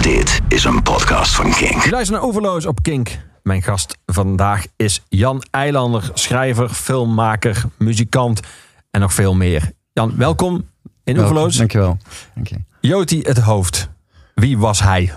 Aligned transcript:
Dit 0.00 0.40
is 0.48 0.64
een 0.64 0.82
podcast 0.82 1.34
van 1.34 1.50
Kink. 1.50 1.82
Je 1.82 1.90
luistert 1.90 2.20
naar 2.20 2.28
Overloos 2.28 2.66
op 2.66 2.82
Kink. 2.82 3.18
Mijn 3.42 3.62
gast 3.62 3.98
vandaag 4.06 4.66
is 4.76 5.02
Jan 5.08 5.42
Eilander, 5.50 6.10
schrijver, 6.14 6.68
filmmaker, 6.68 7.62
muzikant 7.78 8.40
en 8.90 9.00
nog 9.00 9.14
veel 9.14 9.34
meer. 9.34 9.72
Jan, 9.92 10.16
welkom 10.16 10.68
in 11.04 11.18
Overloos. 11.18 11.56
Dankjewel. 11.56 11.98
Dank 12.34 12.48
je. 12.48 12.56
Joti 12.80 13.20
het 13.20 13.38
hoofd. 13.38 13.88
Wie 14.34 14.58
was 14.58 14.80
hij? 14.80 15.12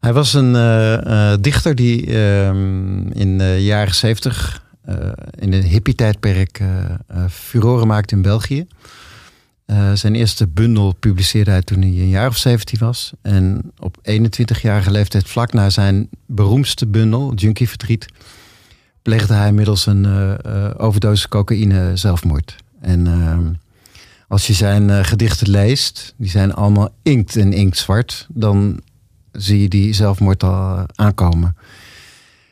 Hij 0.00 0.12
was 0.12 0.34
een 0.34 0.54
eh, 0.54 1.32
eh, 1.32 1.38
dichter 1.40 1.74
die 1.74 2.06
ehm, 2.06 3.06
in 3.10 3.38
de 3.38 3.56
jaren 3.64 3.94
zeventig 3.94 4.62
in 5.38 5.50
de 5.50 5.56
hippie-tijdperk 5.56 6.58
eh, 6.58 6.84
eh, 6.84 7.24
furoren 7.30 7.86
maakte 7.86 8.14
in 8.14 8.22
België. 8.22 8.66
Eh, 9.68 9.92
zijn 9.92 10.14
eerste 10.14 10.46
bundel 10.46 10.94
publiceerde 10.94 11.50
hij 11.50 11.62
toen 11.62 11.80
hij 11.80 11.88
een 11.88 12.08
jaar 12.08 12.28
of 12.28 12.36
17 12.36 12.78
was. 12.78 13.12
En 13.22 13.72
op 13.78 13.96
21-jarige 14.02 14.90
leeftijd, 14.90 15.28
vlak 15.28 15.52
na 15.52 15.70
zijn 15.70 16.08
beroemdste 16.26 16.86
bundel, 16.86 17.34
Junkie 17.34 17.68
Verdriet, 17.68 18.06
pleegde 19.02 19.34
hij 19.34 19.52
middels 19.52 19.86
een 19.86 20.04
eh, 20.04 20.70
overdosis 20.76 21.28
cocaïne 21.28 21.96
zelfmoord. 21.96 22.56
En 22.80 23.06
ehm, 23.06 23.52
als 24.28 24.46
je 24.46 24.52
zijn 24.52 25.04
gedichten 25.04 25.50
leest, 25.50 26.14
die 26.16 26.30
zijn 26.30 26.54
allemaal 26.54 26.94
inkt 27.02 27.36
en 27.36 27.52
inktzwart, 27.52 28.26
dan 28.30 28.80
zie 29.32 29.62
je 29.62 29.68
die 29.68 29.92
zelfmoord 29.92 30.42
al 30.42 30.86
aankomen. 30.94 31.56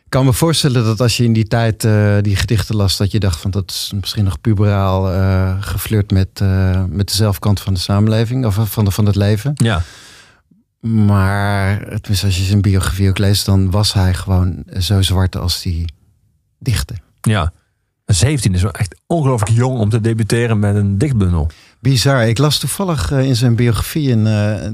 Ik 0.06 0.12
kan 0.12 0.24
me 0.24 0.32
voorstellen 0.32 0.84
dat 0.84 1.00
als 1.00 1.16
je 1.16 1.24
in 1.24 1.32
die 1.32 1.46
tijd 1.46 1.84
eh, 1.84 2.16
die 2.20 2.36
gedichten 2.36 2.76
las, 2.76 2.96
dat 2.96 3.10
je 3.10 3.20
dacht 3.20 3.40
van 3.40 3.50
dat 3.50 3.70
is 3.70 3.92
misschien 4.00 4.24
nog 4.24 4.40
puberaal 4.40 5.12
eh 5.12 5.56
geflirt 5.60 6.10
met, 6.10 6.28
eh, 6.32 6.84
met 6.88 7.08
de 7.08 7.14
zelfkant 7.14 7.60
van 7.60 7.74
de 7.74 7.80
samenleving 7.80 8.46
of 8.46 8.58
van, 8.62 8.84
de, 8.84 8.90
van 8.90 9.06
het 9.06 9.16
leven. 9.16 9.52
Ja. 9.54 9.82
Maar 10.80 11.78
tenminste, 11.78 12.26
als 12.26 12.36
je 12.36 12.42
zijn 12.42 12.60
biografie 12.60 13.08
ook 13.08 13.18
leest, 13.18 13.44
dan 13.44 13.70
was 13.70 13.92
hij 13.92 14.14
gewoon 14.14 14.64
zo 14.78 15.02
zwart 15.02 15.36
als 15.36 15.62
die 15.62 15.84
dichtte. 16.58 16.94
Ja. 17.20 17.52
17 18.04 18.54
is 18.54 18.62
wel 18.62 18.72
echt 18.72 19.00
ongelooflijk 19.06 19.56
jong 19.56 19.78
om 19.78 19.88
te 19.88 20.00
debuteren 20.00 20.58
met 20.58 20.74
een 20.74 20.98
dichtbundel. 20.98 21.50
Bizar. 21.80 22.28
Ik 22.28 22.38
las 22.38 22.58
toevallig 22.58 23.10
in 23.10 23.36
zijn 23.36 23.56
biografie 23.56 24.08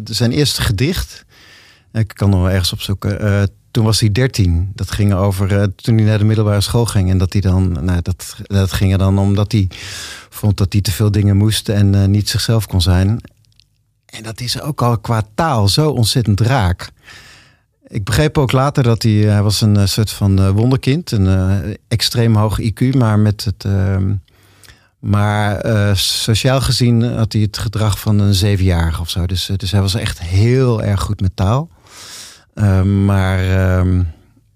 zijn 0.05 0.33
eerste 0.33 0.63
gedicht. 0.63 1.25
Ik 1.93 2.09
kan 2.15 2.31
nog 2.31 2.41
wel 2.41 2.51
ergens 2.51 2.73
opzoeken. 2.73 3.51
Eh, 3.73 3.79
toen 3.81 3.85
was 3.85 4.01
hij 4.01 4.13
13. 4.13 4.73
Dat 4.75 4.91
ging 4.91 5.15
over 5.15 5.61
eh, 5.61 5.67
toen 5.77 5.97
hij 5.97 6.05
naar 6.05 6.19
de 6.19 6.25
middelbare 6.25 6.61
school 6.61 6.87
ging. 6.87 7.11
En 7.11 7.19
dat 7.19 7.33
hij 7.33 7.43
dan, 7.43 7.73
nou, 7.85 8.03
dat, 8.03 8.37
dat 8.43 8.73
ging 8.73 8.93
er 8.93 8.99
dan 8.99 9.19
omdat 9.19 9.53
hij 9.53 9.69
vond 10.31 10.57
dat 10.57 10.73
hij 10.73 10.83
te 10.83 10.93
veel 10.93 11.11
dingen 11.11 11.37
moest 11.37 11.69
en 11.69 11.95
eh, 11.95 12.05
niet 12.05 12.29
zichzelf 12.29 12.67
kon 12.67 12.81
zijn. 12.81 13.21
En 14.07 14.23
dat 14.23 14.41
is 14.41 14.61
ook 14.61 14.83
al 14.83 14.99
qua 14.99 15.23
taal 15.35 15.69
zo 15.69 15.91
ontzettend 15.91 16.41
raak. 16.41 16.91
Ik 17.87 18.05
begreep 18.05 18.39
ook 18.39 18.53
later 18.53 18.83
dat 18.83 19.03
hij, 19.03 19.13
hij 19.13 19.43
was 19.43 19.61
een 19.61 19.77
eh, 19.77 19.87
soort 19.87 20.11
van 20.11 20.39
eh, 20.39 20.51
wonderkind. 20.51 21.11
Een 21.11 21.27
eh, 21.27 21.75
extreem 21.89 22.37
hoog 22.37 22.61
IQ, 22.61 22.97
maar 22.97 23.19
met 23.19 23.45
het. 23.45 23.65
ehm, 23.65 24.13
maar 24.99 25.57
eh, 25.57 25.95
sociaal 25.95 26.61
gezien 26.61 27.03
had 27.03 27.33
hij 27.33 27.43
het 27.43 27.59
gedrag 27.59 27.99
van 27.99 28.19
een 28.19 28.35
zevenjarige 28.35 29.01
of 29.01 29.11
zo. 29.11 29.27
Dus, 29.27 29.49
eh, 29.49 29.57
dus 29.57 29.71
hij 29.71 29.81
was 29.81 29.95
echt 29.95 30.21
heel 30.21 30.83
erg 30.83 31.01
goed 31.01 31.21
met 31.21 31.37
taal. 31.37 31.69
Eh, 32.55 32.83
maar 32.83 33.39
ehm, 33.39 34.03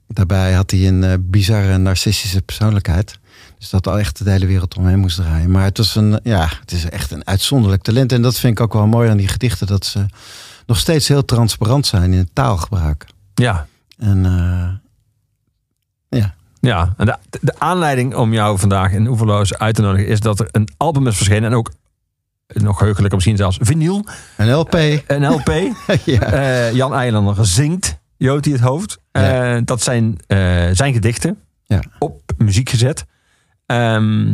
daarbij 0.07 0.53
had 0.53 0.71
hij 0.71 0.89
een 0.89 1.05
eh, 1.05 1.13
bizarre 1.21 1.77
narcistische 1.77 2.43
persoonlijkheid. 2.43 3.19
Dus 3.59 3.71
dat 3.71 3.87
al 3.87 3.99
echt 3.99 4.25
de 4.25 4.31
hele 4.31 4.47
wereld 4.47 4.77
omheen 4.77 4.99
moest 4.99 5.17
draaien. 5.17 5.51
Maar 5.51 5.65
het 5.65 5.79
was 5.79 5.97
een, 5.97 6.21
ja, 6.23 6.49
het 6.61 6.73
is 6.73 6.89
echt 6.89 7.11
een 7.11 7.27
uitzonderlijk 7.27 7.83
talent. 7.83 8.13
En 8.13 8.23
dat 8.23 8.39
vind 8.39 8.59
ik 8.59 8.65
ook 8.65 8.73
wel 8.73 8.87
mooi 8.87 9.11
aan 9.11 9.17
die 9.17 9.29
gedichten. 9.29 9.67
Dat 9.67 9.85
ze 9.85 10.07
nog 10.67 10.79
steeds 10.79 11.09
heel 11.09 11.25
transparant 11.25 11.87
zijn 11.87 12.13
in 12.13 12.19
het 12.19 12.31
taalgebruik. 12.33 13.07
Ja. 13.35 13.67
En 13.99 14.27
eh, 14.27 16.21
ja, 16.21 16.35
Ja, 16.61 16.95
en 16.97 17.07
de, 17.07 17.17
de 17.41 17.59
aanleiding 17.59 18.15
om 18.15 18.33
jou 18.33 18.59
vandaag 18.59 18.93
in 18.93 19.07
Oeverloos 19.07 19.59
uit 19.59 19.75
te 19.75 19.83
nodigen 19.83 20.09
is 20.09 20.21
dat 20.21 20.41
er 20.41 20.49
een 20.51 20.69
album 20.77 21.06
is 21.06 21.17
verschenen 21.17 21.51
en 21.51 21.56
ook 21.56 21.71
nog 22.47 22.79
heugelijker 22.79 23.15
misschien 23.15 23.37
zelfs 23.37 23.59
vinyl, 23.61 24.05
een 24.37 24.53
LP. 24.53 24.75
een 25.07 25.27
LP. 25.27 25.51
ja. 26.05 26.21
Eh, 26.21 26.73
Jan 26.73 26.95
Eilander 26.95 27.47
zingt 27.47 27.99
Joti 28.17 28.53
het 28.53 28.61
hoofd. 28.61 28.99
Ja. 29.12 29.55
Eh, 29.57 29.62
dat 29.65 29.83
zijn 29.83 30.19
eh, 30.27 30.39
zijn 30.73 30.93
gedichten 30.93 31.39
Ja. 31.65 31.81
op 31.99 32.21
muziek 32.39 32.69
gezet. 32.69 33.05
Ehm, 33.67 34.31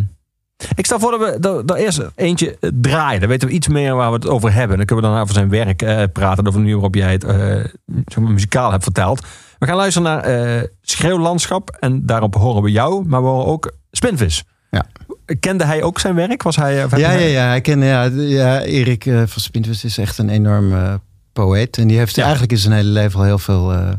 ik 0.75 0.85
stel 0.87 0.99
voor 1.01 1.37
dat 1.41 1.67
we 1.67 1.73
er 1.75 1.81
eerst 1.81 2.01
eentje 2.15 2.57
draaien. 2.75 3.21
Dan 3.21 3.29
weten 3.29 3.49
we 3.49 3.55
iets 3.55 3.69
meer 3.69 3.95
waar 3.95 4.09
we 4.09 4.15
het 4.15 4.27
over 4.29 4.53
hebben. 4.53 4.77
Dan 4.77 4.87
kunnen 4.87 5.05
we 5.05 5.11
dan 5.11 5.21
over 5.21 5.35
zijn 5.35 5.49
werk 5.49 5.83
eh, 5.83 6.03
praten. 6.13 6.39
Over 6.47 6.53
de 6.53 6.59
manier 6.59 6.73
waarop 6.75 6.95
jij 6.95 7.13
het 7.13 7.25
eh, 7.25 7.37
zeg 8.07 8.19
maar, 8.19 8.33
muzikaal 8.33 8.71
hebt 8.71 8.83
verteld. 8.83 9.27
We 9.59 9.67
gaan 9.67 9.77
luisteren 9.77 10.09
naar 10.09 10.23
eh 10.25 10.63
Schreeuwlandschap. 10.83 11.77
En 11.81 12.07
daarop 12.07 12.35
horen 12.35 12.63
we 12.63 12.71
jou. 12.71 13.07
Maar 13.07 13.23
we 13.23 13.29
horen 13.29 13.47
ook 13.47 13.73
Spinvis. 13.91 14.45
Ja. 14.71 14.87
Kende 15.41 15.65
hij 15.65 15.83
ook 15.83 15.99
zijn 16.01 16.15
werk? 16.15 16.43
Was 16.43 16.57
hij, 16.57 16.85
of 16.85 16.97
Ja, 16.97 17.11
ja, 17.13 17.27
ja. 17.27 17.47
Hij 17.47 17.61
kende, 17.61 17.87
ja, 17.87 18.05
ja 18.15 18.61
Erik 18.63 19.07
eh, 19.07 19.23
van 19.27 19.43
Spintwis 19.43 19.85
is 19.85 19.99
echt 19.99 20.19
een 20.19 20.29
enorm 20.29 20.73
eh, 20.73 20.95
poëet. 21.33 21.79
En 21.79 21.87
die 21.89 21.99
heeft 21.99 22.17
Ja. 22.17 22.23
eigenlijk 22.23 22.53
in 22.53 22.59
zijn 22.59 22.73
hele 22.75 22.89
leven 22.89 23.19
al 23.19 23.25
heel 23.25 23.39
veel 23.39 23.73
eh, 23.73 23.93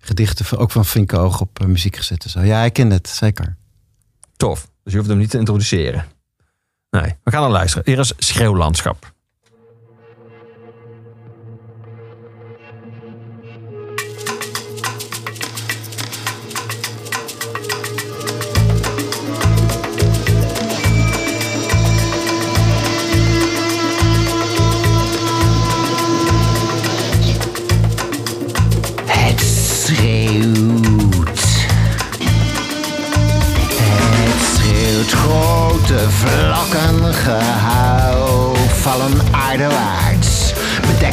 gedichten, 0.00 0.58
ook 0.58 0.70
van 0.70 0.84
Vinkoog, 0.84 1.40
op 1.40 1.60
eh, 1.60 1.66
muziek 1.66 1.96
gezet. 1.96 2.24
en 2.24 2.30
Zo. 2.30 2.40
Ja, 2.40 2.58
hij 2.58 2.70
kende 2.70 2.94
het, 2.94 3.08
zeker. 3.08 3.56
Tof. 4.36 4.68
Dus 4.82 4.92
je 4.92 4.98
hoeft 4.98 5.10
hem 5.10 5.18
niet 5.18 5.30
te 5.30 5.38
introduceren. 5.38 6.04
Nee, 6.90 7.14
we 7.22 7.30
gaan 7.30 7.42
dan 7.42 7.50
luisteren. 7.50 7.84
Hier 7.86 7.98
is 7.98 8.12
Schreeuwlandschap. 8.18 9.13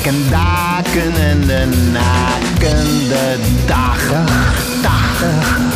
Bedekken 0.02 0.30
daken 0.30 1.14
en 1.16 1.42
de 1.42 1.90
nakende 1.92 3.38
dagen. 3.66 4.26
Dagen, 4.82 5.71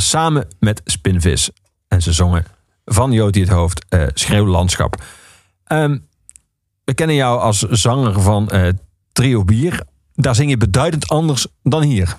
Samen 0.00 0.46
met 0.58 0.80
Spinvis. 0.84 1.50
En 1.88 2.02
ze 2.02 2.12
zongen 2.12 2.44
van 2.84 3.12
Joti 3.12 3.40
het 3.40 3.48
Hoofd, 3.48 3.84
eh 3.88 4.06
Schreeuwlandschap. 4.14 5.02
Ehm, 5.64 5.98
we 6.84 6.94
kennen 6.94 7.16
jou 7.16 7.40
als 7.40 7.58
zanger 7.58 8.20
van 8.20 8.50
eh, 8.50 8.68
Trio 9.12 9.44
Bier. 9.44 9.82
Daar 10.14 10.34
zing 10.34 10.50
je 10.50 10.56
beduidend 10.56 11.08
anders 11.08 11.46
dan 11.62 11.82
hier. 11.82 12.16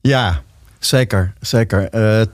Ja, 0.00 0.42
zeker. 0.78 1.32
zeker. 1.40 1.88
Eh, 1.88 2.26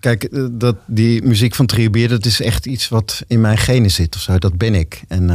kijk, 0.00 0.28
dat, 0.50 0.76
die 0.86 1.22
muziek 1.22 1.54
van 1.54 1.66
Triobier, 1.66 2.08
dat 2.08 2.24
is 2.24 2.40
echt 2.40 2.66
iets 2.66 2.88
wat 2.88 3.22
in 3.26 3.40
mijn 3.40 3.58
genen 3.58 3.90
zit 3.90 4.14
of 4.14 4.20
zo. 4.20 4.38
Dat 4.38 4.58
ben 4.58 4.74
ik. 4.74 5.02
En, 5.08 5.26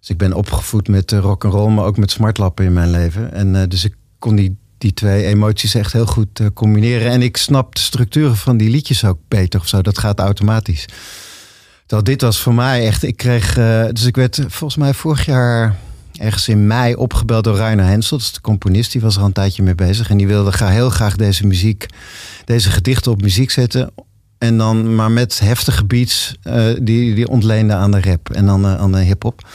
dus 0.00 0.10
ik 0.10 0.18
ben 0.18 0.32
opgevoed 0.32 0.88
met 0.88 1.12
uh, 1.12 1.18
rock 1.18 1.44
and 1.44 1.54
roll, 1.54 1.72
maar 1.72 1.84
ook 1.84 1.96
met 1.96 2.10
smartlappen 2.10 2.64
in 2.64 2.72
mijn 2.72 2.90
leven. 2.90 3.32
En 3.32 3.68
dus 3.68 3.84
ik 3.84 3.94
kon 4.18 4.36
die, 4.36 4.56
die 4.78 4.92
twee 4.92 5.24
emoties 5.24 5.74
echt 5.74 5.92
heel 5.92 6.06
goed 6.06 6.40
eh, 6.40 6.46
combineren. 6.54 7.10
En 7.10 7.22
ik 7.22 7.36
snap 7.36 7.74
de 7.74 7.80
structuren 7.80 8.36
van 8.36 8.56
die 8.56 8.70
liedjes 8.70 9.04
ook 9.04 9.18
beter 9.28 9.60
of 9.60 9.68
zo. 9.68 9.82
Dat 9.82 9.98
gaat 9.98 10.18
automatisch. 10.18 10.86
Terwijl 11.80 12.04
dit 12.04 12.20
was 12.20 12.40
voor 12.40 12.54
mij 12.54 12.86
echt, 12.86 13.02
ik 13.02 13.16
kreeg, 13.16 13.56
eh, 13.56 13.84
dus 13.92 14.04
ik 14.04 14.16
werd 14.16 14.40
volgens 14.48 14.76
mij 14.76 14.94
vorig 14.94 15.24
jaar 15.26 15.76
ergens 16.18 16.48
in 16.48 16.66
mei 16.66 16.94
opgebeld 16.94 17.44
door 17.44 17.56
Rainer 17.56 17.84
Hensel. 17.84 18.18
Dat 18.18 18.30
de 18.34 18.40
componist, 18.40 18.92
die 18.92 19.00
was 19.00 19.14
er 19.14 19.20
al 19.20 19.26
een 19.26 19.32
tijdje 19.32 19.62
mee 19.62 19.74
bezig. 19.74 20.10
En 20.10 20.16
die 20.16 20.26
wilde 20.26 20.52
graag, 20.52 20.70
heel 20.70 20.90
graag 20.90 21.16
deze 21.16 21.46
muziek, 21.46 21.86
deze 22.44 22.70
gedichten 22.70 23.12
op 23.12 23.22
muziek 23.22 23.50
zetten. 23.50 23.90
En 24.38 24.58
dan 24.58 24.94
maar 24.94 25.10
met 25.10 25.38
heftige 25.38 25.84
beats 25.84 26.34
eh, 26.42 26.64
die, 26.80 27.14
die 27.14 27.28
ontleende 27.28 27.74
aan 27.74 27.90
de 27.90 28.00
rap 28.00 28.30
en 28.30 28.46
dan 28.46 28.66
aan 28.66 28.92
de 28.92 28.98
hip-hop. 28.98 29.48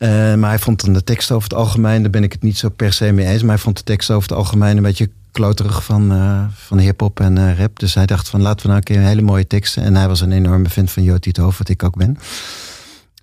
Eh, 0.00 0.34
maar 0.34 0.50
hij 0.50 0.58
vond 0.58 0.84
dan 0.84 0.92
de 0.92 1.04
tekst 1.04 1.30
over 1.30 1.48
het 1.48 1.58
algemeen, 1.58 2.02
daar 2.02 2.10
ben 2.10 2.22
ik 2.22 2.32
het 2.32 2.42
niet 2.42 2.58
zo 2.58 2.68
per 2.68 2.92
se 2.92 3.12
mee 3.12 3.26
eens. 3.26 3.42
Maar 3.42 3.54
hij 3.54 3.62
vond 3.62 3.76
de 3.76 3.82
tekst 3.82 4.10
over 4.10 4.28
het 4.28 4.38
algemeen 4.38 4.76
een 4.76 4.82
beetje 4.82 5.10
kloterig 5.30 5.84
van, 5.84 6.12
eh, 6.12 6.44
van 6.54 6.78
hip-hop 6.78 7.20
en 7.20 7.38
eh, 7.38 7.58
rap. 7.58 7.78
Dus 7.78 7.94
hij 7.94 8.06
dacht 8.06 8.28
van 8.28 8.42
laten 8.42 8.60
we 8.60 8.66
nou 8.66 8.76
een 8.76 8.82
keer 8.84 9.00
hele 9.00 9.22
mooie 9.22 9.46
teksten. 9.46 9.82
En 9.82 9.96
hij 9.96 10.08
was 10.08 10.20
een 10.20 10.32
enorme 10.32 10.68
fan 10.68 10.88
van 10.88 11.02
Joti 11.02 11.28
het 11.28 11.38
Hoofd, 11.38 11.58
wat 11.58 11.68
ik 11.68 11.82
ook 11.82 11.96
ben. 11.96 12.18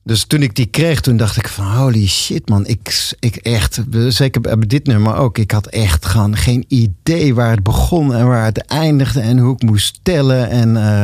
Dus 0.08 0.26
toen 0.26 0.42
ik 0.42 0.56
die 0.56 0.66
kreeg, 0.66 1.02
toen 1.02 1.18
dacht 1.18 1.38
ik 1.38 1.48
van 1.48 1.66
holy 1.66 2.08
shit 2.08 2.50
man. 2.50 2.66
Ik, 2.66 3.14
ik 3.20 3.36
echt, 3.36 3.82
zeker 4.08 4.42
bij 4.42 4.56
dit 4.60 4.86
nummer 4.86 5.16
ook. 5.16 5.38
Ik 5.38 5.52
had 5.52 5.68
echt 5.68 6.06
gewoon 6.06 6.36
geen 6.36 6.66
idee 6.68 7.36
waar 7.36 7.52
het 7.52 7.64
begon 7.64 8.16
en 8.16 8.28
waar 8.28 8.46
het 8.46 8.66
eindigde. 8.66 9.20
En 9.20 9.38
hoe 9.38 9.54
ik 9.54 9.62
moest 9.62 10.00
tellen. 10.04 10.50
En 10.50 10.78
eh, 10.78 11.04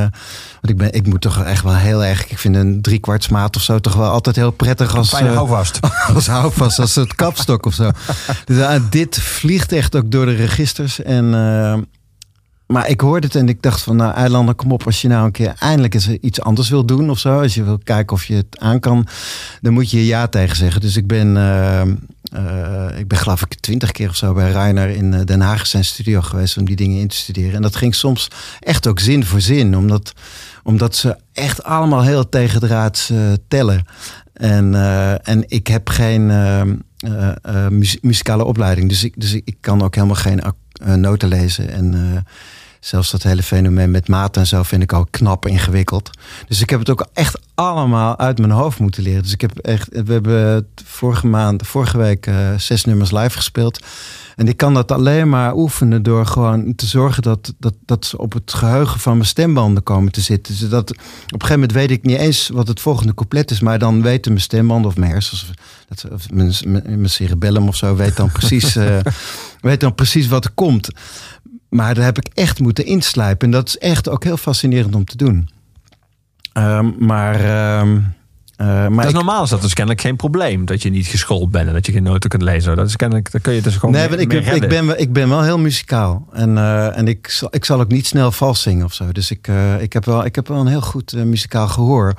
want 0.62 0.70
ik, 0.70 0.78
ben, 0.78 0.94
ik 0.94 1.08
moet 1.08 1.22
toch 1.22 1.44
echt 1.44 1.64
wel 1.64 1.76
heel 1.76 2.04
erg. 2.04 2.30
Ik 2.30 2.38
vind 2.38 2.56
een 2.56 2.82
driekwartsmaat 2.82 3.56
of 3.56 3.62
zo 3.62 3.80
toch 3.80 3.96
wel 3.96 4.10
altijd 4.10 4.36
heel 4.36 4.52
prettig 4.52 4.96
als, 4.96 5.10
Fijne 5.10 5.30
eh, 5.30 5.36
houvast. 5.36 5.80
als 6.16 6.28
houvast, 6.28 6.80
als 6.80 6.96
het 6.96 7.16
kapstok 7.16 7.66
of 7.66 7.74
zo. 7.74 7.92
Dus 8.46 8.58
eh, 8.58 8.82
dit 8.90 9.20
vliegt 9.20 9.72
echt 9.72 9.96
ook 9.96 10.12
door 10.12 10.26
de 10.26 10.36
registers. 10.36 11.02
En, 11.02 11.34
maar 12.68 12.90
ik 12.90 13.02
hoorde 13.02 13.28
het 13.28 13.36
en 13.36 13.50
ik 13.50 13.62
dacht 13.62 13.82
van, 13.82 13.96
nou 13.96 14.14
Eilanden, 14.14 14.56
kom 14.56 14.72
op. 14.72 14.86
Als 14.86 15.02
je 15.02 15.08
nou 15.08 15.26
een 15.26 15.32
keer 15.32 15.54
eindelijk 15.60 15.94
eens 15.94 16.08
iets 16.08 16.42
anders 16.42 16.70
wil 16.70 16.86
doen 16.86 17.10
of 17.10 17.20
zo. 17.20 17.42
Als 17.42 17.54
je 17.54 17.64
wil 17.64 17.80
kijken 17.84 18.16
of 18.16 18.26
je 18.26 18.36
het 18.36 18.60
aan 18.60 18.80
kan. 18.80 19.08
Dan 19.62 19.74
moet 19.74 19.92
je 19.92 20.06
ja 20.06 20.28
tegen 20.28 20.56
zeggen. 20.56 20.82
Dus 20.82 20.96
ik 20.96 21.08
ben, 21.08 21.38
eh, 21.38 21.82
eh, 21.82 22.98
ik 22.98 23.08
ben 23.08 23.18
geloof 23.18 23.42
ik 23.42 23.54
twintig 23.54 23.92
keer 23.92 24.10
of 24.10 24.16
zo 24.16 24.34
bij 24.34 24.52
Reiner 24.52 24.90
in 24.90 25.14
eh, 25.14 25.26
Den 25.26 25.42
Haag 25.42 25.68
zijn 25.68 25.86
studio 25.86 26.22
geweest. 26.22 26.58
Om 26.58 26.66
die 26.66 26.76
dingen 26.76 27.00
in 27.00 27.08
te 27.08 27.16
studeren. 27.16 27.54
En 27.54 27.62
dat 27.62 27.76
ging 27.76 27.96
soms 27.96 28.28
echt 28.60 28.88
ook 28.88 29.00
zin 29.00 29.26
voor 29.26 29.42
zin. 29.42 29.78
Omdat, 29.78 30.14
omdat 30.64 30.96
ze 30.96 31.18
echt 31.34 31.64
allemaal 31.64 32.04
heel 32.04 32.30
tegendraads 32.30 33.10
eh, 33.10 33.18
tellen. 33.48 33.86
En, 34.34 34.76
eh, 34.76 35.28
en 35.28 35.44
ik 35.48 35.68
heb 35.68 35.90
geen 35.90 36.30
eh, 36.30 36.62
eh, 36.62 37.36
eh, 37.42 37.68
muzikale 38.02 38.46
opleiding. 38.46 38.90
Dus 38.90 39.04
ik, 39.04 39.14
dus 39.22 39.34
ik, 39.34 39.56
kan 39.60 39.82
ook 39.82 39.96
helemaal 39.96 40.16
geen 40.16 40.42
noten 41.02 41.28
lezen. 41.28 41.70
En 41.70 42.26
zelfs 42.84 43.12
dat 43.12 43.24
hele 43.24 43.44
fenomeen 43.44 43.92
met 43.92 44.08
maat 44.08 44.38
en 44.38 44.48
zo 44.48 44.64
vind 44.64 44.84
ik 44.84 44.94
al 44.94 45.08
knap 45.12 45.46
ingewikkeld. 45.48 46.10
Dus 46.48 46.62
ik 46.62 46.70
heb 46.70 46.80
het 46.80 46.90
ook 46.90 47.08
echt 47.14 47.40
allemaal 47.56 48.20
uit 48.20 48.38
mijn 48.40 48.52
hoofd 48.52 48.80
moeten 48.80 49.04
leren. 49.04 49.24
Dus 49.24 49.32
ik 49.32 49.42
heb 49.42 49.58
echt, 49.58 49.88
we 50.06 50.12
hebben 50.14 50.68
vorige 50.86 51.28
maand, 51.28 51.68
vorige 51.68 51.98
week 51.98 52.28
eh, 52.28 52.36
zes 52.58 52.86
nummers 52.86 53.12
live 53.12 53.30
gespeeld. 53.38 53.86
En 54.36 54.48
ik 54.48 54.58
kan 54.58 54.74
dat 54.74 54.92
alleen 54.92 55.30
maar 55.30 55.56
oefenen 55.56 56.04
door 56.04 56.26
gewoon 56.26 56.76
te 56.76 56.86
zorgen 56.86 57.22
dat, 57.24 57.54
dat, 57.60 57.74
dat 57.86 58.06
ze 58.06 58.18
op 58.18 58.34
het 58.34 58.54
geheugen 58.54 59.00
van 59.00 59.14
mijn 59.14 59.28
stembanden 59.28 59.84
komen 59.84 60.12
te 60.12 60.22
zitten. 60.22 60.54
Zodat 60.54 60.90
op 60.92 60.98
een 60.98 61.42
gegeven 61.42 61.54
moment 61.54 61.72
weet 61.72 61.92
ik 61.92 62.04
niet 62.04 62.18
eens 62.18 62.50
wat 62.54 62.68
het 62.68 62.80
volgende 62.82 63.14
couplet 63.14 63.52
is, 63.52 63.60
maar 63.60 63.80
dan 63.80 64.02
weten 64.02 64.32
mijn 64.32 64.44
stembanden 64.44 64.92
of 64.92 64.98
mijn 64.98 65.12
hersens, 65.12 65.44
of, 65.44 65.50
dat- 65.88 66.12
of 66.12 66.30
mijn, 66.32 66.54
mijn, 66.68 66.84
mijn 66.86 67.10
cerebellum 67.10 67.68
of 67.68 67.76
zo, 67.76 67.96
weet 67.96 68.16
dan 68.18 68.32
precies, 68.32 68.76
eh, 68.76 68.98
weet 69.62 69.80
dan 69.80 69.96
precies 69.96 70.28
wat 70.28 70.46
er 70.46 70.52
komt. 70.52 70.88
Maar 71.74 71.94
daar 71.96 72.04
heb 72.04 72.18
ik 72.18 72.28
echt 72.34 72.60
moeten 72.60 72.86
inslijpen. 72.86 73.46
En 73.48 73.52
dat 73.54 73.68
is 73.68 73.78
echt 73.78 74.10
ook 74.10 74.24
heel 74.24 74.38
fascinerend 74.38 74.96
om 74.96 75.06
te 75.06 75.18
doen. 75.18 75.50
Ehm, 76.54 76.90
maar 77.00 77.36
ehm, 77.36 77.98
eh, 78.56 78.68
maar 78.68 78.90
dat 78.90 79.00
is 79.04 79.10
ik- 79.10 79.16
normaal 79.16 79.44
is 79.44 79.50
dat 79.50 79.62
dus 79.62 79.74
kennelijk 79.74 80.02
geen 80.04 80.16
probleem. 80.16 80.66
Dat 80.66 80.82
je 80.82 80.90
niet 80.90 81.08
geschoold 81.08 81.52
bent 81.52 81.68
en 81.68 81.74
dat 81.74 81.86
je 81.86 81.92
geen 81.92 82.04
noten 82.04 82.30
kunt 82.30 82.42
lezen. 82.42 82.76
Dat 82.76 82.88
is 82.88 82.96
kennelijk, 82.96 83.32
dan 83.32 83.42
kun 83.42 83.54
je 83.54 83.62
dus 83.62 83.76
gewoon 83.76 83.96
Nee, 83.96 84.10
mee- 84.10 84.20
ik, 84.20 84.28
mee 84.28 84.56
ik, 84.56 84.68
ben, 84.70 84.86
wel- 84.86 84.98
ik 85.00 85.14
ben 85.14 85.30
wel 85.30 85.42
heel 85.44 85.60
muzikaal. 85.60 86.28
En, 86.34 86.58
eh, 86.58 86.98
en 86.98 87.08
ik, 87.08 87.28
zal, 87.30 87.48
ik 87.52 87.66
zal 87.66 87.80
ook 87.80 87.92
niet 87.92 88.08
snel 88.08 88.32
vals 88.32 88.62
zingen 88.62 88.86
of 88.86 88.94
zo. 88.94 89.12
Dus 89.12 89.32
ik, 89.32 89.48
eh, 89.48 89.82
ik, 89.82 89.94
heb, 89.94 90.06
wel, 90.06 90.26
ik 90.26 90.36
heb 90.36 90.48
wel 90.48 90.60
een 90.60 90.68
heel 90.68 90.82
goed 90.82 91.14
muzikaal 91.14 91.68
gehoor. 91.68 92.14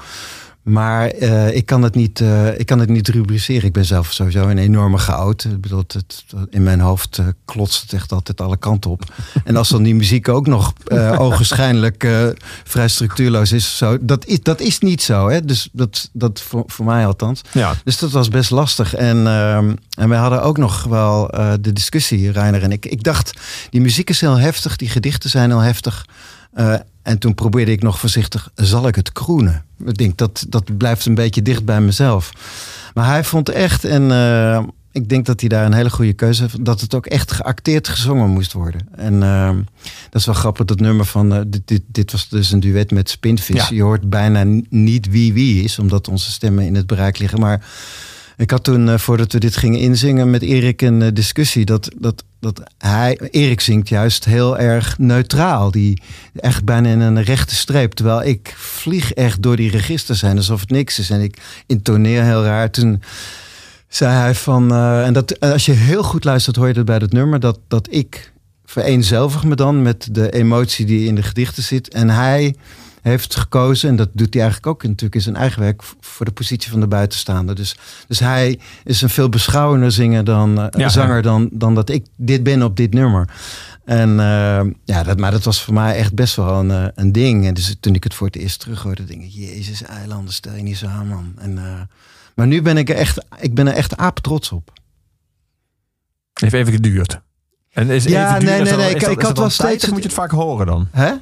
Maar 0.65 1.09
eh, 1.09 1.57
ik, 1.57 1.67
kan 1.67 1.83
het 1.83 1.95
niet, 1.95 2.21
eh, 2.21 2.59
ik 2.59 2.67
kan 2.67 2.79
het 2.79 2.89
niet 2.89 3.09
rubriceren. 3.09 3.65
Ik 3.65 3.73
ben 3.73 3.85
zelf 3.85 4.13
sowieso 4.13 4.49
een 4.49 4.59
enorme 4.59 4.99
goud. 4.99 5.45
Ik 5.45 5.61
bedoel, 5.61 5.85
het, 5.87 6.25
in 6.51 6.63
mijn 6.63 6.81
hoofd 6.81 7.19
uh, 7.19 7.27
klotst 7.45 7.83
het 7.83 7.93
echt 7.93 8.13
altijd 8.13 8.41
alle 8.41 8.57
kanten 8.57 8.91
op. 8.91 9.03
en 9.45 9.57
als 9.57 9.69
dan 9.69 9.83
die 9.83 9.95
muziek 9.95 10.29
ook 10.29 10.47
nog 10.47 10.73
ogenschijnlijk 11.19 12.09
vrij 12.65 12.89
structuurloos 12.89 13.53
is. 13.53 13.77
Zo, 13.77 13.99
dat, 14.01 14.27
is, 14.27 14.43
dat 14.43 14.61
is 14.61 14.79
niet 14.79 15.03
zo. 15.03 15.29
Hè? 15.29 15.45
Dus 15.45 15.69
dat, 15.73 16.09
dat 16.13 16.41
voor, 16.41 16.65
voor 16.67 16.85
mij 16.85 17.07
althans. 17.07 17.41
Ja. 17.53 17.75
Dus 17.85 17.99
dat 17.99 18.11
was 18.11 18.29
best 18.29 18.51
lastig. 18.51 18.95
En, 18.95 19.27
ehm, 19.27 19.75
en 19.99 20.09
wij 20.09 20.19
hadden 20.19 20.43
ook 20.43 20.59
nog 20.59 20.85
wel 20.85 21.27
de 21.61 21.73
discussie, 21.73 22.31
Reiner 22.31 22.63
en 22.63 22.73
ik. 22.73 22.87
Ik 22.87 23.03
dacht, 23.03 23.33
die 23.71 23.81
muziek 23.81 24.11
is 24.11 24.21
heel 24.21 24.39
heftig. 24.39 24.77
Die 24.77 24.89
gedichten 24.89 25.31
zijn 25.31 25.51
heel 25.51 25.61
heftig. 25.61 26.07
En 27.05 27.19
toen 27.19 27.35
probeerde 27.35 27.73
ik 27.73 27.83
nog 27.83 27.99
voorzichtig, 27.99 28.51
zal 28.55 28.89
ik 28.89 28.95
het 28.95 29.13
kroenen? 29.13 29.65
Ik 29.87 29.97
denk, 29.97 30.17
dat, 30.17 30.47
dat 30.49 30.77
blijft 30.77 31.07
een 31.07 31.15
beetje 31.15 31.43
dicht 31.43 31.65
bij 31.65 31.81
mezelf. 31.81 32.33
Maar 32.95 33.07
hij 33.07 33.25
vond 33.25 33.49
echt, 33.49 33.85
en 33.85 34.03
uh, 34.03 34.63
ik 34.93 35.09
denk 35.09 35.27
dat 35.27 35.41
hij 35.41 35.49
daar 35.49 35.67
een 35.67 35.73
hele 35.73 35.91
goede 35.91 36.13
keuze 36.13 36.43
heeft, 36.43 36.65
dat 36.65 36.81
het 36.81 36.95
ook 36.95 37.07
echt 37.07 37.33
geacteerd 37.33 37.89
gezongen 37.89 38.31
moest 38.31 38.53
worden. 38.53 38.89
En 38.97 39.15
uh, 39.15 39.51
dat 40.11 40.21
is 40.21 40.27
wel 40.27 40.35
grappig, 40.35 40.65
dat 40.65 40.81
nummer 40.81 41.05
van, 41.05 41.35
uh, 41.35 41.41
dit, 41.47 41.63
dit, 41.65 41.83
dit, 41.87 42.13
was 42.13 42.29
dus 42.29 42.53
een 42.53 42.61
duet 42.61 42.91
met 42.91 43.11
Spinvis. 43.11 43.69
Ja. 43.69 43.75
Je 43.77 43.83
hoort 43.83 44.11
bijna 44.11 44.63
niet 44.69 45.11
wie 45.11 45.33
wie 45.33 45.63
is, 45.63 45.79
omdat 45.79 46.09
onze 46.09 46.33
stemmen 46.33 46.65
in 46.65 46.75
het 46.75 46.87
bereik 46.87 47.19
liggen. 47.19 47.41
Maar 47.41 47.67
ik 48.37 48.51
had 48.51 48.65
toen, 48.65 48.99
voordat 48.99 49.33
we 49.33 49.39
dit 49.39 49.57
gingen 49.57 49.81
inzingen, 49.81 50.31
met 50.31 50.43
Erik 50.43 50.83
een 50.83 51.15
discussie. 51.15 51.65
Dat, 51.65 51.91
dat, 51.99 52.25
dat 52.45 52.63
hij, 52.79 53.19
Erik 53.31 53.61
zingt 53.61 53.89
juist 53.89 54.25
heel 54.25 54.59
erg 54.59 54.99
neutraal. 54.99 55.71
Die 55.71 56.03
echt 56.35 56.65
bijna 56.65 56.89
in 56.89 57.01
een 57.01 57.23
rechte 57.23 57.55
streep. 57.55 57.93
Terwijl 57.93 58.23
ik 58.23 58.55
vlieg 58.57 59.13
echt 59.13 59.43
door 59.43 59.57
die 59.57 59.71
registers 59.71 60.21
heen 60.21 60.37
alsof 60.37 60.61
het 60.61 60.71
niks 60.71 60.99
is. 60.99 61.11
En 61.11 61.21
ik 61.21 61.39
intoneer 61.67 62.23
heel 62.23 62.45
raar. 62.45 62.71
Toen 62.71 63.03
zei 63.89 64.13
hij 64.13 64.35
van. 64.35 64.73
Uh, 64.73 65.07
en 65.07 65.13
dat, 65.13 65.41
als 65.41 65.67
je 65.67 65.73
heel 65.73 66.03
goed 66.03 66.25
luistert, 66.25 66.57
hoor 66.57 66.67
je 66.67 66.73
dat 66.73 66.85
bij 66.85 66.99
dat 66.99 67.13
nummer. 67.13 67.41
Dat, 67.41 67.59
dat 67.69 67.87
ik 67.91 68.33
vereenzelvig 68.65 69.45
me 69.45 69.55
dan 69.55 69.83
met 69.83 70.09
de 70.11 70.31
emotie 70.31 70.87
die 70.87 71.07
in 71.07 71.15
de 71.15 71.23
gedichten 71.23 71.63
zit. 71.63 71.89
En 71.89 72.11
hij 72.11 72.55
heeft 73.05 73.37
gekozen, 73.37 73.89
en 73.89 73.97
dat 73.97 74.09
doet 74.13 74.35
hij 74.35 74.43
eigenlijk 74.43 74.73
ook 74.73 74.83
natuurlijk 74.83 75.15
in 75.15 75.21
zijn 75.21 75.37
eigen 75.37 75.61
werk, 75.61 75.83
voor 76.01 76.27
de 76.27 76.33
positie 76.33 76.71
van 76.71 76.81
de 76.81 76.87
buitenstaander. 76.87 77.55
Dus, 77.55 77.77
dus 78.07 78.19
hij 78.19 78.59
is 78.85 79.03
een 79.03 79.09
veel 79.09 79.29
beschouwender 79.29 79.93
zinger 79.93 80.25
dan, 80.25 80.59
uh, 80.59 80.67
ja, 80.71 80.89
zanger 80.89 81.23
dan, 81.23 81.49
dan 81.53 81.75
dat 81.75 81.89
ik 81.89 82.07
dit 82.17 82.43
ben 82.43 82.63
op 82.63 82.77
dit 82.77 82.95
nummer. 82.95 83.29
En 83.85 84.11
uh, 84.11 84.61
ja, 84.85 85.03
dat, 85.03 85.19
maar 85.19 85.31
dat 85.31 85.45
was 85.45 85.63
voor 85.63 85.75
mij 85.75 85.97
echt 85.97 86.15
best 86.15 86.37
wel 86.37 86.59
een, 86.59 86.71
uh, 86.71 86.87
een 86.95 87.13
ding. 87.13 87.47
En 87.47 87.55
dus 87.55 87.77
toen 87.81 87.95
ik 87.95 88.05
het 88.05 88.15
voor 88.15 88.27
het 88.27 88.37
eerst 88.37 88.61
terug 88.61 88.83
hoorde, 88.83 89.05
denk 89.05 89.23
ik, 89.23 89.31
Jezus, 89.31 89.83
eilanden, 89.83 90.35
stel 90.35 90.55
je 90.55 90.63
niet 90.63 90.79
zo 90.79 90.87
aan, 90.87 91.09
man. 91.09 91.35
En, 91.39 91.89
maar 92.35 92.47
nu 92.47 92.63
ben 92.63 92.77
ik 92.77 92.89
er 92.89 92.97
echt, 92.97 93.25
ik 93.41 93.55
ben 93.55 93.67
er 93.67 93.75
echt 93.75 93.97
aap 93.97 94.19
trots 94.19 94.53
op. 94.53 94.73
Heeft 96.33 96.55
even 96.55 96.73
geduurd. 96.73 97.21
En 97.71 97.91
is 97.91 98.05
ja, 98.05 98.37
even 98.37 98.45
nee, 98.45 98.63
nee, 98.63 98.77
nee. 98.77 98.95
ik, 98.95 99.03
ik 99.03 99.23
had 99.23 99.39
wel 99.39 99.51
steeds. 99.51 99.89
moet 99.89 99.99
je 99.99 100.05
het 100.05 100.13
vaak 100.13 100.31
horen 100.31 100.67
dan. 100.67 100.89
Hè? 100.91 101.13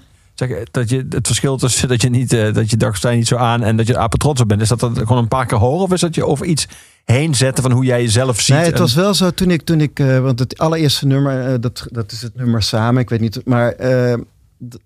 Zeg, 0.49 0.63
dat 0.71 0.89
je 0.89 1.07
het 1.09 1.27
verschil 1.27 1.57
tussen 1.57 1.89
dat 1.89 2.03
je 2.03 2.11
niet 2.11 2.33
uh, 2.33 2.55
dat 2.55 2.71
je 2.71 2.77
dacht 2.77 3.11
niet 3.11 3.27
zo 3.27 3.37
aan 3.37 3.63
en 3.63 3.77
dat 3.77 3.87
je 3.87 3.99
apen 3.99 4.19
trots 4.19 4.41
op 4.41 4.49
bent. 4.49 4.61
Is 4.61 4.69
dat, 4.69 4.81
dat 4.81 4.99
gewoon 4.99 5.19
een 5.19 5.29
paar 5.29 5.47
keer 5.47 5.59
horen 5.59 5.83
of 5.83 5.93
is 5.93 6.01
dat 6.01 6.15
je 6.15 6.27
over 6.27 6.47
iets 6.47 6.67
heen 7.05 7.35
zetten 7.35 7.63
van 7.63 7.73
hoe 7.73 7.85
jij 7.85 8.03
jezelf 8.03 8.41
ziet? 8.41 8.57
Nee, 8.57 8.65
het 8.65 8.75
en... 8.75 8.81
was 8.81 8.95
wel 8.95 9.15
zo 9.15 9.31
toen 9.31 9.51
ik 9.51 9.63
toen 9.63 9.81
ik 9.81 9.99
uh, 9.99 10.19
want 10.19 10.39
het 10.39 10.59
allereerste 10.59 11.07
nummer 11.07 11.53
uh, 11.53 11.55
dat 11.61 11.87
dat 11.91 12.13
is 12.13 12.23
het 12.23 12.37
nummer 12.37 12.63
samen. 12.63 13.03
Ik 13.03 13.11
weet 13.11 13.21
niet, 13.21 13.41
maar 13.45 13.73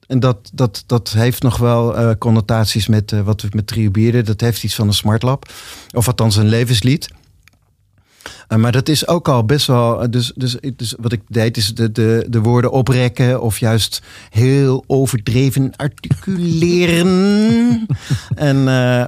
en 0.06 0.20
dat, 0.20 0.50
dat, 0.52 0.84
dat 0.86 1.12
heeft 1.12 1.42
nog 1.42 1.56
wel 1.56 2.16
connotaties 2.18 2.86
met 2.86 3.10
wat 3.24 3.42
we 3.42 3.48
met 3.52 3.66
Trio 3.66 3.90
Bieren. 3.90 4.24
Dat 4.24 4.40
heeft 4.40 4.64
iets 4.64 4.74
van 4.74 4.86
een 4.86 4.94
smartlap. 4.94 5.52
Of 5.94 6.06
althans 6.06 6.36
een 6.36 6.48
levenslied. 6.48 7.08
Uh, 8.48 8.58
maar 8.58 8.72
dat 8.72 8.88
is 8.88 9.08
ook 9.08 9.28
al 9.28 9.44
best 9.44 9.66
wel. 9.66 10.10
Dus, 10.10 10.32
dus, 10.34 10.56
dus 10.76 10.94
wat 10.98 11.12
ik 11.12 11.22
deed, 11.28 11.56
is 11.56 11.74
de, 11.74 11.92
de, 11.92 12.26
de 12.28 12.40
woorden 12.40 12.70
oprekken. 12.70 13.42
of 13.42 13.58
juist 13.58 14.02
heel 14.30 14.84
overdreven 14.86 15.72
articuleren. 15.76 17.06
en, 18.34 18.56
uh, 18.56 19.04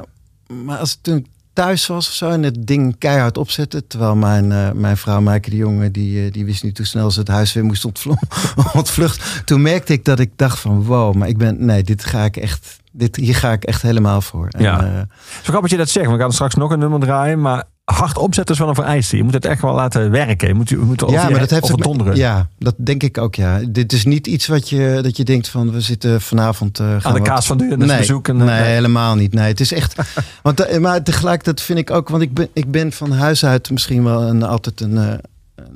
maar 0.65 0.79
als 0.79 0.93
ik 0.93 0.99
toen 1.03 1.27
thuis 1.53 1.87
was 1.87 2.09
of 2.09 2.15
zo 2.15 2.31
en 2.31 2.43
het 2.43 2.67
ding 2.67 2.99
keihard 2.99 3.39
opzetten. 3.39 3.87
Terwijl 3.87 4.17
mijn, 4.17 4.51
uh, 4.51 4.71
mijn 4.71 4.97
vrouw 4.97 5.21
Maaike 5.21 5.51
de 5.51 5.57
Jonge, 5.57 5.91
die, 5.91 6.31
die 6.31 6.45
wist 6.45 6.63
niet 6.63 6.77
hoe 6.77 6.87
snel 6.87 7.11
ze 7.11 7.19
het 7.19 7.29
huis 7.29 7.53
weer 7.53 7.65
moest 7.65 7.85
ontvluchten. 8.75 9.45
Toen 9.45 9.63
merkte 9.63 9.93
ik 9.93 10.05
dat 10.05 10.19
ik 10.19 10.31
dacht 10.37 10.59
van 10.59 10.85
wow, 10.85 11.15
maar 11.15 11.29
ik 11.29 11.39
ben, 11.39 11.65
nee, 11.65 11.83
dit 11.83 12.05
ga 12.05 12.25
ik 12.25 12.37
echt, 12.37 12.79
dit, 12.93 13.17
hier 13.17 13.35
ga 13.35 13.53
ik 13.53 13.65
echt 13.65 13.83
helemaal 13.83 14.21
voor. 14.21 14.49
Ja. 14.59 14.81
En, 14.81 14.93
uh, 14.93 14.99
Zo 15.43 15.43
grappig 15.43 15.61
dat 15.61 15.71
je 15.71 15.77
dat 15.77 15.89
zegt. 15.89 16.11
We 16.11 16.19
gaan 16.19 16.33
straks 16.33 16.55
nog 16.55 16.71
een 16.71 16.79
nummer 16.79 17.01
draaien, 17.01 17.41
maar 17.41 17.65
hard 17.95 18.19
opzetten 18.19 18.55
is 18.55 18.61
wel 18.61 18.69
een 18.69 18.75
vereiste. 18.75 19.17
Je 19.17 19.23
moet 19.23 19.35
het 19.35 19.45
echt 19.45 19.63
wel 19.63 19.75
laten 19.75 20.11
werken. 20.11 20.49
Je 20.49 20.55
moet, 20.55 20.69
je 20.69 20.77
moet 20.77 21.05
ja, 21.09 21.29
maar 21.29 21.39
dat 21.39 21.51
heeft 21.51 21.83
donderen. 21.83 22.17
Ja, 22.17 22.49
dat 22.59 22.75
denk 22.77 23.03
ik 23.03 23.19
ook. 23.19 23.35
Ja, 23.35 23.61
dit 23.69 23.93
is 23.93 24.05
niet 24.05 24.27
iets 24.27 24.47
wat 24.47 24.69
je 24.69 24.99
dat 25.03 25.17
je 25.17 25.25
denkt 25.25 25.49
van 25.49 25.73
we 25.73 25.81
zitten 25.81 26.21
vanavond 26.21 26.81
uh, 26.81 26.87
gaan 26.87 27.01
aan 27.03 27.15
de 27.15 27.23
kaas 27.23 27.47
van 27.47 27.59
de 27.59 27.77
nee, 27.77 27.99
bezoeken. 27.99 28.37
Nee, 28.37 28.63
helemaal 28.63 29.15
niet. 29.15 29.33
Nee, 29.33 29.47
het 29.47 29.61
is 29.61 29.73
echt. 29.73 29.95
want 30.43 30.71
uh, 30.71 30.79
maar 30.79 31.03
tegelijk 31.03 31.45
dat 31.45 31.61
vind 31.61 31.79
ik 31.79 31.91
ook, 31.91 32.09
want 32.09 32.23
ik 32.23 32.35
ben 32.35 32.49
ik 32.53 32.71
ben 32.71 32.93
van 32.93 33.13
huis 33.13 33.45
uit 33.45 33.71
misschien 33.71 34.05
wel 34.05 34.23
een 34.23 34.43
altijd 34.43 34.81
een, 34.81 34.97
een 34.97 35.21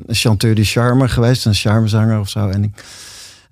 chanteur 0.07 0.54
de 0.54 0.64
charme 0.64 1.09
geweest, 1.09 1.47
een 1.47 1.54
charmezanger 1.54 2.19
of 2.19 2.28
zo. 2.28 2.49
En 2.49 2.64
ik 2.64 2.85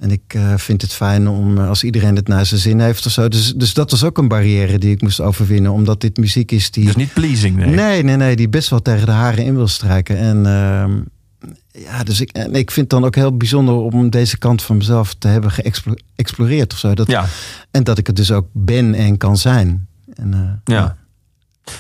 en 0.01 0.11
ik 0.11 0.35
uh, 0.37 0.57
vind 0.57 0.83
het 0.83 0.93
fijn 0.93 1.29
om 1.29 1.59
als 1.59 1.85
iedereen 1.85 2.17
het 2.17 2.29
naar 2.29 2.47
zijn 2.47 2.61
zin 2.61 2.81
heeft 2.81 3.07
of 3.07 3.13
zo. 3.13 3.29
Dus, 3.29 3.55
dus 3.55 3.75
dat 3.75 3.91
was 3.91 4.05
ook 4.05 4.19
een 4.19 4.29
barrière 4.29 4.79
die 4.79 4.91
ik 4.91 5.03
moest 5.03 5.21
overwinnen. 5.21 5.73
Omdat 5.73 6.01
dit 6.01 6.17
muziek 6.17 6.53
is 6.53 6.71
die. 6.71 6.85
Dus 6.85 6.97
niet 6.97 7.13
pleasing, 7.13 7.57
nee. 7.57 7.75
Nee, 7.75 8.03
nee, 8.03 8.17
nee. 8.17 8.37
Die 8.37 8.49
best 8.49 8.71
wel 8.71 8.83
tegen 8.83 9.07
de 9.07 9.13
haren 9.13 9.45
in 9.45 9.55
wil 9.55 9.69
strijken. 9.69 10.19
En 10.19 10.37
uh, 10.37 11.83
ja, 11.85 12.05
dus 12.05 12.21
ik, 12.21 12.31
en 12.31 12.55
ik 12.55 12.71
vind 12.71 12.91
het 12.91 13.01
dan 13.01 13.05
ook 13.05 13.15
heel 13.15 13.37
bijzonder 13.37 13.75
om 13.75 14.11
deze 14.11 14.39
kant 14.39 14.63
van 14.63 14.77
mezelf 14.77 15.15
te 15.15 15.29
hebben 15.29 15.51
geëxploreerd 15.51 16.73
of 16.73 16.79
zo. 16.79 16.95
Dat, 16.95 17.07
ja. 17.07 17.27
En 17.71 17.85
dat 17.85 17.99
ik 17.99 18.07
het 18.07 18.17
dus 18.17 18.33
ook 18.33 18.47
ben 18.53 18.95
en 18.95 19.17
kan 19.17 19.37
zijn. 19.37 19.87
En, 20.15 20.33
uh, 20.35 20.75
ja. 20.77 20.97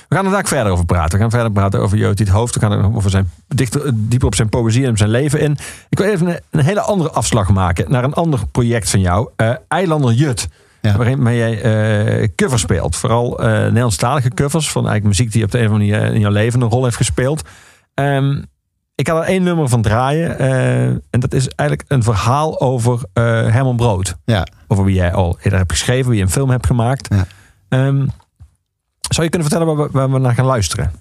We 0.08 0.16
gaan 0.16 0.24
er 0.24 0.30
daar 0.30 0.46
verder 0.46 0.72
over 0.72 0.84
praten. 0.84 1.12
We 1.12 1.18
gaan 1.18 1.30
verder 1.30 1.52
praten 1.52 1.80
over 1.80 1.98
Jood 1.98 2.18
het 2.18 2.28
Hoofd. 2.28 2.54
We 2.54 2.60
gaan 2.60 2.72
er 2.72 2.94
over 2.96 3.10
zijn, 3.10 3.30
dichter, 3.48 3.90
dieper 3.94 4.26
op 4.26 4.34
zijn 4.34 4.48
poëzie 4.48 4.86
en 4.86 4.96
zijn 4.96 5.10
leven 5.10 5.40
in. 5.40 5.56
Ik 5.88 5.98
wil 5.98 6.08
even 6.08 6.26
een, 6.26 6.40
een, 6.50 6.64
hele 6.64 6.80
andere 6.80 7.10
afslag 7.10 7.50
maken 7.50 7.90
naar 7.90 8.04
een 8.04 8.14
ander 8.14 8.40
project 8.46 8.90
van 8.90 9.00
jou. 9.00 9.28
Uh, 9.36 9.50
Eilander 9.68 10.12
Jut. 10.12 10.48
Ja. 10.80 10.96
Waarin 10.96 11.22
jij 11.22 11.64
uh, 12.22 12.28
covers 12.36 12.62
speelt. 12.62 12.96
Vooral 12.96 13.40
uh, 13.40 13.46
Nederlandstalige 13.46 14.28
covers 14.28 14.70
van 14.70 14.88
eigenlijk 14.88 15.18
muziek 15.18 15.32
die 15.32 15.44
op 15.44 15.50
de 15.50 15.58
een 15.58 15.66
of 15.66 15.72
andere 15.72 15.90
manier 15.90 16.14
in 16.14 16.20
jouw 16.20 16.30
leven 16.30 16.60
een 16.60 16.68
rol 16.68 16.84
heeft 16.84 16.96
gespeeld. 16.96 17.42
Um, 17.94 18.44
ik 18.94 19.04
kan 19.04 19.16
er 19.16 19.22
één 19.22 19.42
nummer 19.42 19.68
van 19.68 19.82
draaien. 19.82 20.38
en 21.10 21.20
dat 21.20 21.34
is 21.34 21.48
eigenlijk 21.48 21.90
een 21.90 22.02
verhaal 22.02 22.60
over 22.60 23.00
Herman 23.12 23.76
Brood. 23.76 24.16
Ja. 24.24 24.46
Over 24.68 24.84
wie 24.84 24.94
jij 24.94 25.12
al 25.12 25.38
eerder 25.42 25.58
hebt 25.58 25.72
geschreven, 25.72 26.08
wie 26.10 26.18
je 26.18 26.24
een 26.24 26.30
film 26.30 26.50
hebt 26.50 26.66
gemaakt. 26.66 27.14
Ja. 27.14 27.86
Um, 27.86 28.10
zou 29.14 29.26
je 29.26 29.32
kunnen 29.32 29.48
vertellen 29.50 29.90
waar 29.92 30.10
we, 30.10 30.18
naar 30.18 30.34
gaan 30.34 30.44
luisteren? 30.44 30.92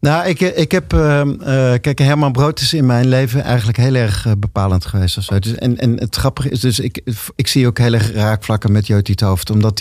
Nou, 0.00 0.28
ik, 0.28 0.40
ik 0.40 0.72
heb. 0.72 0.92
Uh, 0.92 1.20
uh, 1.24 1.34
kijk, 1.80 1.98
Herman 1.98 2.32
Brood 2.32 2.60
is 2.60 2.72
in 2.72 2.86
mijn 2.86 3.08
leven 3.08 3.42
eigenlijk 3.42 3.78
heel 3.78 3.94
erg 3.94 4.26
uh, 4.26 4.32
bepalend 4.38 4.86
geweest. 4.86 5.42
Dus, 5.42 5.54
en, 5.54 5.78
en 5.78 5.98
het 5.98 6.16
grappige 6.16 6.48
is 6.48 6.60
dus, 6.60 6.78
ik, 6.78 7.00
ik 7.36 7.46
zie 7.46 7.66
ook 7.66 7.78
heel 7.78 7.92
erg 7.92 8.12
raakvlakken 8.12 8.72
met 8.72 8.86
Jotie 8.86 9.16
Hoofd. 9.24 9.50
Omdat 9.50 9.78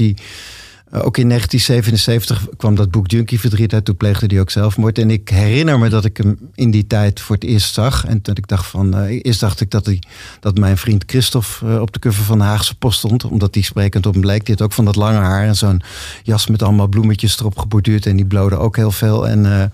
hij. 0.90 1.02
ook 1.02 1.18
in 1.18 1.28
1977 1.28 2.48
kwam 2.58 2.76
dat 2.76 2.92
boek 2.92 3.12
Junkie 3.12 3.40
Verdriet 3.40 3.74
uit. 3.74 3.86
Toen 3.86 3.98
pleegde 3.98 4.26
hij 4.26 4.40
ook 4.40 4.50
zelfmoord. 4.50 4.98
En 4.98 5.10
ik 5.10 5.30
herinner 5.30 5.80
me 5.80 5.90
dat 5.90 6.06
ik 6.06 6.18
hem 6.18 6.38
in 6.56 6.72
die 6.72 6.88
tijd 6.88 7.20
voor 7.20 7.36
het 7.36 7.44
eerst 7.44 7.74
zag. 7.74 8.06
En 8.06 8.20
dat 8.22 8.38
ik 8.38 8.48
dacht 8.48 8.66
van. 8.66 9.04
eerst 9.04 9.40
dacht 9.40 9.62
ik 9.62 9.72
dat, 9.72 9.86
hij, 9.86 10.02
dat 10.40 10.58
mijn 10.58 10.78
vriend 10.78 11.04
Christophe 11.08 11.82
op 11.82 11.94
de 11.94 12.00
cover 12.00 12.24
van 12.24 12.38
de 12.38 12.44
Haagse 12.44 12.78
Post 12.78 12.98
stond. 12.98 13.24
Omdat 13.24 13.54
die 13.54 13.64
sprekend 13.64 14.06
op 14.06 14.14
hem 14.14 14.22
bleek. 14.22 14.46
Die 14.46 14.56
had 14.56 14.64
ook 14.64 14.74
van 14.74 14.86
dat 14.86 14.96
lange 14.96 15.20
haar 15.20 15.48
en 15.48 15.56
zo'n 15.56 15.82
jas 16.24 16.48
met 16.48 16.62
allemaal 16.62 16.88
bloemetjes 16.88 17.40
erop 17.40 17.58
geborduurd. 17.58 18.06
En 18.06 18.16
die 18.16 18.26
blode 18.26 18.58
ook 18.58 18.76
heel 18.76 18.92
veel. 18.92 19.28
En. 19.28 19.72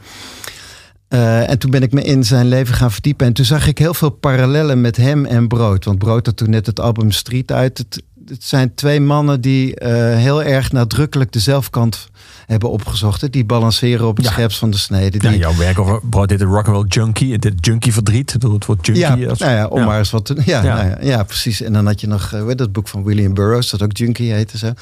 En 1.13 1.59
toen 1.59 1.71
ben 1.71 1.81
ik 1.81 1.91
me 1.91 2.03
in 2.03 2.23
zijn 2.23 2.47
leven 2.47 2.75
gaan 2.75 2.91
verdiepen. 2.91 3.27
En 3.27 3.33
toen 3.33 3.45
zag 3.45 3.67
ik 3.67 3.77
heel 3.77 3.93
veel 3.93 4.09
parallellen 4.09 4.81
met 4.81 4.97
hem 4.97 5.25
en 5.25 5.47
Brood. 5.47 5.85
Want 5.85 5.99
Brood 5.99 6.25
had 6.25 6.37
toen 6.37 6.49
net 6.49 6.65
het 6.65 6.79
album 6.79 7.11
Street 7.11 7.51
uit. 7.51 7.77
Het, 7.77 8.03
het 8.27 8.43
zijn 8.43 8.75
twee 8.75 8.99
mannen 8.99 9.41
die 9.41 9.81
uh, 9.81 9.89
heel 10.15 10.43
erg 10.43 10.71
nadrukkelijk 10.71 11.31
de 11.31 11.39
zelfkant 11.39 12.07
hebben 12.45 12.69
opgezocht. 12.69 13.31
Die 13.31 13.45
balanceren 13.45 14.07
op 14.07 14.17
het 14.17 14.25
ja. 14.25 14.31
scherpst 14.31 14.57
van 14.57 14.69
de 14.69 14.77
snede. 14.77 15.17
Die... 15.17 15.29
Ja, 15.29 15.35
jouw 15.35 15.55
werk 15.55 15.79
over 15.79 15.99
Brood 16.09 16.29
dit 16.29 16.39
de 16.39 16.45
rock'n'roll 16.45 16.85
junkie. 16.87 17.37
Dit 17.37 17.53
junkie 17.65 17.93
verdriet. 17.93 18.33
Het 18.33 18.43
woord 18.43 18.85
junkie. 18.85 18.95
Ja, 18.95 19.29
als... 19.29 19.39
nou 19.39 19.51
ja, 19.51 19.67
om 19.67 19.79
ja. 19.79 19.85
maar 19.85 19.97
eens 19.97 20.11
wat 20.11 20.25
te... 20.25 20.35
Ja, 20.45 20.63
ja. 20.63 20.75
Nou 20.75 20.89
ja, 20.89 20.97
ja, 21.01 21.23
precies. 21.23 21.61
En 21.61 21.73
dan 21.73 21.85
had 21.85 22.01
je 22.01 22.07
nog 22.07 22.31
uh, 22.33 22.51
dat 22.55 22.71
boek 22.71 22.87
van 22.87 23.03
William 23.03 23.33
Burroughs. 23.33 23.69
Dat 23.69 23.81
ook 23.81 23.97
junkie 23.97 24.31
heette. 24.31 24.57
Zo. 24.57 24.73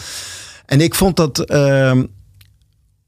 En 0.65 0.81
ik 0.81 0.95
vond 0.95 1.15
dat... 1.15 1.51
Uh, 1.51 2.01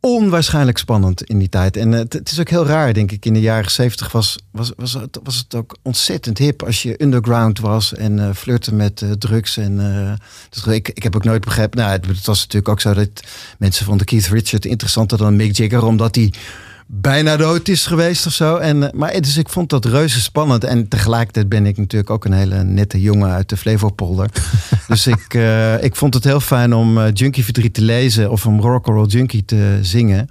onwaarschijnlijk 0.06 0.78
spannend 0.78 1.24
in 1.24 1.40
die 1.40 1.50
tijd. 1.50 1.78
En 1.78 1.92
het, 1.92 2.14
het 2.14 2.32
is 2.32 2.40
ook 2.40 2.50
heel 2.50 2.66
raar, 2.66 2.94
denk 2.94 3.12
ik. 3.12 3.26
In 3.26 3.34
de 3.34 3.42
jaren 3.42 3.72
zeventig 3.72 4.12
was, 4.12 4.38
was, 4.52 4.72
was, 4.78 4.94
het, 4.94 5.20
was 5.24 5.38
het 5.38 5.56
ook 5.56 5.78
ontzettend 5.82 6.38
hip 6.38 6.64
als 6.64 6.82
je 6.82 7.02
underground 7.02 7.60
was 7.60 7.94
en 7.94 8.18
uh, 8.18 8.30
flirten 8.36 8.76
met 8.76 9.02
uh, 9.02 9.12
drugs. 9.12 9.58
En, 9.58 9.78
dus 10.50 10.66
ik, 10.66 10.90
ik 10.90 11.04
heb 11.04 11.16
ook 11.16 11.24
nooit 11.24 11.44
begrepen. 11.46 11.80
Nou, 11.80 11.92
het, 11.92 12.06
het, 12.06 12.26
was 12.26 12.40
natuurlijk 12.40 12.70
ook 12.70 12.82
zo 12.82 12.94
dat 12.94 13.24
mensen 13.58 13.86
vonden 13.86 14.06
Keith 14.06 14.28
Richard 14.28 14.66
interessanter 14.66 15.18
dan 15.18 15.36
Mick 15.36 15.56
Jagger, 15.56 15.84
omdat 15.84 16.16
hij 16.16 16.34
bijna 17.02 17.38
dood 17.38 17.68
is 17.68 17.86
geweest 17.86 18.26
of 18.26 18.34
zo. 18.34 18.58
En, 18.58 18.92
maar 18.96 19.22
dus 19.22 19.38
ik 19.38 19.50
vond 19.50 19.70
dat 19.70 19.86
reuze 19.86 20.22
spannend. 20.22 20.64
En 20.64 20.88
tegelijkertijd 20.88 21.50
ben 21.50 21.66
ik 21.66 21.78
natuurlijk 21.78 22.10
ook 22.10 22.26
een 22.26 22.34
hele 22.34 22.64
nette 22.64 23.02
jongen 23.02 23.32
uit 23.32 23.50
de 23.50 23.58
Flevopolder. 23.58 24.30
dus 24.88 25.08
ik, 25.08 25.34
uh, 25.34 25.84
ik 25.84 25.96
vond 25.96 26.14
het 26.14 26.24
heel 26.24 26.40
fijn 26.40 26.74
om 26.74 26.98
uh, 26.98 27.06
Junkie 27.14 27.44
Verdriet 27.44 27.74
te 27.74 27.82
lezen 27.82 28.32
of 28.32 28.46
om 28.46 28.62
Rock'n'Roll 28.62 29.08
Junkie 29.08 29.46
te 29.46 29.80
zingen. 29.82 30.30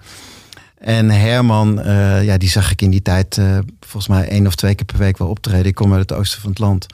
En 0.79 1.11
Herman, 1.11 1.79
uh, 1.79 2.25
ja, 2.25 2.39
die 2.39 2.49
zag 2.49 2.71
ik 2.71 2.83
in 2.83 2.91
die 2.91 3.03
tijd 3.03 3.41
volgens 3.81 4.09
mij 4.09 4.29
één 4.29 4.47
of 4.47 4.55
twee 4.55 4.75
keer 4.75 4.87
per 4.87 4.99
week 4.99 5.19
wel 5.19 5.29
optreden. 5.29 5.67
Ik 5.67 5.75
kom 5.75 5.93
uit 5.93 6.11
het 6.11 6.19
oosten 6.19 6.41
van 6.41 6.51
het 6.51 6.59
land. 6.59 6.87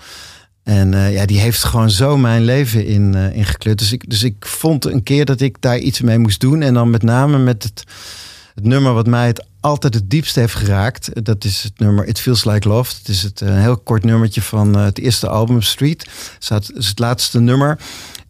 En 0.63 1.13
ja, 1.13 1.27
die 1.27 1.41
heeft 1.41 1.65
gewoon 1.65 1.91
zo 1.91 2.17
mijn 2.17 2.45
leven 2.45 2.87
in, 2.87 3.15
ingekleurd. 3.15 3.79
Dus 3.79 3.93
ik, 3.93 4.11
dus 4.11 4.23
ik 4.23 4.47
vond 4.47 4.85
een 4.85 5.03
keer 5.03 5.25
dat 5.25 5.41
ik 5.41 5.57
daar 5.61 5.79
iets 5.79 6.01
mee 6.01 6.19
moest 6.19 6.41
doen. 6.41 6.63
En 6.63 6.75
dan 6.75 6.91
met 6.91 7.03
name 7.03 7.39
met 7.39 7.63
het 7.63 7.85
het 8.59 8.67
nummer 8.67 8.93
wat 8.93 9.07
mij 9.07 9.27
het 9.27 9.47
altijd 9.61 9.95
het 9.95 10.11
diepst 10.11 10.35
heeft 10.35 10.55
geraakt. 10.55 11.25
Dat 11.25 11.45
is 11.45 11.63
het 11.63 11.79
nummer 11.79 12.07
It 12.07 12.21
Feels 12.21 12.45
Like 12.45 12.69
Love. 12.69 12.95
Het 12.99 13.09
is 13.09 13.23
het, 13.23 13.41
een 13.41 13.59
heel 13.59 13.77
kort 13.77 14.05
nummertje 14.05 14.43
van 14.43 14.77
uh, 14.79 14.85
het 14.85 14.99
eerste 14.99 15.29
album 15.29 15.63
Street. 15.63 16.09
Het 16.39 16.71
is 16.75 16.89
het 16.89 16.99
laatste 16.99 17.41
nummer. 17.41 17.79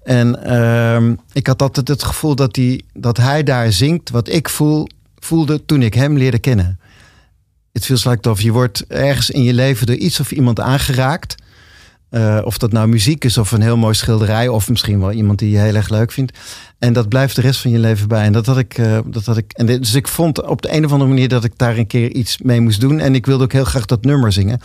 En 0.02 0.40
uh, 0.47 1.16
ik 1.32 1.47
had 1.47 1.62
altijd 1.62 1.88
het 1.88 2.02
gevoel 2.02 2.35
dat, 2.35 2.54
die, 2.54 2.85
dat 2.92 3.16
hij 3.16 3.42
daar 3.42 3.73
zingt 3.73 4.11
wat 4.11 4.28
ik 4.28 4.49
voel, 4.49 4.87
voelde 5.18 5.64
toen 5.64 5.82
ik 5.82 5.94
hem 5.94 6.16
leerde 6.16 6.38
kennen. 6.38 6.80
It 7.73 7.85
feels 7.85 8.04
like 8.04 8.28
love. 8.28 8.42
Je 8.42 8.52
wordt 8.52 8.87
ergens 8.87 9.30
in 9.30 9.42
je 9.42 9.54
leven 9.54 9.87
door 9.87 9.97
iets 9.97 10.20
of 10.20 10.32
iemand 10.32 10.61
aangeraakt. 10.61 11.35
Uh, 12.11 12.38
of 12.45 12.59
dat 12.59 12.73
nou 12.73 12.88
muziek 12.88 13.25
is 13.25 13.38
of 13.38 13.53
een 13.53 13.62
heel 13.62 13.77
mooi 13.77 13.95
schilderij. 13.95 14.49
Of 14.49 14.69
misschien 14.69 15.00
wel 15.00 15.12
iemand 15.12 15.38
die 15.38 15.50
je 15.50 15.59
heel 15.59 15.75
erg 15.75 15.88
leuk 15.88 16.12
vindt. 16.12 16.38
En 16.79 16.93
dat 16.93 17.09
blijft 17.09 17.37
de 17.37 17.41
rest 17.41 17.61
van 17.61 17.71
je 17.71 17.79
leven 17.79 18.09
bij. 18.09 18.25
En 18.25 18.33
dat 18.33 18.47
had 18.47 18.59
ik. 18.59 18.79
Uh, 18.79 18.99
dat 19.07 19.25
had 19.25 19.37
ik 19.37 19.53
en 19.53 19.67
dus 19.67 19.95
ik 19.95 20.09
vond 20.09 20.43
op 20.43 20.62
de 20.62 20.73
een 20.75 20.85
of 20.85 20.93
andere 20.93 21.11
manier 21.11 21.29
dat 21.29 21.45
ik 21.45 21.53
daar 21.57 21.77
een 21.77 21.87
keer 21.87 22.11
iets 22.11 22.38
mee 22.38 22.61
moest 22.61 22.81
doen. 22.81 23.00
En 23.00 23.15
ik 23.15 23.27
wilde 23.27 23.45
ook 23.45 23.53
heel 23.53 23.65
graag 23.65 23.85
dat 23.85 24.05
nummer 24.05 24.33
zingen. 24.33 24.61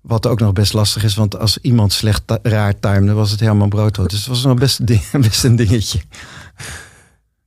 Wat 0.00 0.26
ook 0.26 0.40
nog 0.40 0.52
best 0.52 0.72
lastig 0.72 1.04
is, 1.04 1.14
want 1.14 1.38
als 1.38 1.58
iemand 1.58 1.92
slecht 1.92 2.22
raar 2.42 2.80
timede, 2.80 3.12
was 3.12 3.30
het 3.30 3.40
Herman 3.40 3.68
Broodhout. 3.68 4.10
Dus 4.10 4.18
het 4.18 4.28
was 4.28 4.44
nog 4.44 4.58
best 4.58 4.78
een, 4.78 4.84
ding, 4.84 5.10
best 5.28 5.44
een 5.44 5.56
dingetje. 5.56 6.00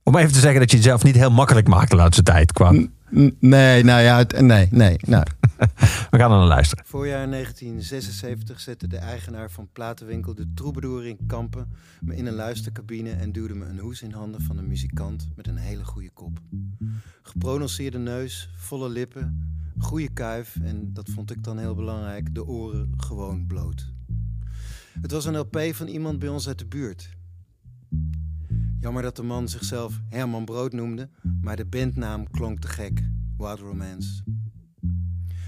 Om 0.02 0.16
even 0.16 0.32
te 0.32 0.40
zeggen 0.40 0.60
dat 0.60 0.70
je 0.70 0.76
het 0.76 0.86
zelf 0.86 1.02
niet 1.02 1.14
heel 1.14 1.30
makkelijk 1.30 1.68
maakte 1.68 1.96
de 1.96 2.02
laatste 2.02 2.22
tijd 2.22 2.52
kwam. 2.52 2.90
Nee, 3.38 3.84
nou 3.84 4.02
ja, 4.02 4.24
nee, 4.40 4.68
nee. 4.70 4.96
Nou. 5.00 5.24
We 6.10 6.18
gaan 6.18 6.32
er 6.32 6.38
naar 6.38 6.46
luisteren. 6.46 6.84
Voorjaar 6.86 7.30
1976 7.30 8.60
zette 8.60 8.88
de 8.88 8.96
eigenaar 8.96 9.50
van 9.50 9.68
platenwinkel 9.72 10.34
De 10.34 10.52
Troubadour 10.54 11.06
in 11.06 11.18
Kampen 11.26 11.68
me 12.00 12.16
in 12.16 12.26
een 12.26 12.34
luistercabine 12.34 13.10
en 13.10 13.32
duwde 13.32 13.54
me 13.54 13.64
een 13.64 13.78
hoes 13.78 14.02
in 14.02 14.12
handen 14.12 14.40
van 14.42 14.58
een 14.58 14.66
muzikant 14.66 15.28
met 15.36 15.46
een 15.46 15.56
hele 15.56 15.84
goede 15.84 16.10
kop. 16.10 16.38
Geprononceerde 17.22 17.98
neus, 17.98 18.50
volle 18.56 18.88
lippen, 18.88 19.52
goede 19.78 20.08
kuif 20.08 20.56
en, 20.62 20.92
dat 20.92 21.08
vond 21.08 21.30
ik 21.30 21.44
dan 21.44 21.58
heel 21.58 21.74
belangrijk, 21.74 22.34
de 22.34 22.46
oren 22.46 22.92
gewoon 22.96 23.46
bloot. 23.46 23.92
Het 25.00 25.10
was 25.10 25.24
een 25.24 25.38
LP 25.38 25.60
van 25.72 25.86
iemand 25.86 26.18
bij 26.18 26.28
ons 26.28 26.48
uit 26.48 26.58
de 26.58 26.66
buurt. 26.66 27.08
Jammer 28.84 29.02
dat 29.02 29.16
de 29.16 29.22
man 29.22 29.48
zichzelf 29.48 30.00
Herman 30.08 30.44
Brood 30.44 30.72
noemde, 30.72 31.10
maar 31.40 31.56
de 31.56 31.66
bandnaam 31.66 32.30
klonk 32.30 32.58
te 32.58 32.68
gek. 32.68 33.02
Wild 33.36 33.58
Romance. 33.58 34.24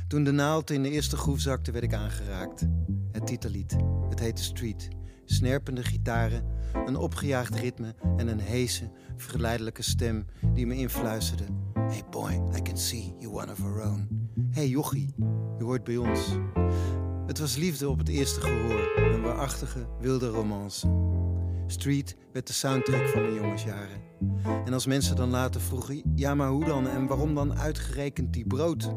Toen 0.09 0.25
de 0.25 0.31
naald 0.31 0.71
in 0.71 0.83
de 0.83 0.91
eerste 0.91 1.17
groef 1.17 1.41
zakte, 1.41 1.71
werd 1.71 1.85
ik 1.85 1.95
aangeraakt. 1.95 2.67
Het 3.13 3.27
titellied. 3.27 3.77
Het 4.09 4.19
heette 4.19 4.43
Street. 4.43 4.89
Snerpende 5.25 5.83
gitaren, 5.83 6.45
een 6.87 6.97
opgejaagd 6.97 7.55
ritme 7.55 7.95
en 8.17 8.29
een 8.29 8.41
heese, 8.41 8.91
verleidelijke 9.17 9.83
stem 9.83 10.25
die 10.55 10.67
me 10.67 10.75
influisterde. 10.77 11.45
Hey 11.75 12.03
boy, 12.11 12.33
I 12.57 12.63
can 12.63 12.79
see 12.79 13.15
you 13.19 13.33
one 13.33 13.53
of 13.53 13.63
our 13.63 13.91
own. 13.91 14.31
Hey 14.51 14.69
jochie, 14.69 15.15
je 15.59 15.65
hoort 15.65 15.85
bij 15.85 15.97
ons. 15.97 16.21
Het 17.27 17.39
was 17.39 17.57
liefde 17.57 17.89
op 17.89 17.99
het 17.99 18.09
eerste 18.09 18.41
gehoor, 18.41 18.93
een 18.97 19.23
waarachtige, 19.23 19.89
wilde 20.01 20.29
romance. 20.29 20.87
Street 21.67 22.17
werd 22.33 22.47
de 22.47 22.53
soundtrack 22.53 23.09
van 23.09 23.23
mijn 23.23 23.35
jongensjaren. 23.35 24.01
En 24.65 24.73
als 24.73 24.87
mensen 24.87 25.17
dan 25.17 25.31
later 25.31 25.61
vroegen, 25.61 26.03
ja 26.15 26.35
maar 26.35 26.49
hoe 26.49 26.65
dan 26.65 26.89
en 26.89 27.07
waarom 27.07 27.35
dan 27.35 27.59
uitgerekend 27.59 28.33
die 28.33 28.47
brood? 28.47 28.91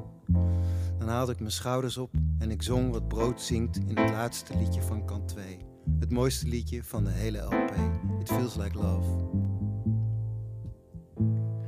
Dan 0.99 1.07
haalde 1.07 1.31
ik 1.31 1.39
mijn 1.39 1.51
schouders 1.51 1.97
op 1.97 2.11
en 2.39 2.51
ik 2.51 2.61
zong 2.61 2.91
wat 2.91 3.07
brood 3.07 3.41
zingt 3.41 3.77
in 3.77 3.97
het 3.97 4.09
laatste 4.09 4.57
liedje 4.57 4.81
van 4.81 5.05
kant 5.05 5.27
2. 5.27 5.57
Het 5.99 6.11
mooiste 6.11 6.47
liedje 6.47 6.83
van 6.83 7.03
de 7.03 7.11
hele 7.11 7.37
LP. 7.37 7.73
It 8.19 8.27
feels 8.27 8.55
like 8.55 8.77
love. 8.77 9.07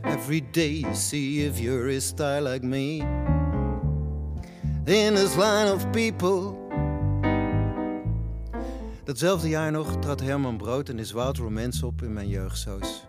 Every 0.02 0.50
day 0.52 0.80
you 0.80 0.96
see 0.96 1.46
if 1.46 1.60
you're 1.60 1.96
a 1.96 2.00
style 2.00 2.50
like 2.52 2.66
me. 2.66 2.98
In 4.86 5.16
this 5.16 5.36
line 5.36 5.74
of 5.74 5.90
people. 5.90 6.70
Datzelfde 9.12 9.50
jaar 9.50 9.72
nog 9.72 10.00
trad 10.00 10.20
Herman 10.20 10.58
Brood 10.58 10.90
en 10.90 10.98
his 10.98 11.12
Wild 11.12 11.38
Romance 11.38 11.86
op 11.86 12.02
in 12.02 12.14
mijn 12.14 12.28
jeugdsoos. 12.28 13.06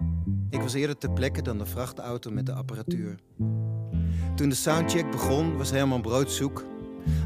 Ik 0.51 0.61
was 0.61 0.75
eerder 0.75 0.99
ter 0.99 1.13
plekke 1.13 1.43
dan 1.43 1.59
de 1.59 1.67
vrachtauto 1.67 2.31
met 2.31 2.47
de 2.47 2.53
apparatuur. 2.53 3.19
Toen 4.37 4.49
de 4.49 4.55
soundcheck 4.55 5.11
begon, 5.11 5.57
was 5.57 5.71
Herman 5.71 6.03
Brood 6.03 6.31
zoek. 6.31 6.65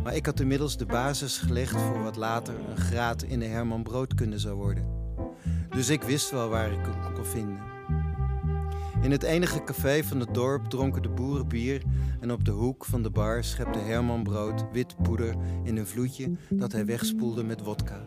Maar 0.03 0.15
ik 0.15 0.27
had 0.27 0.41
inmiddels 0.41 0.77
de 0.77 0.87
basis 0.87 1.39
gelegd 1.39 1.81
voor 1.81 2.03
wat 2.03 2.17
later 2.17 2.55
een 2.69 2.77
graad 2.77 3.23
in 3.23 3.39
de 3.39 3.47
Herman 3.47 3.83
Broodkunde 3.83 4.39
zou 4.39 4.55
worden. 4.55 4.87
Dus 5.71 5.89
ik 5.89 6.03
wist 6.03 6.31
wel 6.31 6.49
waar 6.49 6.73
ik 6.73 6.87
hem 6.87 7.15
kon 7.15 7.25
vinden. 7.25 7.76
In 9.07 9.13
het 9.13 9.23
enige 9.23 9.65
café 9.65 10.05
van 10.05 10.21
het 10.21 10.35
dorp 10.35 10.67
dronken 10.67 11.03
de 11.03 11.09
boeren 11.09 11.49
bier 11.49 11.83
en 12.21 12.33
op 12.33 12.45
de 12.45 12.51
hoek 12.51 12.85
van 12.85 13.03
de 13.03 13.11
bar 13.11 13.45
schepte 13.45 13.79
Herman 13.79 14.23
Brood 14.23 14.65
wit 14.73 14.97
poeder 15.03 15.35
in 15.65 15.77
een 15.77 15.87
vloedje 15.87 16.37
dat 16.51 16.73
hij 16.73 16.87
wegspoelde 16.87 17.45
met 17.45 17.63
wodka. 17.63 18.05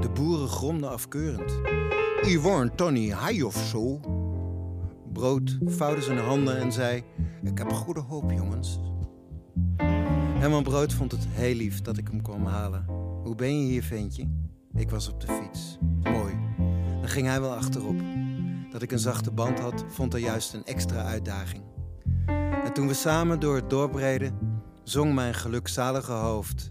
De 0.00 0.10
boeren 0.14 0.48
gromden 0.48 0.90
afkeurend. 0.90 1.60
Yvonne 2.20 2.74
Tony 2.74 3.10
Hai 3.10 3.42
of 3.42 3.56
zo. 3.56 4.00
Brood 5.12 5.58
vouwde 5.64 6.02
zijn 6.02 6.18
handen 6.18 6.56
en 6.58 6.72
zei: 6.72 7.02
Ik 7.42 7.58
heb 7.58 7.72
goede 7.72 8.00
hoop, 8.00 8.30
jongens. 8.30 8.80
Herman 10.38 10.62
Brood 10.62 10.92
vond 10.92 11.12
het 11.12 11.26
heel 11.28 11.54
lief 11.54 11.80
dat 11.80 11.96
ik 11.96 12.08
hem 12.08 12.22
kwam 12.22 12.44
halen. 12.44 12.84
Hoe 13.24 13.34
ben 13.34 13.60
je 13.60 13.70
hier, 13.70 13.82
ventje? 13.82 14.28
Ik 14.74 14.90
was 14.90 15.08
op 15.08 15.20
de 15.20 15.26
fiets. 15.26 15.78
Mooi. 16.02 16.34
Dan 17.00 17.08
ging 17.08 17.26
hij 17.26 17.40
wel 17.40 17.54
achterop. 17.54 18.21
Dat 18.72 18.82
ik 18.82 18.92
een 18.92 18.98
zachte 18.98 19.30
band 19.30 19.58
had, 19.58 19.84
vond 19.88 20.12
hij 20.12 20.20
juist 20.22 20.54
een 20.54 20.64
extra 20.64 21.02
uitdaging. 21.04 21.62
En 22.64 22.72
toen 22.72 22.86
we 22.86 22.94
samen 22.94 23.40
door 23.40 23.56
het 23.56 23.70
dorp 23.70 23.94
reden, 23.94 24.38
zong 24.82 25.14
mijn 25.14 25.34
gelukzalige 25.34 26.12
hoofd. 26.12 26.70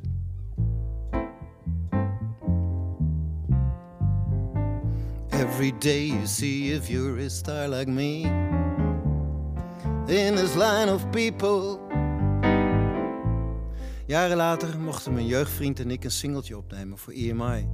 Every 5.29 5.73
day 5.77 6.05
you 6.05 6.27
see 6.27 6.73
if 6.73 6.87
you're 6.87 7.29
star 7.29 7.67
like 7.69 7.91
me. 7.91 8.21
In 10.05 10.35
this 10.35 10.53
line 10.53 10.93
of 10.93 11.09
people. 11.09 11.79
Jaren 14.05 14.37
later 14.37 14.79
mochten 14.79 15.13
mijn 15.13 15.25
jeugdvriend 15.25 15.79
en 15.79 15.91
ik 15.91 16.03
een 16.03 16.11
singeltje 16.11 16.57
opnemen 16.57 16.97
voor 16.97 17.13
EMI. 17.13 17.67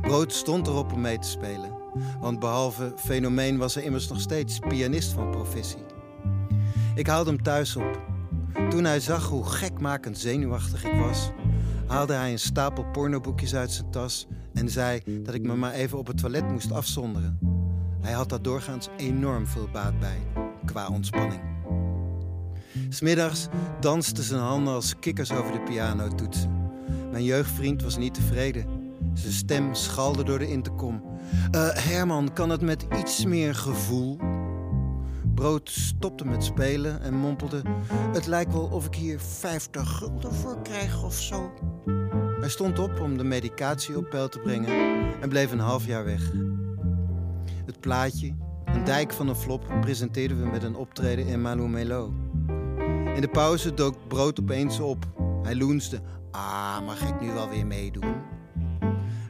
Brood 0.00 0.32
stond 0.32 0.66
erop 0.66 0.92
om 0.92 1.00
mee 1.00 1.18
te 1.18 1.28
spelen. 1.28 1.75
Want 2.20 2.38
behalve 2.38 2.92
fenomeen 2.96 3.58
was 3.58 3.74
hij 3.74 3.84
immers 3.84 4.08
nog 4.08 4.20
steeds 4.20 4.58
pianist 4.58 5.12
van 5.12 5.30
professie. 5.30 5.84
Ik 6.94 7.06
haalde 7.06 7.30
hem 7.30 7.42
thuis 7.42 7.76
op. 7.76 8.00
Toen 8.70 8.84
hij 8.84 9.00
zag 9.00 9.28
hoe 9.28 9.44
gekmakend 9.44 10.18
zenuwachtig 10.18 10.84
ik 10.84 11.00
was, 11.00 11.30
haalde 11.86 12.12
hij 12.12 12.32
een 12.32 12.38
stapel 12.38 12.84
pornoboekjes 12.84 13.54
uit 13.54 13.70
zijn 13.70 13.90
tas 13.90 14.26
en 14.54 14.68
zei 14.68 15.00
dat 15.22 15.34
ik 15.34 15.42
me 15.42 15.56
maar 15.56 15.72
even 15.72 15.98
op 15.98 16.06
het 16.06 16.18
toilet 16.18 16.50
moest 16.50 16.72
afzonderen. 16.72 17.38
Hij 18.00 18.12
had 18.12 18.28
daar 18.28 18.42
doorgaans 18.42 18.88
enorm 18.96 19.46
veel 19.46 19.68
baat 19.72 19.98
bij, 19.98 20.18
qua 20.64 20.88
ontspanning. 20.88 21.40
Smiddags 22.88 23.46
dansten 23.80 24.24
zijn 24.24 24.40
handen 24.40 24.74
als 24.74 24.98
kikkers 24.98 25.32
over 25.32 25.52
de 25.52 25.62
pianotoetsen. 25.62 26.70
Mijn 27.10 27.24
jeugdvriend 27.24 27.82
was 27.82 27.96
niet 27.96 28.14
tevreden. 28.14 28.75
Zijn 29.16 29.32
stem 29.32 29.74
schalde 29.74 30.24
door 30.24 30.38
de 30.38 30.48
intercom. 30.48 31.02
Uh, 31.54 31.68
Herman, 31.72 32.32
kan 32.32 32.50
het 32.50 32.60
met 32.60 32.86
iets 32.98 33.24
meer 33.24 33.54
gevoel? 33.54 34.18
Brood 35.34 35.70
stopte 35.70 36.24
met 36.24 36.44
spelen 36.44 37.00
en 37.00 37.14
mompelde: 37.14 37.62
Het 38.12 38.26
lijkt 38.26 38.52
wel 38.52 38.64
of 38.64 38.86
ik 38.86 38.94
hier 38.94 39.20
50 39.20 39.88
gulden 39.88 40.34
voor 40.34 40.62
krijg 40.62 41.04
of 41.04 41.14
zo. 41.14 41.52
Hij 42.40 42.48
stond 42.48 42.78
op 42.78 43.00
om 43.00 43.16
de 43.16 43.24
medicatie 43.24 43.96
op 43.96 44.10
peil 44.10 44.28
te 44.28 44.38
brengen 44.38 44.68
en 45.20 45.28
bleef 45.28 45.52
een 45.52 45.58
half 45.58 45.86
jaar 45.86 46.04
weg. 46.04 46.32
Het 47.66 47.80
plaatje, 47.80 48.34
Een 48.64 48.84
dijk 48.84 49.12
van 49.12 49.28
een 49.28 49.36
flop 49.36 49.74
presenteerden 49.80 50.42
we 50.42 50.50
met 50.50 50.62
een 50.62 50.76
optreden 50.76 51.26
in 51.26 51.42
Manu 51.42 51.68
Melo. 51.68 52.12
In 53.14 53.20
de 53.20 53.28
pauze 53.32 53.74
dook 53.74 54.08
Brood 54.08 54.40
opeens 54.40 54.80
op. 54.80 55.06
Hij 55.42 55.56
loensde. 55.56 56.00
Ah, 56.30 56.86
mag 56.86 57.08
ik 57.08 57.20
nu 57.20 57.32
wel 57.32 57.48
weer 57.48 57.66
meedoen? 57.66 58.14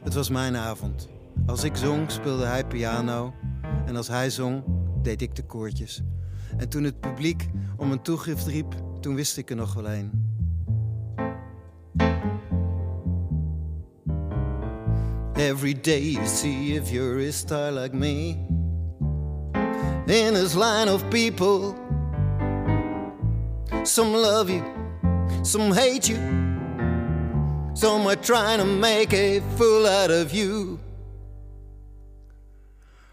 Het 0.07 0.15
was 0.15 0.29
mijn 0.29 0.55
avond. 0.55 1.07
Als 1.45 1.63
ik 1.63 1.75
zong, 1.75 2.11
speelde 2.11 2.45
hij 2.45 2.65
piano. 2.65 3.33
En 3.85 3.95
als 3.95 4.07
hij 4.07 4.29
zong, 4.29 4.63
deed 5.01 5.21
ik 5.21 5.35
de 5.35 5.43
koortjes. 5.43 6.01
En 6.57 6.69
toen 6.69 6.83
het 6.83 6.99
publiek 6.99 7.49
om 7.77 7.91
een 7.91 8.01
toegift 8.01 8.47
riep, 8.47 8.75
toen 8.99 9.15
wist 9.15 9.37
ik 9.37 9.49
er 9.49 9.55
nog 9.55 9.73
wel 9.73 9.89
een. 9.89 10.11
Every 15.33 15.79
day 15.81 16.11
you 16.11 16.27
see 16.27 16.75
if 16.75 16.89
you're 16.89 17.27
a 17.27 17.31
star 17.31 17.71
like 17.71 17.95
me. 17.95 18.35
In 20.05 20.33
this 20.33 20.53
line 20.53 20.93
of 20.93 21.07
people, 21.07 21.73
some 23.83 24.17
love 24.17 24.51
you, 24.51 24.63
some 25.41 25.73
hate 25.73 26.07
you, 26.07 26.46
some 27.77 28.07
are 28.07 28.19
trying 28.19 28.59
to 28.59 28.65
make 28.65 29.13
a 29.13 29.41
fool 29.55 29.85
out 29.85 30.09
of 30.09 30.31
you. 30.31 30.79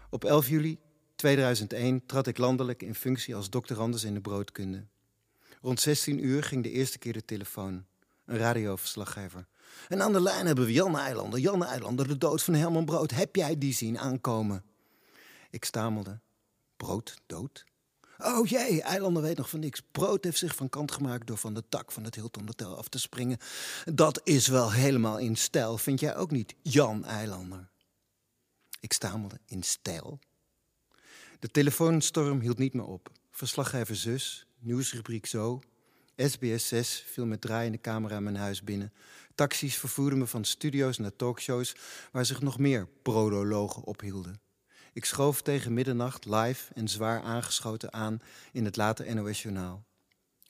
Op 0.09 0.23
11 0.23 0.47
juli 0.47 0.79
2001 1.15 2.05
trad 2.05 2.27
ik 2.27 2.37
landelijk 2.37 2.81
in 2.81 2.95
functie 2.95 3.35
als 3.35 3.49
doctorandus 3.49 4.03
in 4.03 4.13
de 4.13 4.21
broodkunde. 4.21 4.85
Rond 5.61 5.79
16 5.79 6.25
uur 6.25 6.43
ging 6.43 6.63
de 6.63 6.71
eerste 6.71 6.97
keer 6.97 7.13
de 7.13 7.25
telefoon. 7.25 7.85
Een 8.25 8.37
radioverslaggever. 8.37 9.47
En 9.87 10.01
aan 10.01 10.13
de 10.13 10.21
lijn 10.21 10.45
hebben 10.45 10.65
we 10.65 10.73
Jan 10.73 10.97
Eilander. 10.97 11.39
Jan 11.39 11.65
Eilander, 11.65 12.07
de 12.07 12.17
dood 12.17 12.43
van 12.43 12.53
Herman 12.53 12.85
Brood. 12.85 13.11
Heb 13.11 13.35
jij 13.35 13.57
die 13.57 13.73
zien 13.73 13.99
aankomen? 13.99 14.63
Ik 15.49 15.65
stamelde. 15.65 16.19
Brood, 16.77 17.17
dood? 17.25 17.65
Oh 18.25 18.47
jee, 18.47 18.81
Eilander 18.81 19.23
weet 19.23 19.37
nog 19.37 19.49
van 19.49 19.59
niks. 19.59 19.81
Brood 19.91 20.23
heeft 20.23 20.37
zich 20.37 20.55
van 20.55 20.69
kant 20.69 20.91
gemaakt 20.91 21.27
door 21.27 21.37
van 21.37 21.53
de 21.53 21.63
tak 21.69 21.91
van 21.91 22.03
het 22.03 22.15
Hilton 22.15 22.45
Hotel 22.45 22.77
af 22.77 22.87
te 22.87 22.99
springen. 22.99 23.37
Dat 23.93 24.21
is 24.23 24.47
wel 24.47 24.71
helemaal 24.71 25.19
in 25.19 25.35
stijl, 25.35 25.77
vind 25.77 25.99
jij 25.99 26.15
ook 26.15 26.31
niet, 26.31 26.55
Jan 26.61 27.05
Eilander? 27.05 27.69
Ik 28.79 28.93
stamelde 28.93 29.39
in 29.45 29.63
stijl. 29.63 30.19
De 31.39 31.47
telefoonstorm 31.47 32.39
hield 32.39 32.57
niet 32.57 32.73
meer 32.73 32.85
op. 32.85 33.11
Verslaggever 33.31 33.95
zus, 33.95 34.47
nieuwsrubriek 34.59 35.25
zo. 35.25 35.61
SBS 36.15 36.67
6 36.67 37.03
viel 37.07 37.25
met 37.25 37.41
draaiende 37.41 37.81
camera 37.81 38.19
mijn 38.19 38.35
huis 38.35 38.63
binnen. 38.63 38.93
Taxis 39.35 39.77
vervoerden 39.77 40.19
me 40.19 40.27
van 40.27 40.43
studio's 40.43 40.97
naar 40.97 41.15
talkshows 41.15 41.75
waar 42.11 42.25
zich 42.25 42.41
nog 42.41 42.57
meer 42.57 42.87
prodologen 43.01 43.83
ophielden. 43.83 44.44
Ik 44.95 45.05
schoof 45.05 45.41
tegen 45.41 45.73
middernacht 45.73 46.25
live 46.25 46.73
en 46.73 46.87
zwaar 46.87 47.21
aangeschoten 47.21 47.93
aan 47.93 48.21
in 48.51 48.65
het 48.65 48.75
late 48.75 49.13
NOS-journaal. 49.13 49.83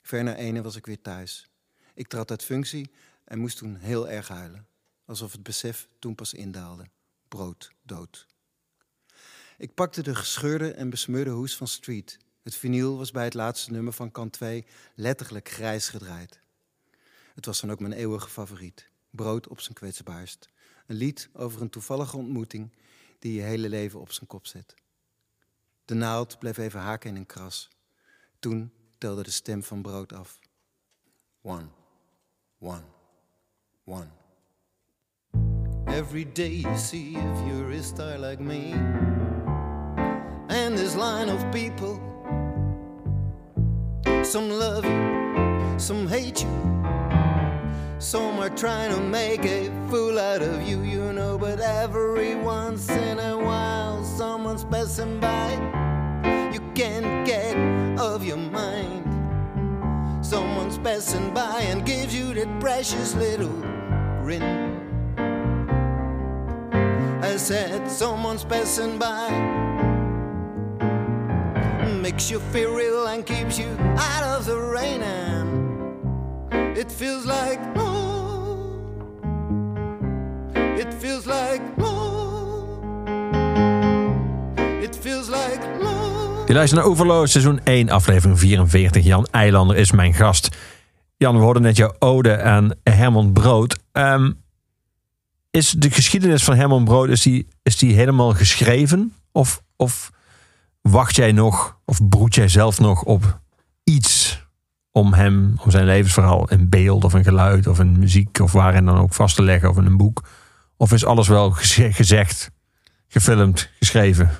Ver 0.02 0.24
na 0.24 0.34
ene 0.34 0.62
was 0.62 0.76
ik 0.76 0.86
weer 0.86 1.02
thuis. 1.02 1.48
Ik 1.94 2.08
trad 2.08 2.30
uit 2.30 2.44
functie 2.44 2.90
en 3.24 3.38
moest 3.38 3.56
toen 3.56 3.76
heel 3.76 4.08
erg 4.08 4.28
huilen. 4.28 4.66
Alsof 5.04 5.32
het 5.32 5.42
besef 5.42 5.88
toen 5.98 6.14
pas 6.14 6.34
indaalde. 6.34 6.88
Brood, 7.28 7.72
dood. 7.82 8.26
Ik 9.58 9.74
pakte 9.74 10.02
de 10.02 10.14
gescheurde 10.14 10.72
en 10.72 10.90
besmeurde 10.90 11.30
hoes 11.30 11.56
van 11.56 11.68
Street. 11.68 12.18
Het 12.42 12.54
vinyl 12.54 12.96
was 12.96 13.10
bij 13.10 13.24
het 13.24 13.34
laatste 13.34 13.70
nummer 13.70 13.92
van 13.92 14.10
kant 14.10 14.32
2 14.32 14.66
letterlijk 14.94 15.48
grijs 15.48 15.88
gedraaid. 15.88 16.40
Het 17.34 17.46
was 17.46 17.60
dan 17.60 17.70
ook 17.70 17.80
mijn 17.80 17.92
eeuwige 17.92 18.28
favoriet. 18.28 18.90
Brood 19.10 19.48
op 19.48 19.60
zijn 19.60 19.74
kwetsbaarst. 19.74 20.50
Een 20.86 20.96
lied 20.96 21.28
over 21.32 21.60
een 21.60 21.70
toevallige 21.70 22.16
ontmoeting 22.16 22.72
die 23.18 23.34
je 23.34 23.42
hele 23.42 23.68
leven 23.68 24.00
op 24.00 24.12
zijn 24.12 24.26
kop 24.26 24.46
zet. 24.46 24.74
De 25.84 25.94
naald 25.94 26.38
bleef 26.38 26.56
even 26.56 26.80
haken 26.80 27.10
in 27.10 27.16
een 27.16 27.26
kras. 27.26 27.68
Toen 28.38 28.72
telde 28.98 29.22
de 29.22 29.30
stem 29.30 29.62
van 29.62 29.82
brood 29.82 30.12
af. 30.12 30.38
One, 31.42 31.68
one, 32.58 32.84
one. 33.84 34.08
Every 35.86 36.32
day 36.32 36.60
you 36.60 36.78
see 36.78 37.16
if 37.16 37.46
you're 37.46 37.78
a 37.78 37.82
star 37.82 38.18
like 38.18 38.42
me. 38.42 38.72
And 40.48 40.76
this 40.76 40.94
line 40.94 41.32
of 41.32 41.50
people, 41.50 42.00
some 44.24 44.48
love 44.48 44.84
you, 44.84 45.78
some 45.78 46.06
hate 46.08 46.42
you. 46.42 46.75
Some 47.98 48.38
are 48.40 48.50
trying 48.50 48.94
to 48.94 49.00
make 49.00 49.44
a 49.46 49.70
fool 49.88 50.18
out 50.18 50.42
of 50.42 50.62
you, 50.68 50.82
you 50.82 51.12
know, 51.14 51.38
but 51.38 51.60
every 51.60 52.34
once 52.34 52.90
in 52.90 53.18
a 53.18 53.38
while 53.38 54.04
someone's 54.04 54.64
passing 54.64 55.18
by. 55.18 55.52
You 56.52 56.60
can't 56.74 57.26
get 57.26 57.56
off 57.98 58.22
your 58.22 58.36
mind. 58.36 59.04
Someone's 60.24 60.76
passing 60.76 61.32
by 61.32 61.62
and 61.62 61.86
gives 61.86 62.14
you 62.14 62.34
that 62.34 62.60
precious 62.60 63.14
little 63.14 63.62
grin. 64.20 64.42
I 67.22 67.36
said, 67.38 67.90
someone's 67.90 68.44
passing 68.44 68.98
by. 68.98 69.30
Makes 72.02 72.30
you 72.30 72.40
feel 72.40 72.74
real 72.74 73.06
and 73.06 73.24
keeps 73.24 73.58
you 73.58 73.74
out 73.96 74.22
of 74.22 74.44
the 74.44 74.58
rain. 74.58 75.02
And 75.02 75.45
it 76.76 76.92
feels 76.92 77.24
like 77.24 77.58
love. 77.74 78.68
It 80.54 80.94
feels 80.98 81.24
like 81.24 81.62
love. 81.76 82.78
It 84.82 84.96
feels 85.00 85.28
like 85.28 85.60
love. 85.80 86.46
Je 86.46 86.52
luistert 86.52 86.80
naar 86.80 86.90
Overloos, 86.90 87.30
seizoen 87.30 87.60
1, 87.64 87.90
aflevering 87.90 88.38
44. 88.38 89.04
Jan 89.04 89.26
Eilander 89.30 89.76
is 89.76 89.92
mijn 89.92 90.14
gast. 90.14 90.56
Jan, 91.16 91.36
we 91.36 91.42
hoorden 91.42 91.62
net 91.62 91.76
jouw 91.76 91.94
ode 91.98 92.42
aan 92.42 92.70
Herman 92.82 93.32
Brood. 93.32 93.78
Ehm, 93.92 94.32
is 95.50 95.70
de 95.70 95.90
geschiedenis 95.90 96.44
van 96.44 96.54
Herman 96.54 96.84
Brood 96.84 97.08
is 97.08 97.22
die, 97.22 97.48
is 97.62 97.76
die 97.76 97.94
helemaal 97.94 98.32
geschreven? 98.32 99.14
Of, 99.32 99.62
of 99.76 100.10
wacht 100.80 101.16
jij 101.16 101.32
nog, 101.32 101.78
of 101.84 102.08
broed 102.08 102.34
jij 102.34 102.48
zelf 102.48 102.80
nog 102.80 103.02
op 103.02 103.40
iets 103.84 104.15
om 104.96 105.12
hem, 105.12 105.54
om 105.64 105.70
zijn 105.70 105.84
levensverhaal 105.84 106.50
in 106.50 106.68
beeld 106.68 107.04
of 107.04 107.14
in 107.14 107.24
geluid 107.24 107.66
of 107.66 107.78
in 107.78 107.98
muziek 107.98 108.38
of 108.38 108.52
waarin 108.52 108.84
dan 108.84 108.98
ook 108.98 109.14
vast 109.14 109.36
te 109.36 109.42
leggen 109.42 109.68
of 109.68 109.76
in 109.76 109.84
een 109.84 109.96
boek? 109.96 110.28
Of 110.76 110.92
is 110.92 111.04
alles 111.04 111.28
wel 111.28 111.50
geze- 111.50 111.92
gezegd, 111.92 112.50
gefilmd, 113.08 113.70
geschreven? 113.78 114.30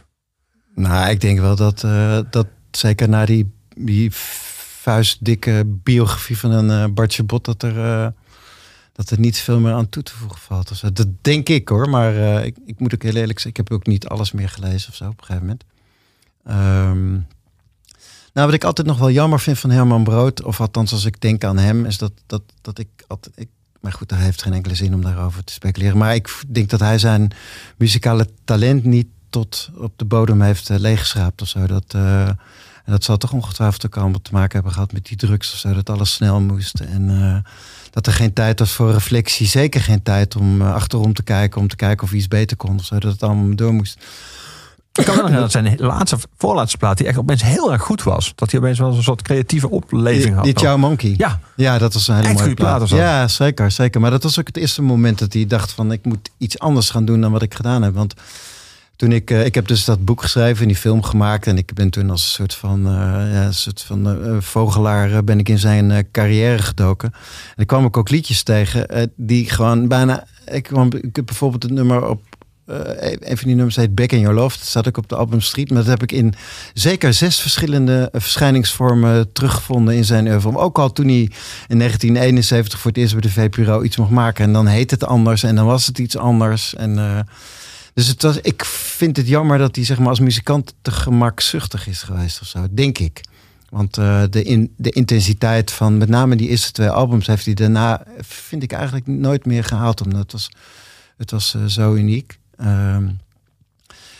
Nou, 0.75 1.11
ik 1.11 1.21
denk 1.21 1.39
wel 1.39 1.57
dat, 1.57 1.85
eh, 1.85 2.19
dat 2.31 2.47
zeker 2.71 3.09
na 3.09 3.25
die, 3.25 3.53
die 3.75 4.11
vuistdikke 4.83 5.63
biografie 5.67 6.39
van 6.39 6.51
een 6.51 6.71
eh, 6.71 6.95
Bartje 6.95 7.23
Bot... 7.23 7.45
dat 7.45 7.63
er, 7.63 7.79
eh, 7.79 8.09
dat 8.93 9.11
er 9.11 9.19
niet 9.19 9.39
veel 9.39 9.61
meer 9.61 9.73
aan 9.73 9.89
toe 9.89 10.03
te 10.03 10.17
voegen 10.17 10.41
valt. 10.41 10.71
of 10.71 10.79
dat 10.79 11.09
denk 11.21 11.49
ik 11.49 11.69
hoor, 11.69 11.89
maar 11.89 12.45
ik, 12.45 12.57
ik 12.67 12.79
moet 12.79 12.95
ook 12.95 13.03
heel 13.03 13.15
eerlijk 13.15 13.39
zeggen... 13.39 13.51
ik 13.51 13.69
heb 13.69 13.79
ook 13.79 13.87
niet 13.87 14.09
alles 14.09 14.33
meer 14.33 14.49
gelezen 14.49 14.89
of 14.89 14.95
zo 14.95 15.09
op 15.09 15.21
een 15.21 15.25
gegeven 15.25 15.47
moment. 15.47 15.65
Ehm, 16.45 17.35
nou, 18.37 18.49
wat 18.49 18.57
ik 18.57 18.65
altijd 18.65 18.87
nog 18.87 18.99
wel 18.99 19.11
jammer 19.11 19.41
vind 19.41 19.59
van 19.59 19.71
Herman 19.71 20.05
Brood... 20.05 20.43
of 20.43 20.61
althans 20.61 20.93
als 20.93 21.05
ik 21.05 21.21
denk 21.21 21.45
aan 21.45 21.59
hem, 21.59 21.85
is 21.85 21.99
dat, 21.99 22.13
dat, 22.27 22.43
dat 22.61 22.79
ik 22.79 22.89
altijd... 23.07 23.35
Ik, 23.39 23.49
maar 23.81 23.93
goed, 23.93 24.11
hij 24.11 24.23
heeft 24.23 24.43
geen 24.43 24.53
enkele 24.53 24.75
zin 24.75 24.95
om 24.95 25.03
daarover 25.03 25.45
te 25.45 25.53
speculeren. 25.53 25.99
Maar 25.99 26.15
ik 26.15 26.41
denk 26.47 26.71
dat 26.71 26.81
hij 26.81 26.99
zijn 26.99 27.31
muzikale 27.77 28.29
talent 28.45 28.85
niet 28.85 29.07
tot 29.31 29.71
op 29.77 29.93
de 29.97 30.05
bodem 30.05 30.43
heeft 30.43 30.71
uh, 30.71 30.79
leeggeschraapt 30.79 31.43
of 31.43 31.49
zo. 31.49 31.67
Dat, 31.67 31.85
eh, 31.89 32.29
en 32.29 32.93
dat 32.93 33.05
zal 33.05 33.17
toch 33.17 33.33
ongetwijfeld 33.33 33.87
ook 33.87 33.97
allemaal 33.97 34.23
te 34.23 34.33
maken 34.33 34.53
hebben 34.53 34.73
gehad 34.73 34.93
met 34.93 35.07
die 35.07 35.17
drugs 35.17 35.53
of 35.53 35.59
zo. 35.59 35.75
Dat 35.75 35.91
alles 35.91 36.13
snel 36.13 36.41
moest. 36.41 36.81
En 36.81 37.11
eh, 37.11 37.51
dat 37.91 38.07
er 38.07 38.13
geen 38.13 38.33
tijd 38.33 38.59
was 38.59 38.73
voor 38.73 38.93
reflectie. 38.93 39.47
Zeker 39.47 39.81
geen 39.81 40.03
tijd 40.03 40.37
om 40.37 40.63
achterom 40.63 41.13
te 41.13 41.23
kijken. 41.23 41.61
Om 41.61 41.69
te 41.69 41.77
kijken 41.77 42.07
of 42.07 42.13
iets 42.13 42.29
beter 42.29 42.57
kon 42.57 42.79
of 42.79 42.85
zo. 42.85 42.99
Dat 42.99 43.13
het 43.13 43.23
allemaal 43.23 43.57
door 43.57 43.75
moest. 43.75 44.05
Ik 44.97 45.05
kan 45.05 45.15
me 45.15 45.21
herinneren 45.21 45.41
dat 45.41 45.51
zijn 45.51 45.77
laatste, 45.79 46.17
voorlaatste 46.37 46.77
plaat, 46.79 46.99
die 46.99 47.07
echt 47.07 47.19
opeens 47.19 47.43
heel 47.43 47.73
erg 47.73 47.83
goed 47.83 48.03
was. 48.03 48.33
Dat 48.35 48.51
hij 48.51 48.61
opeens 48.61 48.79
wel 48.79 48.95
een 48.95 49.03
soort 49.03 49.23
creatieve 49.23 49.71
opleving 49.71 50.35
had. 50.35 50.45
die 50.45 50.55
Ciao 50.59 50.79
Monkey. 50.79 51.15
Ja, 51.17 51.41
Ja, 51.57 51.79
dat 51.79 51.95
was 51.95 52.09
een 52.09 52.15
hele 52.15 52.29
Echt 52.29 52.39
mooie 52.41 52.55
plaat. 52.55 52.89
Ja, 52.89 53.29
zeker, 53.29 53.71
zeker. 53.71 54.01
Maar 54.01 54.11
dat 54.11 54.23
was 54.23 54.39
ook 54.39 54.47
het 54.47 54.57
eerste 54.57 54.83
moment 54.83 55.19
dat 55.19 55.33
hij 55.33 55.47
dacht 55.47 55.73
van... 55.73 55.93
ik 55.93 56.05
moet 56.05 56.31
iets 56.39 56.59
anders 56.59 56.91
gaan 56.91 57.05
doen 57.05 57.21
dan 57.21 57.33
wat 57.33 57.43
ik 57.43 57.55
gedaan 57.55 57.83
heb. 57.83 57.95
Want 57.95 58.15
toen 58.97 59.13
ik... 59.13 59.31
eh, 59.31 59.45
ik 59.45 59.55
heb 59.55 59.67
dus 59.67 59.85
dat 59.85 60.05
boek 60.05 60.23
geschreven 60.23 60.63
en 60.63 60.69
die 60.69 60.77
film 60.77 61.03
gemaakt... 61.03 61.47
en 61.47 61.59
ik 61.59 61.75
ben 61.75 61.91
toen 61.91 62.11
als 62.11 62.23
een 62.23 62.29
soort 62.31 62.55
van, 62.55 62.87
eh, 62.87 63.33
ja, 63.33 63.53
soort 63.53 63.83
van 63.83 64.07
eh, 64.09 64.37
vogelaar... 64.41 65.13
eh, 65.13 65.19
ben 65.25 65.39
ik 65.39 65.49
in 65.49 65.59
zijn 65.59 65.91
eh, 65.91 66.05
carrière 66.13 66.63
gedoken. 66.63 67.13
En 67.13 67.53
dan 67.57 67.67
kwam 67.67 67.85
ik 67.85 67.97
ook 67.97 68.11
liedjes 68.11 68.43
tegen 68.43 68.89
eh, 68.89 69.07
die 69.17 69.51
gewoon 69.51 69.89
bijna... 69.89 70.25
Ik, 70.53 70.63
kwam, 70.63 70.89
ik 71.01 71.17
heb 71.17 71.27
bijvoorbeeld 71.27 71.63
het 71.63 71.73
nummer 71.73 72.09
op... 72.09 72.23
eh, 72.67 73.11
een 73.21 73.37
van 73.37 73.47
die 73.47 73.55
nummers 73.55 73.77
heet 73.77 73.95
Back 73.95 74.13
in 74.13 74.21
Your 74.21 74.37
Love. 74.37 74.59
Dat 74.59 74.67
staat 74.67 74.89
ook 74.89 74.97
op 74.97 75.09
de 75.09 75.17
album 75.17 75.41
Street. 75.41 75.69
Maar 75.71 75.79
dat 75.79 75.91
heb 75.91 76.03
ik 76.03 76.13
in 76.13 76.35
zeker 76.75 77.15
zes 77.15 77.41
verschillende 77.41 78.09
eh, 78.13 78.21
verschijningsvormen 78.21 79.33
teruggevonden 79.33 79.95
in 79.95 80.05
zijn 80.05 80.29
oeuvre. 80.29 80.57
Ook 80.57 80.79
al 80.79 80.93
toen 80.93 81.07
hij 81.07 81.31
in 81.69 81.79
1971 81.79 82.79
voor 82.79 82.91
het 82.91 83.01
eerst 83.01 83.13
bij 83.13 83.21
de 83.21 83.31
VPRO 83.31 83.83
iets 83.83 83.97
mocht 83.97 84.11
maken. 84.11 84.45
En 84.45 84.53
dan 84.53 84.67
heet 84.67 84.91
het 84.91 85.05
anders 85.05 85.43
en 85.43 85.55
dan 85.55 85.67
was 85.67 85.87
het 85.87 85.99
iets 85.99 86.17
anders. 86.17 86.75
En 86.75 86.99
eh, 86.99 87.19
Dus 87.95 88.07
het 88.07 88.23
was, 88.23 88.41
ik 88.41 88.65
vind 88.65 89.17
het 89.17 89.29
jammer 89.29 89.59
dat 89.59 89.77
hij 89.77 89.85
zeg 89.85 89.99
maar, 89.99 90.09
als 90.09 90.21
muzikant 90.21 90.75
te 90.83 90.91
gemakzuchtig 90.91 91.87
is 91.87 92.03
geweest 92.03 92.41
of 92.41 92.47
zo, 92.47 92.67
denk 92.71 92.99
ik. 92.99 93.21
Want 93.71 93.95
de, 93.95 94.69
de 94.77 94.91
intensiteit 94.91 95.71
van 95.71 95.99
met 95.99 96.09
name 96.09 96.37
die 96.37 96.49
eerste 96.49 96.73
twee 96.73 96.89
albums 96.89 97.27
heeft 97.27 97.45
hij 97.45 97.55
daarna, 97.55 98.03
vind 98.21 98.63
ik 98.63 98.73
eigenlijk 98.73 99.07
nooit 99.07 99.47
meer 99.47 99.65
gehaald. 99.65 100.03
Omdat 100.03 100.21
het 100.21 100.33
was, 100.33 100.51
het 101.17 101.31
was 101.31 101.57
zo 101.67 101.95
uniek. 101.95 102.39
Uh, 102.61 102.97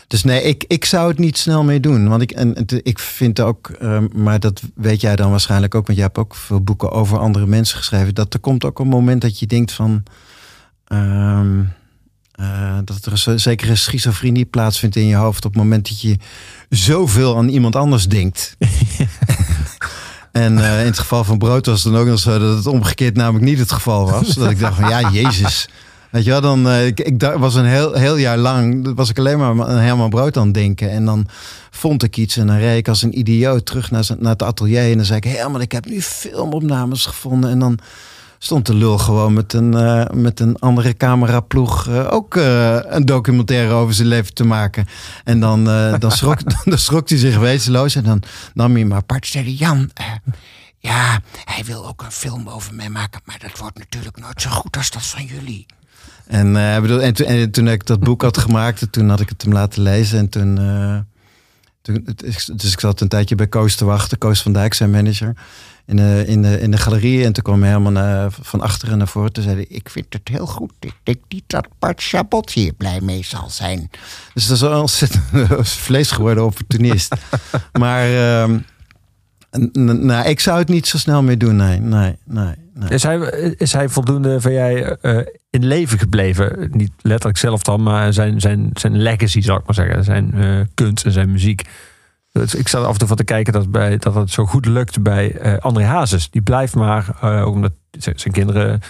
dus 0.07 0.25
nee, 0.25 0.43
ik, 0.43 0.65
ik 0.69 0.85
zou 0.85 1.09
het 1.09 1.19
niet 1.19 1.39
snel 1.39 1.65
mee 1.65 1.81
doen. 1.81 2.09
Want 2.09 2.23
ik, 2.23 2.31
en, 2.31 2.67
ik 2.83 2.99
vind 2.99 3.41
ook, 3.41 3.69
ehm, 3.69 4.07
maar 4.15 4.41
dat 4.41 4.63
weet 4.75 5.01
jij 5.01 5.17
dan 5.17 5.31
waarschijnlijk 5.31 5.75
ook, 5.75 5.87
want 5.87 5.99
jij 5.99 6.07
hebt 6.07 6.19
ook 6.19 6.35
veel 6.35 6.61
boeken 6.61 6.91
over 6.91 7.19
andere 7.19 7.47
mensen 7.47 7.79
geschreven. 7.79 8.15
Dat 8.15 8.35
er 8.35 8.41
komt 8.41 8.65
ook 8.65 8.79
een 8.79 8.89
moment 8.89 9.21
dat 9.21 9.39
je 9.39 9.47
denkt 9.47 9.73
van. 9.73 10.03
Uh, 12.41 12.79
dat 12.85 13.05
er 13.05 13.29
een 13.29 13.41
zekere 13.41 13.77
schizofrenie 13.77 14.45
plaatsvindt 14.45 14.97
in 14.97 15.07
je 15.07 15.15
hoofd 15.15 15.45
op 15.45 15.53
het 15.53 15.63
moment 15.63 15.89
dat 15.89 16.01
je 16.01 16.19
zoveel 16.69 17.37
aan 17.37 17.49
iemand 17.49 17.77
anders 17.77 18.09
denkt. 18.09 18.57
en 20.33 20.59
uh, 20.59 20.81
in 20.81 20.87
het 20.87 20.99
geval 20.99 21.25
van 21.25 21.39
brood 21.39 21.67
was 21.67 21.85
het 21.85 21.93
dan 21.93 22.03
ook 22.03 22.09
nog 22.09 22.19
zo 22.19 22.39
dat 22.39 22.57
het 22.57 22.67
omgekeerd 22.67 23.17
namelijk 23.17 23.45
niet 23.45 23.59
het 23.59 23.73
geval 23.73 24.11
was. 24.11 24.35
Dat 24.35 24.51
ik 24.51 24.59
dacht 24.59 24.81
van 24.81 24.89
ja, 24.89 25.11
Jezus. 25.11 25.69
Weet 26.11 26.25
je 26.25 26.31
wel, 26.31 26.41
dan, 26.41 26.67
uh, 26.67 26.87
ik, 26.87 27.01
ik 27.01 27.23
was 27.37 27.55
een 27.55 27.65
heel, 27.65 27.93
heel 27.93 28.17
jaar 28.17 28.39
lang, 28.39 28.93
was 28.95 29.11
ik 29.11 29.19
alleen 29.19 29.39
maar 29.39 29.67
aan 29.67 29.79
Herman 29.79 30.11
Brood 30.11 30.37
aan 30.37 30.45
het 30.45 30.55
denken. 30.55 30.91
En 30.91 31.05
dan 31.05 31.27
vond 31.71 32.03
ik 32.03 32.17
iets 32.17 32.37
en 32.37 32.47
dan 32.47 32.59
reed 32.59 32.79
ik 32.79 32.89
als 32.89 33.03
een 33.03 33.19
idioot 33.19 33.67
terug 33.67 33.91
naar, 33.91 34.07
naar 34.19 34.33
het 34.33 34.43
atelier. 34.43 34.91
En 34.91 34.97
dan 34.97 35.05
zei 35.07 35.19
ik, 35.19 35.25
Herman, 35.25 35.61
ik 35.61 35.73
heb 35.73 35.87
nu 35.87 36.03
filmopnames 36.03 37.07
gevonden. 37.07 37.51
En 37.51 37.59
dan 37.59 37.79
stond 38.39 38.67
de 38.67 38.75
lul 38.75 38.99
gewoon 38.99 39.33
met 39.33 39.53
een, 39.53 39.73
uh, 39.73 40.05
met 40.13 40.41
een 40.41 40.59
andere 40.59 40.97
cameraploeg 40.97 41.87
uh, 41.87 42.13
ook 42.13 42.37
uh, 42.37 42.79
een 42.83 43.05
documentaire 43.05 43.73
over 43.73 43.95
zijn 43.95 44.09
leven 44.09 44.35
te 44.35 44.45
maken. 44.45 44.87
En 45.25 45.41
dan, 45.41 45.65
dan, 45.99 46.13
schrok, 46.19 46.39
dan 46.65 46.79
schrok 46.79 47.09
hij 47.09 47.19
zich 47.19 47.39
wezenloos 47.39 47.95
en 47.95 48.05
dan 48.05 48.23
nam 48.55 48.75
hij 48.75 48.85
maar 48.85 48.99
apart. 48.99 49.27
Zei 49.27 49.55
Jan, 49.55 49.91
ja, 50.79 51.21
hij 51.45 51.65
wil 51.65 51.87
ook 51.87 52.03
een 52.03 52.13
film 52.13 52.49
over 52.49 52.75
mij 52.75 52.89
maken, 52.89 53.21
maar 53.25 53.39
dat 53.39 53.59
wordt 53.59 53.79
natuurlijk 53.79 54.19
nooit 54.19 54.43
zo 54.43 54.51
goed 54.51 54.77
als 54.77 54.91
dat 54.91 55.07
van 55.07 55.25
jullie. 55.25 55.67
En, 56.27 56.55
uh, 56.55 56.81
bedoel, 56.81 57.03
en, 57.03 57.15
toen, 57.15 57.27
en, 57.27 57.51
toen 57.51 57.69
ik 57.69 57.87
dat 57.87 58.01
boek 58.01 58.23
had 58.23 58.39
gemaakt, 58.39 58.93
toen 58.93 59.09
had 59.09 59.21
ik 59.21 59.29
het 59.29 59.43
hem 59.43 59.53
laten 59.53 59.83
lezen. 59.83 60.19
En 60.19 60.29
toen, 60.29 60.61
uh, 60.61 60.99
toen, 61.83 62.07
dus 62.55 62.73
ik 62.73 62.81
zat 62.81 63.01
een 63.01 63.09
tijdje 63.09 63.35
bij 63.35 63.47
Koos 63.47 63.75
te 63.75 63.85
wachten. 63.85 64.19
Koos 64.19 64.43
van 64.43 64.53
Dijk, 64.53 64.75
zijn 64.75 64.91
manager. 64.91 65.37
In 65.87 65.97
de, 65.97 66.25
in 66.27 66.43
de, 66.43 66.61
in 66.61 66.71
de 66.71 66.77
galerie. 66.77 67.25
En 67.25 67.33
toen 67.33 67.43
kwam 67.43 67.61
hij 67.61 67.69
helemaal 67.69 67.93
naar, 67.93 68.31
van 68.41 68.61
achteren 68.61 68.99
naar 68.99 69.09
voren. 69.09 69.33
Toen 69.33 69.43
zei 69.43 69.55
hij, 69.55 69.67
ik 69.69 69.89
vind 69.89 70.07
het 70.09 70.29
heel 70.29 70.47
goed. 70.47 70.73
Ik 70.81 70.95
denk 71.03 71.19
niet 71.29 71.45
dat 71.47 71.69
Bart 71.79 72.03
Chabot 72.03 72.53
hier 72.53 72.73
blij 72.73 73.01
mee 73.01 73.25
zal 73.25 73.51
zijn. 73.51 73.91
Dus 74.35 74.47
dat 74.47 74.57
is 74.57 74.63
een 74.63 74.73
ontzettend 74.73 75.25
vlees 75.69 76.11
geworden 76.11 76.45
opportunist. 76.45 77.15
maar... 77.73 78.11
Uh, 78.11 78.59
nou, 79.73 80.29
ik 80.29 80.41
zou 80.41 80.59
het 80.59 80.69
niet 80.69 80.87
zo 80.87 80.99
snel 80.99 81.23
meer 81.23 81.39
doen, 81.39 81.57
nee. 81.57 81.81
nee, 81.81 82.17
nee, 82.25 82.55
nee. 82.75 82.89
Is, 82.89 83.03
hij, 83.03 83.19
is 83.57 83.73
hij 83.73 83.89
voldoende 83.89 84.41
van 84.41 84.53
jij 84.53 84.97
uh, 85.03 85.19
in 85.63 85.67
leven 85.67 85.99
gebleven? 85.99 86.69
Niet 86.73 86.93
letterlijk 87.01 87.39
zelf 87.39 87.63
dan, 87.63 87.83
maar 87.83 88.13
zijn, 88.13 88.41
zijn, 88.41 88.71
zijn 88.73 88.97
legacy, 88.97 89.41
zou 89.41 89.59
ik 89.59 89.67
maar 89.67 89.75
zeggen. 89.75 90.05
Zijn 90.05 90.31
uh, 90.35 90.61
kunst 90.75 91.05
en 91.05 91.13
zijn 91.13 91.33
muziek. 91.33 91.69
Dus 92.33 92.55
ik 92.55 92.69
zat 92.69 92.85
af 92.85 92.93
en 92.93 92.99
toe 92.99 93.09
van 93.09 93.17
te 93.17 93.25
kijken 93.25 93.53
dat, 93.53 93.71
bij, 93.71 93.97
dat 93.97 94.15
het 94.15 94.31
zo 94.31 94.47
goed 94.47 94.67
lukt 94.67 95.03
bij 95.03 95.47
uh, 95.47 95.59
André 95.59 95.85
Hazes. 95.85 96.31
Die 96.31 96.43
blijft 96.43 96.75
maar, 96.75 97.07
omdat 97.47 97.73
zijn 97.91 98.33
kinderen 98.33 98.81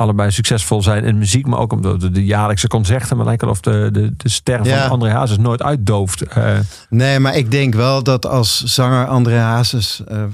allebei 0.00 0.30
succesvol 0.30 0.82
zijn 0.82 1.04
in 1.04 1.18
muziek, 1.18 1.46
maar 1.46 1.58
ook 1.58 1.72
omdat 1.72 2.00
de, 2.00 2.10
de 2.10 2.24
jaarlijkse 2.24 2.68
concerten, 2.68 3.16
maar 3.16 3.26
lijkt 3.26 3.42
of 3.42 3.60
de, 3.60 3.88
de, 3.92 4.16
de 4.16 4.28
ster 4.28 4.66
van 4.66 4.88
André 4.88 5.10
Hazes 5.10 5.38
nooit 5.38 5.62
uitdooft. 5.62 6.36
Uh, 6.36 6.58
nee, 6.88 7.18
maar 7.18 7.36
ik 7.36 7.50
denk 7.50 7.74
wel 7.74 8.02
dat 8.02 8.26
als 8.26 8.64
zanger 8.64 9.06
André 9.06 9.38
Hazes, 9.38 10.02
uh, 10.10 10.24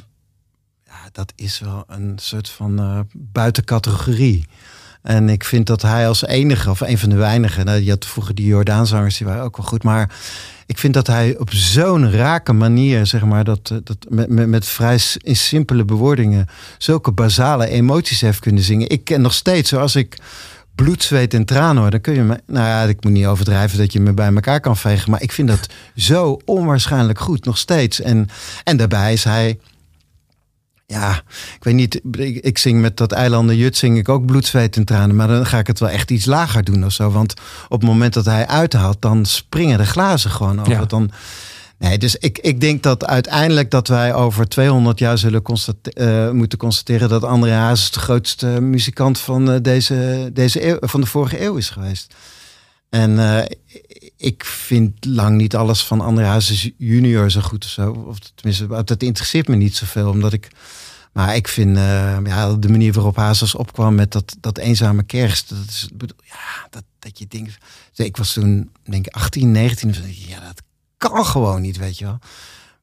ja, 0.84 0.98
dat 1.12 1.32
is 1.36 1.58
wel 1.60 1.84
een 1.86 2.12
soort 2.16 2.48
van 2.48 2.80
uh, 2.80 3.00
buitencategorie. 3.12 4.46
En 5.06 5.28
ik 5.28 5.44
vind 5.44 5.66
dat 5.66 5.82
hij 5.82 6.08
als 6.08 6.26
enige, 6.26 6.70
of 6.70 6.80
een 6.80 6.98
van 6.98 7.08
de 7.08 7.16
weinigen, 7.16 7.64
nou, 7.64 7.84
je 7.84 7.90
had 7.90 8.06
vroeger 8.06 8.34
die 8.34 8.46
Jordaanzangers, 8.46 9.16
die 9.16 9.26
waren 9.26 9.42
ook 9.42 9.56
wel 9.56 9.66
goed, 9.66 9.82
maar 9.82 10.10
ik 10.66 10.78
vind 10.78 10.94
dat 10.94 11.06
hij 11.06 11.36
op 11.38 11.52
zo'n 11.52 12.10
rake 12.10 12.52
manier, 12.52 13.06
zeg 13.06 13.24
maar, 13.24 13.44
dat, 13.44 13.68
dat 13.68 13.96
met, 14.08 14.28
met, 14.28 14.48
met 14.48 14.66
vrij 14.66 14.98
simpele 15.22 15.84
bewoordingen 15.84 16.46
zulke 16.78 17.12
basale 17.12 17.68
emoties 17.68 18.20
heeft 18.20 18.38
kunnen 18.38 18.62
zingen. 18.62 18.88
Ik 18.88 19.04
ken 19.04 19.20
nog 19.20 19.34
steeds, 19.34 19.68
zoals 19.68 19.96
ik 19.96 20.18
bloed, 20.74 21.02
zweet 21.02 21.34
en 21.34 21.44
tranen 21.44 21.82
hoor, 21.82 21.90
dan 21.90 22.00
kun 22.00 22.14
je 22.14 22.22
me, 22.22 22.40
nou 22.46 22.66
ja, 22.66 22.82
ik 22.82 23.04
moet 23.04 23.12
niet 23.12 23.26
overdrijven 23.26 23.78
dat 23.78 23.92
je 23.92 24.00
me 24.00 24.12
bij 24.12 24.34
elkaar 24.34 24.60
kan 24.60 24.76
vegen, 24.76 25.10
maar 25.10 25.22
ik 25.22 25.32
vind 25.32 25.48
dat 25.48 25.68
zo 25.96 26.40
onwaarschijnlijk 26.44 27.18
goed, 27.18 27.44
nog 27.44 27.58
steeds. 27.58 28.00
En, 28.00 28.28
en 28.64 28.76
daarbij 28.76 29.12
is 29.12 29.24
hij 29.24 29.58
ja, 30.86 31.22
ik 31.28 31.64
weet 31.64 31.74
niet. 31.74 32.00
Ik, 32.12 32.44
ik, 32.44 32.58
zing 32.58 32.80
met 32.80 32.96
dat 32.96 33.12
eilanden 33.12 33.56
Jut 33.56 33.76
zing 33.76 33.98
ik 33.98 34.08
ook 34.08 34.26
bloed, 34.26 34.46
zweet 34.46 34.76
en 34.76 34.84
tranen. 34.84 35.16
Maar 35.16 35.28
dan 35.28 35.46
ga 35.46 35.58
ik 35.58 35.66
het 35.66 35.78
wel 35.78 35.88
echt 35.88 36.10
iets 36.10 36.24
lager 36.24 36.64
doen 36.64 36.84
of 36.84 36.92
zo. 36.92 37.10
Want 37.10 37.34
op 37.68 37.80
het 37.80 37.88
moment 37.88 38.14
dat 38.14 38.24
hij 38.24 38.46
uithaalt, 38.46 39.02
dan 39.02 39.24
springen 39.24 39.78
de 39.78 39.86
glazen 39.86 40.30
gewoon 40.30 40.60
over. 40.60 40.72
Ja. 40.72 40.84
Dan, 40.84 41.10
nee, 41.78 41.98
dus 41.98 42.16
ik, 42.16 42.38
ik 42.38 42.60
denk 42.60 42.82
dat 42.82 43.06
uiteindelijk 43.06 43.70
dat 43.70 43.88
wij 43.88 44.14
over 44.14 44.48
200 44.48 44.98
jaar 44.98 45.18
zullen 45.18 45.42
uh, 45.94 46.30
moeten 46.30 46.58
constateren 46.58 47.08
dat 47.08 47.24
André 47.24 47.52
Hazes 47.52 47.90
de 47.90 48.00
grootste 48.00 48.46
muzikant 48.46 49.18
van, 49.18 49.50
uh, 49.50 49.56
deze, 49.62 50.30
deze 50.32 50.66
eeuw, 50.66 50.76
van 50.80 51.00
de 51.00 51.06
vorige 51.06 51.42
eeuw 51.42 51.56
is 51.56 51.70
geweest. 51.70 52.14
En 52.96 53.10
uh, 53.10 53.42
ik 54.16 54.44
vind 54.44 55.04
lang 55.04 55.36
niet 55.36 55.56
alles 55.56 55.84
van 55.84 56.00
André 56.00 56.24
Hazes 56.24 56.70
junior 56.76 57.30
zo 57.30 57.40
goed 57.40 57.64
of 57.64 57.70
zo. 57.70 57.90
Of 57.90 58.18
tenminste, 58.34 58.84
dat 58.84 59.02
interesseert 59.02 59.48
me 59.48 59.56
niet 59.56 59.76
zoveel, 59.76 60.10
omdat 60.10 60.32
ik... 60.32 60.48
Maar 61.12 61.36
ik 61.36 61.48
vind 61.48 61.76
uh, 61.76 62.16
ja, 62.24 62.54
de 62.54 62.68
manier 62.68 62.92
waarop 62.92 63.16
Hazes 63.16 63.54
opkwam 63.54 63.94
met 63.94 64.12
dat, 64.12 64.36
dat 64.40 64.58
eenzame 64.58 65.02
kerst. 65.02 65.48
Dat 65.48 65.68
is, 65.68 65.88
ja, 66.24 66.66
dat, 66.70 66.82
dat 66.98 67.18
je 67.18 67.26
denkt... 67.28 67.56
Ik 67.94 68.16
was 68.16 68.32
toen, 68.32 68.70
denk 68.84 69.06
ik, 69.06 69.14
18, 69.14 69.50
19. 69.50 69.94
Ja, 70.28 70.40
dat 70.40 70.62
kan 70.96 71.24
gewoon 71.24 71.60
niet, 71.60 71.76
weet 71.76 71.98
je 71.98 72.04
wel. 72.04 72.18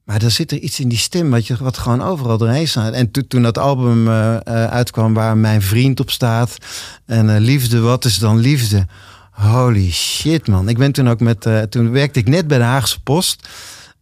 Maar 0.04 0.22
er 0.22 0.32
zit 0.32 0.52
er 0.52 0.58
iets 0.58 0.80
in 0.80 0.90
die 0.90 0.98
stem 0.98 1.30
wat, 1.30 1.48
je, 1.48 1.58
wat 1.58 1.78
gewoon 1.78 2.02
overal 2.02 2.38
doorheen 2.38 2.68
staat. 2.68 2.94
En 2.94 3.12
to, 3.12 3.22
toen 3.28 3.42
dat 3.42 3.58
album 3.58 4.08
uh, 4.08 4.38
uitkwam 4.38 5.14
waar 5.14 5.38
mijn 5.38 5.62
vriend 5.62 6.00
op 6.00 6.12
staat... 6.12 6.58
en 7.06 7.40
Liefde, 7.40 7.80
wat 7.80 8.06
is 8.06 8.18
dan 8.18 8.38
liefde... 8.38 8.88
Holy 9.34 9.92
shit, 9.92 10.48
man. 10.48 10.70
Ik 10.70 10.78
ben 10.78 10.92
toen 10.92 11.10
ook 11.10 11.20
met. 11.20 11.46
Uh, 11.46 11.62
toen 11.62 11.92
werkte 11.92 12.20
ik 12.20 12.28
net 12.28 12.48
bij 12.48 12.58
de 12.58 12.64
Haagse 12.64 13.02
Post. 13.02 13.48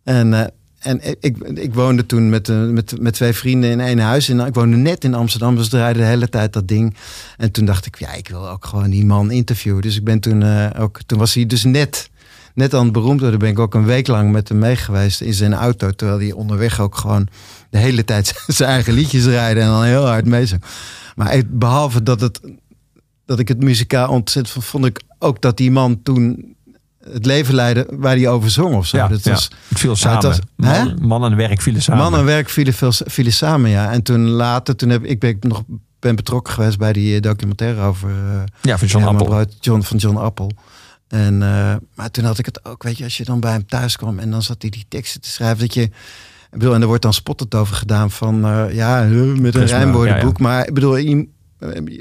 En, 0.03 0.31
uh, 0.31 0.43
en 0.79 0.99
ik, 1.19 1.37
ik 1.37 1.73
woonde 1.73 2.05
toen 2.05 2.29
met, 2.29 2.49
uh, 2.49 2.69
met, 2.69 3.01
met 3.01 3.13
twee 3.13 3.33
vrienden 3.33 3.69
in 3.69 3.79
één 3.79 3.99
huis. 3.99 4.29
En 4.29 4.39
ik 4.39 4.53
woonde 4.53 4.77
net 4.77 5.03
in 5.03 5.13
Amsterdam, 5.13 5.55
dus 5.55 5.69
draaide 5.69 5.99
de 5.99 6.05
hele 6.05 6.29
tijd 6.29 6.53
dat 6.53 6.67
ding. 6.67 6.95
En 7.37 7.51
toen 7.51 7.65
dacht 7.65 7.85
ik, 7.85 7.99
ja, 7.99 8.13
ik 8.13 8.27
wil 8.27 8.49
ook 8.49 8.65
gewoon 8.65 8.89
die 8.89 9.05
man 9.05 9.31
interviewen. 9.31 9.81
Dus 9.81 9.95
ik 9.95 10.03
ben 10.03 10.19
toen 10.19 10.73
ook. 10.77 10.99
Toen 11.05 11.19
was 11.19 11.33
hij 11.33 11.45
dus 11.45 11.63
net. 11.63 12.09
Net 12.53 12.73
aan 12.73 12.83
het 12.83 12.93
beroemd 12.93 13.19
worden, 13.19 13.39
ben 13.39 13.49
ik 13.49 13.59
ook 13.59 13.73
een 13.73 13.85
week 13.85 14.07
lang 14.07 14.31
met 14.31 14.49
hem 14.49 14.59
mee 14.59 14.75
geweest 14.75 15.21
in 15.21 15.33
zijn 15.33 15.53
auto. 15.53 15.91
Terwijl 15.91 16.19
hij 16.19 16.31
onderweg 16.31 16.79
ook 16.79 16.95
gewoon 16.95 17.27
de 17.69 17.77
hele 17.77 18.05
tijd 18.05 18.33
zijn 18.47 18.69
eigen 18.69 18.93
liedjes 18.93 19.25
rijden 19.25 19.63
en 19.63 19.69
dan 19.69 19.83
heel 19.83 20.07
hard 20.07 20.25
mee 20.25 20.47
Maar 21.15 21.41
behalve 21.47 22.03
dat 22.03 22.21
het 22.21 22.39
dat 23.25 23.39
ik 23.39 23.47
het 23.47 23.63
muzikaal 23.63 24.09
ontzettend 24.09 24.65
vond 24.65 24.85
ik 24.85 25.01
ook 25.21 25.41
dat 25.41 25.57
die 25.57 25.71
man 25.71 26.01
toen 26.03 26.55
het 27.03 27.25
leven 27.25 27.55
leidde 27.55 27.87
waar 27.89 28.15
hij 28.15 28.27
over 28.27 28.49
zong 28.49 28.75
of 28.75 28.85
zo. 28.85 28.97
Ja, 28.97 29.07
dat 29.07 29.21
was, 29.21 29.49
het 29.67 29.79
viel 29.79 29.95
samen. 29.95 30.21
was, 30.21 30.39
man, 30.55 30.97
man, 31.01 31.25
en 31.25 31.35
werk 31.35 31.61
vielen 31.61 31.81
samen. 31.81 32.03
Man 32.03 32.19
en 32.19 32.25
werk 32.25 32.49
vielen, 32.49 32.73
vielen 32.91 33.33
samen, 33.33 33.69
ja. 33.69 33.91
En 33.91 34.03
toen 34.03 34.27
later, 34.27 34.75
toen 34.75 34.89
heb 34.89 35.03
ik 35.03 35.19
ben 35.19 35.29
ik 35.29 35.43
nog 35.43 35.63
ben 36.01 36.15
betrokken 36.15 36.53
geweest 36.53 36.77
bij 36.77 36.93
die 36.93 37.15
eh, 37.15 37.21
documentaire 37.21 37.81
over 37.81 38.09
uh, 38.09 38.41
ja, 38.61 38.77
van 38.77 38.87
John 38.87 39.05
Appel. 39.05 39.45
John, 39.59 39.81
van 39.81 39.97
John 39.97 40.17
Appel. 40.17 40.51
En, 41.07 41.33
uh, 41.33 41.73
maar 41.95 42.11
toen 42.11 42.23
had 42.23 42.39
ik 42.39 42.45
het 42.45 42.65
ook, 42.65 42.83
weet 42.83 42.97
je, 42.97 43.03
als 43.03 43.17
je 43.17 43.23
dan 43.23 43.39
bij 43.39 43.51
hem 43.51 43.65
thuis 43.65 43.97
kwam 43.97 44.19
en 44.19 44.31
dan 44.31 44.41
zat 44.41 44.61
hij 44.61 44.69
die 44.69 44.85
teksten 44.87 45.21
te 45.21 45.29
schrijven, 45.29 45.59
dat 45.59 45.73
je, 45.73 45.81
ik 45.81 45.91
bedoel, 46.49 46.73
en 46.73 46.81
er 46.81 46.87
wordt 46.87 47.01
dan 47.01 47.13
spottend 47.13 47.55
over 47.55 47.75
gedaan 47.75 48.11
van, 48.11 48.45
uh, 48.45 48.73
ja, 48.73 49.03
met 49.39 49.55
een 49.55 49.65
rijmwoordenboek, 49.65 50.37
ja, 50.37 50.43
ja. 50.43 50.53
maar 50.53 50.67
ik 50.67 50.73
bedoel, 50.73 50.97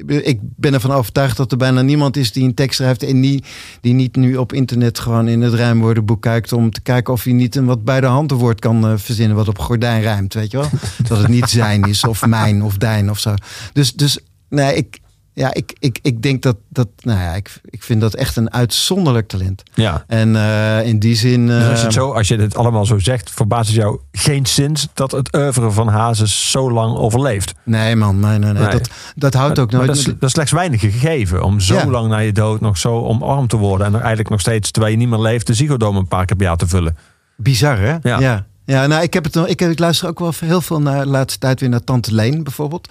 ik 0.06 0.38
ben 0.42 0.74
ervan 0.74 0.92
overtuigd 0.92 1.36
dat 1.36 1.52
er 1.52 1.58
bijna 1.58 1.82
niemand 1.82 2.16
is 2.16 2.32
die 2.32 2.44
een 2.44 2.54
tekst 2.54 2.76
schrijft 2.76 3.02
en 3.02 3.20
die, 3.20 3.44
die 3.80 3.94
niet 3.94 4.16
nu 4.16 4.36
op 4.36 4.52
internet 4.52 4.98
gewoon 4.98 5.28
in 5.28 5.40
het 5.40 5.54
rijmwoordenboek 5.54 6.22
kijkt 6.22 6.52
om 6.52 6.70
te 6.70 6.80
kijken 6.80 7.12
of 7.12 7.24
hij 7.24 7.32
niet 7.32 7.56
een 7.56 7.64
wat 7.64 7.84
bij 7.84 8.00
de 8.00 8.06
hand 8.06 8.30
woord 8.30 8.60
kan 8.60 8.90
uh, 8.90 8.92
verzinnen 8.96 9.36
wat 9.36 9.48
op 9.48 9.58
gordijn 9.58 10.02
rijmt, 10.02 10.34
weet 10.34 10.50
je 10.50 10.56
wel? 10.56 10.68
dat 11.08 11.18
het 11.18 11.28
niet 11.28 11.48
zijn 11.48 11.82
is 11.82 12.04
of 12.04 12.26
mijn 12.26 12.62
of 12.62 12.76
dijn 12.76 13.10
of 13.10 13.18
zo. 13.18 13.34
Dus, 13.72 13.92
dus 13.92 14.18
nee, 14.48 14.74
ik, 14.74 14.99
ja, 15.32 15.54
ik, 15.54 15.72
ik, 15.78 15.98
ik 16.02 16.22
denk 16.22 16.42
dat, 16.42 16.56
dat 16.68 16.88
nou 17.00 17.18
ja, 17.18 17.34
ik, 17.34 17.60
ik 17.64 17.82
vind 17.82 18.00
dat 18.00 18.14
echt 18.14 18.36
een 18.36 18.52
uitzonderlijk 18.52 19.28
talent. 19.28 19.62
Ja. 19.74 20.04
En 20.06 20.36
eh, 20.36 20.86
in 20.86 20.98
die 20.98 21.14
zin. 21.14 21.46
Dus 21.46 21.56
als 21.68 21.70
je, 21.70 21.76
eh, 21.76 21.82
het 21.82 21.92
zo, 21.92 22.12
als 22.12 22.28
je 22.28 22.36
dit 22.36 22.56
allemaal 22.56 22.86
zo 22.86 22.98
zegt, 22.98 23.30
verbaast 23.30 23.68
het 23.68 23.76
jou 23.76 24.00
geen 24.12 24.46
zins 24.46 24.88
dat 24.94 25.10
het 25.10 25.36
oeuvre 25.36 25.70
van 25.70 25.88
Hazes 25.88 26.50
zo 26.50 26.70
lang 26.72 26.96
overleeft. 26.96 27.54
Nee, 27.64 27.96
man, 27.96 28.20
nee, 28.20 28.38
nee, 28.38 28.52
nee. 28.52 28.62
Nee. 28.62 28.72
Dat, 28.72 28.90
dat 29.14 29.34
houdt 29.34 29.58
ook 29.58 29.70
nooit. 29.70 29.86
dat, 29.86 29.96
is, 29.96 30.04
dat 30.04 30.22
is 30.22 30.30
slechts 30.30 30.52
weinig 30.52 30.80
gegeven 30.80 31.42
om 31.42 31.60
zo 31.60 31.74
Ja. 31.74 31.86
lang 31.86 32.08
na 32.08 32.18
je 32.18 32.32
dood 32.32 32.60
nog 32.60 32.78
zo 32.78 33.04
omarmd 33.04 33.50
te 33.50 33.56
worden. 33.56 33.86
En 33.86 33.92
er 33.92 33.98
eigenlijk 34.00 34.30
nog 34.30 34.40
steeds, 34.40 34.70
terwijl 34.70 34.92
je 34.92 34.98
niet 34.98 35.08
meer 35.08 35.18
leeft, 35.18 35.46
de 35.46 35.54
ziegodome 35.54 35.98
een 35.98 36.08
paar 36.08 36.24
keer 36.24 36.36
per 36.36 36.46
jaar 36.46 36.56
te 36.56 36.68
vullen. 36.68 36.96
Bizar, 37.36 37.78
hè? 37.78 37.96
Ja. 38.02 38.20
ja. 38.20 38.46
ja. 38.64 38.86
nou, 38.86 39.02
ik, 39.02 39.14
heb 39.14 39.24
het, 39.24 39.34
nog- 39.34 39.46
ik, 39.46 39.60
heb, 39.60 39.70
ik 39.70 39.78
luister 39.78 40.08
ook 40.08 40.18
wel 40.18 40.32
heel 40.40 40.60
veel 40.60 40.80
naar 40.80 41.04
de 41.04 41.10
laatste 41.10 41.38
tijd 41.38 41.60
weer 41.60 41.68
naar 41.68 41.84
Tante 41.84 42.14
Leen 42.14 42.42
bijvoorbeeld. 42.42 42.88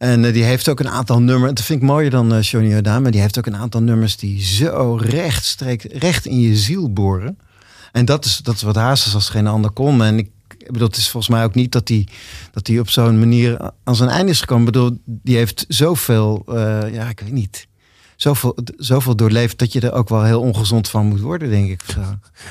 En 0.00 0.24
eh, 0.24 0.32
die 0.32 0.42
heeft 0.42 0.68
ook 0.68 0.80
een 0.80 0.88
aantal 0.88 1.20
nummers. 1.20 1.52
Dat 1.52 1.64
vind 1.64 1.82
ik 1.82 1.88
mooier 1.88 2.10
dan 2.10 2.34
eh 2.34 2.42
Johnny 2.42 2.70
Jordaan. 2.70 3.02
Maar 3.02 3.10
die 3.10 3.20
heeft 3.20 3.38
ook 3.38 3.46
een 3.46 3.56
aantal 3.56 3.82
nummers 3.82 4.16
die 4.16 4.42
zo 4.42 4.98
rechtstreeks, 5.00 5.84
recht 5.84 6.26
in 6.26 6.40
je 6.40 6.56
ziel 6.56 6.92
boren. 6.92 7.38
En 7.92 8.04
dat 8.04 8.24
is, 8.24 8.38
dat 8.38 8.54
is 8.54 8.62
wat 8.62 8.74
Hazes 8.74 9.14
als 9.14 9.28
geen 9.28 9.46
ander 9.46 9.70
kon. 9.70 10.02
En 10.02 10.18
ik 10.18 10.30
bedoel, 10.66 10.86
het 10.86 10.96
is 10.96 11.08
volgens 11.08 11.32
mij 11.32 11.44
ook 11.44 11.54
niet 11.54 11.72
dat 11.72 11.88
hij 11.88 12.06
dat 12.52 12.66
hij 12.66 12.78
op 12.78 12.88
zo'n 12.88 13.18
manier 13.18 13.72
aan 13.84 13.96
zijn 13.96 14.08
einde 14.08 14.32
is 14.32 14.40
gekomen. 14.40 14.66
Ik 14.66 14.72
bedoel, 14.72 15.00
die 15.04 15.36
heeft 15.36 15.64
zoveel, 15.68 16.42
eh, 16.46 16.94
ja, 16.94 17.08
ik 17.08 17.20
weet 17.20 17.32
niet. 17.32 17.66
Zoveel, 18.16 18.58
zoveel 18.76 19.16
doorleefd 19.16 19.58
dat 19.58 19.72
je 19.72 19.80
er 19.80 19.92
ook 19.92 20.08
wel 20.08 20.24
heel 20.24 20.40
ongezond 20.40 20.88
van 20.88 21.06
moet 21.06 21.20
worden, 21.20 21.50
denk 21.50 21.70
ik. 21.70 21.82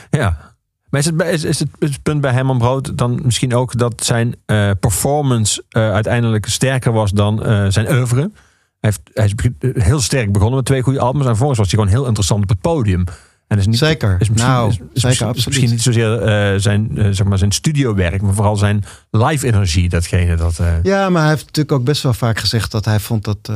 Ja. 0.09 0.57
Maar 0.89 0.99
is 0.99 1.05
het, 1.05 1.21
is, 1.21 1.43
is 1.43 1.59
het, 1.59 2.03
punt 2.03 2.21
bij 2.21 2.31
Herman 2.31 2.57
Brood 2.57 2.97
dan 2.97 3.19
misschien 3.23 3.55
ook 3.55 3.77
dat 3.77 4.03
zijn 4.05 4.35
eh, 4.45 4.71
performance 4.79 5.63
eh, 5.69 5.91
uiteindelijk 5.91 6.45
sterker 6.45 6.91
was 6.91 7.11
dan 7.11 7.43
eh, 7.43 7.65
zijn 7.67 7.91
oeuvre? 7.91 8.31
Hij, 8.79 8.89
heeft, 8.89 9.01
hij 9.13 9.25
is 9.25 9.83
heel 9.83 9.99
sterk 9.99 10.31
begonnen 10.31 10.55
met 10.55 10.65
twee 10.65 10.81
goede 10.81 10.99
albums. 10.99 11.23
En 11.23 11.29
vervolgens 11.29 11.59
was 11.59 11.71
hij 11.71 11.79
gewoon 11.79 11.95
heel 11.95 12.07
interessant 12.07 12.43
op 12.43 12.49
het 12.49 12.61
podium. 12.61 13.03
En 13.49 13.57
is 13.57 13.67
niet, 13.67 13.77
Zeker. 13.77 14.15
Is 14.19 14.29
misschien, 14.29 14.51
Nou, 14.51 14.69
is, 14.69 14.77
is 14.93 15.01
zeker, 15.01 15.27
misschien, 15.33 15.69
niet 15.69 15.81
zozeer 15.81 16.21
eh, 16.21 16.59
zijn, 16.59 16.97
eh, 16.97 17.07
zeg 17.11 17.27
maar 17.27 17.37
zijn 17.37 17.51
studiowerk, 17.51 18.21
maar 18.21 18.33
vooral 18.33 18.55
zijn 18.55 18.83
live 19.11 19.47
energie. 19.47 19.89
Datgene 19.89 20.35
dat. 20.35 20.59
eh, 20.59 20.73
Ja, 20.83 21.09
maar 21.09 21.21
hij 21.21 21.29
heeft 21.31 21.45
natuurlijk 21.45 21.75
ook 21.79 21.83
best 21.83 22.03
wel 22.03 22.13
vaak 22.13 22.39
gezegd 22.39 22.71
dat 22.71 22.85
hij 22.85 22.99
vond 22.99 23.23
dat, 23.23 23.51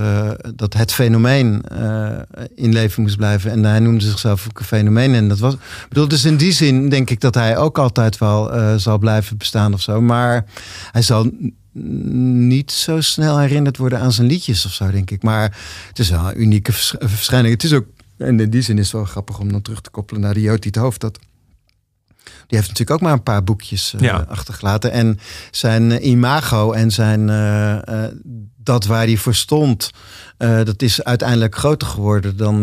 dat 0.55 0.73
het 0.73 0.93
fenomeen 0.93 1.63
in 2.55 2.73
leven 2.73 3.01
moest 3.01 3.17
blijven. 3.17 3.51
En 3.51 3.63
hij 3.63 3.79
noemde 3.79 4.05
zichzelf 4.05 4.45
ook 4.49 4.59
een 4.59 4.65
fenomeen. 4.65 5.13
En 5.13 5.27
dat 5.27 5.39
was. 5.39 5.55
Bedoel, 5.89 6.07
dus 6.07 6.25
in 6.25 6.37
die 6.37 6.51
zin 6.51 6.89
denk 6.89 7.09
ik 7.09 7.19
dat 7.19 7.35
hij 7.35 7.57
ook 7.57 7.77
altijd 7.77 8.17
wel 8.17 8.51
zal 8.79 8.97
blijven 8.97 9.37
bestaan 9.37 9.73
of 9.73 9.81
zo. 9.81 10.01
Maar 10.01 10.45
hij 10.91 11.01
zal 11.01 11.31
niet 11.73 12.71
zo 12.71 13.01
snel 13.01 13.39
herinnerd 13.39 13.77
worden 13.77 13.99
aan 13.99 14.11
zijn 14.11 14.27
liedjes 14.27 14.65
of 14.65 14.71
zo, 14.73 14.91
denk 14.91 15.11
ik. 15.11 15.23
Maar 15.23 15.57
het 15.87 15.99
is 15.99 16.09
wel 16.09 16.27
een 16.29 16.41
unieke 16.41 16.71
vers- 16.71 16.95
verschijning. 16.99 17.53
Het 17.53 17.63
is 17.63 17.73
ook. 17.73 17.85
En 18.17 18.39
in 18.39 18.49
die 18.49 18.61
zin 18.61 18.77
is 18.77 18.83
het 18.83 18.93
wel 18.93 19.05
grappig 19.05 19.39
om 19.39 19.51
dan 19.51 19.61
terug 19.61 19.81
te 19.81 19.89
koppelen 19.89 20.21
naar 20.21 20.33
de 20.33 20.41
Jood 20.41 20.63
het 20.63 20.75
hoofd. 20.75 21.01
Dat 21.01 21.19
die 22.23 22.57
heeft 22.57 22.67
natuurlijk 22.67 22.91
ook 22.91 23.01
maar 23.01 23.13
een 23.13 23.23
paar 23.23 23.43
boekjes 23.43 23.93
eh, 23.93 24.01
Ja. 24.01 24.25
achtergelaten. 24.29 24.91
En 24.91 25.19
zijn 25.51 25.91
eh, 25.91 26.09
imago 26.09 26.71
en 26.71 26.91
zijn 26.91 27.29
eh, 27.29 28.05
dat 28.57 28.85
waar 28.85 29.05
hij 29.05 29.17
voor 29.17 29.35
stond, 29.35 29.91
dat 30.37 30.81
is 30.81 31.03
uiteindelijk 31.03 31.55
groter 31.55 31.87
geworden 31.87 32.37
dan, 32.37 32.61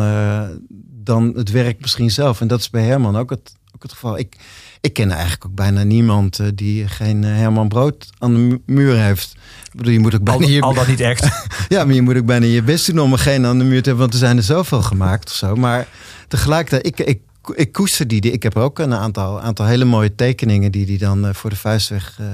dan 1.03 1.33
het 1.37 1.51
werk 1.51 1.81
misschien 1.81 2.11
zelf. 2.11 2.41
En 2.41 2.49
dat 2.49 2.61
is 2.61 2.71
bij 2.71 2.83
Herman 2.83 3.17
ook 3.17 3.31
het, 3.31 3.53
ook 3.75 3.83
het 3.83 3.93
geval. 3.93 4.19
Ik, 4.19 4.37
ik 4.81 4.93
ken 4.93 5.11
eigenlijk 5.11 5.45
ook 5.47 5.55
bijna 5.55 5.83
niemand 5.83 6.39
eh, 6.39 6.47
die 6.55 6.89
geen 6.89 7.25
eh, 7.25 7.31
Herman 7.31 7.69
Brood 7.69 8.09
aan 8.19 8.33
de 8.35 8.39
mu- 8.41 8.63
muur 8.67 8.97
heeft. 8.97 9.33
Ik 9.73 9.77
bedoel, 9.77 9.93
je 9.93 9.99
moet 9.99 10.15
ook 10.15 10.23
bijna 10.23 10.45
al, 10.45 10.51
je, 10.51 10.61
al 10.61 10.75
dat 10.75 10.87
niet 10.87 11.01
echt. 11.01 11.29
ja, 11.69 11.85
maar 11.85 11.95
je 11.95 12.03
moet 12.03 12.17
ook 12.17 12.27
bijna 12.27 12.47
je 12.47 12.63
best 12.63 12.87
doen 12.87 12.99
om 12.99 13.13
er 13.13 13.19
geen 13.19 13.47
aan 13.47 13.59
de 13.59 13.65
muur 13.65 13.83
te 13.83 13.89
hebben, 13.89 13.99
want 13.99 14.13
er 14.13 14.19
zijn 14.27 14.37
er 14.37 14.43
zoveel 14.43 14.83
gemaakt 14.83 15.29
of 15.31 15.35
zo. 15.35 15.55
Maar 15.57 15.87
tegelijkertijd, 16.29 16.87
ik, 16.87 17.07
ik, 17.07 17.21
ik 17.55 17.73
koester 17.73 18.09
die. 18.09 18.21
Ik 18.21 18.43
heb 18.43 18.57
ook 18.57 18.79
een 18.79 18.95
aantal, 18.95 19.41
aantal 19.41 19.67
hele 19.67 19.85
mooie 19.85 20.15
tekeningen 20.15 20.73
die 20.73 20.87
die 20.87 20.99
dan 20.99 21.27
eh, 21.27 21.35
voor 21.35 21.51
de 21.51 21.57
vuistweg 21.57 22.17
eh 22.21 22.27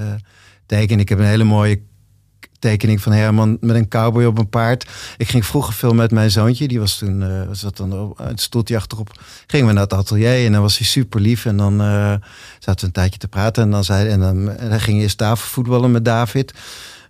tekenen. 0.65 0.99
Ik 0.99 1.09
heb 1.09 1.19
een 1.19 1.25
hele 1.25 1.43
mooie 1.43 1.81
tekening 2.59 3.01
van 3.01 3.11
Herman 3.11 3.57
met 3.61 3.75
een 3.75 3.87
cowboy 3.87 4.25
op 4.25 4.37
een 4.37 4.49
paard. 4.49 4.85
Ik 5.17 5.27
ging 5.27 5.45
vroeger 5.45 5.73
veel 5.73 5.93
met 5.93 6.11
mijn 6.11 6.31
zoontje. 6.31 6.67
Die 6.67 6.79
was 6.79 6.97
toen, 6.97 7.23
eh 7.23 7.41
zat 7.51 7.77
dan 7.77 7.99
op 7.99 8.17
het 8.17 8.41
stoeltje 8.41 8.75
achterop. 8.75 9.21
Gingen 9.47 9.67
we 9.67 9.73
naar 9.73 9.83
het 9.83 9.93
atelier 9.93 10.45
en 10.45 10.51
dan 10.51 10.61
was 10.61 10.77
hij 10.77 10.87
super 10.87 11.21
lief. 11.21 11.45
En 11.45 11.57
dan 11.57 11.81
eh, 11.81 12.13
zaten 12.59 12.79
we 12.79 12.85
een 12.85 12.91
tijdje 12.91 13.19
te 13.19 13.27
praten. 13.27 13.63
En 13.63 13.71
dan, 13.71 13.83
zei, 13.83 14.09
en 14.09 14.19
dan, 14.19 14.49
ging 14.59 14.95
hij 14.95 15.01
eens 15.01 15.15
tafelvoetballen 15.15 15.91
met 15.91 16.05
David. 16.05 16.53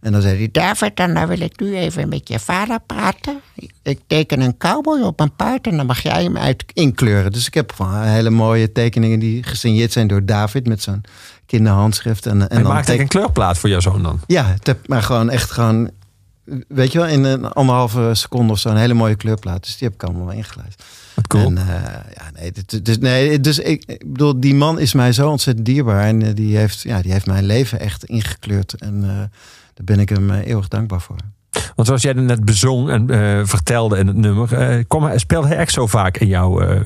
En 0.02 0.12
dan 0.12 0.22
zei 0.22 0.38
hij, 0.38 0.50
David, 0.52 0.96
dan 0.96 1.28
wil 1.28 1.40
ik 1.40 1.60
nu 1.60 1.76
even 1.76 2.10
met 2.10 2.28
je 2.28 2.40
vader 2.40 2.80
praten. 2.86 3.40
Ik 3.82 4.00
teken 4.08 4.42
een 4.42 4.58
cowboy 4.58 5.02
op 5.02 5.20
een 5.20 5.36
paard 5.36 5.68
en 5.68 5.78
dan 5.78 5.86
mag 5.86 6.02
jij 6.02 6.24
hem 6.24 6.38
uit. 6.38 6.64
inkleuren. 6.74 7.32
Dus 7.32 7.48
ik 7.48 7.54
heb 7.54 7.74
gewoon 7.74 8.02
hele 8.02 8.30
mooie 8.30 8.72
tekeningen 8.72 9.20
die 9.20 9.44
gesigneerd 9.44 9.92
zijn 9.92 10.08
door 10.08 10.26
David 10.26 10.68
met 10.68 10.82
zo'n 10.82 11.04
kinderhandschrift. 11.48 12.26
En, 12.26 12.32
en 12.32 12.40
Hij 12.40 12.48
dan 12.48 12.58
maakt 12.58 12.68
tek- 12.68 12.74
eigenlijk 12.88 13.02
een 13.14 13.20
kleurplaat 13.20 13.58
voor 13.58 13.70
jouw 13.70 13.80
zoon 13.80 14.04
dan. 14.04 14.20
Ja, 14.28 14.46
het 14.46 14.68
heb, 14.68 14.88
maar 14.88 15.04
gewoon 15.04 15.30
echt 15.30 15.52
gewoon, 15.52 15.90
weet 16.68 16.92
je 16.92 16.98
wel, 16.98 17.08
in 17.08 17.24
een 17.24 17.46
anderhalve 17.46 18.10
seconde 18.14 18.52
of 18.54 18.60
zo 18.60 18.70
een 18.70 18.78
hele 18.78 18.94
mooie 18.94 19.16
kleurplaat. 19.16 19.64
Dus 19.64 19.78
die 19.78 19.88
heb 19.88 20.02
ik 20.02 20.10
allemaal 20.10 20.32
ingelijst. 20.32 20.84
Wat 21.14 21.28
cool. 21.28 21.46
En, 21.46 21.58
eh, 21.58 21.66
ja, 22.16 22.32
nee, 22.34 22.52
dus, 22.82 22.98
nee, 22.98 23.40
dus 23.40 23.60
ik, 23.60 23.84
ik 23.86 24.12
bedoel, 24.12 24.40
die 24.40 24.56
man 24.56 24.80
is 24.80 24.94
mij 24.94 25.12
zo 25.12 25.30
ontzettend 25.30 25.66
dierbaar. 25.66 26.04
En 26.04 26.22
eh, 26.24 26.36
die, 26.36 26.58
heeft, 26.58 26.82
ja, 26.82 27.02
die 27.02 27.12
heeft 27.12 27.26
mijn 27.26 27.46
leven 27.46 27.80
echt 27.80 28.04
ingekleurd. 28.04 28.74
En 28.74 29.04
eh, 29.04 29.10
daar 29.74 29.86
ben 29.86 30.00
ik 30.00 30.10
hem 30.10 30.32
eeuwig 30.32 30.68
dankbaar 30.68 31.02
voor. 31.02 31.18
Want 31.76 31.88
zoals 31.88 32.02
jij 32.02 32.14
net 32.14 32.46
bezong 32.46 32.90
en 32.90 33.08
vertelde 33.48 33.98
in 33.98 34.08
het 34.08 34.16
nummer, 34.16 34.50
hij, 34.58 35.18
speelde 35.18 35.48
hij 35.48 35.58
echt 35.58 35.72
zo 35.74 35.88
vaak 35.88 36.18
in 36.18 36.28
jouw, 36.28 36.84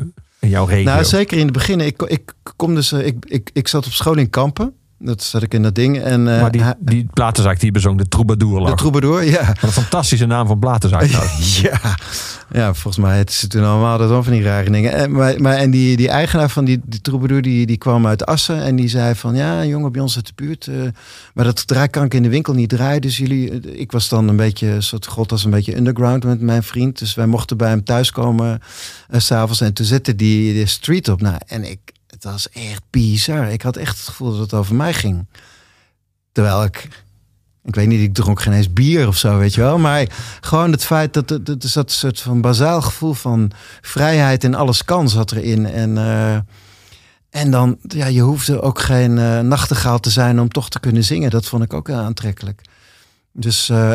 jouw 0.50 0.66
regio? 0.66 0.92
Nou, 0.92 1.04
zeker 1.04 1.38
in 1.38 1.44
het 1.44 1.54
begin. 1.54 1.80
Ik, 1.80 2.02
ik, 2.02 2.34
kom 2.56 2.76
dus, 2.76 2.92
eh, 2.92 3.06
ik, 3.06 3.26
ik, 3.28 3.50
ik 3.54 3.68
zat 3.68 3.86
op 3.86 3.92
school 3.92 4.18
in 4.18 4.30
Kampen. 4.30 4.76
Dat 5.04 5.24
zat 5.24 5.44
ik 5.44 5.54
in 5.54 5.64
dat 5.64 5.76
ding. 5.76 6.00
En, 6.00 6.34
eh, 6.36 6.42
maar 6.42 6.52
die, 6.52 6.64
die 6.80 7.08
platenzaak 7.14 7.60
die 7.60 7.72
bezong, 7.72 7.98
de 7.98 8.08
Troubadour 8.08 8.66
de 8.66 8.76
troubadour, 8.76 9.24
ja. 9.24 9.46
Wat 9.46 9.62
een 9.62 9.72
fantastische 9.72 10.26
naam 10.26 10.48
van 10.48 10.60
platenzaak. 10.60 11.04
trouwens. 11.04 11.62
ja. 11.62 11.80
ja, 12.52 12.74
volgens 12.74 13.04
mij 13.06 13.18
het 13.18 13.30
is 13.30 13.46
toen 13.48 13.64
allemaal 13.64 13.98
dat 13.98 14.10
dan 14.10 14.24
van 14.24 14.34
die 14.34 14.42
rare 14.44 14.70
dingen. 14.70 14.94
En, 14.94 15.12
maar, 15.12 15.42
maar, 15.42 15.56
en 15.56 15.72
die, 15.72 15.98
die 15.98 16.10
eigenaar 16.10 16.50
van 16.50 16.66
die, 16.66 16.80
die 16.86 17.02
troubadour, 17.02 17.42
die, 17.42 17.66
die 17.66 17.78
kwam 17.78 18.08
uit 18.08 18.26
Assen. 18.26 18.64
En 18.64 18.76
die 18.76 18.88
zei 18.88 19.16
van, 19.16 19.36
ja, 19.36 19.62
een 19.62 19.68
jongen 19.68 19.92
bij 19.92 20.02
ons 20.02 20.16
uit 20.16 20.28
de 20.28 20.34
buurt. 20.36 20.68
eh, 20.68 20.76
maar 21.34 21.46
dat 21.46 21.68
draai 21.68 21.88
kan 21.88 22.06
ik 22.06 22.14
in 22.14 22.24
de 22.24 22.30
winkel 22.30 22.54
niet 22.54 22.70
draaien. 22.70 23.02
Dus 23.02 23.18
jullie, 23.18 23.50
eh, 23.52 23.80
ik 23.80 23.92
was 23.92 24.10
dan 24.10 24.28
een 24.28 24.36
beetje, 24.36 24.68
een 24.68 24.84
soort 24.84 25.08
god 25.08 25.32
als 25.32 25.44
een 25.44 25.52
beetje 25.52 25.78
underground 25.78 26.24
met 26.24 26.42
mijn 26.42 26.64
vriend. 26.64 27.00
Dus 27.00 27.16
wij 27.16 27.26
mochten 27.26 27.58
bij 27.58 27.70
hem 27.70 27.84
thuiskomen 27.84 28.60
eh, 29.10 29.20
s 29.20 29.26
s'avonds. 29.26 29.62
En 29.62 29.74
toen 29.74 29.86
zette 29.86 30.16
die 30.16 30.54
de 30.54 30.66
street 30.66 31.08
op. 31.10 31.22
Nou, 31.22 31.38
en 31.48 31.70
ik, 31.72 31.80
het 32.24 32.32
was 32.32 32.50
echt 32.50 32.84
bizar. 32.90 33.52
Ik 33.52 33.62
had 33.62 33.78
echt 33.78 33.98
het 33.98 34.08
gevoel 34.08 34.32
dat 34.32 34.40
het 34.40 34.54
over 34.54 34.76
mij 34.76 34.94
ging. 34.94 35.26
Terwijl 36.32 36.64
ik 36.64 37.04
ik 37.64 37.76
weet 37.76 37.88
niet, 37.88 38.02
ik 38.02 38.14
dronk 38.14 38.42
geen 38.42 38.54
eens 38.54 38.74
bier 38.74 39.08
of 39.08 39.18
zo, 39.18 39.38
weet 39.38 39.54
je 39.54 39.62
wel. 39.62 39.78
Maar 39.78 40.08
gewoon 40.42 40.72
het 40.72 40.86
feit 40.86 41.14
dat 41.14 41.32
er, 41.32 41.42
er 41.44 41.56
zat 41.60 41.84
een 41.84 41.96
soort 41.96 42.20
van 42.20 42.42
bazaal 42.42 42.82
gevoel 42.82 43.14
van 43.14 43.52
vrijheid 43.82 44.44
en 44.44 44.54
alles 44.54 44.86
kan 44.86 45.10
zat 45.10 45.32
erin. 45.32 45.66
En, 45.66 45.98
eh, 45.98 46.36
en 47.30 47.52
dan, 47.52 47.78
ja, 47.82 48.06
je 48.06 48.22
hoefde 48.22 48.62
ook 48.62 48.80
geen 48.80 49.18
eh, 49.18 49.40
nachtegaal 49.40 50.00
te 50.00 50.10
zijn 50.10 50.40
om 50.40 50.50
toch 50.50 50.70
te 50.70 50.80
kunnen 50.80 51.04
zingen. 51.04 51.30
Dat 51.30 51.46
vond 51.46 51.64
ik 51.64 51.74
ook 51.74 51.88
heel 51.88 51.98
aantrekkelijk. 51.98 52.62
Dus, 53.32 53.70
eh, 53.70 53.94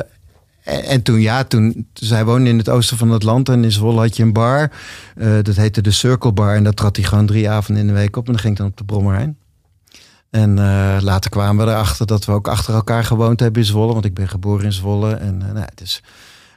en, 0.67 0.85
en 0.85 1.03
toen, 1.03 1.21
ja, 1.21 1.45
toen, 1.45 1.89
zij 1.93 2.25
woonde 2.25 2.51
in 2.51 2.59
het 2.59 2.69
oosten 2.69 2.97
van 2.97 3.11
het 3.11 3.23
land 3.23 3.49
en 3.49 3.65
in 3.65 3.73
Zwolle 3.73 4.01
had 4.01 4.17
je 4.17 4.23
een 4.23 4.33
bar. 4.33 4.71
Eh, 5.17 5.33
dat 5.43 5.57
heette 5.57 5.81
de 5.81 5.91
Circle 5.91 6.33
Bar 6.33 6.55
en 6.55 6.65
daar 6.65 6.73
trad 6.73 6.97
hij 6.97 7.05
gewoon 7.05 7.27
drie 7.27 7.51
avonden 7.51 7.83
in 7.83 7.89
de 7.89 7.99
week 7.99 8.17
op. 8.17 8.27
En 8.27 8.33
dan 8.33 8.41
ging 8.41 8.53
ik 8.53 8.59
dan 8.59 8.69
op 8.69 8.77
de 8.77 8.85
Brommerijn. 8.85 9.37
En 10.31 10.59
eh, 10.59 10.97
later 11.01 11.31
kwamen 11.31 11.67
we 11.67 11.73
erachter 11.73 12.07
dat 12.07 12.25
we 12.25 12.33
ook 12.33 12.49
achter 12.49 12.75
elkaar 12.75 13.05
gewoond 13.05 13.41
hebben 13.41 13.63
in 13.63 13.69
Zwolle. 13.69 13.93
Want 13.93 14.05
ik 14.05 14.15
ben 14.15 14.29
geboren 14.29 14.65
in 14.65 14.73
Zwolle. 14.73 15.15
En, 15.15 15.43
eh, 15.43 15.53
nou, 15.53 15.67
dus, 15.75 16.03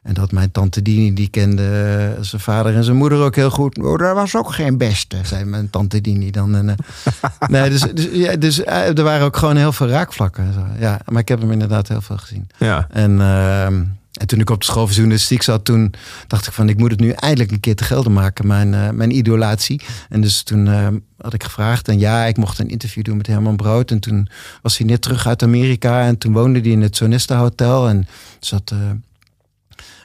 en 0.03 0.13
dat 0.13 0.31
mijn 0.31 0.51
tante 0.51 0.81
Dini, 0.81 1.13
die 1.13 1.29
kende 1.29 2.17
zijn 2.21 2.41
vader 2.41 2.75
en 2.75 2.83
zijn 2.83 2.97
moeder 2.97 3.19
ook 3.19 3.35
heel 3.35 3.49
goed. 3.49 3.77
Oh, 3.77 3.97
dat 3.97 4.15
was 4.15 4.35
ook 4.35 4.53
geen 4.53 4.77
beste, 4.77 5.17
zei 5.23 5.43
mijn 5.43 5.69
tante 5.69 6.01
Dini 6.01 6.31
dan. 6.31 6.55
En, 6.55 6.75
nee, 7.47 7.69
dus 7.69 7.81
dus, 7.81 8.07
ja, 8.11 8.35
dus 8.35 8.65
er 8.65 9.03
waren 9.03 9.25
ook 9.25 9.37
gewoon 9.37 9.55
heel 9.55 9.71
veel 9.71 9.87
raakvlakken. 9.87 10.53
Zo. 10.53 10.65
Ja, 10.79 10.99
maar 11.05 11.21
ik 11.21 11.27
heb 11.27 11.41
hem 11.41 11.51
inderdaad 11.51 11.87
heel 11.87 12.01
veel 12.01 12.17
gezien. 12.17 12.47
Ja. 12.57 12.87
En, 12.89 13.21
ehm, 13.21 13.83
en 14.19 14.27
toen 14.27 14.39
ik 14.39 14.49
op 14.49 14.59
de 14.59 14.65
school 14.65 14.85
voor 14.85 14.95
journalistiek 14.95 15.41
zat, 15.41 15.65
toen 15.65 15.93
dacht 16.27 16.47
ik 16.47 16.53
van 16.53 16.69
ik 16.69 16.77
moet 16.77 16.91
het 16.91 16.99
nu 16.99 17.09
eindelijk 17.09 17.51
een 17.51 17.59
keer 17.59 17.75
te 17.75 17.83
gelden 17.83 18.13
maken, 18.13 18.47
mijn, 18.47 18.73
eh, 18.73 18.89
mijn 18.89 19.15
idolatie. 19.15 19.81
En 20.09 20.21
dus 20.21 20.43
toen 20.43 20.67
ehm, 20.67 20.97
had 21.17 21.33
ik 21.33 21.43
gevraagd 21.43 21.87
en 21.87 21.99
ja, 21.99 22.25
ik 22.25 22.37
mocht 22.37 22.59
een 22.59 22.69
interview 22.69 23.03
doen 23.03 23.17
met 23.17 23.27
Herman 23.27 23.55
Brood. 23.55 23.91
En 23.91 23.99
toen 23.99 24.29
was 24.61 24.77
hij 24.77 24.87
net 24.87 25.01
terug 25.01 25.27
uit 25.27 25.43
Amerika 25.43 26.05
en 26.05 26.17
toen 26.17 26.33
woonde 26.33 26.59
hij 26.59 26.69
in 26.69 26.81
het 26.81 26.95
Sonesta 26.95 27.37
Hotel 27.37 27.87
en 27.87 28.07
zat... 28.39 28.71
eh, 28.71 28.77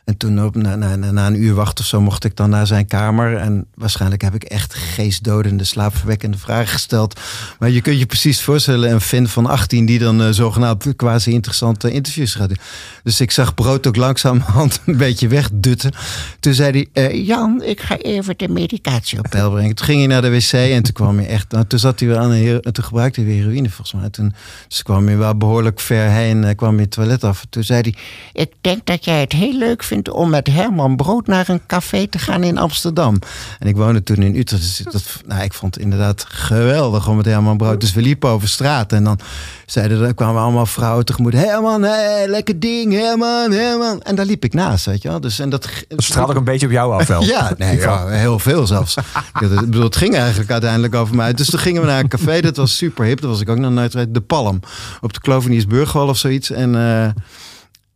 En 0.05 0.17
toen 0.17 0.45
op, 0.45 0.55
na, 0.55 1.27
een 1.27 1.43
uur 1.43 1.55
wachten 1.55 1.85
of 1.85 1.91
zo 1.91 2.01
mocht 2.01 2.25
ik 2.25 2.37
dan 2.37 2.51
naar 2.51 2.67
zijn 2.67 2.87
kamer. 2.87 3.37
En 3.37 3.67
waarschijnlijk 3.75 4.23
heb 4.23 4.35
ik 4.35 4.43
echt 4.45 4.75
geestdodende, 4.75 5.65
slaapverwekkende 5.65 6.39
vragen 6.39 6.67
gesteld. 6.69 7.21
Maar 7.59 7.71
je 7.71 7.81
kunt 7.81 7.99
je 7.99 8.07
precies 8.07 8.43
voorstellen, 8.43 8.91
een 8.91 9.01
fan 9.01 9.27
van 9.27 9.47
18 9.47 9.87
die 9.87 9.99
dan 9.99 10.23
eh, 10.23 10.29
zogenaamd 10.31 10.97
quasi 10.97 11.31
interessante 11.33 11.91
interviews 11.91 12.35
gaat 12.35 12.49
doen. 12.49 12.59
Dus 13.03 13.21
ik 13.21 13.31
zag 13.31 13.55
Brood 13.55 13.87
ook 13.87 13.97
langzamerhand 13.97 14.81
een 14.87 14.97
beetje 14.97 15.29
wegdutten. 15.29 15.93
Toen 16.41 16.55
zei 16.55 16.71
hij, 16.93 17.05
eh, 17.05 17.27
Jan, 17.27 17.63
ik 17.63 17.81
ga 17.81 17.97
even 17.97 18.35
de 18.39 18.49
medicatie 18.49 19.19
op. 19.19 19.27
peil 19.31 19.51
brengen. 19.51 19.75
Toen 19.75 19.87
ging 19.87 19.99
hij 19.99 20.07
naar 20.07 20.23
de 20.23 20.31
wc 20.31 20.53
en 20.53 20.83
toen 20.83 20.93
kwam 20.93 21.17
hij 21.19 21.27
echt. 21.27 21.51
Nou, 21.53 21.65
toen 21.67 21.79
zat 21.79 21.99
hij 22.01 22.09
weer 22.09 22.19
aan 22.19 22.33
hero- 22.33 22.59
en 22.61 22.73
toen 22.73 22.85
gebruikte 22.85 23.21
hij 23.21 23.29
weer 23.29 23.39
heroïne 23.39 23.69
volgens 23.71 24.01
mij. 24.01 24.11
Toen 24.11 24.35
dus 24.69 24.83
kwam 24.83 25.07
hij 25.07 25.17
wel 25.17 25.37
behoorlijk 25.37 25.81
ver 25.81 26.11
heen. 26.11 26.45
eh, 26.45 26.55
kwam 26.57 26.73
hij 26.73 26.83
het 26.83 26.91
toilet 26.91 27.25
af. 27.25 27.45
Toen 27.51 27.65
zei 27.65 27.81
hij: 27.81 27.95
Ik 28.43 28.53
denk 28.61 28.87
dat 28.87 29.05
jij 29.05 29.21
het 29.21 29.33
heel 29.33 29.59
leuk 29.59 29.83
vindt 29.83 29.93
om 30.13 30.31
met 30.31 30.47
Herman 30.47 30.97
Brood 30.97 31.27
naar 31.27 31.49
een 31.49 31.61
café 31.67 32.07
te 32.07 32.19
gaan 32.19 32.43
in 32.43 32.59
Amsterdam. 32.59 33.19
En 33.59 33.69
ik 33.69 33.77
woonde 33.77 34.03
toen 34.03 34.23
in 34.23 34.37
Utrecht. 34.37 34.63
Dus 34.63 34.93
dat, 34.93 35.03
nou, 35.27 35.43
ik 35.43 35.53
vond 35.53 35.75
het 35.75 35.85
inderdaad 35.85 36.25
geweldig 36.29 37.09
om 37.09 37.17
met 37.17 37.25
Herman 37.25 37.57
Brood. 37.57 37.81
Dus 37.81 37.93
we 37.93 38.01
liepen 38.03 38.29
over 38.31 38.49
straat. 38.49 38.93
En 38.93 39.05
dan 39.05 39.19
zeiden 39.67 40.03
er 40.03 40.15
kwamen 40.15 40.43
allemaal 40.43 40.67
vrouwen 40.67 41.05
tegemoet. 41.05 41.33
Herman, 41.33 41.83
hey, 41.83 42.29
lekker 42.29 42.61
ding, 42.61 42.93
Herman, 42.93 43.51
Herman. 43.51 44.03
En 44.03 44.15
daar 44.15 44.27
liep 44.27 44.45
ik 44.45 44.55
naast, 44.55 44.87
weet 44.87 45.03
je 45.03 45.09
wel. 45.09 45.21
Dus, 45.21 45.39
en 45.39 45.51
dat, 45.51 45.69
Dat 45.89 46.03
straalt 46.03 46.31
ook 46.31 46.37
een 46.37 46.45
beetje 46.45 46.67
op 46.67 46.73
jou 46.73 46.93
af 46.93 47.07
wel. 47.07 47.23
Ja, 47.35 47.55
nee, 47.57 47.79
ja, 47.79 48.07
heel 48.07 48.39
veel 48.39 48.67
zelfs. 48.67 48.97
Ik 49.41 49.49
bedoel, 49.49 49.83
het 49.83 49.97
ging 49.97 50.15
eigenlijk 50.17 50.51
uiteindelijk 50.51 50.95
over 50.95 51.15
mij. 51.15 51.33
Dus 51.33 51.51
toen 51.51 51.61
gingen 51.61 51.81
we 51.81 51.87
naar 51.87 52.01
een 52.01 52.09
café, 52.09 52.41
dat 52.41 52.57
was 52.57 52.77
super 52.77 53.05
hip. 53.05 53.21
Dat 53.21 53.31
was 53.31 53.41
ik 53.41 53.49
ook 53.49 53.59
nog 53.59 53.73
nooit. 53.73 54.15
De 54.15 54.21
Palm. 54.21 54.61
Op 55.01 55.13
de 55.13 55.21
Kloveniersburgwal 55.21 56.09
of 56.09 56.17
zoiets. 56.17 56.51
En, 56.51 56.75
eh, 56.75 57.05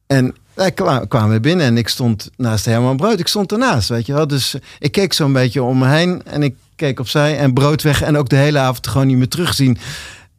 en 0.07 0.35
daar 0.59 0.71
kwa- 0.73 1.05
kwamen 1.09 1.31
we 1.31 1.41
binnen 1.41 1.67
en 1.67 1.77
ik 1.77 1.89
stond 1.89 2.31
naast 2.37 2.65
Herman 2.65 2.97
Brood. 2.97 3.19
Ik 3.21 3.29
stond 3.29 3.53
ernaast, 3.53 3.89
weet 3.89 4.07
je 4.07 4.13
wel. 4.13 4.27
Dus 4.27 4.55
ik 4.79 4.93
keek 4.93 5.13
zo'n 5.13 5.33
beetje 5.33 5.63
om 5.63 5.79
me 5.79 5.87
heen 5.89 6.23
en 6.25 6.43
ik 6.43 6.55
keek 6.77 7.01
opzij 7.01 7.39
en 7.39 7.53
Brood 7.53 7.83
weg. 7.83 8.03
En 8.03 8.17
ook 8.17 8.29
de 8.29 8.37
hele 8.37 8.59
avond 8.59 8.87
gewoon 8.87 9.07
niet 9.07 9.17
meer 9.17 9.29
terugzien. 9.29 9.79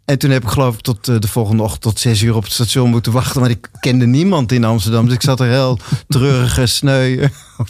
En 0.06 0.18
toen 0.18 0.30
heb 0.30 0.44
ik 0.44 0.50
geloof 0.50 0.74
ik 0.76 0.82
tot 0.82 1.08
eh, 1.08 1.20
de 1.20 1.28
volgende 1.28 1.64
ochtend 1.64 1.82
tot 1.82 2.00
zes 2.00 2.22
uur 2.22 2.36
op 2.36 2.44
het 2.44 2.52
station 2.52 2.90
moeten 2.90 3.12
wachten. 3.12 3.40
Want 3.40 3.52
ik 3.52 3.70
kende 3.80 4.06
niemand 4.06 4.52
in 4.52 4.64
Amsterdam. 4.64 5.06
Dus 5.06 5.14
ik 5.14 5.22
zat 5.22 5.40
er 5.40 5.48
heel 5.48 5.80
treurig 6.08 6.58
en 6.58 6.70
sneu 6.70 7.24
op, 7.58 7.68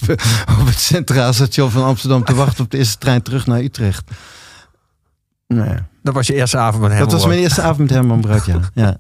op 0.60 0.66
het 0.66 0.80
centraal 0.80 1.34
station 1.34 1.72
van 1.72 1.84
Amsterdam 1.84 2.24
te 2.24 2.34
wachten 2.34 2.64
op 2.64 2.72
de 2.72 2.78
eerste 2.78 2.98
trein 2.98 3.22
terug 3.22 3.46
naar 3.48 3.60
Utrecht. 3.60 4.12
Nou 5.48 5.70
ja. 5.70 5.88
Dat 6.04 6.14
was 6.14 6.28
je 6.28 6.34
eerste 6.34 6.58
avond 6.58 6.82
met 6.82 6.92
hem. 6.92 7.00
Dat 7.00 7.12
was 7.12 7.26
mijn 7.26 7.40
eerste 7.40 7.62
avond 7.62 7.78
met 7.78 7.90
Herman 7.90 8.22
Brood, 8.22 8.46
ja. 8.46 8.60
ja. 8.74 8.98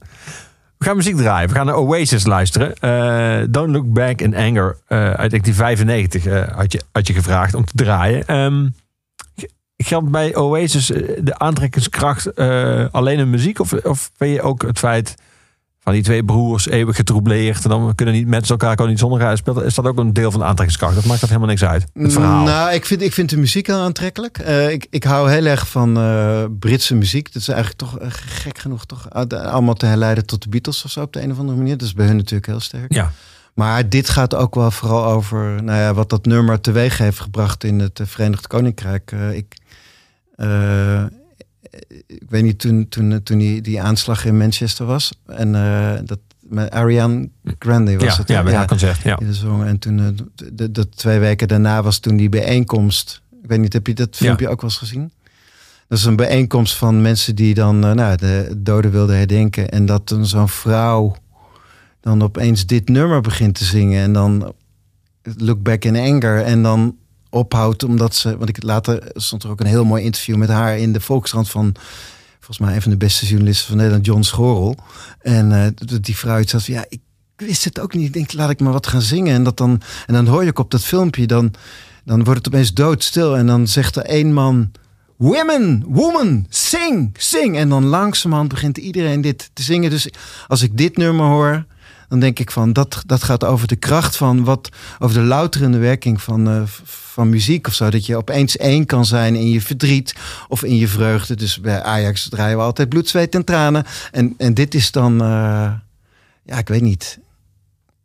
We 0.80 0.86
gaan 0.86 0.96
muziek 0.96 1.16
draaien. 1.16 1.50
We 1.50 1.56
gaan 1.56 1.66
naar 1.66 1.78
Oasis 1.78 2.26
luisteren. 2.26 2.76
Eh, 2.76 3.48
Don't 3.50 3.72
Look 3.72 3.94
Back 3.94 4.22
in 4.22 4.36
Anger 4.36 4.78
eh, 4.88 4.98
uit 4.98 5.30
1995 5.30 6.26
eh, 6.26 6.58
had, 6.58 6.72
je, 6.72 6.82
had 6.92 7.08
je 7.08 7.14
gevraagd 7.14 7.54
om 7.54 7.66
te 7.66 7.76
draaien. 7.76 8.26
Ehm, 8.26 8.68
geldt 9.78 10.10
bij 10.10 10.36
Oasis 10.36 10.86
de 11.18 11.38
aantrekkingskracht 11.38 12.36
alleen 12.92 13.20
in 13.20 13.30
muziek? 13.30 13.60
Of, 13.60 13.74
of 13.74 14.12
ben 14.18 14.28
je 14.28 14.42
ook 14.42 14.62
het 14.62 14.80
feit 14.80 15.16
van 15.80 15.94
die 15.94 16.04
twee 16.04 16.24
broers 16.24 16.68
eeuwig 16.68 16.96
getroubleerd 16.96 17.64
en 17.64 17.70
dan 17.70 17.96
kunnen 17.96 18.16
niet 18.16 18.28
mensen 18.28 18.52
elkaar 18.52 18.76
gewoon 18.76 18.90
niet 18.90 19.00
zonder 19.00 19.20
elkaar 19.20 19.38
spelen? 19.38 19.66
Is 19.66 19.76
dat 19.76 19.86
ook 19.86 19.98
een 19.98 20.14
deel 20.14 20.32
van 20.32 20.40
de 20.40 20.46
aantrekkingskracht? 20.46 20.96
Dat 20.96 21.06
maakt 21.06 21.20
dat 21.20 21.30
helemaal 21.30 21.50
niks 21.50 21.64
uit. 21.64 21.86
Het 21.94 22.14
verhaal. 22.14 22.44
Nou, 22.44 22.74
ik 22.74 22.86
vind, 22.86 23.02
ik 23.02 23.14
vind 23.14 23.30
de 23.30 23.38
muziek 23.38 23.68
heel 23.68 23.80
aantrekkelijk. 23.80 24.38
Eh, 24.38 24.72
ik, 24.72 24.88
ik 24.90 25.04
hou 25.04 25.32
heel 25.32 25.46
erg 25.46 25.68
van 25.68 25.98
eh, 25.98 26.44
Britse 26.60 26.96
muziek. 26.96 27.34
Dat 27.34 27.42
is 27.42 27.48
eigenlijk 27.48 27.80
toch 27.80 28.00
eh, 28.00 28.08
gek 28.12 28.58
genoeg 28.58 28.86
toch 28.86 29.10
allemaal 29.10 29.74
te 29.74 29.86
herleiden 29.86 30.26
tot 30.26 30.44
de 30.44 30.50
Beatles 30.50 30.84
of 30.84 30.92
zo 30.92 31.02
op 31.02 31.14
de 31.14 31.22
een 31.22 31.32
of 31.32 31.40
andere 31.40 31.58
manier. 31.58 31.78
Dat 31.78 31.88
is 31.88 31.94
bij 31.94 32.06
hun 32.06 32.16
natuurlijk 32.16 32.46
heel 32.46 32.60
sterk. 32.60 32.94
ja. 32.94 33.12
Maar 33.54 33.90
dit 33.90 34.10
gaat 34.10 34.36
ook 34.36 34.56
wel 34.56 34.72
vooral 34.72 35.06
over 35.06 35.64
nou 35.64 35.80
ja, 35.80 35.94
wat 35.94 36.10
dat 36.10 36.26
nummer 36.26 36.62
teweeg 36.62 36.98
heeft 36.98 37.20
gebracht 37.20 37.64
in 37.64 37.80
het 37.80 38.02
Verenigd 38.04 38.48
Koninkrijk. 38.48 39.12
Ik, 39.34 39.56
ik 42.08 42.30
weet 42.30 42.44
niet, 42.44 42.60
toen, 42.60 42.88
toen, 42.90 43.24
toen 43.24 43.38
die, 43.38 43.62
die 43.62 43.82
aanslag 43.82 44.26
in 44.26 44.38
Manchester 44.38 44.86
was. 44.86 45.12
En 45.26 45.56
eh, 45.56 46.00
dat 46.06 46.20
met 46.40 46.72
Ariane 46.72 47.30
Grande 47.60 47.98
was 47.98 48.04
ja, 48.04 48.18
het. 48.18 48.28
ja, 48.28 48.44
bij 48.44 48.54
haar 48.54 48.68
concert. 48.68 49.02
Ja. 49.04 49.18
zong. 49.30 49.66
En 49.66 49.80
toen, 49.80 50.00
eh, 50.00 50.68
de, 50.72 50.90
twee 50.90 51.20
weken 51.20 51.48
daarna 51.48 51.84
was 51.84 52.00
toen 52.00 52.18
die 52.18 52.30
bijeenkomst. 52.30 53.22
Ik 53.44 53.50
weet 53.50 53.60
niet, 53.60 53.74
heb 53.74 53.88
je 53.88 53.94
dat 53.94 54.16
filmpje 54.16 54.50
ook 54.50 54.62
wel 54.62 54.70
eens 54.70 54.80
gezien? 54.80 55.12
Dat 55.88 55.98
is 55.98 56.04
een 56.04 56.16
bijeenkomst 56.16 56.76
van 56.76 57.02
mensen 57.02 57.36
die 57.36 57.54
dan 57.54 57.86
eh, 57.86 57.92
nou, 57.92 58.18
de 58.18 58.54
doden 58.58 58.92
wilden 58.92 59.18
herdenken. 59.18 59.70
En 59.70 59.86
dat 59.86 60.08
dan 60.08 60.26
zo'n 60.26 60.50
vrouw 60.50 61.16
dan 62.02 62.24
opeens 62.24 62.66
dit 62.66 62.90
nummer 62.90 63.22
begint 63.22 63.56
te 63.56 63.66
zingen. 63.66 64.04
En 64.04 64.14
dan 64.14 64.54
Look 65.38 65.64
Back 65.64 65.86
in 65.86 65.96
Anger. 65.96 66.42
En 66.42 66.64
dan 66.64 66.96
ophoudt 67.30 67.84
omdat 67.84 68.16
ze... 68.16 68.38
Want 68.38 68.50
ik, 68.50 68.64
later 68.64 69.12
stond 69.14 69.44
er 69.44 69.50
ook 69.50 69.60
een 69.60 69.66
heel 69.66 69.86
mooi 69.86 70.04
interview 70.04 70.36
met 70.36 70.50
haar 70.50 70.78
in 70.78 70.94
de 70.94 71.02
Volkskrant 71.02 71.50
van... 71.50 71.76
Volgens 72.40 72.60
mij 72.68 72.76
een 72.76 72.82
van 72.82 72.92
de 72.92 72.98
beste 72.98 73.26
journalisten 73.26 73.68
van 73.68 73.76
Nederland, 73.76 74.06
John 74.06 74.22
Schorel. 74.22 74.76
En 75.22 75.74
dat 75.76 76.04
die 76.04 76.18
vrouw 76.18 76.38
had 76.38 76.50
van... 76.50 76.62
Ja, 76.66 76.86
ik 76.90 77.02
wist 77.36 77.64
het 77.64 77.80
ook 77.80 77.94
niet. 77.94 78.06
Ik 78.06 78.14
denk, 78.14 78.34
laat 78.34 78.50
ik 78.50 78.60
maar 78.60 78.74
wat 78.74 78.88
gaan 78.88 79.02
zingen. 79.02 79.34
En, 79.34 79.44
dat 79.44 79.58
dan, 79.58 79.82
en 80.08 80.14
dan 80.14 80.28
hoor 80.28 80.44
je 80.44 80.56
op 80.56 80.72
dat 80.72 80.84
filmpje... 80.84 81.28
Dan, 81.28 81.54
dan 82.06 82.24
wordt 82.24 82.46
het 82.46 82.54
opeens 82.54 82.74
doodstil. 82.74 83.38
En 83.38 83.46
dan 83.48 83.68
zegt 83.68 83.96
er 83.96 84.04
één 84.04 84.34
man... 84.34 84.72
Women, 85.16 85.84
woman, 85.88 86.46
sing, 86.50 87.16
sing. 87.18 87.58
En 87.58 87.70
dan 87.70 87.86
langzamerhand 87.86 88.50
begint 88.50 88.78
iedereen 88.78 89.22
dit 89.22 89.50
te 89.54 89.64
zingen. 89.64 89.90
Dus 89.90 90.10
als 90.48 90.62
ik 90.62 90.78
dit 90.78 90.98
nummer 90.98 91.26
hoor, 91.26 91.66
dan 92.10 92.20
denk 92.20 92.40
ik 92.40 92.52
van 92.52 92.74
dat, 92.74 93.04
dat 93.06 93.24
gaat 93.24 93.46
over 93.46 93.68
de 93.68 93.76
kracht 93.76 94.16
van 94.16 94.44
wat, 94.44 94.70
over 95.00 95.16
de 95.16 95.24
louterende 95.24 95.78
werking 95.78 96.22
van, 96.22 96.50
eh, 96.50 96.62
van 96.84 97.30
muziek 97.30 97.68
of 97.68 97.74
zo. 97.74 97.90
Dat 97.90 98.06
je 98.06 98.18
opeens 98.18 98.58
één 98.58 98.86
kan 98.86 99.06
zijn 99.06 99.36
in 99.36 99.50
je 99.50 99.62
verdriet 99.62 100.16
of 100.48 100.64
in 100.64 100.76
je 100.76 100.88
vreugde. 100.88 101.36
Dus 101.36 101.60
bij 101.60 101.82
Ajax 101.82 102.30
draaien 102.30 102.58
we 102.58 102.64
altijd 102.64 102.90
bloed, 102.90 103.10
zweet 103.10 103.36
en 103.36 103.44
tranen. 103.44 103.86
En, 104.12 104.34
en 104.38 104.54
dit 104.54 104.76
is 104.76 104.92
dan, 104.92 105.22
eh, 105.22 105.72
ja, 106.44 106.58
ik 106.58 106.68
weet 106.68 106.82
niet. 106.82 107.20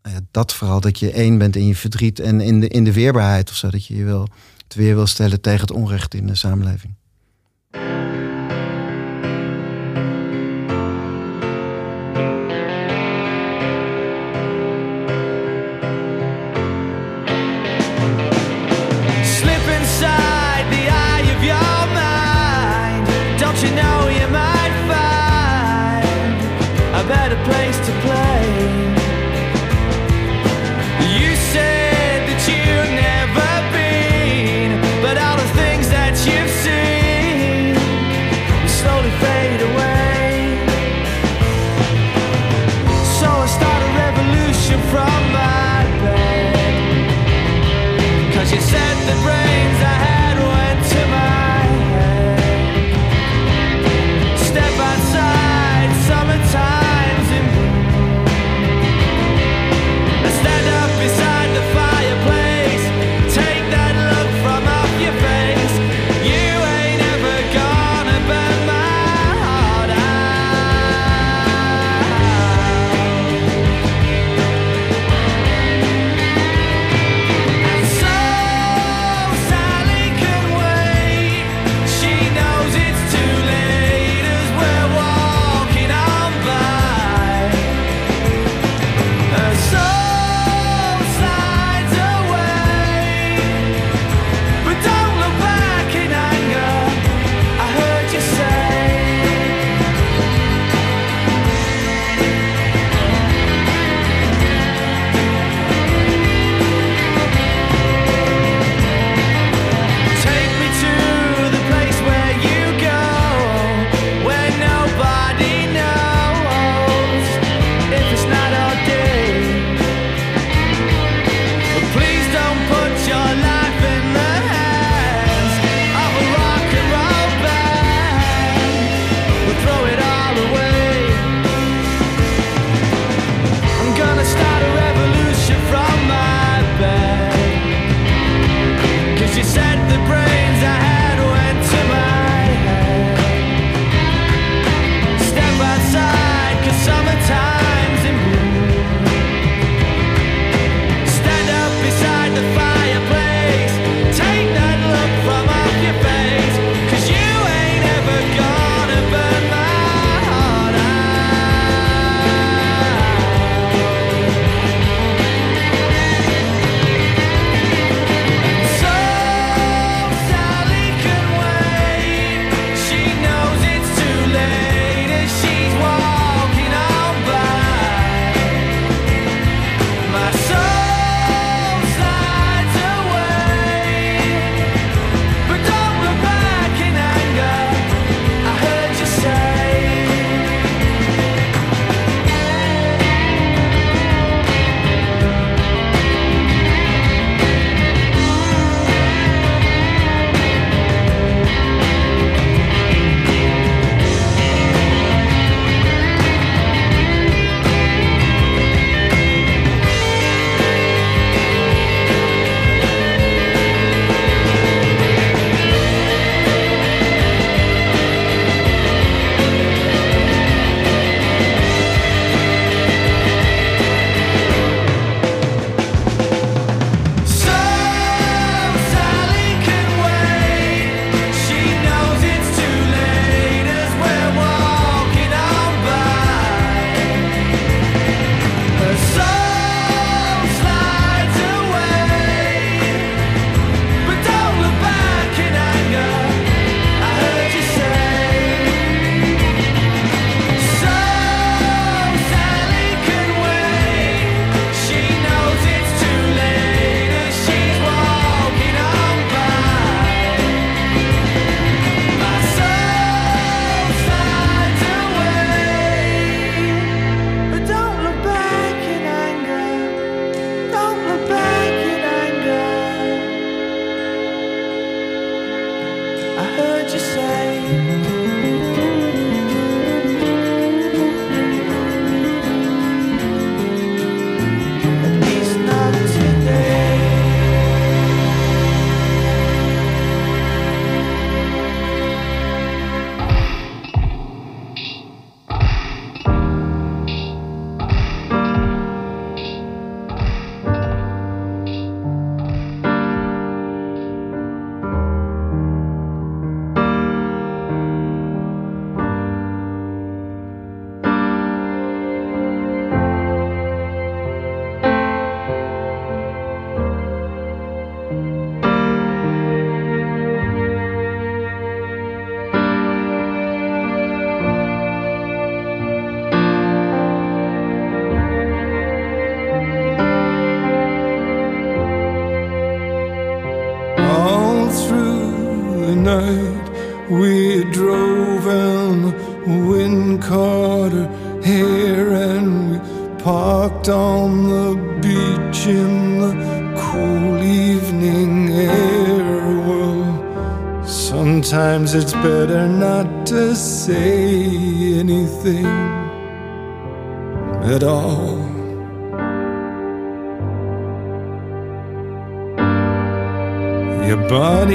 Nou 0.02 0.16
dat 0.30 0.54
vooral 0.54 0.80
dat 0.80 0.98
je 0.98 1.10
één 1.10 1.38
bent 1.38 1.56
in 1.56 1.66
je 1.66 1.76
verdriet 1.76 2.20
en 2.20 2.40
in 2.40 2.60
de, 2.60 2.68
in 2.68 2.84
de 2.84 2.92
weerbaarheid 2.92 3.50
of 3.50 3.56
zo. 3.56 3.70
Dat 3.70 3.86
je 3.86 3.96
je 3.96 4.04
wil, 4.04 4.28
het 4.64 4.74
weer 4.74 4.94
wil 4.94 5.06
stellen 5.06 5.40
tegen 5.40 5.60
het 5.60 5.70
onrecht 5.70 6.14
in 6.14 6.26
de 6.26 6.34
samenleving. 6.34 6.94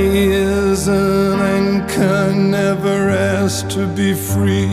Is 0.10 0.88
an 0.88 1.40
anchor, 1.40 2.34
never 2.34 3.10
asked 3.10 3.70
to 3.72 3.88
be 3.88 4.14
free. 4.14 4.70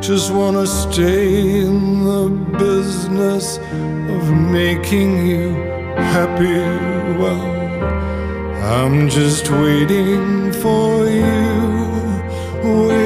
Just 0.00 0.32
wanna 0.32 0.66
stay 0.66 1.60
in 1.60 2.04
the 2.04 2.28
business 2.58 3.58
of 4.14 4.22
making 4.30 5.26
you 5.26 5.54
happy. 6.14 6.60
Well, 7.20 7.44
I'm 8.78 9.08
just 9.08 9.50
waiting 9.50 10.52
for 10.52 11.06
you, 11.06 11.34
waiting 12.62 13.05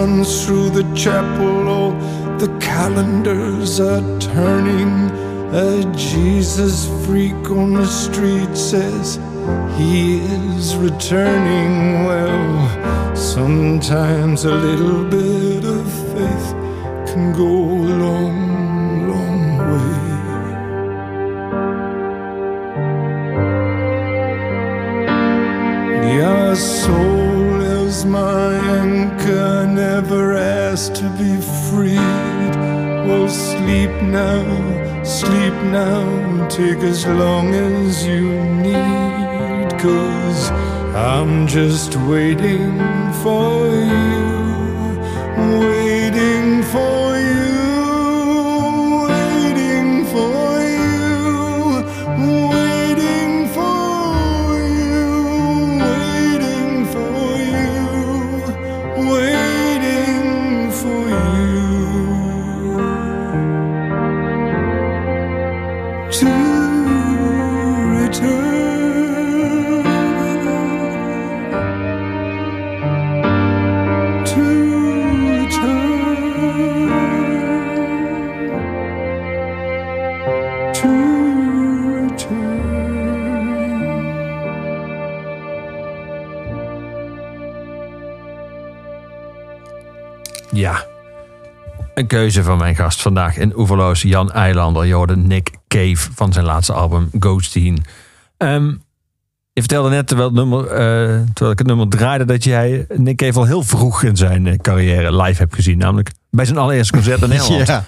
runs 0.00 0.46
through 0.46 0.70
the 0.70 0.86
chapel, 0.94 1.68
all 1.68 1.92
the 2.38 2.48
calendars 2.58 3.78
are 3.80 4.02
turning. 4.18 4.92
A 5.52 5.84
Jesus 5.94 6.86
freak 7.04 7.50
on 7.50 7.74
the 7.74 7.86
street 7.86 8.56
says 8.56 9.18
he 9.76 10.20
is 10.20 10.74
returning. 10.76 12.06
Well, 12.06 13.14
sometimes 13.14 14.44
a 14.44 14.54
little 14.54 15.04
bit 15.04 15.64
of 15.64 15.86
faith 16.14 16.48
can 17.08 17.34
go 17.36 17.79
sleep 33.70 34.02
now, 34.02 35.04
sleep 35.04 35.54
now, 35.70 36.48
take 36.48 36.78
as 36.78 37.06
long 37.06 37.54
as 37.54 38.04
you 38.04 38.26
need. 38.66 39.70
Cause 39.78 40.50
I'm 41.14 41.46
just 41.46 41.94
waiting 42.12 42.72
for 43.22 43.68
you, 43.92 44.09
keuze 92.10 92.42
van 92.42 92.58
mijn 92.58 92.76
gast 92.76 93.02
vandaag 93.02 93.36
in 93.36 93.58
Oeverloos, 93.58 94.02
Jan 94.02 94.32
Eilander. 94.32 94.84
Je 94.86 94.94
hoorde 94.94 95.16
Nick 95.16 95.50
Cave 95.68 96.08
van 96.14 96.32
zijn 96.32 96.44
laatste 96.44 96.72
album 96.72 97.08
Ghosteen. 97.18 97.84
Ehm 98.36 98.72
je 99.52 99.60
vertelde 99.60 99.88
net, 99.90 100.06
terwijl, 100.06 100.28
het 100.28 100.36
nummer, 100.38 100.66
eh, 100.66 101.20
terwijl 101.32 101.50
ik 101.50 101.58
het 101.58 101.66
nummer 101.66 101.88
draaide, 101.88 102.24
dat 102.24 102.44
jij 102.44 102.86
Nick 102.96 103.16
Cave 103.16 103.38
al 103.38 103.44
heel 103.44 103.62
vroeg 103.62 104.02
in 104.02 104.16
zijn 104.16 104.46
eh, 104.46 104.56
carrière 104.58 105.16
live 105.22 105.38
hebt 105.38 105.54
gezien. 105.54 105.78
Namelijk 105.78 106.10
bij 106.30 106.44
zijn 106.44 106.58
allereerste 106.58 106.92
concert 106.92 107.22
in 107.22 107.28
Nederland. 107.38 107.66
Ja, 107.66 107.84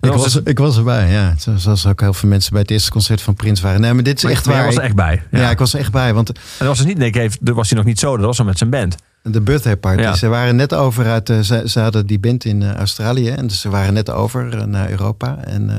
ik 0.00 0.12
was 0.12 0.34
het- 0.34 0.48
ik 0.48 0.58
was 0.58 0.76
erbij, 0.76 1.10
ja. 1.10 1.34
Zo- 1.38 1.56
Zoals 1.56 1.86
ook 1.86 2.00
heel 2.00 2.12
veel 2.14 2.28
mensen 2.28 2.52
bij 2.52 2.60
het 2.60 2.70
eerste 2.70 2.90
concert 2.90 3.22
van 3.22 3.34
Prins 3.34 3.60
waren. 3.60 3.80
Nee, 3.80 3.92
maar 3.94 4.02
dit 4.02 4.16
is 4.16 4.22
Maar 4.22 4.32
echt 4.32 4.44
jij 4.44 4.54
waar. 4.54 4.64
was 4.64 4.76
er 4.76 4.82
echt 4.82 4.94
bij. 4.94 5.22
Ja. 5.30 5.40
ja. 5.40 5.50
ik 5.50 5.58
was 5.58 5.72
er 5.74 5.80
echt 5.80 5.92
bij, 5.92 6.14
want 6.14 6.28
En 6.28 6.34
dat 6.58 6.66
was 6.68 6.76
dus 6.78 6.86
niet 6.86 6.98
Nick 6.98 7.12
Cave, 7.12 7.54
was 7.54 7.68
hij 7.68 7.78
nog 7.78 7.86
niet 7.86 7.98
zo, 7.98 8.16
dat 8.16 8.26
was 8.26 8.38
al 8.38 8.44
met 8.44 8.58
zijn 8.58 8.70
band. 8.70 8.96
De 9.22 9.40
birthday 9.40 9.76
party, 9.76 10.02
Ja. 10.02 10.14
ze 10.14 10.28
waren 10.28 10.56
net 10.56 10.74
over 10.74 11.06
uit, 11.06 11.30
eh, 11.30 11.40
ze, 11.40 11.62
ze 11.66 11.80
hadden 11.80 12.06
die 12.06 12.18
band 12.18 12.44
in 12.44 12.62
eh, 12.62 12.74
Australië. 12.74 13.28
En 13.28 13.46
dus 13.46 13.60
ze 13.60 13.68
waren 13.68 13.94
net 13.94 14.10
over 14.10 14.58
eh, 14.58 14.64
naar 14.64 14.90
Europa. 14.90 15.38
En 15.44 15.70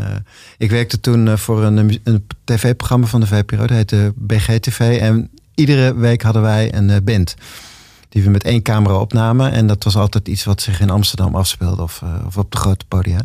ik 0.57 0.69
werkte 0.69 0.99
toen 0.99 1.37
voor 1.37 1.63
een, 1.63 1.99
een 2.03 2.27
tv-programma 2.43 3.07
van 3.07 3.19
de 3.19 3.27
VPRO, 3.27 3.57
dat 3.57 3.69
heette 3.69 4.13
BGTV. 4.15 4.97
En 5.01 5.29
iedere 5.55 5.95
week 5.95 6.21
hadden 6.21 6.41
wij 6.41 6.73
een 6.73 7.03
band. 7.03 7.35
Die 8.09 8.23
we 8.23 8.29
met 8.29 8.43
één 8.43 8.61
camera 8.61 8.95
opnamen. 8.95 9.51
En 9.51 9.67
dat 9.67 9.83
was 9.83 9.95
altijd 9.95 10.27
iets 10.27 10.43
wat 10.43 10.61
zich 10.61 10.79
in 10.79 10.89
Amsterdam 10.89 11.35
afspeelde 11.35 11.81
of, 11.81 12.01
of 12.25 12.37
op 12.37 12.51
de 12.51 12.57
grote 12.57 12.85
podia. 12.87 13.21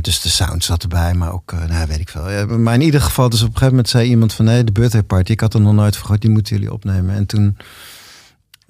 Dus 0.00 0.20
de 0.20 0.28
sound 0.28 0.64
zat 0.64 0.82
erbij, 0.82 1.14
maar 1.14 1.32
ook, 1.32 1.52
nou 1.68 1.86
weet 1.86 1.98
ik 1.98 2.08
veel. 2.08 2.30
Ja, 2.30 2.46
maar 2.46 2.74
in 2.74 2.80
ieder 2.80 3.00
geval, 3.00 3.28
dus 3.28 3.40
op 3.40 3.46
een 3.46 3.52
gegeven 3.52 3.74
moment 3.74 3.88
zei 3.88 4.08
iemand 4.08 4.32
van 4.32 4.44
nee, 4.44 4.64
de 4.64 4.72
birthday 4.72 5.02
party. 5.02 5.32
Ik 5.32 5.40
had 5.40 5.54
er 5.54 5.60
nog 5.60 5.74
nooit 5.74 5.94
van 5.94 6.02
gehoord, 6.02 6.20
die 6.20 6.30
moeten 6.30 6.56
jullie 6.56 6.72
opnemen. 6.72 7.14
En 7.14 7.26
toen 7.26 7.56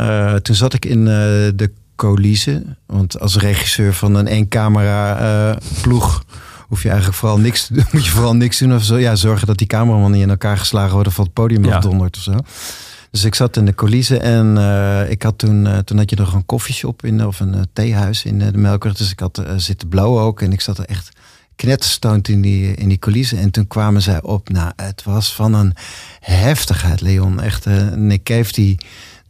eh, 0.08 0.34
toen 0.34 0.54
zat 0.54 0.74
ik 0.74 0.84
in 0.84 0.98
eh, 0.98 1.12
de 1.54 1.70
coulissen. 1.96 2.76
Want 2.86 3.20
als 3.20 3.36
regisseur 3.36 3.94
van 3.94 4.14
een 4.14 4.26
één 4.26 4.48
camera 4.48 5.18
eh, 5.18 5.56
ploeg 5.82 6.24
hoef 6.68 6.82
je 6.82 6.88
eigenlijk 6.88 7.18
vooral 7.18 7.38
niks 7.38 7.66
te 7.66 7.74
doen. 7.74 7.84
Moet 7.92 8.04
je 8.04 8.10
vooral 8.10 8.36
niks 8.36 8.58
doen 8.58 8.74
of 8.74 8.82
zo. 8.84 8.98
Ja, 8.98 9.16
zorgen 9.16 9.46
dat 9.46 9.58
die 9.58 9.66
cameraman 9.66 10.10
niet 10.10 10.22
in 10.22 10.30
elkaar 10.30 10.58
geslagen 10.58 10.92
wordt 10.92 11.08
of 11.08 11.14
van 11.14 11.24
het 11.24 11.32
podium 11.32 11.64
Ja. 11.64 11.76
afdondert 11.76 12.16
of 12.16 12.22
zo. 12.22 12.34
Dus 13.10 13.24
ik 13.24 13.34
zat 13.34 13.56
in 13.56 13.64
de 13.64 13.74
coulissen 13.74 14.20
en 14.22 14.56
ik 15.10 15.22
had 15.22 15.38
toen, 15.38 15.68
toen 15.84 15.98
had 15.98 16.10
je 16.10 16.16
nog 16.16 16.34
een 16.34 16.46
koffieshop 16.46 17.04
in 17.04 17.26
of 17.26 17.40
een 17.40 17.54
eh, 17.54 17.60
theehuis 17.72 18.24
in 18.24 18.38
de 18.38 18.58
Melkweg. 18.58 18.94
Dus 18.94 19.10
ik 19.10 19.20
had 19.20 19.42
zitten 19.56 19.88
blauwen 19.88 20.22
ook 20.22 20.40
en 20.42 20.52
ik 20.52 20.60
zat 20.60 20.78
er 20.78 20.84
echt 20.84 21.08
knetterstoond 21.56 22.28
in 22.28 22.40
die, 22.40 22.74
in 22.74 22.88
die 22.88 22.98
coulissen. 22.98 23.38
En 23.38 23.50
toen 23.50 23.66
kwamen 23.66 24.02
zij 24.02 24.22
op. 24.22 24.48
Nou, 24.48 24.72
het 24.76 25.02
was 25.04 25.34
van 25.34 25.54
een 25.54 25.74
heftigheid, 26.20 27.00
Leon. 27.00 27.40
Echt, 27.40 27.66
Nick 27.96 28.22
Cave 28.22 28.52
die 28.52 28.78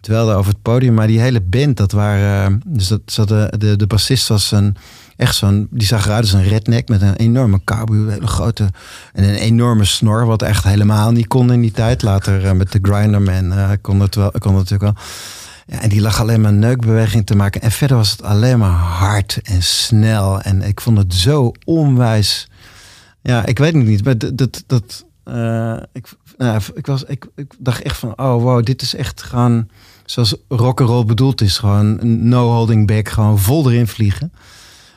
dwelde 0.00 0.34
over 0.34 0.52
het 0.52 0.62
podium. 0.62 0.94
Maar 0.94 1.06
die 1.06 1.20
hele 1.20 1.40
band, 1.40 1.76
dat 1.76 1.92
waren... 1.92 2.52
eh, 2.52 2.58
dus 2.66 2.88
dat, 2.88 3.00
zat 3.04 3.28
de, 3.28 3.76
de, 3.76 3.86
bassist 3.86 4.28
was 4.28 4.50
een... 4.50 4.76
Echt 5.16 5.36
zo'n, 5.36 5.68
die 5.70 5.86
zag 5.86 6.06
eruit 6.06 6.22
als 6.22 6.32
een 6.32 6.48
redneck 6.48 6.88
met 6.88 7.02
een 7.02 7.16
enorme 7.16 7.60
cowboy, 7.64 7.96
een 7.96 8.10
hele 8.10 8.26
grote 8.26 8.70
en 9.12 9.24
een 9.24 9.34
enorme 9.34 9.84
snor, 9.84 10.26
wat 10.26 10.42
echt 10.42 10.64
helemaal 10.64 11.10
niet 11.12 11.26
kon 11.26 11.52
in 11.52 11.60
die 11.60 11.70
tijd. 11.70 12.02
Later 12.02 12.46
eh, 12.46 12.52
met 12.52 12.72
de 12.72 12.78
Grinderman 12.82 13.52
eh 13.52 13.70
kon 13.80 14.00
het 14.00 14.14
wel, 14.14 14.30
kon 14.30 14.56
het 14.56 14.70
natuurlijk 14.70 14.82
wel. 14.82 15.04
Ja, 15.66 15.82
en 15.82 15.88
die 15.88 16.00
lag 16.00 16.20
alleen 16.20 16.40
maar 16.40 16.52
neukbeweging 16.52 17.26
te 17.26 17.36
maken. 17.36 17.60
En 17.60 17.70
verder 17.70 17.96
was 17.96 18.10
het 18.10 18.22
alleen 18.22 18.58
maar 18.58 18.70
hard 18.78 19.40
en 19.42 19.62
snel. 19.62 20.40
En 20.40 20.62
ik 20.62 20.80
vond 20.80 20.98
het 20.98 21.14
zo 21.14 21.52
onwijs. 21.64 22.48
Ja, 23.22 23.46
ik 23.46 23.58
weet 23.58 23.74
het 23.74 23.84
niet. 23.84 24.04
Maar 24.04 24.18
dat. 24.18 24.38
dat, 24.38 24.64
dat 24.66 25.04
ik, 25.92 26.06
nou, 26.36 26.60
ik, 26.74 26.86
was, 26.86 27.04
ik, 27.04 27.26
ik 27.34 27.54
dacht 27.58 27.82
echt 27.82 27.96
van: 27.96 28.18
oh 28.18 28.42
wow, 28.42 28.64
dit 28.64 28.82
is 28.82 28.94
echt 28.94 29.22
gewoon 29.22 29.68
zoals 30.10 30.34
rock'n'roll 30.48 31.04
bedoeld 31.04 31.40
is. 31.40 31.58
Gewoon 31.58 31.98
no 32.28 32.52
holding 32.52 32.86
back, 32.86 33.08
gewoon 33.08 33.38
vol 33.38 33.70
erin 33.70 33.86
vliegen. 33.86 34.32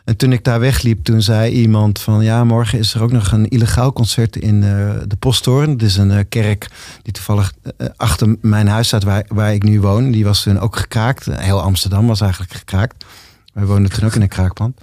En 0.04 0.18
toen 0.18 0.32
ik 0.32 0.44
daar 0.44 0.60
wegliep, 0.60 1.04
toen 1.04 1.22
zei 1.22 1.52
iemand 1.52 2.00
van... 2.00 2.24
ja, 2.24 2.44
morgen 2.44 2.80
is 2.80 2.94
er 2.94 3.02
ook 3.02 3.12
nog 3.12 3.32
een 3.32 3.48
illegaal 3.48 3.94
concert 3.94 4.36
in 4.36 4.64
eh, 4.64 4.70
de 5.08 5.16
Posttoren. 5.20 5.70
Het 5.70 5.82
is 5.82 5.98
een 5.98 6.12
eh, 6.12 6.24
kerk 6.30 6.68
die 7.02 7.14
toevallig 7.14 7.54
eh, 7.78 7.88
achter 7.96 8.36
mijn 8.42 8.68
huis 8.68 8.88
staat 8.88 9.04
waar, 9.04 9.26
waar 9.28 9.54
ik 9.54 9.64
nu 9.64 9.82
woon. 9.82 10.12
Die 10.12 10.24
was 10.24 10.44
toen 10.44 10.60
ook 10.60 10.76
gekraakt. 10.76 11.26
Heel 11.26 11.62
Amsterdam 11.62 12.08
was 12.08 12.22
eigenlijk 12.22 12.54
gekraakt. 12.54 13.06
Wij 13.54 13.66
woonden 13.66 13.92
toen 13.92 14.06
ook 14.06 14.16
in 14.16 14.22
een 14.22 14.28
kraakpand. 14.28 14.78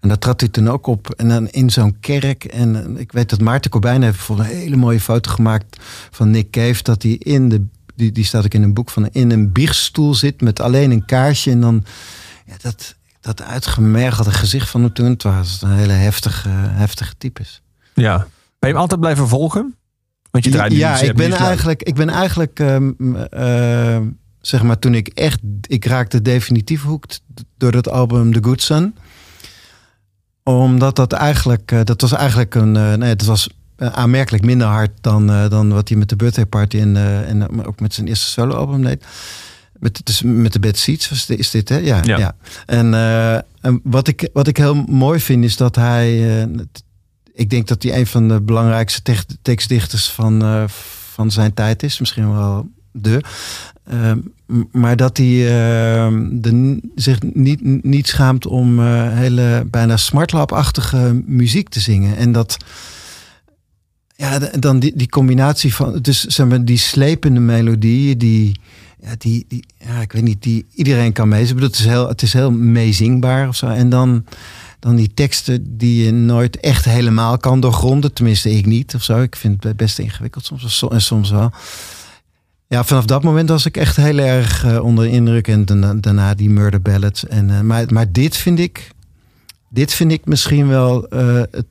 En 0.00 0.08
daar 0.08 0.18
trad 0.18 0.40
hij 0.40 0.48
toen 0.48 0.68
ook 0.68 0.86
op. 0.86 1.10
En 1.10 1.28
dan 1.28 1.48
in 1.48 1.70
zo'n 1.70 1.96
kerk. 2.00 2.44
En 2.44 2.98
ik 2.98 3.12
weet 3.12 3.30
dat 3.30 3.40
Maarten 3.40 3.70
Corbijn 3.70 4.02
heeft 4.02 4.16
bijvoorbeeld 4.16 4.48
een 4.48 4.56
hele 4.56 4.76
mooie 4.76 5.00
foto 5.00 5.30
gemaakt 5.30 5.76
van 6.10 6.30
Nick 6.30 6.50
Cave. 6.50 6.82
Dat 6.82 7.02
hij 7.02 7.12
in 7.12 7.48
de, 7.48 7.66
die, 7.96 8.12
die 8.12 8.24
staat 8.24 8.44
ook 8.44 8.54
in 8.54 8.62
een 8.62 8.74
boek 8.74 8.90
van, 8.90 9.08
in 9.12 9.30
een 9.30 9.52
biechtstoel 9.52 10.14
zit 10.14 10.40
met 10.40 10.60
alleen 10.60 10.90
een 10.90 11.04
kaarsje. 11.04 11.50
En 11.50 11.60
dan, 11.60 11.84
ja, 12.46 12.54
dat, 12.60 12.94
dat 13.20 13.42
uitgemergelde 13.42 14.30
gezicht 14.30 14.70
van 14.70 14.92
toen. 14.92 15.18
Was 15.22 15.62
een 15.62 15.72
hele 15.72 15.92
heftige, 15.92 16.48
heftige 16.52 17.14
types. 17.18 17.62
Ja. 17.94 18.16
Ben 18.18 18.26
je 18.58 18.66
hem 18.66 18.76
altijd 18.76 19.00
blijven 19.00 19.28
volgen? 19.28 19.74
Want 20.30 20.44
je 20.44 20.50
draait 20.50 20.72
ja, 20.72 20.96
Zep 20.96 21.08
ik 21.08 21.16
ben 21.16 21.32
eigenlijk, 21.32 21.82
ik 21.82 21.94
ben 21.94 22.08
eigenlijk 22.08 22.60
ehm, 22.60 22.92
eh, 23.30 23.98
zeg 24.40 24.62
maar, 24.62 24.78
toen 24.78 24.94
ik 24.94 25.08
echt, 25.08 25.40
ik 25.60 25.84
raakte 25.84 26.22
definitief 26.22 26.82
hoekt 26.82 27.22
door 27.56 27.72
dat 27.72 27.88
album 27.88 28.32
The 28.32 28.44
Good 28.44 28.62
Son. 28.62 28.94
Omdat 30.42 30.96
dat 30.96 31.12
eigenlijk, 31.12 31.72
eh, 31.72 31.80
dat 31.84 32.00
was 32.00 32.12
eigenlijk 32.12 32.54
een, 32.54 32.76
eh, 32.76 32.94
nee, 32.94 33.08
het 33.08 33.24
was 33.24 33.48
aanmerkelijk 33.78 34.44
minder 34.44 34.66
hard 34.66 34.90
dan, 35.00 35.30
eh, 35.30 35.48
dan 35.48 35.68
wat 35.72 35.88
hij 35.88 35.98
met 35.98 36.08
de 36.08 36.16
Birthday 36.16 36.46
Party 36.46 36.78
en, 36.78 36.96
eh, 36.96 37.28
en 37.28 37.42
eh, 37.42 37.66
ook 37.66 37.80
met 37.80 37.94
zijn 37.94 38.06
eerste 38.08 38.26
solo-album 38.26 38.82
deed. 38.82 39.04
Met, 39.78 40.00
dus 40.04 40.22
met 40.22 40.52
de 40.52 40.60
Bad 40.60 40.86
was 41.10 41.26
dit, 41.26 41.38
is 41.38 41.50
dit, 41.50 41.68
hè? 41.68 41.76
Ja. 41.76 42.00
Ja. 42.04 42.18
ja. 42.18 42.34
En, 42.66 42.94
eh, 42.94 43.34
en 43.60 43.80
wat, 43.82 44.08
ik, 44.08 44.28
wat 44.32 44.46
ik 44.46 44.56
heel 44.56 44.74
mooi 44.74 45.20
vind 45.20 45.44
is 45.44 45.56
dat 45.56 45.76
hij. 45.76 46.38
eh, 46.42 46.48
ik 47.34 47.50
denk 47.50 47.66
dat 47.68 47.82
hij 47.82 47.98
een 47.98 48.06
van 48.06 48.28
de 48.28 48.40
belangrijkste 48.40 49.02
tek- 49.02 49.24
tekstdichters 49.42 50.08
van, 50.10 50.42
eh, 50.42 50.64
van 51.12 51.30
zijn 51.30 51.54
tijd 51.54 51.82
is. 51.82 51.98
Misschien 52.00 52.32
wel 52.32 52.68
de. 52.92 53.20
Ehm, 53.90 54.18
maar 54.72 54.96
dat 54.96 55.16
hij 55.16 55.46
ehm, 55.48 56.26
de, 56.30 56.80
zich 56.94 57.18
niet, 57.32 57.84
niet 57.84 58.06
schaamt 58.08 58.46
om 58.46 58.78
eh, 58.78 59.12
hele 59.12 59.66
bijna 59.70 59.96
smartlap-achtige 59.96 61.22
muziek 61.26 61.68
te 61.68 61.80
zingen. 61.80 62.16
En 62.16 62.32
dat. 62.32 62.56
Ja, 64.16 64.38
dan 64.38 64.78
die, 64.78 64.92
die 64.96 65.08
combinatie 65.08 65.74
van. 65.74 65.98
Dus 66.00 66.24
zeg 66.24 66.46
maar, 66.46 66.64
die 66.64 66.78
slepende 66.78 67.40
melodieën, 67.40 68.18
die. 68.18 68.60
Ja, 69.00 69.14
die, 69.18 69.44
die, 69.48 69.64
ja, 69.78 70.00
ik 70.00 70.12
weet 70.12 70.22
niet, 70.22 70.42
die 70.42 70.66
iedereen 70.74 71.12
kan 71.12 71.28
meezingen. 71.28 71.62
Het 71.62 71.78
is 71.78 71.84
heel, 71.84 72.08
het 72.08 72.22
is 72.22 72.32
heel 72.32 72.50
meezingbaar 72.50 73.48
of 73.48 73.56
zo. 73.56 73.66
En 73.66 73.88
dan, 73.88 74.24
dan 74.78 74.96
die 74.96 75.14
teksten 75.14 75.76
die 75.76 76.04
je 76.04 76.12
nooit 76.12 76.60
echt 76.60 76.84
helemaal 76.84 77.38
kan 77.38 77.60
doorgronden. 77.60 78.12
Tenminste, 78.12 78.50
ik 78.50 78.66
niet 78.66 78.94
of 78.94 79.02
zo. 79.02 79.22
Ik 79.22 79.36
vind 79.36 79.64
het 79.64 79.76
best 79.76 79.98
ingewikkeld 79.98 80.44
soms 80.44 80.82
en 80.90 81.02
soms 81.02 81.30
wel. 81.30 81.52
Ja, 82.68 82.84
vanaf 82.84 83.04
dat 83.04 83.22
moment 83.22 83.48
was 83.48 83.66
ik 83.66 83.76
echt 83.76 83.96
heel 83.96 84.18
erg 84.18 84.64
eh, 84.64 84.84
onder 84.84 85.04
de 85.04 85.10
indruk. 85.10 85.48
En 85.48 85.64
daarna, 85.64 85.94
daarna 85.94 86.34
die 86.34 86.50
murder 86.50 86.82
ballads. 86.82 87.26
En, 87.26 87.50
eh, 87.50 87.60
maar, 87.60 87.92
maar 87.92 88.12
dit 88.12 88.36
vind 88.36 88.58
ik, 88.58 88.90
dit 89.68 89.94
vind 89.94 90.12
ik 90.12 90.24
misschien 90.24 90.68
wel 90.68 91.08
eh, 91.08 91.42
het, 91.50 91.66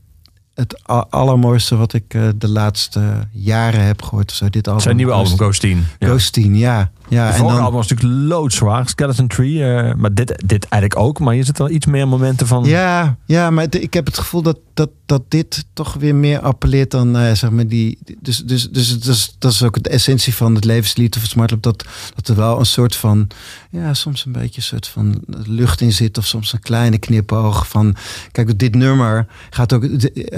het 0.56 0.84
allermooiste 1.10 1.76
wat 1.76 1.94
ik 1.94 2.14
eh, 2.14 2.22
de 2.36 2.50
laatste 2.50 3.28
jaren 3.32 3.86
heb 3.86 4.02
gehoord. 4.02 4.32
Of 4.32 4.38
zo, 4.38 4.50
dit 4.50 4.68
album. 4.68 4.82
Zijn 4.82 4.96
nieuwe 4.96 5.12
album, 5.12 5.38
Ghost 5.38 5.62
10. 5.62 5.86
Ja. 6.00 6.08
Ghost 6.08 6.34
10, 6.34 6.58
ja. 6.58 6.92
ja 7.08 7.34
vorige 7.34 7.60
album 7.60 7.74
was 7.74 7.88
natuurlijk 7.88 8.30
loodzwaar, 8.30 8.90
Skeleton 8.90 9.28
Tree. 9.28 9.64
eh, 9.64 9.94
maar 9.94 10.14
dit, 10.14 10.44
dit 10.46 10.68
eigenlijk 10.68 11.02
ook. 11.02 11.20
Maar 11.20 11.36
je 11.36 11.44
zit 11.44 11.58
wel 11.58 11.70
iets 11.70 11.86
meer 11.86 12.08
momenten 12.08 12.48
van... 12.48 12.64
Ja, 12.64 13.18
ja, 13.26 13.50
maar 13.50 13.68
ik 13.70 13.94
heb 13.94 14.06
het 14.06 14.18
gevoel 14.18 14.42
dat, 14.42 14.58
dat, 14.74 14.90
dat 15.06 15.22
dit 15.28 15.66
toch 15.74 15.94
weer 15.94 16.16
meer 16.16 16.40
appelleert 16.40 16.92
dan, 16.92 17.12
ja, 17.12 17.36
zeg 17.36 17.50
maar, 17.50 17.68
die. 17.68 17.98
Dus, 18.20 18.38
dus, 18.38 18.70
dus 18.70 18.88
het 18.90 19.06
is, 19.06 19.36
dat 19.40 19.52
is 19.52 19.64
ook 19.64 19.84
de 19.84 19.90
essentie 19.90 20.36
van 20.36 20.56
het 20.56 20.66
levenslied 20.66 21.16
of 21.16 21.22
het 21.22 21.32
smartlap. 21.32 21.64
Dat, 21.64 21.86
dat 22.16 22.28
er 22.28 22.36
wel 22.36 22.60
een 22.60 22.66
soort 22.66 22.96
van, 22.96 23.28
ja, 23.70 23.94
soms 23.94 24.26
een 24.26 24.32
beetje 24.32 24.56
een 24.56 24.64
soort 24.64 24.88
van 24.88 25.22
lucht 25.46 25.82
in 25.82 25.94
zit. 25.94 26.18
Of 26.18 26.26
soms 26.26 26.54
een 26.54 26.60
kleine 26.60 26.98
knipoog 26.98 27.68
van, 27.68 27.96
kijk, 28.32 28.60
dit 28.60 28.76
nummer 28.76 29.28
gaat 29.50 29.74
ook, 29.74 29.84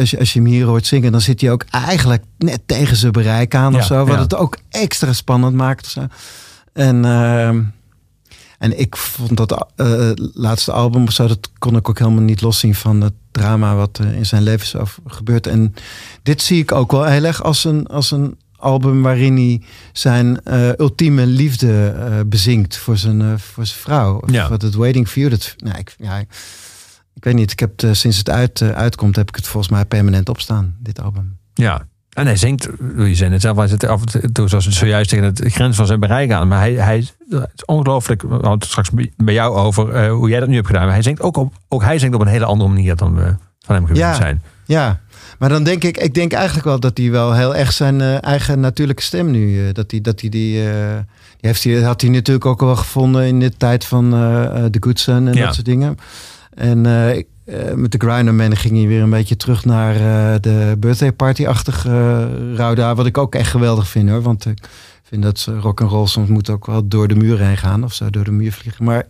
als 0.08 0.16
je, 0.16 0.20
als 0.20 0.34
je 0.34 0.40
hem 0.40 0.50
hier 0.50 0.66
hoort 0.66 0.86
zingen, 0.86 1.12
dan 1.12 1.22
zit 1.22 1.42
hij 1.42 1.52
ook 1.52 1.64
eigenlijk 1.72 2.24
net 2.38 2.62
tegen 2.66 2.96
zijn 2.96 3.12
bereik 3.12 3.56
aan 3.56 3.72
Ja, 3.72 3.78
of 3.78 3.86
zo. 3.86 4.06
Wat 4.06 4.16
ja. 4.16 4.22
het 4.22 4.36
ook 4.36 4.58
extra 4.70 5.14
spannend 5.14 5.56
maakt 5.56 5.86
of 5.86 5.92
zo. 5.92 6.08
En, 6.74 7.06
ehm, 7.06 7.64
en 8.58 8.80
ik 8.80 8.96
vond 8.96 9.38
dat 9.38 9.68
eh, 9.76 10.12
laatste 10.34 10.72
album 10.72 11.04
of 11.04 11.12
zo, 11.12 11.28
dat 11.28 11.50
kon 11.58 11.76
ik 11.76 11.90
ook 11.90 12.00
helemaal 12.00 12.24
niet 12.24 12.42
loszien 12.42 12.76
van 12.76 13.02
het 13.02 13.14
drama 13.32 13.76
wat 13.76 14.00
eh, 14.02 14.14
in 14.14 14.26
zijn 14.26 14.44
leven 14.44 14.82
is 14.82 14.90
gebeurd. 15.06 15.48
En 15.48 15.74
dit 16.24 16.42
zie 16.42 16.62
ik 16.62 16.72
ook 16.72 16.92
wel 16.92 17.06
heel 17.06 17.24
erg 17.24 17.44
als 17.44 17.64
een, 17.64 17.88
als 17.88 18.12
een 18.12 18.38
album 18.56 19.02
waarin 19.02 19.36
hij 19.36 19.62
zijn 19.94 20.44
eh, 20.44 20.70
ultieme 20.78 21.26
liefde 21.26 21.96
bezinkt 22.28 22.78
voor 22.78 22.98
zijn, 22.98 23.40
voor 23.40 23.66
zijn 23.66 23.80
vrouw. 23.80 24.18
Of 24.18 24.32
Ja. 24.32 24.50
Wat 24.50 24.62
het 24.62 24.76
Waiting 24.76 25.08
for 25.08 25.18
You. 25.18 25.30
Dat, 25.30 25.56
nou, 25.58 25.78
ik, 25.78 25.96
ja, 25.98 26.24
ik, 27.18 27.24
weet 27.24 27.34
niet, 27.34 27.52
ik 27.52 27.60
heb 27.60 27.72
het, 27.72 27.84
eh, 27.84 27.94
sinds 27.94 28.18
het 28.18 28.30
uit, 28.30 28.62
eh, 28.62 28.70
uitkomt, 28.70 29.16
heb 29.16 29.28
ik 29.30 29.36
het 29.36 29.48
volgens 29.48 29.72
mij 29.72 29.86
permanent 29.86 30.30
opstaan, 30.30 30.76
dit 30.80 31.02
album. 31.02 31.38
Ja. 31.54 31.86
En 32.14 32.26
hij 32.26 32.36
zingt, 32.36 32.70
je 32.98 33.16
zei 33.16 33.32
het 33.32 33.42
zelf, 33.42 33.58
hij 33.58 33.68
zit 33.68 33.84
af 33.86 34.02
en 34.16 34.34
toe 34.34 34.48
zoals 34.48 34.66
het 34.66 34.74
zojuist 34.74 35.10
tegen 35.10 35.26
het 35.26 35.42
grens 35.46 35.76
van 35.76 35.86
zijn 35.86 36.00
bereik 36.00 36.32
aan. 36.32 36.48
Maar 36.48 36.60
hij, 36.60 36.74
hij 36.74 36.98
het 37.30 37.50
is 37.56 37.66
ongelooflijk, 37.66 38.22
we 38.22 38.28
hadden 38.28 38.52
het 38.52 38.66
straks 38.66 38.90
bij- 39.18 39.34
jou 39.34 39.56
over 39.56 39.94
eh, 39.94 40.12
hoe 40.12 40.30
jij 40.30 40.40
dat 40.40 40.50
nu 40.50 40.56
hebt 40.56 40.68
gedaan. 40.68 40.84
Maar 40.84 40.94
hij 40.94 41.02
zingt 41.02 41.22
ook 41.22 41.38
op, 41.38 41.54
ook 41.68 41.84
hij 41.84 42.00
zingt 42.00 42.16
op 42.16 42.22
een 42.22 42.28
hele 42.28 42.46
andere 42.46 42.70
manier 42.70 42.96
dan 42.96 43.16
we 43.16 43.36
van 43.60 43.76
hem 43.76 43.86
gewend 43.86 44.06
Ja. 44.06 44.14
zijn. 44.14 44.42
Ja, 44.66 45.00
maar 45.40 45.50
dan 45.50 45.64
denk 45.64 45.84
ik, 45.84 45.98
ik 45.98 46.14
denk 46.14 46.34
eigenlijk 46.34 46.66
wel 46.66 46.80
dat 46.80 46.98
hij 46.98 47.12
wel 47.12 47.34
heel 47.34 47.56
erg 47.56 47.74
zijn 47.74 48.02
eigen 48.02 48.60
natuurlijke 48.60 49.02
stem 49.02 49.32
nu, 49.32 49.72
dat 49.72 49.92
hij, 49.92 50.02
dat 50.02 50.22
hij 50.22 50.30
die, 50.30 50.54
die 51.38 51.50
heeft 51.50 51.64
hij, 51.64 51.82
had 51.82 52.02
hij 52.02 52.10
natuurlijk 52.10 52.46
ook 52.46 52.62
wel 52.62 52.76
gevonden 52.76 53.26
in 53.26 53.40
de 53.40 53.58
tijd 53.58 53.86
van 53.86 54.10
The 54.72 54.78
Good 54.80 55.00
Son 55.00 55.28
en 55.28 55.34
Ja. 55.34 55.46
dat 55.46 55.54
soort 55.54 55.66
dingen. 55.66 55.98
En 56.58 56.86
eh, 56.86 57.16
ik- 57.18 57.28
eh, 57.46 57.74
met 57.74 57.92
de 57.92 57.98
Grinderman 57.98 58.56
ging 58.56 58.78
hij 58.78 58.88
weer 58.88 59.02
een 59.02 59.10
beetje 59.10 59.36
terug 59.36 59.66
naar 59.66 59.96
eh, 59.96 60.40
de 60.42 60.76
birthday 60.80 61.12
party-achtige 61.12 61.90
uh, 62.58 62.94
wat 62.96 63.06
ik 63.06 63.18
ook 63.18 63.36
echt 63.36 63.50
geweldig 63.52 63.88
vind 63.88 64.10
hoor, 64.10 64.22
want 64.22 64.46
ik 64.46 64.70
vind 65.04 65.24
dat 65.24 65.44
rock 65.60 65.82
and 65.82 65.92
roll 65.92 66.08
soms 66.08 66.30
moet 66.30 66.50
ook 66.50 66.66
wel 66.66 66.88
door 66.88 67.08
de 67.08 67.16
muur 67.16 67.40
heen 67.40 67.58
gaan 67.58 67.84
of 67.84 67.94
zo, 67.94 68.10
door 68.10 68.24
de 68.24 68.32
muur 68.32 68.52
vliegen. 68.54 68.86
Maar 68.86 69.06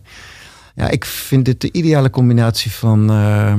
ja, 0.74 0.88
ik 0.88 1.04
vind 1.04 1.44
dit 1.44 1.60
de 1.60 1.72
ideale 1.72 2.10
combinatie 2.10 2.70
van, 2.70 3.10
eh, 3.10 3.54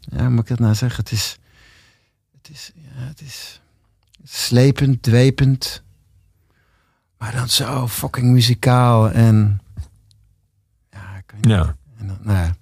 ja, 0.00 0.18
hoe 0.18 0.28
moet 0.28 0.40
ik 0.42 0.48
dat 0.48 0.58
nou 0.58 0.74
zeggen? 0.74 1.02
Het 1.04 1.12
is, 1.12 1.38
het 2.42 2.50
is, 2.50 2.72
ja, 2.74 3.02
het 3.06 3.20
is 3.20 3.60
slepend, 4.24 5.02
dwepend. 5.02 5.82
Maar 7.18 7.32
dan 7.34 7.48
zo 7.48 7.88
fucking 7.88 8.26
muzikaal 8.32 9.10
en... 9.10 9.60
Ja. 10.90 11.22
Ja. 11.40 11.76
En 11.98 12.06
dan, 12.06 12.18
nou 12.22 12.38
ja. 12.38 12.56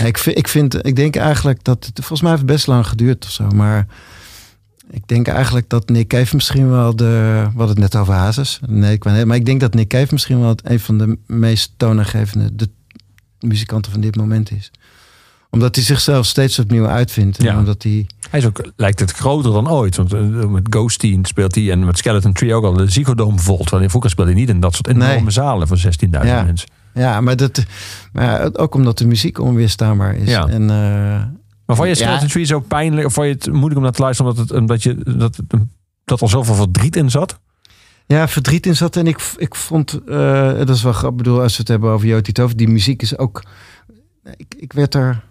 Ja, 0.00 0.04
ik, 0.04 0.18
vind, 0.18 0.38
ik, 0.38 0.48
vind, 0.48 0.86
ik 0.86 0.96
denk 0.96 1.16
eigenlijk 1.16 1.64
dat 1.64 1.84
het... 1.84 1.94
Volgens 1.94 2.20
mij 2.20 2.30
heeft 2.30 2.42
het 2.42 2.52
best 2.52 2.66
lang 2.66 2.86
geduurd 2.86 3.24
of 3.24 3.30
zo. 3.30 3.48
Maar 3.48 3.86
Ik 4.90 5.08
denk 5.08 5.28
eigenlijk 5.28 5.68
dat 5.68 5.88
Nick 5.88 6.08
Cave 6.08 6.34
misschien 6.34 6.70
wel 6.70 6.96
de... 6.96 7.04
We 7.52 7.56
hadden 7.56 7.68
het 7.68 7.78
net 7.78 7.96
over 7.96 8.14
Hazes. 8.14 8.60
Nee, 8.66 8.92
ik 8.92 9.04
niet. 9.04 9.24
Maar 9.24 9.36
ik 9.36 9.44
denk 9.46 9.60
dat 9.60 9.74
Nick 9.74 9.88
Cave 9.88 10.08
misschien 10.10 10.40
wel 10.40 10.54
een 10.62 10.80
van 10.80 10.98
de 10.98 11.18
meest 11.26 11.72
toonaangevende 11.76 12.56
de 12.56 12.68
muzikanten 13.40 13.92
van 13.92 14.00
dit 14.00 14.16
moment 14.16 14.50
is. 14.50 14.70
Omdat 15.50 15.74
hij 15.74 15.84
zichzelf 15.84 16.26
steeds 16.26 16.58
opnieuw 16.58 16.86
uitvindt. 16.86 17.38
En 17.38 17.44
Ja. 17.44 17.58
omdat 17.58 17.82
hij... 17.82 18.06
Hij 18.30 18.40
is 18.40 18.46
ook, 18.46 18.72
lijkt 18.76 19.00
het 19.00 19.10
groter 19.10 19.52
dan 19.52 19.70
ooit. 19.70 19.96
Want 19.96 20.12
eh, 20.12 20.20
met 20.46 20.66
Ghosty 20.70 21.18
speelt 21.22 21.54
hij 21.54 21.70
en 21.70 21.84
met 21.84 21.98
Skeleton 21.98 22.32
Tree 22.32 22.54
ook 22.54 22.64
al 22.64 22.72
de 22.72 22.90
Ziggo 22.90 23.14
Dome 23.14 23.38
volt. 23.38 23.70
Want 23.70 23.88
vroeger 23.90 24.10
speelde 24.10 24.30
hij 24.30 24.40
niet 24.40 24.48
in 24.48 24.60
dat 24.60 24.74
soort 24.74 24.88
enorme 24.88 25.20
Nee. 25.20 25.30
zalen 25.30 25.68
van 25.68 25.76
16.000 25.78 26.08
Ja. 26.10 26.42
mensen. 26.42 26.68
Ja, 26.94 27.20
maar, 27.20 27.36
dat, 27.36 27.64
maar 28.12 28.50
ook 28.52 28.74
omdat 28.74 28.98
de 28.98 29.06
muziek 29.06 29.38
onweerstaanbaar 29.38 30.16
is. 30.16 30.28
Ja. 30.28 30.46
En, 30.48 30.62
eh, 30.62 31.24
Maar 31.66 31.76
vond 31.76 31.78
je 31.78 31.86
Ja. 31.88 31.94
Skeleton 31.94 32.28
Tree 32.28 32.44
zo 32.44 32.60
pijnlijk? 32.60 33.06
Of 33.06 33.12
vond 33.12 33.26
je 33.26 33.32
het 33.32 33.46
moeilijk 33.46 33.76
om 33.76 33.82
naar 33.82 33.92
te 33.92 34.02
luisteren 34.02 34.30
omdat, 34.32 34.48
het, 34.48 34.58
omdat 34.58 34.82
je, 34.82 35.14
dat, 35.16 35.38
dat 36.04 36.20
er 36.20 36.28
zoveel 36.28 36.54
verdriet 36.54 36.96
in 36.96 37.10
zat? 37.10 37.38
Ja, 38.06 38.28
verdriet 38.28 38.66
in 38.66 38.76
zat. 38.76 38.96
En 38.96 39.06
ik, 39.06 39.32
ik 39.36 39.54
vond, 39.54 40.00
eh, 40.06 40.52
dat 40.52 40.68
is 40.68 40.82
wel 40.82 40.92
grappig. 40.92 41.18
Ik 41.18 41.24
bedoel, 41.24 41.42
als 41.42 41.52
we 41.52 41.58
het 41.58 41.68
hebben 41.68 41.90
over 41.90 42.06
Joti 42.06 42.32
Tover, 42.32 42.56
die 42.56 42.68
muziek 42.68 43.02
is 43.02 43.18
ook. 43.18 43.42
Ik, 44.36 44.54
ik 44.58 44.72
werd 44.72 44.94
er 44.94 45.22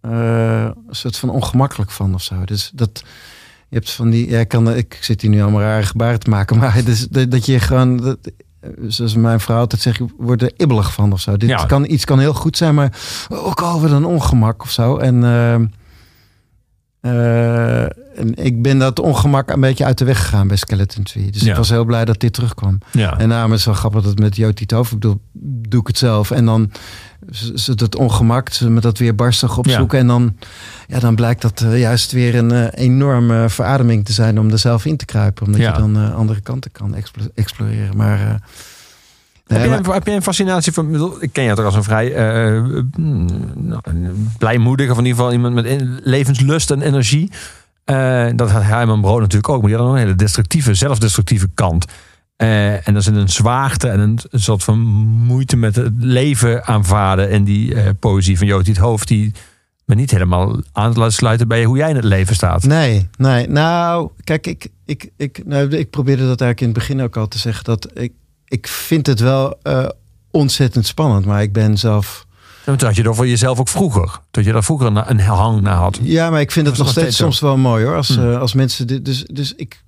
eh, 0.00 0.64
een 0.64 0.94
soort 0.94 1.16
van 1.16 1.30
ongemakkelijk 1.30 1.90
van 1.90 2.14
of 2.14 2.22
zo. 2.22 2.44
Dus 2.44 2.70
dat. 2.74 3.04
Je 3.68 3.78
hebt 3.78 3.90
van 3.90 4.10
die. 4.10 4.28
Ja, 4.28 4.38
ik, 4.38 4.48
kan, 4.48 4.74
ik 4.74 4.98
zit 5.00 5.20
hier 5.20 5.30
nu 5.30 5.42
allemaal 5.42 5.60
rare 5.60 5.86
gebaren 5.86 6.20
te 6.20 6.30
maken. 6.30 6.56
Maar 6.58 6.88
is, 6.88 7.08
dat, 7.08 7.30
dat 7.30 7.46
je 7.46 7.60
gewoon. 7.60 7.96
Dat, 7.96 8.18
zoals 8.86 9.14
mijn 9.14 9.40
vrouw 9.40 9.58
altijd 9.58 9.82
zegt, 9.82 9.96
je 9.98 10.06
wordt 10.18 10.42
er 10.42 10.52
ibbelig 10.56 10.92
van 10.92 11.12
of 11.12 11.20
zo. 11.20 11.36
Dit 11.36 11.48
Ja. 11.48 11.64
kan, 11.64 11.90
iets 11.90 12.04
kan 12.04 12.18
heel 12.18 12.34
goed 12.34 12.56
zijn, 12.56 12.74
maar 12.74 12.92
ook 13.28 13.60
alweer 13.60 13.92
een 13.92 14.04
ongemak 14.04 14.62
of 14.62 14.70
zo. 14.70 14.96
En. 14.96 15.24
eh, 15.24 15.54
eh, 17.00 17.82
en 18.16 18.34
ik 18.44 18.62
ben 18.62 18.78
dat 18.78 18.98
ongemak 19.00 19.50
een 19.50 19.60
beetje 19.60 19.84
uit 19.84 19.98
de 19.98 20.04
weg 20.04 20.20
gegaan 20.22 20.48
bij 20.48 20.56
Skeleton 20.56 21.02
Tree. 21.04 21.30
Dus 21.30 21.42
Ja. 21.42 21.50
ik 21.50 21.56
was 21.56 21.68
heel 21.68 21.84
blij 21.84 22.04
dat 22.04 22.20
dit 22.20 22.32
terugkwam. 22.32 22.78
Ja. 22.92 23.18
En 23.18 23.30
is 23.32 23.50
het 23.50 23.64
wel 23.64 23.74
grappig 23.74 24.02
dat 24.02 24.18
met 24.18 24.36
Joti 24.36 24.66
Tover, 24.66 24.92
ik 24.94 24.98
bedoel, 25.00 25.20
doe 25.68 25.80
ik 25.80 25.86
het 25.86 25.98
zelf. 25.98 26.30
En 26.30 26.44
dan 26.44 26.70
het 27.66 27.80
het 27.80 27.96
ongemak, 27.96 28.48
ze 28.48 28.70
me 28.70 28.80
dat 28.80 28.98
weer 28.98 29.14
barstig 29.14 29.58
opzoeken. 29.58 29.98
En 29.98 30.06
dan, 30.06 30.36
ja, 30.88 30.98
dan 30.98 31.14
blijkt 31.14 31.42
dat 31.42 31.60
eh, 31.60 31.78
juist 31.80 32.12
weer 32.12 32.34
een 32.34 32.50
eh, 32.52 32.84
enorme 32.84 33.48
verademing 33.48 34.04
te 34.04 34.12
zijn 34.12 34.38
om 34.38 34.50
er 34.50 34.58
zelf 34.58 34.84
in 34.84 34.96
te 34.96 35.04
kruipen. 35.04 35.46
Omdat 35.46 35.60
Ja. 35.60 35.72
je 35.72 35.78
dan 35.78 35.96
eh, 35.96 36.14
andere 36.14 36.40
kanten 36.40 36.72
kan 36.72 36.94
explo- 36.94 37.30
exploreren. 37.34 37.96
Maar, 37.96 38.18
Heb, 38.18 38.40
nee, 39.46 39.60
je 39.62 39.68
maar- 39.68 39.78
een, 39.78 39.92
heb 39.92 40.06
je 40.06 40.12
een 40.12 40.22
fascinatie 40.22 40.72
van... 40.72 41.16
ik 41.20 41.32
ken 41.32 41.44
jou 41.44 41.56
toch 41.56 41.64
als 41.64 41.74
een 41.74 41.82
vrij 41.82 42.12
mm, 42.96 43.28
nou, 43.56 43.80
blijmoedig... 44.38 44.90
of 44.90 44.98
in 44.98 45.04
ieder 45.04 45.18
geval 45.18 45.32
iemand 45.32 45.54
met 45.54 45.84
levenslust 46.04 46.70
en 46.70 46.82
energie. 46.82 47.30
Dat 48.34 48.50
had 48.50 48.62
Herman 48.62 49.00
Brood 49.00 49.20
natuurlijk 49.20 49.48
ook. 49.48 49.60
Maar 49.60 49.70
die 49.70 49.78
had 49.78 49.88
een 49.88 49.96
hele 49.96 50.14
destructieve, 50.14 50.74
zelfdestructieve 50.74 51.48
kant. 51.54 51.84
Eh, 52.36 52.88
en 52.88 52.94
dat 52.94 52.96
is 52.96 53.06
een 53.06 53.28
zwaarte 53.28 53.88
en 53.88 54.00
een, 54.00 54.18
soort 54.30 54.64
van 54.64 54.78
moeite 54.78 55.56
met 55.56 55.76
het 55.76 55.92
leven 55.98 56.64
aanvaarden. 56.66 57.28
En 57.30 57.44
die 57.44 57.74
eh, 57.74 57.90
poëzie 58.00 58.38
van 58.38 58.46
Jood 58.46 58.66
het 58.66 58.76
Hoofd... 58.76 59.08
die 59.08 59.32
me 59.84 59.94
niet 59.94 60.10
helemaal 60.10 60.60
aan 60.72 60.92
laten 60.92 61.12
sluiten 61.12 61.48
bij 61.48 61.64
hoe 61.64 61.76
jij 61.76 61.90
in 61.90 61.96
het 61.96 62.04
leven 62.04 62.34
staat. 62.34 62.62
Nee, 62.64 63.08
nee. 63.16 63.48
Nou, 63.48 64.10
kijk, 64.24 64.46
ik, 64.46 64.68
ik, 64.84 65.10
ik, 65.16 65.42
nou, 65.46 65.68
ik 65.76 65.90
probeerde 65.90 66.26
dat 66.26 66.40
eigenlijk 66.40 66.60
in 66.60 66.66
het 66.66 66.76
begin 66.78 67.02
ook 67.02 67.16
al 67.16 67.28
te 67.28 67.38
zeggen. 67.38 67.64
Dat 67.64 67.88
ik, 67.94 68.12
ik 68.46 68.66
vind 68.68 69.06
het 69.06 69.20
wel 69.20 69.58
eh, 69.62 69.88
ontzettend 70.30 70.86
spannend. 70.86 71.24
Maar 71.26 71.42
ik 71.42 71.52
ben 71.52 71.78
zelf... 71.78 72.26
En 72.64 72.76
toen 72.76 72.86
had 72.88 72.96
je 72.96 73.02
er 73.02 73.14
voor 73.14 73.28
jezelf 73.28 73.60
ook 73.60 73.68
vroeger. 73.68 74.18
Dat 74.30 74.44
je 74.44 74.52
daar 74.52 74.64
vroeger 74.64 74.86
een, 75.06 75.20
hang 75.20 75.60
naar 75.60 75.76
had. 75.76 75.98
Ja, 76.02 76.30
maar 76.30 76.40
ik 76.40 76.50
vind 76.50 76.66
het 76.66 76.76
Dat 76.76 76.84
nog 76.84 76.94
steeds 76.94 77.14
steeds 77.16 77.22
soms 77.22 77.40
wel 77.40 77.56
mooi 77.56 77.84
hoor. 77.84 77.96
Als, 77.96 78.08
Hm. 78.08 78.20
eh, 78.20 78.40
als 78.40 78.54
mensen. 78.54 78.86
dit- 78.86 79.04
Dus, 79.04 79.24
dus 79.24 79.54
ik 79.54 79.82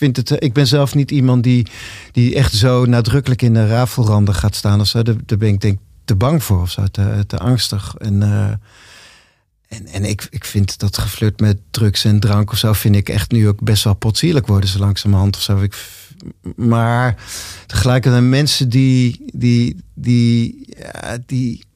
vind 0.00 0.16
het. 0.16 0.30
eh, 0.30 0.36
Ik 0.40 0.52
ben 0.52 0.66
zelf 0.66 0.94
niet 0.94 1.10
iemand 1.10 1.42
die, 1.42 1.66
die 2.12 2.34
echt 2.34 2.52
zo 2.52 2.84
nadrukkelijk 2.84 3.42
in 3.42 3.54
de 3.54 3.66
rafelranden 3.66 4.34
gaat 4.34 4.54
staan 4.54 4.80
of 4.80 4.86
zo. 4.86 5.02
Daar, 5.02 5.38
ben 5.38 5.48
ik 5.48 5.60
denk 5.60 5.78
te 6.04 6.14
bang 6.14 6.42
voor 6.42 6.60
of 6.60 6.70
zo. 6.70 6.84
Te, 6.86 7.24
te 7.26 7.38
angstig. 7.38 7.94
En, 7.98 8.22
eh, 8.22 8.50
en, 9.68 9.86
en 9.86 10.04
ik, 10.04 10.26
ik 10.30 10.44
vind 10.44 10.78
dat 10.78 10.98
geflirt 10.98 11.40
met 11.40 11.58
drugs 11.70 12.04
en 12.04 12.20
drank 12.20 12.52
of 12.52 12.58
zo. 12.58 12.72
vind 12.72 12.96
ik 12.96 13.08
echt 13.08 13.30
nu 13.30 13.48
ook 13.48 13.60
best 13.62 13.84
wel 13.84 13.94
potsierlijk 13.94 14.46
worden, 14.46 14.68
zo 14.68 14.78
langzamerhand 14.78 15.36
of 15.36 15.42
zo. 15.42 15.60
Ik, 15.60 15.86
maar 16.56 17.16
tegelijkertijd 17.66 18.24
mensen 18.24 18.68
die. 18.68 19.24
die, 19.34 19.76
die, 19.94 20.68
die 21.26 21.68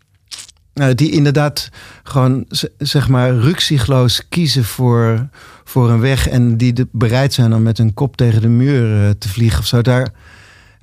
die 0.95 1.11
inderdaad 1.11 1.69
gewoon 2.03 2.47
zeg 2.79 3.09
maar 3.09 3.35
ruksigloos 3.35 4.29
kiezen 4.29 4.65
voor, 4.65 5.29
voor 5.65 5.91
een 5.91 6.01
weg 6.01 6.29
en 6.29 6.57
die 6.57 6.73
de, 6.73 6.89
bereid 6.93 7.33
zijn 7.33 7.55
om 7.55 7.63
met 7.63 7.79
hun 7.79 7.95
kop 7.95 8.17
tegen 8.17 8.41
de 8.41 8.49
muur 8.49 9.05
eh, 9.05 9.11
te 9.11 9.29
vliegen 9.29 9.59
of 9.59 9.67
zo. 9.67 9.83
Daar 9.83 10.13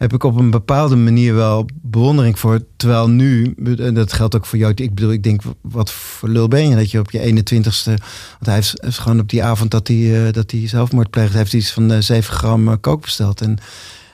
heb 0.01 0.13
ik 0.13 0.23
op 0.23 0.39
een 0.39 0.51
bepaalde 0.51 0.95
manier 0.95 1.35
wel 1.35 1.65
bewondering 1.81 2.39
voor. 2.39 2.59
Terwijl 2.75 3.09
nu, 3.09 3.53
en 3.77 3.93
dat 3.93 4.13
geldt 4.13 4.35
ook 4.35 4.45
voor 4.45 4.57
jou, 4.57 4.73
ik 4.75 4.93
bedoel, 4.95 5.11
ik 5.11 5.23
denk, 5.23 5.41
wat 5.61 5.91
voor 5.91 6.29
lul 6.29 6.47
ben 6.47 6.69
je 6.69 6.75
dat 6.75 6.91
je 6.91 6.99
op 6.99 7.11
je 7.11 7.43
21ste, 7.43 7.93
want 8.39 8.45
hij 8.45 8.55
heeft, 8.55 8.99
gewoon 8.99 9.19
op 9.19 9.29
die 9.29 9.43
avond 9.43 9.71
dat 9.71 9.87
hij, 9.87 10.25
eh, 10.27 10.33
dat 10.33 10.51
hij 10.51 10.67
zelfmoord 10.67 11.09
pleegde, 11.09 11.37
heeft 11.37 11.53
iets 11.53 11.71
van 11.71 11.91
eh, 11.91 11.99
7 11.99 12.33
gram 12.33 12.67
eh, 12.67 12.73
kook 12.81 13.01
besteld. 13.01 13.41
En 13.41 13.57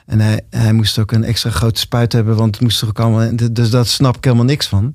en 0.06 0.20
hij, 0.20 0.40
hij 0.50 0.72
moest 0.72 0.98
ook 0.98 1.12
een 1.12 1.24
extra 1.24 1.50
grote 1.50 1.80
spuit 1.80 2.12
hebben, 2.12 2.36
want 2.36 2.54
het 2.54 2.64
moest 2.64 2.82
er 2.82 2.88
ook 2.88 3.00
allemaal. 3.00 3.30
Dus 3.52 3.70
dat 3.70 3.88
snap 3.88 4.16
ik 4.16 4.24
helemaal 4.24 4.44
niks 4.44 4.66
van. 4.66 4.94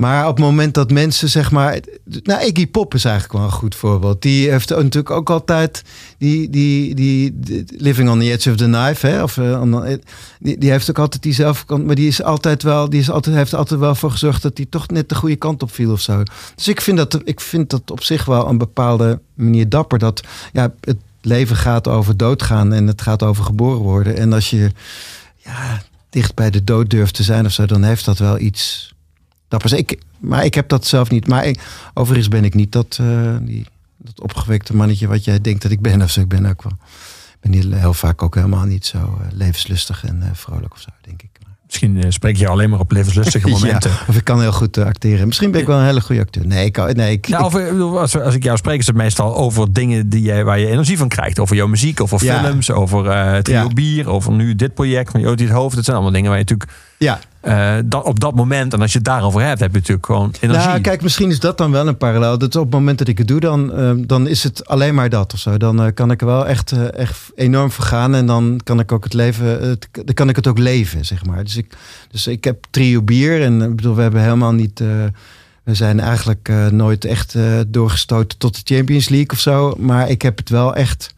Maar 0.00 0.28
op 0.28 0.36
het 0.36 0.44
moment 0.44 0.74
dat 0.74 0.90
mensen, 0.90 1.28
zeg 1.28 1.50
maar. 1.50 1.78
Nou, 2.04 2.44
Iggy 2.44 2.66
Pop 2.66 2.94
is 2.94 3.04
eigenlijk 3.04 3.34
wel 3.34 3.44
een 3.44 3.52
goed 3.52 3.74
voorbeeld. 3.74 4.22
Die 4.22 4.50
heeft 4.50 4.68
natuurlijk 4.68 5.10
ook 5.10 5.30
altijd. 5.30 5.82
Die, 6.18 6.50
die, 6.50 6.94
die, 6.94 7.38
die 7.40 7.64
Living 7.76 8.10
on 8.10 8.18
the 8.18 8.30
Edge 8.30 8.50
of 8.50 8.56
the 8.56 8.64
Knife. 8.64 9.06
Hè, 9.06 9.22
of, 9.22 9.36
eh, 9.38 9.60
on- 9.60 10.00
die, 10.38 10.58
die 10.58 10.70
heeft 10.70 10.90
ook 10.90 10.98
altijd 10.98 11.22
diezelfde 11.22 11.66
kant. 11.66 11.86
Maar 11.86 11.94
die 11.94 12.08
is 12.08 12.22
altijd 12.22 12.62
wel. 12.62 12.90
Die 12.90 13.00
is 13.00 13.10
altijd, 13.10 13.36
heeft 13.36 13.54
altijd 13.54 13.80
wel 13.80 13.94
voor 13.94 14.10
gezorgd 14.10 14.42
dat 14.42 14.56
hij 14.56 14.66
toch 14.70 14.88
net 14.88 15.08
de 15.08 15.14
goede 15.14 15.36
kant 15.36 15.62
op 15.62 15.72
viel 15.72 15.92
of 15.92 16.00
zo. 16.00 16.22
Dus 16.54 16.68
ik 16.68 16.80
vind 16.80 16.96
dat, 16.96 17.20
ik 17.24 17.40
vind 17.40 17.70
dat 17.70 17.90
op 17.90 18.02
zich 18.02 18.24
wel 18.24 18.48
een 18.48 18.58
bepaalde 18.58 19.20
manier 19.34 19.68
dapper. 19.68 19.98
Dat 19.98 20.22
ja, 20.52 20.72
het 20.80 20.98
leven 21.20 21.56
gaat 21.56 21.88
over 21.88 22.16
doodgaan 22.16 22.72
en 22.72 22.86
het 22.86 23.02
gaat 23.02 23.22
over 23.22 23.44
geboren 23.44 23.80
worden. 23.80 24.16
En 24.16 24.32
als 24.32 24.50
je 24.50 24.70
ja, 25.36 25.82
dicht 26.10 26.34
bij 26.34 26.50
de 26.50 26.64
dood 26.64 26.90
durft 26.90 27.14
te 27.14 27.22
zijn 27.22 27.46
of 27.46 27.52
zo, 27.52 27.66
dan 27.66 27.82
heeft 27.82 28.04
dat 28.04 28.18
wel 28.18 28.38
iets 28.38 28.92
dappers. 29.50 29.72
Ik, 29.72 29.98
maar 30.18 30.44
ik 30.44 30.54
heb 30.54 30.68
dat 30.68 30.86
zelf 30.86 31.10
niet. 31.10 31.26
Maar 31.26 31.46
ik, 31.46 31.60
overigens 31.94 32.28
ben 32.28 32.44
ik 32.44 32.54
niet 32.54 32.72
dat, 32.72 32.98
eh, 33.00 33.36
die, 33.40 33.66
dat 33.96 34.20
opgewekte 34.20 34.76
mannetje 34.76 35.06
wat 35.08 35.24
jij 35.24 35.40
denkt 35.40 35.62
dat 35.62 35.70
ik 35.70 35.80
ben. 35.80 36.02
Of 36.02 36.10
zo. 36.10 36.20
Ik 36.20 36.28
ben 36.28 36.46
ook 36.46 36.62
wel. 36.62 36.72
Ik 37.42 37.50
ben 37.50 37.52
heel, 37.60 37.72
heel 37.72 37.94
vaak 37.94 38.22
ook 38.22 38.34
helemaal 38.34 38.64
niet 38.64 38.86
zo 38.86 38.98
eh, 38.98 39.26
levenslustig 39.32 40.04
en 40.04 40.22
eh, 40.22 40.28
vrolijk 40.32 40.72
of 40.72 40.80
zo, 40.80 40.88
denk 41.00 41.22
ik. 41.22 41.28
Misschien 41.66 42.02
eh, 42.02 42.10
spreek 42.10 42.36
je 42.36 42.48
alleen 42.48 42.70
maar 42.70 42.78
op 42.80 42.92
levenslustige 42.92 43.48
momenten. 43.58 43.90
Ja, 43.90 43.96
of 44.08 44.16
ik 44.16 44.24
kan 44.24 44.40
heel 44.40 44.52
goed 44.52 44.78
acteren. 44.78 45.26
Misschien 45.26 45.50
ben 45.50 45.60
ik 45.60 45.66
wel 45.66 45.78
een 45.78 45.84
hele 45.84 46.00
goede 46.00 46.20
acteur. 46.20 46.46
Nee, 46.46 46.64
ik, 46.64 46.72
kan- 46.72 46.92
nee, 46.96 47.12
ik, 47.12 47.40
of, 47.40 47.52
bedoel, 47.52 48.00
als, 48.00 48.18
als 48.20 48.34
ik 48.34 48.42
jou 48.42 48.56
spreek, 48.56 48.78
is 48.78 48.86
het 48.86 48.96
meestal 48.96 49.36
over 49.36 49.72
dingen 49.72 50.08
die 50.08 50.22
jij, 50.22 50.44
waar 50.44 50.58
je 50.58 50.66
energie 50.66 50.98
van 50.98 51.08
krijgt. 51.08 51.38
Over 51.38 51.56
jouw 51.56 51.66
muziek, 51.66 52.00
over 52.00 52.24
Ja. 52.24 52.42
films, 52.44 52.70
over 52.70 53.06
eh 53.06 53.38
trio 53.38 53.56
Ja. 53.62 53.68
bier, 53.68 54.08
over 54.08 54.32
nu 54.32 54.54
dit 54.56 54.74
project 54.74 55.10
van 55.10 55.20
Jody 55.20 55.42
het 55.42 55.52
Hoofd. 55.52 55.74
Dat 55.74 55.84
zijn 55.84 55.96
allemaal 55.96 56.14
dingen 56.14 56.30
waar 56.30 56.38
je 56.38 56.44
natuurlijk 56.48 56.70
ja, 57.04 57.20
eh, 57.40 57.76
dat, 57.84 58.04
op 58.04 58.20
dat 58.20 58.34
moment, 58.34 58.72
en 58.72 58.80
als 58.80 58.92
je 58.92 58.98
het 58.98 59.06
daarover 59.06 59.40
hebt, 59.40 59.60
heb 59.60 59.70
je 59.70 59.78
natuurlijk 59.78 60.06
gewoon 60.06 60.34
energie. 60.40 60.68
Nou, 60.68 60.80
kijk, 60.80 61.02
misschien 61.02 61.30
is 61.30 61.40
dat 61.40 61.58
dan 61.58 61.70
wel 61.70 61.86
een 61.86 61.96
parallel. 61.96 62.38
Dat 62.38 62.56
op 62.56 62.62
het 62.62 62.72
moment 62.72 62.98
dat 62.98 63.08
ik 63.08 63.18
het 63.18 63.28
doe, 63.28 63.40
dan, 63.40 63.72
eh, 63.72 63.92
dan 63.96 64.26
is 64.26 64.42
het 64.42 64.66
alleen 64.66 64.94
maar 64.94 65.08
dat 65.08 65.32
of 65.32 65.38
zo. 65.38 65.56
Dan 65.56 65.82
eh, 65.82 65.94
kan 65.94 66.10
ik 66.10 66.20
er 66.20 66.26
wel 66.26 66.46
echt, 66.46 66.72
echt 66.92 67.18
enorm 67.34 67.70
voor 67.70 67.84
gaan. 67.84 68.14
En 68.14 68.26
dan 68.26 68.60
kan 68.64 68.80
ik 68.80 68.92
ook 68.92 69.04
het 69.04 69.12
leven, 69.12 69.68
het, 69.68 69.88
dan 69.92 70.14
kan 70.14 70.28
ik 70.28 70.36
het 70.36 70.46
ook 70.46 70.58
leven, 70.58 71.04
zeg 71.04 71.24
maar. 71.24 71.44
Dus 71.44 71.56
ik, 71.56 71.76
dus 72.10 72.26
ik 72.26 72.44
heb 72.44 72.64
trio 72.70 73.02
bier. 73.02 73.42
En 73.42 73.62
ik 73.62 73.76
bedoel, 73.76 73.94
we 73.94 74.02
hebben 74.02 74.22
helemaal 74.22 74.52
niet. 74.52 74.78
we 75.62 75.74
zijn 75.74 76.00
eigenlijk 76.00 76.52
nooit 76.70 77.04
echt 77.04 77.36
doorgestoten 77.66 78.38
tot 78.38 78.54
de 78.54 78.74
Champions 78.74 79.08
League 79.08 79.30
of 79.30 79.38
zo. 79.38 79.74
Maar 79.78 80.10
ik 80.10 80.22
heb 80.22 80.38
het 80.38 80.48
wel 80.48 80.74
echt 80.74 81.14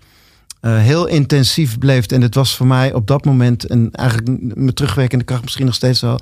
eh, 0.62 0.78
heel 0.78 1.06
intensief 1.06 1.78
beleefd. 1.78 2.12
En 2.12 2.22
het 2.22 2.34
was 2.34 2.56
voor 2.56 2.66
mij 2.66 2.92
op 2.92 3.06
dat 3.06 3.24
moment, 3.24 3.66
en 3.66 3.88
eigenlijk 3.92 4.54
mijn 4.54 4.74
terugwerkende 4.74 5.24
kracht 5.24 5.42
misschien 5.42 5.66
nog 5.66 5.74
steeds 5.74 6.00
wel 6.00 6.20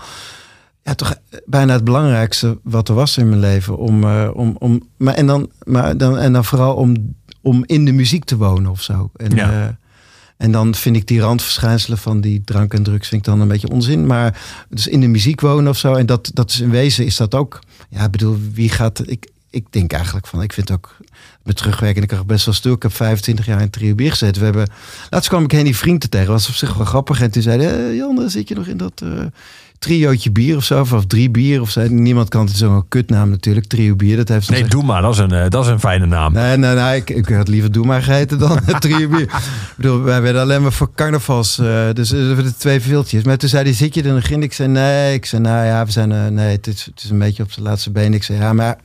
ja, 0.83 0.95
toch 0.95 1.15
bijna 1.45 1.73
het 1.73 1.85
belangrijkste 1.85 2.59
wat 2.63 2.89
er 2.89 2.95
was 2.95 3.17
in 3.19 3.29
mijn 3.29 3.41
leven. 3.41 3.77
Om, 3.77 4.05
eh, 4.05 4.31
om, 4.33 4.57
om, 4.59 4.83
maar 4.97 5.15
en, 5.15 5.27
dan, 5.27 5.51
maar 5.65 5.97
dan, 5.97 6.19
en 6.19 6.33
dan 6.33 6.45
vooral 6.45 6.75
om, 6.75 7.15
om 7.43 7.63
in 7.67 7.85
de 7.85 7.93
muziek 7.93 8.25
te 8.25 8.37
wonen 8.37 8.71
of 8.71 8.83
zo. 8.83 9.11
En, 9.17 9.35
Ja. 9.37 9.51
eh, 9.51 9.69
en 10.37 10.53
dan 10.53 10.75
vind 10.75 10.97
ik 10.97 11.07
die 11.07 11.21
randverschijnselen 11.21 11.99
van 11.99 12.21
die 12.21 12.43
drank 12.45 12.75
en 12.75 12.83
drugs 12.83 13.09
vind 13.09 13.27
ik 13.27 13.33
dan 13.33 13.41
een 13.41 13.49
beetje 13.49 13.71
onzin. 13.71 14.07
Maar 14.07 14.41
dus 14.69 14.87
in 14.87 15.01
de 15.01 15.07
muziek 15.09 15.41
wonen 15.41 15.71
of 15.71 15.79
zo. 15.79 15.95
En 15.95 16.07
dat, 16.07 16.31
dat 16.35 16.51
is 16.51 16.61
in 16.61 16.71
wezen 16.71 17.05
is 17.05 17.17
dat 17.17 17.35
ook. 17.35 17.59
Ja, 17.89 18.05
ik 18.05 18.11
bedoel, 18.11 18.39
wie 18.53 18.69
gaat. 18.69 19.03
Ik, 19.11 19.29
ik 19.51 19.67
denk 19.71 19.93
eigenlijk 19.93 20.27
van, 20.27 20.43
ik 20.43 20.53
vind 20.53 20.71
ook 20.71 20.97
met 21.43 21.57
terugwerkende 21.57 22.07
kracht 22.07 22.27
best 22.27 22.45
wel 22.45 22.55
stil. 22.55 22.73
Ik 22.73 22.83
heb 22.83 22.95
25 22.95 23.47
jaar 23.47 23.61
in 23.61 23.71
Trio 23.71 23.95
Bier 23.95 24.11
gezeten. 24.11 24.39
We 24.39 24.45
hebben, 24.45 24.69
laatst 25.11 25.29
kwam 25.29 25.45
ik 25.45 25.51
heen 25.51 25.65
die 25.65 25.77
vrienden 25.77 26.11
tegen, 26.11 26.33
was 26.33 26.49
op 26.49 26.55
zich 26.55 26.75
wel 26.75 26.87
grappig. 26.87 27.21
En 27.21 27.31
toen 27.31 27.43
zei 27.43 27.63
hij, 27.63 27.89
eh, 27.89 27.97
Jan, 27.97 28.31
zit 28.31 28.49
je 28.49 28.55
nog 28.55 28.67
in 28.67 28.77
dat 28.77 29.03
eh 29.03 29.25
triootje 29.79 30.31
bier 30.31 30.57
of 30.57 30.65
zo, 30.65 30.81
of, 30.81 30.93
of 30.93 31.07
drie 31.07 31.31
bier 31.31 31.61
of 31.61 31.71
zo. 31.71 31.87
Niemand 31.89 32.29
kan 32.29 32.47
het 32.47 32.57
zo'n 32.57 32.89
kutnaam 32.89 33.31
natuurlijk, 33.31 33.67
trio 33.67 33.97
bier. 33.97 34.17
Dat 34.17 34.29
heeft 34.29 34.51
Nee, 34.51 34.65
doe 34.65 34.83
maar. 34.83 35.03
Dat 35.03 35.13
is 35.13 35.19
een, 35.19 35.33
eh, 35.33 35.49
dat 35.49 35.65
is 35.65 35.71
een 35.71 35.81
fijne 35.81 36.07
naam. 36.07 36.33
Nee, 36.33 36.57
nee, 36.57 36.75
nee 36.75 36.97
ik, 36.97 37.11
ik 37.11 37.29
had 37.29 37.49
liever 37.49 37.73
Doe 37.73 37.87
maar 37.87 38.03
geheten 38.03 38.39
dan 38.39 38.61
trio 38.79 39.09
bier. 39.09 39.21
ik 39.21 39.75
bedoel, 39.77 40.03
wij 40.03 40.23
werden 40.23 40.43
alleen 40.43 40.63
maar 40.63 40.73
voor 40.73 40.91
carnavals, 40.95 41.57
dus 41.93 42.13
uh, 42.13 42.37
de 42.37 42.55
twee 42.59 42.81
veeltjes. 42.81 43.25
Maar 43.25 43.37
toen 43.37 43.49
zei 43.49 43.63
hij, 43.65 43.73
zit 43.73 43.95
je 43.95 44.03
er 44.03 44.15
nog 44.15 44.29
in? 44.29 44.43
Ik 44.43 44.53
zei, 44.53 44.69
nee. 44.69 45.15
Ik 45.15 45.27
zei, 45.27 45.43
nou 45.43 45.67
ja, 45.67 45.85
we 45.85 45.91
zijn, 45.91 46.35
nee, 46.35 46.57
het 46.57 46.67
is, 46.67 46.85
het 46.85 47.03
is 47.03 47.11
een 47.11 47.19
beetje 47.19 47.43
op 47.43 47.53
zijn 47.53 47.67
laatste 47.67 47.91
been. 47.91 48.15
Ik 48.15 48.23
zei, 48.23 48.39
ja, 48.39 48.53
maar 48.53 48.77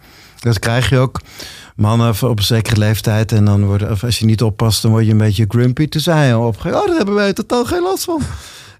dat 0.45 0.59
krijg 0.59 0.89
je 0.89 0.97
ook. 0.97 1.21
Mannen 1.75 2.15
op 2.21 2.37
een 2.37 2.43
zekere 2.43 2.77
leeftijd 2.79 3.31
en 3.31 3.45
dan 3.45 3.65
worden, 3.65 3.91
of 3.91 4.03
als 4.03 4.19
je 4.19 4.25
niet 4.25 4.41
oppast, 4.41 4.81
dan 4.81 4.91
word 4.91 5.05
je 5.05 5.11
een 5.11 5.17
beetje 5.17 5.45
grumpy. 5.47 5.87
Toen 5.87 6.01
zei 6.01 6.17
hij 6.17 6.33
op, 6.35 6.55
oh, 6.65 6.71
daar 6.71 6.95
hebben 6.97 7.15
wij 7.15 7.33
totaal 7.33 7.65
geen 7.65 7.81
last 7.81 8.03
van. 8.03 8.21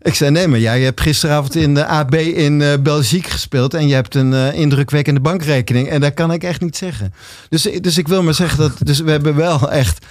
Ik 0.01 0.13
zei, 0.13 0.32
nee, 0.32 0.47
maar 0.47 0.59
jij 0.59 0.82
hebt 0.82 1.01
gisteravond 1.01 1.55
in 1.55 1.74
de 1.74 1.86
AB 1.86 2.16
in 2.16 2.59
uh, 2.59 2.74
Belgique 2.80 3.32
gespeeld... 3.32 3.74
en 3.74 3.88
je 3.88 3.93
hebt 3.93 4.16
een 4.16 4.32
uh, 4.32 4.53
indrukwekkende 4.53 5.20
bankrekening. 5.20 5.89
En 5.89 6.01
dat 6.01 6.13
kan 6.13 6.32
ik 6.32 6.43
echt 6.43 6.61
niet 6.61 6.78
zeggen. 6.78 7.13
Dus, 7.49 7.61
dus 7.82 7.97
ik 7.97 8.07
wil 8.07 8.24
maar 8.24 8.34
zeggen 8.34 8.57
dat... 8.57 8.72
Dus 8.80 8.99
we 8.99 9.11
hebben 9.11 9.36
wel 9.36 9.72
echt... 9.72 10.05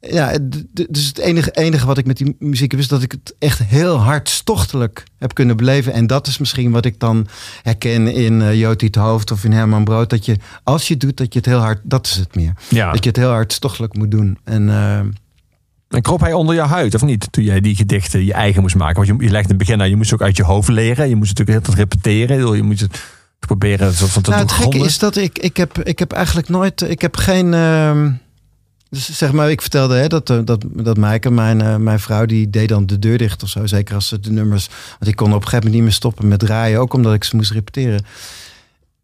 Ja, 0.00 0.38
dus 0.88 1.06
het 1.06 1.18
enige, 1.18 1.50
enige 1.50 1.86
wat 1.86 1.98
ik 1.98 2.06
met 2.06 2.16
die 2.16 2.36
muziek 2.38 2.70
heb... 2.70 2.80
is 2.80 2.88
dat 2.88 3.02
ik 3.02 3.12
het 3.12 3.34
echt 3.38 3.62
heel 3.62 3.96
hartstochtelijk 3.96 5.04
heb 5.18 5.34
kunnen 5.34 5.56
beleven. 5.56 5.92
En 5.92 6.06
dat 6.06 6.26
is 6.26 6.38
misschien 6.38 6.70
wat 6.70 6.84
ik 6.84 7.00
dan 7.00 7.26
herken 7.62 8.14
in 8.14 8.40
uh, 8.40 8.54
Joti 8.54 8.86
het 8.86 8.94
Hoofd 8.94 9.30
of 9.30 9.44
in 9.44 9.52
Herman 9.52 9.84
Brood. 9.84 10.10
Dat 10.10 10.24
je, 10.24 10.36
als 10.62 10.88
je 10.88 10.92
het 10.94 11.02
doet, 11.02 11.16
dat 11.16 11.32
je 11.32 11.38
het 11.38 11.48
heel 11.48 11.58
hard... 11.58 11.80
Dat 11.82 12.06
is 12.06 12.14
het 12.16 12.34
meer. 12.34 12.52
Ja. 12.68 12.92
Dat 12.92 13.02
je 13.04 13.08
het 13.08 13.18
heel 13.18 13.30
hartstochtelijk 13.30 13.96
moet 13.96 14.10
doen. 14.10 14.38
En... 14.44 14.68
En 15.88 16.02
kroop 16.02 16.20
hij 16.20 16.32
onder 16.32 16.54
je 16.54 16.60
huid, 16.60 16.94
of 16.94 17.02
niet? 17.02 17.32
Toen 17.32 17.44
jij 17.44 17.60
die 17.60 17.76
gedichten 17.76 18.24
je 18.24 18.32
eigen 18.32 18.62
moest 18.62 18.74
maken. 18.74 19.06
Want 19.06 19.20
je, 19.20 19.26
je 19.26 19.32
legt 19.32 19.44
in 19.44 19.48
het 19.48 19.58
begin 19.58 19.80
aan, 19.80 19.88
je 19.88 19.96
moest 19.96 20.12
ook 20.12 20.22
uit 20.22 20.36
je 20.36 20.42
hoofd 20.42 20.68
leren. 20.68 21.08
Je 21.08 21.16
moest 21.16 21.28
het 21.28 21.38
natuurlijk 21.38 21.66
heel 21.66 21.76
repeteren. 21.76 22.56
Je 22.56 22.62
moet 22.62 22.80
het 22.80 23.04
proberen 23.38 23.94
van 23.94 24.22
te 24.22 24.30
nou, 24.30 24.42
Het 24.42 24.52
gekke 24.52 24.78
is 24.78 24.98
dat 24.98 25.16
ik, 25.16 25.38
ik, 25.38 25.56
heb, 25.56 25.78
ik 25.82 25.98
heb 25.98 26.12
eigenlijk 26.12 26.48
nooit... 26.48 26.80
Ik 26.80 27.00
heb 27.00 27.16
geen... 27.16 27.52
Uh, 27.52 28.06
dus 28.90 29.18
zeg 29.18 29.32
maar, 29.32 29.50
ik 29.50 29.60
vertelde 29.60 29.94
hè, 29.94 30.06
dat, 30.06 30.26
dat, 30.26 30.64
dat 30.72 30.96
Maaike, 30.96 31.30
mijn, 31.30 31.60
uh, 31.60 31.76
mijn 31.76 32.00
vrouw, 32.00 32.26
die 32.26 32.50
deed 32.50 32.68
dan 32.68 32.86
de 32.86 32.98
deur 32.98 33.18
dicht 33.18 33.42
of 33.42 33.48
zo. 33.48 33.66
Zeker 33.66 33.94
als 33.94 34.08
ze 34.08 34.20
de 34.20 34.30
nummers... 34.30 34.68
Want 34.98 35.10
ik 35.10 35.16
kon 35.16 35.28
op 35.28 35.34
een 35.34 35.42
gegeven 35.42 35.56
moment 35.56 35.74
niet 35.74 35.82
meer 35.82 35.92
stoppen 35.92 36.28
met 36.28 36.38
draaien. 36.38 36.80
Ook 36.80 36.92
omdat 36.92 37.14
ik 37.14 37.24
ze 37.24 37.36
moest 37.36 37.50
repeteren. 37.50 38.04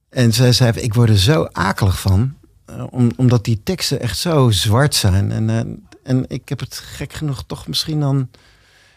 En 0.09 0.33
zij 0.33 0.53
zei, 0.53 0.73
ik 0.73 0.95
word 0.95 1.09
er 1.09 1.19
zo 1.19 1.49
akelig 1.53 2.01
van. 2.01 2.35
Om, 2.91 3.11
omdat 3.17 3.45
die 3.45 3.61
teksten 3.65 4.01
echt 4.01 4.19
zo 4.19 4.51
zwart 4.51 4.95
zijn. 4.95 5.33
En... 5.33 5.81
En 6.03 6.25
ik 6.29 6.49
heb 6.49 6.61
het 6.61 6.75
gek 6.75 7.13
genoeg 7.13 7.45
toch 7.47 7.67
misschien 7.67 8.01
dan. 8.01 8.29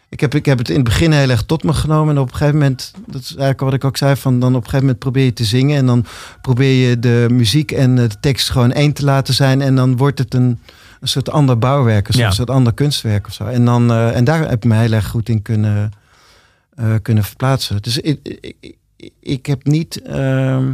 Ik 0.10 0.20
heb, 0.20 0.36
ik 0.36 0.46
heb 0.46 0.58
het 0.58 0.70
in 0.70 0.76
het 0.76 0.84
begin 0.84 1.12
heel 1.12 1.30
erg 1.30 1.44
tot 1.44 1.64
me 1.64 1.74
genomen. 1.74 2.16
En 2.16 2.22
op 2.22 2.28
een 2.28 2.36
gegeven 2.36 2.60
moment, 2.60 2.94
dat 3.08 3.22
is 3.22 3.30
eigenlijk 3.30 3.60
wat 3.60 3.74
ik 3.74 3.84
ook 3.84 3.98
zei, 3.98 4.16
van 4.16 4.40
dan 4.40 4.50
op 4.50 4.56
een 4.56 4.64
gegeven 4.64 4.80
moment 4.80 5.00
probeer 5.00 5.26
je 5.26 5.34
te 5.34 5.44
zingen. 5.44 5.78
En 5.78 5.86
dan 5.86 6.06
probeer 6.42 6.90
je 6.90 7.00
de 7.00 7.28
muziek 7.32 7.72
en 7.72 7.96
de 7.96 8.10
tekst 8.20 8.50
gewoon 8.50 8.72
één 8.72 8.94
te 8.94 9.04
laten 9.04 9.34
zijn. 9.34 9.62
En 9.62 9.76
dan 9.76 9.98
wordt 9.98 10.20
het 10.20 10.34
een, 10.34 10.60
een 11.00 11.08
soort 11.08 11.30
ander 11.30 11.58
bouwwerk, 11.58 12.08
een 12.08 12.20
ja. 12.20 12.32
soort 12.32 12.50
ander 12.50 12.74
kunstwerk 12.74 13.28
of 13.28 13.34
zo. 13.34 13.46
En, 13.46 13.66
dan, 13.66 13.92
uh, 13.92 14.16
en 14.16 14.24
daar 14.24 14.40
heb 14.40 14.64
ik 14.64 14.64
me 14.64 14.76
heel 14.76 14.92
erg 14.92 15.08
goed 15.08 15.30
in 15.30 15.42
kunnen, 15.42 15.92
uh, 16.80 16.96
kunnen 17.02 17.24
verplaatsen. 17.24 17.82
Dus 17.82 17.98
ik, 17.98 18.20
ik, 18.42 18.76
ik 19.20 19.46
heb 19.46 19.66
niet. 19.66 20.02
Uh, 20.08 20.68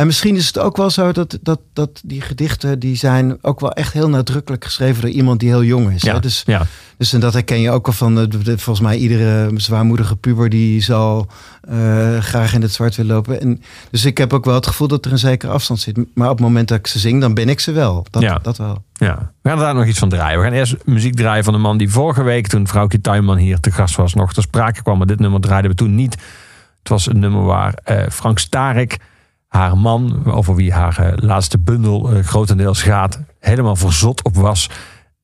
en 0.00 0.06
misschien 0.06 0.36
is 0.36 0.46
het 0.46 0.58
ook 0.58 0.76
wel 0.76 0.90
zo 0.90 1.12
dat, 1.12 1.38
dat, 1.42 1.60
dat 1.72 2.00
die 2.04 2.20
gedichten 2.20 2.78
die 2.78 2.96
zijn 2.96 3.38
ook 3.42 3.60
wel 3.60 3.72
echt 3.72 3.92
heel 3.92 4.08
nadrukkelijk 4.08 4.64
geschreven 4.64 5.02
door 5.02 5.10
iemand 5.10 5.40
die 5.40 5.48
heel 5.48 5.64
jong 5.64 5.92
is. 5.92 6.02
Ja, 6.02 6.14
hè? 6.14 6.20
Dus, 6.20 6.42
ja. 6.46 6.66
dus 6.96 7.12
en 7.12 7.20
dat 7.20 7.32
herken 7.32 7.60
je 7.60 7.70
ook 7.70 7.86
al 7.86 7.92
van 7.92 8.14
de, 8.14 8.58
volgens 8.58 8.80
mij 8.80 8.96
iedere 8.96 9.50
zwaarmoedige 9.54 10.16
puber 10.16 10.48
die 10.48 10.82
zal 10.82 11.26
uh, 11.70 12.18
graag 12.18 12.54
in 12.54 12.62
het 12.62 12.72
zwart 12.72 12.96
willen 12.96 13.14
lopen. 13.14 13.40
En, 13.40 13.62
dus 13.90 14.04
ik 14.04 14.18
heb 14.18 14.32
ook 14.32 14.44
wel 14.44 14.54
het 14.54 14.66
gevoel 14.66 14.88
dat 14.88 15.04
er 15.04 15.12
een 15.12 15.18
zekere 15.18 15.52
afstand 15.52 15.80
zit. 15.80 15.96
Maar 16.14 16.30
op 16.30 16.36
het 16.36 16.46
moment 16.46 16.68
dat 16.68 16.78
ik 16.78 16.86
ze 16.86 16.98
zing, 16.98 17.20
dan 17.20 17.34
ben 17.34 17.48
ik 17.48 17.60
ze 17.60 17.72
wel. 17.72 18.06
Dat, 18.10 18.22
ja. 18.22 18.38
dat 18.42 18.56
wel. 18.56 18.82
Ja, 18.92 19.32
we 19.42 19.48
gaan 19.48 19.58
daar 19.58 19.74
nog 19.74 19.86
iets 19.86 19.98
van 19.98 20.08
draaien. 20.08 20.38
We 20.38 20.44
gaan 20.44 20.54
eerst 20.54 20.76
muziek 20.84 21.14
draaien 21.14 21.44
van 21.44 21.54
een 21.54 21.60
man 21.60 21.78
die 21.78 21.90
vorige 21.90 22.22
week, 22.22 22.46
toen 22.46 22.68
vrouwtje 22.68 23.00
Tuinman 23.00 23.36
hier 23.36 23.60
te 23.60 23.70
gast 23.70 23.96
was, 23.96 24.14
nog 24.14 24.32
ter 24.32 24.42
sprake 24.42 24.82
kwam. 24.82 24.98
Maar 24.98 25.06
dit 25.06 25.20
nummer 25.20 25.40
draaiden 25.40 25.70
we 25.70 25.76
toen 25.76 25.94
niet. 25.94 26.12
Het 26.78 26.88
was 26.88 27.06
een 27.06 27.18
nummer 27.18 27.44
waar 27.44 27.74
uh, 27.90 28.02
Frank 28.08 28.38
Starik 28.38 28.98
haar 29.50 29.78
man, 29.78 30.32
over 30.32 30.54
wie 30.54 30.72
haar 30.72 31.00
uh, 31.00 31.12
laatste 31.16 31.58
bundel 31.58 32.12
uh, 32.12 32.24
grotendeels 32.24 32.82
gaat, 32.82 33.20
helemaal 33.38 33.76
verzot 33.76 34.22
op 34.22 34.34
was. 34.34 34.70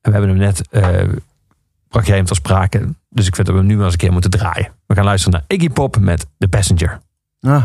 En 0.00 0.12
we 0.12 0.18
hebben 0.18 0.28
hem 0.28 0.38
net, 0.38 0.68
uh, 0.70 1.14
bracht 1.88 2.06
jij 2.06 2.16
hem 2.16 2.26
sprake. 2.26 2.94
Dus 3.08 3.26
ik 3.26 3.34
vind 3.34 3.46
dat 3.46 3.56
we 3.56 3.62
hem 3.62 3.70
nu 3.70 3.76
maar 3.76 3.84
eens 3.84 3.92
een 3.92 3.98
keer 3.98 4.12
moeten 4.12 4.30
draaien. 4.30 4.68
We 4.86 4.94
gaan 4.94 5.04
luisteren 5.04 5.38
naar 5.38 5.58
Iggy 5.58 5.70
Pop 5.70 5.98
met 5.98 6.26
The 6.38 6.48
Passenger. 6.48 7.00
Ah. 7.40 7.62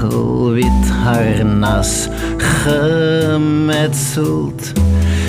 Wit 0.00 0.90
harnas 1.04 2.08
gemetseld. 2.36 3.92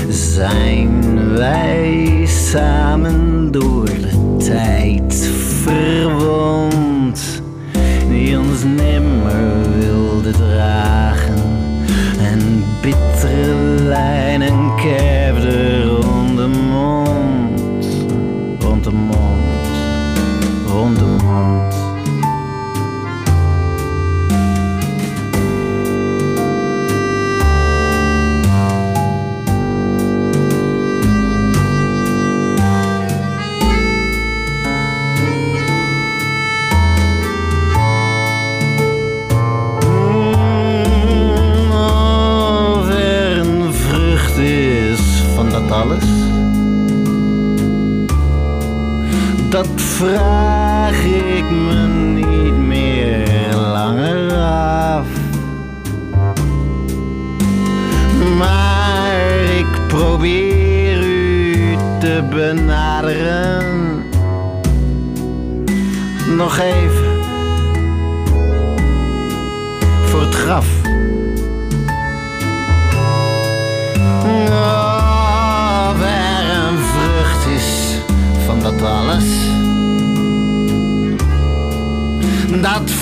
Zijn 0.09 1.33
wij 1.35 2.25
samen 2.25 3.51
door 3.51 3.85
de 3.85 4.35
tijd 4.37 5.29
verwond, 5.63 7.41
die 8.09 8.39
ons 8.39 8.63
nemen. 8.63 9.06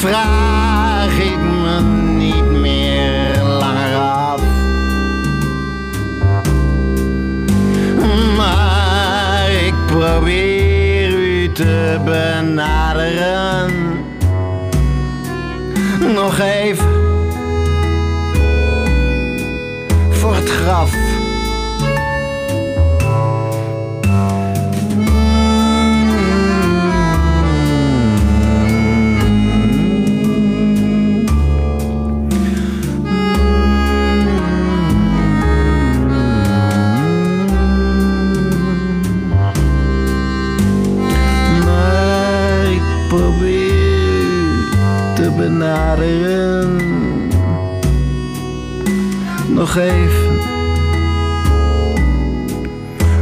vraag. 0.05 0.34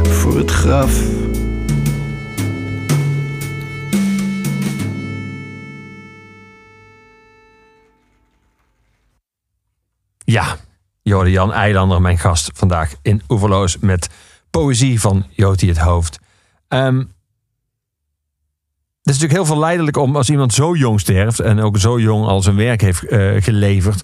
Voor 0.04 0.36
het 0.36 0.50
graf. 0.50 1.00
Ja, 10.24 10.56
Jorde 11.02 11.30
Jan 11.30 11.52
Eilander, 11.52 12.00
mijn 12.00 12.18
gast 12.18 12.50
vandaag 12.54 12.94
in 13.02 13.22
Oeverloos 13.28 13.78
met 13.78 14.08
poëzie 14.50 15.00
van 15.00 15.26
Joti 15.30 15.68
het 15.68 15.78
Hoofd. 15.78 16.18
Ehm 16.68 16.98
het 19.04 19.14
is 19.14 19.20
natuurlijk 19.20 19.32
heel 19.32 19.54
verleidelijk 19.56 19.96
om 19.96 20.16
als 20.16 20.30
iemand 20.30 20.52
zo 20.52 20.74
jong 20.74 21.00
sterft 21.00 21.40
en 21.40 21.60
ook 21.60 21.78
zo 21.78 22.00
jong 22.00 22.26
al 22.26 22.42
zijn 22.42 22.56
werk 22.56 22.80
heeft 22.80 23.06
eh, 23.06 23.42
geleverd, 23.42 24.02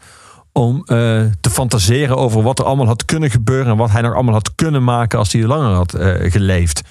om 0.53 0.85
eh, 0.85 1.25
te 1.41 1.51
fantaseren 1.51 2.17
over 2.17 2.43
wat 2.43 2.59
er 2.59 2.65
allemaal 2.65 2.87
had 2.87 3.05
kunnen 3.05 3.31
gebeuren 3.31 3.73
en 3.73 3.77
wat 3.77 3.91
hij 3.91 4.01
nog 4.01 4.15
allemaal 4.15 4.35
had 4.35 4.55
kunnen 4.55 4.85
maken 4.85 5.19
als 5.19 5.33
hij 5.33 5.43
langer 5.43 5.75
had 5.75 5.95
eh, 5.95 6.33
geleefd. 6.33 6.83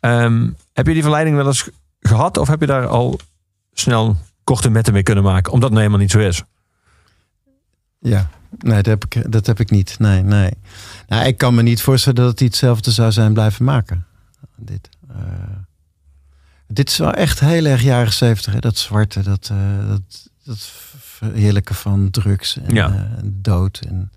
Ehm, 0.00 0.50
heb 0.72 0.86
je 0.86 0.92
die 0.92 1.02
verleiding 1.02 1.36
wel 1.36 1.46
eens 1.46 1.68
gehad 2.00 2.36
of 2.38 2.48
heb 2.48 2.60
je 2.60 2.66
daar 2.66 2.86
al 2.86 3.18
snel 3.72 4.16
korte 4.44 4.70
metten 4.70 4.92
mee 4.92 5.02
kunnen 5.02 5.24
maken, 5.24 5.52
omdat 5.52 5.70
het 5.70 5.78
nou 5.78 5.84
helemaal 5.84 6.06
niet 6.06 6.10
zo 6.10 6.18
is? 6.18 6.42
Ja, 7.98 8.30
nee, 8.58 8.82
dat 8.82 8.86
heb 8.86 9.04
ik, 9.04 9.32
dat 9.32 9.46
heb 9.46 9.60
ik 9.60 9.70
niet. 9.70 9.98
Nee, 9.98 10.22
nee. 10.22 10.50
Nou, 11.06 11.26
ik 11.26 11.38
kan 11.38 11.54
me 11.54 11.62
niet 11.62 11.82
voorstellen 11.82 12.24
dat 12.24 12.38
hij 12.38 12.48
hetzelfde 12.48 12.90
zou 12.90 13.12
zijn 13.12 13.32
blijven 13.32 13.64
maken. 13.64 14.06
Dit, 14.56 14.88
eh, 15.08 15.16
dit 16.66 16.88
is 16.88 16.96
wel 16.96 17.12
echt 17.12 17.40
heel 17.40 17.64
erg 17.64 17.82
jaren 17.82 18.12
zeventig. 18.12 18.60
Dat 18.60 18.78
zwarte, 18.78 19.22
dat, 19.22 19.50
dat, 19.88 20.30
dat 20.44 20.72
verheerlijken 21.32 21.74
van 21.74 22.10
drugs 22.10 22.56
en 22.64 22.74
Ja. 22.74 22.88
eh, 22.88 23.00
dood. 23.24 23.80
En, 23.88 24.10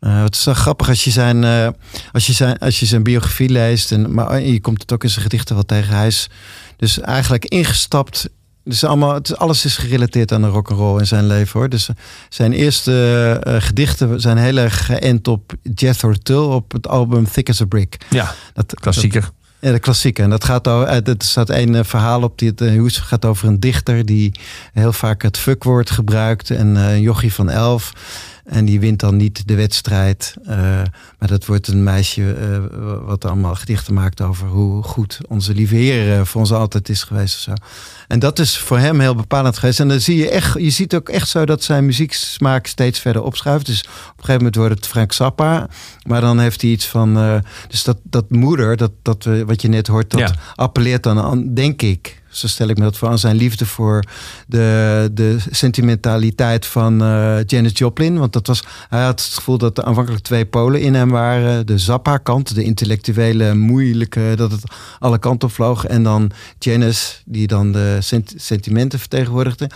eh, 0.00 0.22
het 0.22 0.34
is 0.34 0.44
wel 0.44 0.54
grappig 0.54 0.88
als 0.88 1.04
je 1.04 1.10
zijn, 1.10 1.44
eh, 1.44 1.68
als 2.12 2.26
je 2.26 2.32
zijn, 2.32 2.58
als 2.58 2.80
je 2.80 2.86
zijn 2.86 3.02
biografie 3.02 3.48
leest. 3.48 3.92
En, 3.92 4.14
maar 4.14 4.40
je 4.40 4.60
komt 4.60 4.80
het 4.80 4.92
ook 4.92 5.02
in 5.04 5.10
zijn 5.10 5.22
gedichten 5.22 5.54
wel 5.54 5.64
tegen. 5.64 5.96
Hij 5.96 6.06
is 6.06 6.28
dus 6.76 7.00
eigenlijk 7.00 7.44
ingestapt. 7.44 8.28
Dus 8.64 8.84
allemaal, 8.84 9.14
het, 9.14 9.30
is- 9.30 9.36
alles 9.36 9.64
is 9.64 9.76
gerelateerd 9.76 10.32
aan 10.32 10.42
de 10.42 10.48
rock 10.48 10.70
and 10.70 10.78
roll 10.78 10.98
in 10.98 11.06
zijn 11.06 11.26
leven 11.26 11.60
hoor. 11.60 11.68
Dus 11.68 11.88
zijn 12.28 12.52
eerste 12.52 13.40
eh, 13.42 13.56
gedichten 13.58 14.20
zijn 14.20 14.36
heel 14.36 14.56
erg 14.56 14.86
geënt 14.86 15.28
op 15.28 15.52
Jethro 15.74 16.12
Tull 16.12 16.36
op 16.44 16.72
het 16.72 16.88
album 16.88 17.30
Thick 17.30 17.48
as 17.48 17.60
a 17.60 17.64
Brick. 17.64 17.96
Ja, 18.10 18.34
Dat, 18.54 18.74
klassieker. 18.74 19.30
Ja, 19.60 19.72
de 19.72 19.78
klassieke. 19.78 20.22
En 20.22 20.30
dat 20.30 20.44
gaat 20.44 20.68
over, 20.68 20.88
er 20.88 21.14
staat 21.18 21.50
een 21.50 21.74
eh, 21.74 21.84
verhaal 21.84 22.22
op 22.22 22.38
die 22.38 22.48
het 22.48 22.60
eh, 22.60 22.68
het 22.96 22.96
gaat 22.96 23.24
over 23.24 23.48
een 23.48 23.60
dichter 23.60 24.06
die 24.06 24.32
heel 24.72 24.92
vaak 24.92 25.22
het 25.22 25.38
fuckwoord 25.38 25.90
gebruikt. 25.90 26.50
En 26.50 26.76
eh, 26.76 26.92
een 26.92 27.00
jochie 27.00 27.32
van 27.32 27.50
elf. 27.50 27.92
En 28.46 28.64
die 28.64 28.80
wint 28.80 29.00
dan 29.00 29.16
niet 29.16 29.48
de 29.48 29.54
wedstrijd. 29.54 30.34
Eh, 30.44 30.56
maar 31.18 31.28
dat 31.28 31.46
wordt 31.46 31.68
een 31.68 31.82
meisje 31.82 32.32
eh, 32.32 32.58
wat 33.06 33.24
allemaal 33.24 33.54
gedichten 33.54 33.94
maakt 33.94 34.20
over 34.20 34.48
hoe 34.48 34.82
goed 34.82 35.18
onze 35.28 35.54
lieve 35.54 35.74
Heer 35.74 36.18
eh, 36.18 36.24
voor 36.24 36.40
ons 36.40 36.52
altijd 36.52 36.88
is 36.88 37.02
geweest. 37.02 37.34
Of 37.34 37.40
zo. 37.40 37.52
En 38.08 38.18
dat 38.18 38.38
is 38.38 38.58
voor 38.58 38.78
hem 38.78 39.00
heel 39.00 39.14
bepalend 39.14 39.58
geweest. 39.58 39.80
En 39.80 39.88
dan 39.88 40.00
zie 40.00 40.16
je 40.16 40.30
echt, 40.30 40.54
je 40.60 40.70
ziet 40.70 40.94
ook 40.94 41.08
echt 41.08 41.28
zo 41.28 41.44
dat 41.44 41.62
zijn 41.62 41.86
muzieksmaak 41.86 42.66
steeds 42.66 42.98
verder 42.98 43.22
opschuift. 43.22 43.66
Dus 43.66 43.80
op 43.80 43.88
een 43.88 44.12
gegeven 44.16 44.36
moment 44.36 44.54
wordt 44.54 44.74
het 44.74 44.86
Frank 44.86 45.12
Zappa. 45.12 45.68
Maar 46.06 46.20
dan 46.20 46.38
heeft 46.38 46.60
hij 46.60 46.70
iets 46.70 46.86
van. 46.86 47.42
dus 47.68 47.84
dat, 47.84 47.98
dat 48.02 48.30
moeder, 48.30 48.76
dat, 48.76 48.92
dat, 49.02 49.24
wat 49.46 49.62
je 49.62 49.68
net 49.68 49.86
hoort, 49.86 50.10
dat 50.10 50.20
Ja. 50.20 50.34
appelleert 50.54 51.02
dan 51.02 51.18
aan, 51.18 51.54
denk 51.54 51.82
ik. 51.82 52.22
Zo 52.36 52.46
stel 52.46 52.68
ik 52.68 52.76
me 52.78 52.82
dat 52.84 52.96
voor 52.96 53.08
aan 53.08 53.18
zijn 53.18 53.36
liefde 53.36 53.66
voor 53.66 54.04
de, 54.46 55.10
de 55.12 55.36
sentimentaliteit 55.50 56.66
van 56.66 57.02
eh 57.02 57.38
Janis 57.46 57.72
Joplin. 57.74 58.18
Want 58.18 58.32
dat 58.32 58.46
was, 58.46 58.62
hij 58.88 59.04
had 59.04 59.24
het 59.24 59.34
gevoel 59.34 59.58
dat 59.58 59.78
er 59.78 59.84
aanvankelijk 59.84 60.22
twee 60.24 60.46
polen 60.46 60.80
in 60.80 60.94
hem 60.94 61.10
waren. 61.10 61.66
De 61.66 61.78
Zappa-kant, 61.78 62.54
de 62.54 62.62
intellectuele, 62.62 63.54
moeilijke, 63.54 64.32
dat 64.36 64.50
het 64.50 64.62
alle 64.98 65.18
kanten 65.18 65.50
vloog. 65.50 65.84
En 65.86 66.02
dan 66.02 66.30
Janis, 66.58 67.22
die 67.24 67.46
dan 67.46 67.72
de 67.72 67.96
sent- 68.00 68.34
sentimenten 68.36 68.98
vertegenwoordigde. 68.98 69.70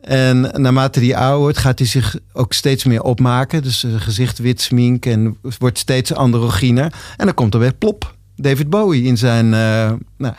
En 0.00 0.40
naarmate 0.40 1.00
die 1.00 1.16
ouder 1.16 1.38
wordt, 1.40 1.58
gaat 1.58 1.78
hij 1.78 1.88
zich 1.88 2.16
ook 2.32 2.52
steeds 2.52 2.84
meer 2.84 3.02
opmaken. 3.02 3.62
Dus 3.62 3.80
zijn 3.80 4.00
gezicht 4.00 4.38
wit 4.38 4.60
smink 4.60 5.06
en 5.06 5.36
wordt 5.58 5.78
steeds 5.78 6.14
androgyner. 6.14 6.92
En 7.16 7.24
dan 7.26 7.34
komt 7.34 7.54
er 7.54 7.60
weer 7.60 7.74
plop. 7.74 8.14
David 8.36 8.70
Bowie 8.70 9.02
in 9.02 9.16
zijn. 9.18 9.54
eh, 9.54 9.92
nou, 10.16 10.34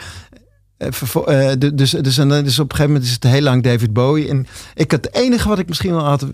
eh, 0.82 1.52
eh, 1.52 1.60
du- 1.60 1.76
dus, 1.76 1.92
dus, 1.92 2.20
op 2.20 2.32
een 2.32 2.46
gegeven 2.46 2.86
moment 2.86 3.04
is 3.04 3.12
het 3.12 3.24
heel 3.24 3.42
lang 3.42 3.64
David 3.64 3.94
Bowie. 3.94 4.30
En 4.30 4.48
ik 4.74 4.92
het 4.92 5.14
enige 5.16 5.48
wat 5.48 5.60
ik 5.60 5.68
misschien 5.68 5.92
wel 5.92 6.04
had 6.04 6.26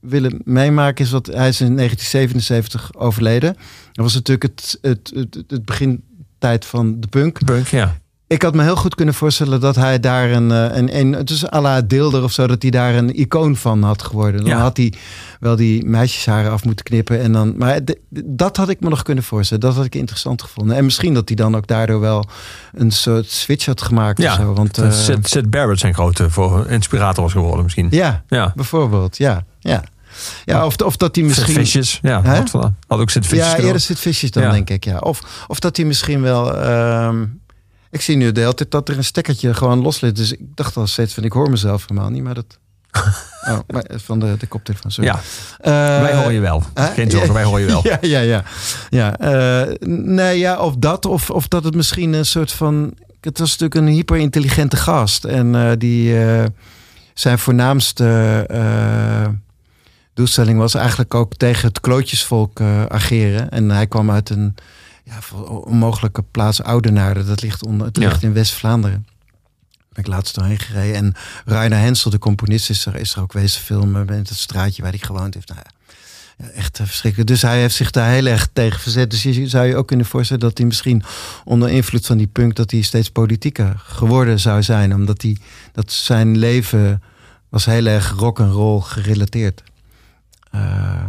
willen 0.00 0.40
meemaken, 0.44 1.04
is 1.04 1.10
wat 1.10 1.26
hij 1.26 1.48
is 1.48 1.60
in 1.60 1.76
1977 1.76 2.90
overleden. 2.94 3.56
Dat 3.92 4.04
was 4.04 4.14
natuurlijk 4.14 4.42
het, 4.42 4.78
het, 4.82 5.12
het, 5.14 5.44
het 5.48 5.64
begintijd 5.64 6.64
van 6.64 7.00
de 7.00 7.06
punk. 7.06 7.44
Punk, 7.44 7.66
ja. 7.66 7.99
Ik 8.30 8.42
had 8.42 8.54
me 8.54 8.62
heel 8.62 8.76
goed 8.76 8.94
kunnen 8.94 9.14
voorstellen 9.14 9.60
dat 9.60 9.76
hij 9.76 10.00
daar 10.00 10.30
een, 10.30 10.50
eh, 10.50 10.76
een, 10.76 10.98
een 10.98 11.12
het 11.12 11.30
is 11.30 11.52
à 11.52 11.60
la 11.60 11.80
Deelder 11.80 12.22
of 12.22 12.32
zo, 12.32 12.46
dat 12.46 12.62
hij 12.62 12.70
daar 12.70 12.94
een 12.94 13.20
icoon 13.20 13.56
van 13.56 13.82
had 13.82 14.02
geworden. 14.02 14.40
Dan 14.40 14.50
Ja. 14.50 14.58
had 14.60 14.76
hij 14.76 14.92
wel 15.40 15.56
die 15.56 15.84
meisjesharen 15.84 16.50
af 16.50 16.64
moeten 16.64 16.84
knippen. 16.84 17.20
En 17.20 17.32
dan, 17.32 17.54
maar 17.56 17.78
dat 18.24 18.56
had 18.56 18.68
ik 18.68 18.80
me 18.80 18.88
nog 18.88 19.02
kunnen 19.02 19.24
voorstellen. 19.24 19.62
Dat 19.62 19.74
had 19.74 19.84
ik 19.84 19.94
interessant 19.94 20.42
gevonden. 20.42 20.76
En 20.76 20.84
misschien 20.84 21.14
dat 21.14 21.28
hij 21.28 21.36
dan 21.36 21.56
ook 21.56 21.66
daardoor 21.66 22.00
wel 22.00 22.24
een 22.74 22.90
soort 22.90 23.30
switch 23.30 23.66
had 23.66 23.82
gemaakt. 23.82 24.18
Ja, 24.22 24.32
of 24.32 24.38
zo, 24.38 24.52
want, 24.52 24.80
Sid, 24.90 25.28
Sid 25.28 25.50
Barrett 25.50 25.80
zijn 25.80 25.94
grote 25.94 26.30
voor 26.30 26.66
inspirator 26.66 27.22
was 27.22 27.32
geworden 27.32 27.62
misschien. 27.62 27.86
ja, 27.90 28.22
Ja. 28.28 28.52
bijvoorbeeld. 28.56 29.16
Ja, 29.16 29.44
ja. 29.60 29.84
ja 30.44 30.66
of, 30.66 30.76
of 30.76 30.96
dat 30.96 31.14
hij 31.16 31.24
misschien... 31.24 31.54
Vicious, 31.54 31.98
ja. 32.02 32.22
Hè? 32.22 32.36
Had, 32.36 32.72
ook 32.88 33.10
Sid 33.10 33.26
Vicious 33.26 33.50
Ja, 33.52 33.58
eerder 33.58 33.80
zit 33.80 33.98
visjes 33.98 34.30
dan, 34.30 34.42
Ja. 34.42 34.50
denk 34.50 34.70
ik. 34.70 34.84
Ja. 34.84 34.98
Of, 34.98 35.44
of 35.46 35.58
dat 35.60 35.76
hij 35.76 35.86
misschien 35.86 36.20
wel. 36.22 36.56
ehm, 36.56 37.24
ik 37.90 38.00
zie 38.00 38.16
nu 38.16 38.32
de 38.32 38.40
hele 38.40 38.54
tijd 38.54 38.70
dat 38.70 38.88
er 38.88 38.96
een 38.96 39.04
stekkertje 39.04 39.54
gewoon 39.54 39.82
los 39.82 40.00
ligt. 40.00 40.16
Dus 40.16 40.32
ik 40.32 40.40
dacht 40.54 40.76
al 40.76 40.86
steeds 40.86 41.14
van 41.14 41.24
ik 41.24 41.32
hoor 41.32 41.50
mezelf 41.50 41.84
helemaal 41.88 42.10
niet, 42.10 42.22
maar 42.22 42.34
dat. 42.34 42.58
Oh, 43.48 43.58
maar 43.66 43.84
van 43.94 44.20
de, 44.20 44.36
de 44.38 44.46
koptelefoon. 44.46 44.90
Sorry. 44.90 45.10
Ja, 45.10 45.20
Eh, 45.58 46.00
wij 46.02 46.14
horen 46.14 46.32
je 46.32 46.40
wel. 46.40 46.62
Geen 46.74 47.10
zorgen, 47.10 47.32
wij 47.34 47.44
horen 47.44 47.60
je 47.60 47.66
wel. 47.66 47.80
Ja, 47.86 47.98
ja, 48.00 48.20
ja. 48.20 48.44
ja 48.88 49.16
eh, 49.18 49.74
nee, 49.88 50.38
ja, 50.38 50.58
of 50.58 50.74
dat, 50.76 51.06
of, 51.06 51.30
of 51.30 51.48
dat 51.48 51.64
het 51.64 51.74
misschien 51.74 52.12
een 52.12 52.26
soort 52.26 52.52
van. 52.52 52.94
Het 53.20 53.38
was 53.38 53.50
natuurlijk 53.58 53.74
een 53.74 53.94
hyperintelligente 53.94 54.76
gast. 54.76 55.24
En 55.24 55.54
eh, 55.54 55.70
die 55.78 56.24
eh, 56.24 56.44
zijn 57.14 57.38
voornaamste 57.38 58.44
eh, 58.48 59.28
doelstelling 60.14 60.58
was 60.58 60.74
eigenlijk 60.74 61.14
ook 61.14 61.34
tegen 61.34 61.68
het 61.68 61.80
klootjesvolk 61.80 62.60
eh, 62.60 62.84
ageren. 62.84 63.50
En 63.50 63.70
hij 63.70 63.86
kwam 63.86 64.10
uit 64.10 64.30
een 64.30 64.54
ja, 65.10 65.36
onmogelijke 65.46 66.22
plaats 66.22 66.62
Oudenaarde. 66.62 67.24
Dat 67.24 67.42
ligt, 67.42 67.64
onder, 67.64 67.86
het 67.86 67.96
Ja. 67.96 68.08
ligt 68.08 68.22
in 68.22 68.32
West-Vlaanderen. 68.32 69.06
Daar 69.70 69.88
ben 69.92 70.04
ik 70.04 70.06
laatst 70.06 70.34
doorheen 70.34 70.58
gereden. 70.58 70.94
En 70.96 71.14
Rainer 71.44 71.78
Hensel, 71.78 72.10
de 72.10 72.18
componist, 72.18 72.70
is 72.70 72.86
er, 72.86 72.96
is 72.96 73.14
er 73.14 73.22
ook 73.22 73.32
wezen 73.32 73.60
filmen. 73.62 74.08
In 74.08 74.14
het 74.14 74.28
straatje 74.28 74.82
waar 74.82 74.90
hij 74.90 75.00
gewoond 75.00 75.34
heeft. 75.34 75.48
Nou 75.48 75.60
ja, 75.64 75.70
echt 76.50 76.78
eh, 76.78 76.86
verschrikkelijk. 76.86 77.28
Dus 77.30 77.42
hij 77.42 77.60
heeft 77.60 77.74
zich 77.74 77.90
daar 77.90 78.10
heel 78.10 78.26
erg 78.26 78.48
tegen 78.52 78.80
verzet. 78.80 79.10
Dus 79.10 79.22
je 79.22 79.48
zou 79.48 79.66
je 79.66 79.76
ook 79.76 79.86
kunnen 79.86 80.06
voorstellen 80.06 80.42
dat 80.42 80.58
hij 80.58 80.66
misschien 80.66 81.02
onder 81.44 81.68
invloed 81.68 82.06
van 82.06 82.16
die 82.16 82.26
punk... 82.26 82.54
dat 82.54 82.70
hij 82.70 82.80
steeds 82.80 83.10
politieker 83.10 83.82
geworden 83.84 84.40
zou 84.40 84.62
zijn. 84.62 84.94
Omdat 84.94 85.22
hij, 85.22 85.36
dat 85.72 85.92
zijn 85.92 86.38
leven 86.38 87.02
was 87.48 87.64
heel 87.64 87.86
erg 87.86 88.10
rock 88.10 88.40
and 88.40 88.52
roll 88.52 88.80
gerelateerd. 88.80 89.62
Eh, 90.50 91.04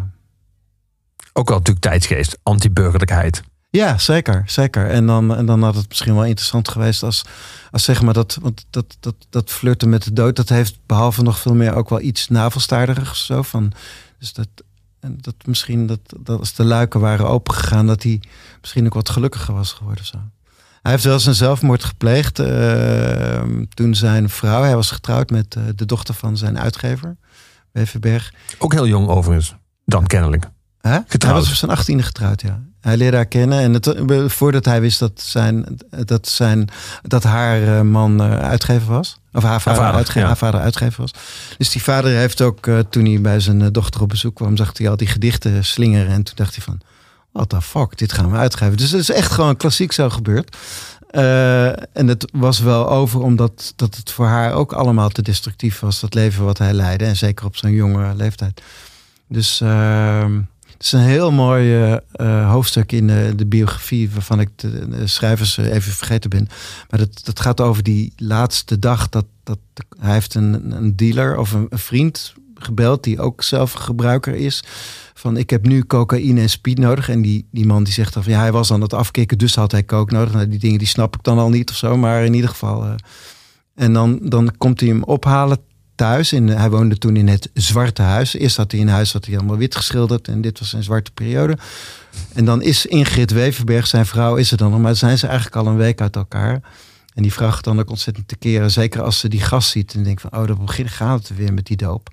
Ook 1.33 1.49
al 1.49 1.57
natuurlijk 1.57 1.85
tijdsgeest, 1.85 2.37
anti-burgerlijkheid. 2.43 3.43
Ja, 3.71 3.97
zeker, 3.97 4.43
zeker. 4.45 4.89
En 4.89 5.05
dan, 5.05 5.35
en 5.35 5.45
dan 5.45 5.63
had 5.63 5.75
het 5.75 5.89
misschien 5.89 6.13
wel 6.13 6.25
interessant 6.25 6.69
geweest 6.69 7.03
als, 7.03 7.25
als 7.71 7.83
zeg 7.83 8.01
maar 8.01 8.13
dat, 8.13 8.37
want 8.41 8.65
dat, 8.69 8.97
dat, 8.99 9.15
dat 9.29 9.49
flirten 9.49 9.89
met 9.89 10.03
de 10.03 10.13
dood, 10.13 10.35
dat 10.35 10.49
heeft 10.49 10.79
behalve 10.85 11.21
nog 11.21 11.39
veel 11.39 11.55
meer 11.55 11.75
ook 11.75 11.89
wel 11.89 12.01
iets 12.01 12.27
navelstaardigers 12.27 13.25
zo 13.25 13.41
van. 13.41 13.71
Dus 14.19 14.33
dat, 14.33 14.47
en 14.99 15.17
dat 15.21 15.35
misschien 15.45 15.87
dat, 15.87 15.99
dat 16.19 16.39
als 16.39 16.53
de 16.53 16.63
luiken 16.63 16.99
waren 16.99 17.27
opengegaan, 17.27 17.87
dat 17.87 18.03
hij 18.03 18.21
misschien 18.61 18.85
ook 18.85 18.93
wat 18.93 19.09
gelukkiger 19.09 19.53
was 19.53 19.71
geworden 19.71 20.05
zo. 20.05 20.17
Hij 20.81 20.91
heeft 20.91 21.03
wel 21.03 21.13
eens 21.13 21.25
een 21.25 21.35
zelfmoord 21.35 21.83
gepleegd 21.83 22.39
eh, 22.39 23.41
toen 23.73 23.95
zijn 23.95 24.29
vrouw, 24.29 24.61
hij 24.61 24.75
was 24.75 24.91
getrouwd 24.91 25.29
met 25.29 25.55
eh, 25.55 25.63
de 25.75 25.85
dochter 25.85 26.13
van 26.13 26.37
zijn 26.37 26.59
uitgever, 26.59 27.17
Weverberg. 27.71 28.33
Ook 28.57 28.73
heel 28.73 28.87
jong 28.87 29.07
overigens, 29.07 29.55
dan 29.85 30.07
kennelijk. 30.07 30.49
Getrouwd. 31.07 31.23
Hij 31.23 31.33
was 31.33 31.49
op 31.49 31.55
zijn 31.55 31.71
achttiende 31.71 32.03
getrouwd, 32.03 32.41
ja. 32.41 32.61
Hij 32.81 32.97
leerde 32.97 33.17
haar 33.17 33.25
kennen 33.25 33.59
en 33.59 33.73
het, 33.73 33.93
voordat 34.33 34.65
hij 34.65 34.81
wist 34.81 34.99
dat, 34.99 35.11
zijn, 35.15 35.77
dat, 36.05 36.27
zijn, 36.27 36.69
dat 37.01 37.23
haar 37.23 37.63
eh, 37.77 37.81
man 37.81 38.21
eh, 38.21 38.39
uitgever 38.39 38.87
was. 38.93 39.19
Of 39.33 39.43
haar 39.43 39.61
vader, 39.61 39.81
vader, 39.81 39.97
uitge- 39.97 40.19
ja. 40.19 40.25
haar 40.25 40.37
vader 40.37 40.59
uitgever 40.59 41.01
was. 41.01 41.11
Dus 41.57 41.69
die 41.69 41.83
vader 41.83 42.11
heeft 42.11 42.41
ook, 42.41 42.67
eh, 42.67 42.79
toen 42.89 43.05
hij 43.05 43.21
bij 43.21 43.39
zijn 43.39 43.71
dochter 43.71 44.01
op 44.01 44.09
bezoek 44.09 44.35
kwam, 44.35 44.57
zag 44.57 44.77
hij 44.77 44.89
al 44.89 44.97
die 44.97 45.07
gedichten 45.07 45.65
slingeren. 45.65 46.11
En 46.11 46.23
toen 46.23 46.35
dacht 46.35 46.55
hij 46.55 46.63
van, 46.63 46.79
what 47.31 47.49
the 47.49 47.61
fuck, 47.61 47.97
dit 47.97 48.13
gaan 48.13 48.31
we 48.31 48.37
uitgeven. 48.37 48.77
Dus 48.77 48.91
het 48.91 49.01
is 49.01 49.11
echt 49.11 49.31
gewoon 49.31 49.57
klassiek 49.57 49.91
zo 49.91 50.09
gebeurd. 50.09 50.57
En 51.93 52.07
het 52.07 52.29
was 52.33 52.59
wel 52.59 52.89
over 52.89 53.21
omdat 53.21 53.73
dat 53.75 53.95
het 53.95 54.11
voor 54.11 54.25
haar 54.27 54.53
ook 54.53 54.73
allemaal 54.73 55.09
te 55.09 55.21
destructief 55.21 55.79
was, 55.79 55.99
dat 55.99 56.13
leven 56.13 56.43
wat 56.45 56.57
hij 56.57 56.73
leidde. 56.73 57.05
En 57.05 57.15
zeker 57.15 57.45
op 57.45 57.55
zo'n 57.55 57.71
jonge 57.71 58.15
leeftijd. 58.15 58.61
Dus, 59.27 59.61
ehm, 59.61 60.39
Het 60.81 60.93
is 60.93 60.99
een 60.99 61.07
heel 61.07 61.31
mooi 61.31 61.73
eh, 61.73 61.97
eh, 62.11 62.51
hoofdstuk 62.51 62.91
in 62.91 63.07
de, 63.07 63.33
de 63.35 63.45
biografie, 63.45 64.11
waarvan 64.11 64.39
ik 64.39 64.49
de, 64.55 64.89
de 64.89 65.07
schrijvers 65.07 65.57
eh, 65.57 65.73
even 65.73 65.91
vergeten 65.91 66.29
ben. 66.29 66.47
Maar 66.89 66.99
dat, 66.99 67.21
dat 67.23 67.39
gaat 67.39 67.61
over 67.61 67.83
die 67.83 68.13
laatste 68.15 68.79
dag 68.79 69.09
dat, 69.09 69.25
dat 69.43 69.59
hij 69.99 70.13
heeft 70.13 70.35
een, 70.35 70.71
een 70.71 70.95
dealer 70.95 71.37
of 71.37 71.51
een, 71.51 71.67
vriend 71.69 72.33
gebeld 72.55 73.03
die 73.03 73.19
ook 73.19 73.43
zelf 73.43 73.71
gebruiker 73.71 74.35
is. 74.35 74.63
Van 75.13 75.37
ik 75.37 75.49
heb 75.49 75.65
nu 75.65 75.85
cocaïne 75.85 76.41
en 76.41 76.49
speed 76.49 76.77
nodig. 76.77 77.09
En 77.09 77.21
die, 77.21 77.47
die 77.51 77.65
man 77.65 77.83
die 77.83 77.93
zegt 77.93 78.13
dan 78.13 78.23
van 78.23 78.31
ja, 78.31 78.39
hij 78.39 78.51
was 78.51 78.71
aan 78.71 78.81
het 78.81 78.93
afkicken, 78.93 79.37
dus 79.37 79.55
had 79.55 79.71
hij 79.71 79.85
coke 79.85 80.13
nodig. 80.13 80.33
Nou, 80.33 80.47
die 80.47 80.59
dingen 80.59 80.79
die 80.79 80.87
snap 80.87 81.15
ik 81.15 81.23
dan 81.23 81.37
al 81.37 81.49
niet 81.49 81.69
of 81.69 81.75
zo, 81.75 81.97
maar 81.97 82.25
in 82.25 82.33
ieder 82.33 82.49
geval. 82.49 82.85
eh, 82.85 82.93
en 83.75 83.93
dan, 83.93 84.19
dan 84.23 84.57
komt 84.57 84.79
hij 84.79 84.89
hem 84.89 85.03
ophalen 85.03 85.57
thuis. 86.01 86.33
In, 86.33 86.47
hij 86.47 86.69
woonde 86.69 86.97
toen 86.97 87.15
in 87.15 87.27
het 87.27 87.49
zwarte 87.53 88.01
huis. 88.01 88.35
Eerst 88.35 88.57
had 88.57 88.71
hij 88.71 88.81
een 88.81 88.87
huis 88.87 89.11
dat 89.11 89.25
hij 89.25 89.33
helemaal 89.33 89.57
wit 89.57 89.75
geschilderd. 89.75 90.27
En 90.27 90.41
dit 90.41 90.59
was 90.59 90.73
een 90.73 90.83
zwarte 90.83 91.11
periode. 91.11 91.57
En 92.33 92.45
dan 92.45 92.61
is 92.61 92.85
Ingrid 92.85 93.31
Weverberg, 93.31 93.87
zijn 93.87 94.05
vrouw, 94.05 94.35
is 94.35 94.51
er 94.51 94.57
dan 94.57 94.71
nog. 94.71 94.79
Maar 94.79 94.95
zijn 94.95 95.17
ze 95.17 95.27
eigenlijk 95.27 95.55
al 95.55 95.67
een 95.67 95.77
week 95.77 96.01
uit 96.01 96.15
elkaar. 96.15 96.61
En 97.13 97.21
die 97.21 97.33
vraagt 97.33 97.63
dan 97.63 97.79
ook 97.79 97.89
ontzettend 97.89 98.27
te 98.27 98.35
keren. 98.35 98.71
Zeker 98.71 99.01
als 99.01 99.19
ze 99.19 99.27
die 99.27 99.41
gast 99.41 99.69
ziet. 99.69 99.93
En 99.93 100.03
denkt 100.03 100.21
van, 100.21 100.31
oh, 100.33 100.47
dan 100.47 100.65
begin 100.65 100.89
gaat 100.89 101.27
het 101.27 101.37
weer 101.37 101.53
met 101.53 101.65
die 101.65 101.77
doop. 101.77 102.09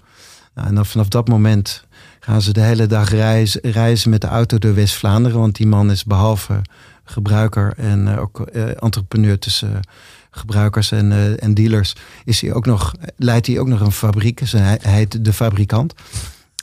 Nou, 0.55 0.69
en 0.69 0.74
dan 0.74 0.86
vanaf 0.86 1.09
dat 1.09 1.28
moment 1.28 1.85
gaan 2.20 2.43
ze 2.43 2.52
de 2.52 2.60
hele 2.60 2.86
dag 2.86 3.10
reizen, 3.10 3.60
reizen 3.62 4.10
met 4.10 4.20
de 4.20 4.27
auto 4.27 4.59
door 4.59 4.74
West-Vlaanderen. 4.74 5.39
Want 5.39 5.56
die 5.56 5.66
man 5.66 5.90
is 5.90 6.05
behalve 6.05 6.62
gebruiker 7.05 7.73
en 7.77 8.09
eh, 8.09 8.20
ook 8.20 8.40
eh, 8.40 8.82
entrepreneur 8.82 9.39
tussen 9.39 9.81
gebruikers 10.39 10.90
en, 10.90 11.12
eh, 11.12 11.43
en 11.43 11.55
dealers. 11.55 11.94
Is 12.24 12.40
hij 12.40 12.52
ook 12.52 12.66
nog, 12.66 12.94
leidt 13.16 13.47
hij 13.47 13.59
ook 13.59 13.69
nog 13.69 13.81
een 13.81 13.93
fabriek. 13.93 14.39
Dus 14.39 14.52
hij, 14.52 14.78
hij 14.82 14.93
heet 14.93 15.24
de 15.24 15.32
fabrikant. 15.32 15.94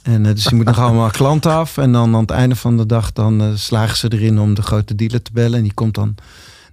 En 0.05 0.25
eh, 0.25 0.33
dus 0.33 0.43
je 0.43 0.55
moet 0.55 0.65
nog 0.65 0.79
allemaal 0.85 1.09
klanten 1.09 1.51
af. 1.51 1.77
En 1.77 1.91
dan 1.91 2.15
aan 2.15 2.21
het 2.21 2.31
einde 2.31 2.55
van 2.55 2.77
de 2.77 2.85
dag 2.85 3.13
dan 3.13 3.41
eh, 3.41 3.55
slagen 3.55 3.97
ze 3.97 4.11
erin 4.11 4.39
om 4.39 4.53
de 4.53 4.61
grote 4.61 4.95
dealer 4.95 5.21
te 5.21 5.31
bellen. 5.31 5.57
En 5.57 5.63
die 5.63 5.73
komt 5.73 5.95
dan 5.95 6.15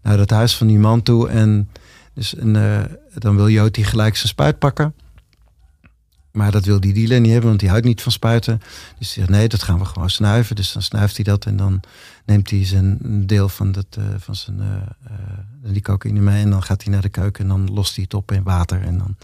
naar 0.03 0.16
dat 0.16 0.31
huis 0.31 0.57
van 0.57 0.66
die 0.66 0.79
man 0.79 1.03
toe. 1.03 1.29
En 1.29 1.69
dus 2.15 2.35
eh, 2.35 2.81
dan 3.15 3.37
wil 3.37 3.49
Joti 3.49 3.85
gelijk 3.85 4.16
zijn 4.16 4.29
spuit 4.29 4.59
pakken. 4.59 4.95
Maar 6.33 6.51
dat 6.51 6.65
wil 6.65 6.81
die 6.81 6.93
dealer 6.93 7.20
niet 7.20 7.31
hebben, 7.31 7.49
want 7.49 7.61
die 7.61 7.69
houdt 7.69 7.85
niet 7.85 8.03
van 8.03 8.12
spuiten. 8.12 8.59
Dus 8.99 9.15
hij 9.15 9.24
zegt, 9.24 9.29
nee, 9.29 9.49
dat 9.49 9.62
gaan 9.62 9.79
we 9.79 9.85
gewoon 9.85 10.11
snuiven. 10.11 10.57
Dus 10.57 10.73
dan 10.73 10.83
snuift 10.83 11.16
hij 11.16 11.24
dat 11.24 11.45
en 11.45 11.57
dan 11.57 11.81
neemt 12.24 12.51
hij 12.51 12.65
zijn 12.65 12.99
deel 13.27 13.49
van, 13.49 13.73
dat, 13.73 13.99
van 14.19 14.35
zijn, 14.35 14.61
die 15.63 15.83
cocaïne 15.83 16.21
mee. 16.21 16.43
En 16.43 16.51
dan 16.51 16.63
gaat 16.63 16.83
hij 16.83 16.93
naar 16.93 17.03
de 17.03 17.09
keuken 17.09 17.43
en 17.43 17.49
dan 17.49 17.73
lost 17.73 17.95
hij 17.95 18.05
het 18.05 18.15
op 18.15 18.33
in 18.33 18.43
water. 18.43 18.83
En 18.83 18.99
dan, 18.99 19.17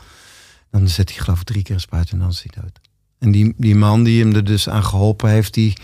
dan 0.71 0.89
zet 0.89 1.09
hij 1.09 1.19
geloof 1.19 1.41
ik 1.41 1.47
drie 1.47 1.63
keer 1.63 1.75
een 1.75 1.81
spuit 1.81 2.11
en 2.11 2.19
dan 2.19 2.29
is 2.29 2.45
hij 2.51 2.63
dood. 2.63 2.81
En 3.19 3.31
die, 3.31 3.55
die 3.57 3.75
man 3.75 4.05
die 4.05 4.23
hem 4.25 4.35
er 4.35 4.45
dus 4.45 4.69
aan 4.69 4.85
geholpen 4.85 5.31
heeft, 5.31 5.55
die, 5.55 5.77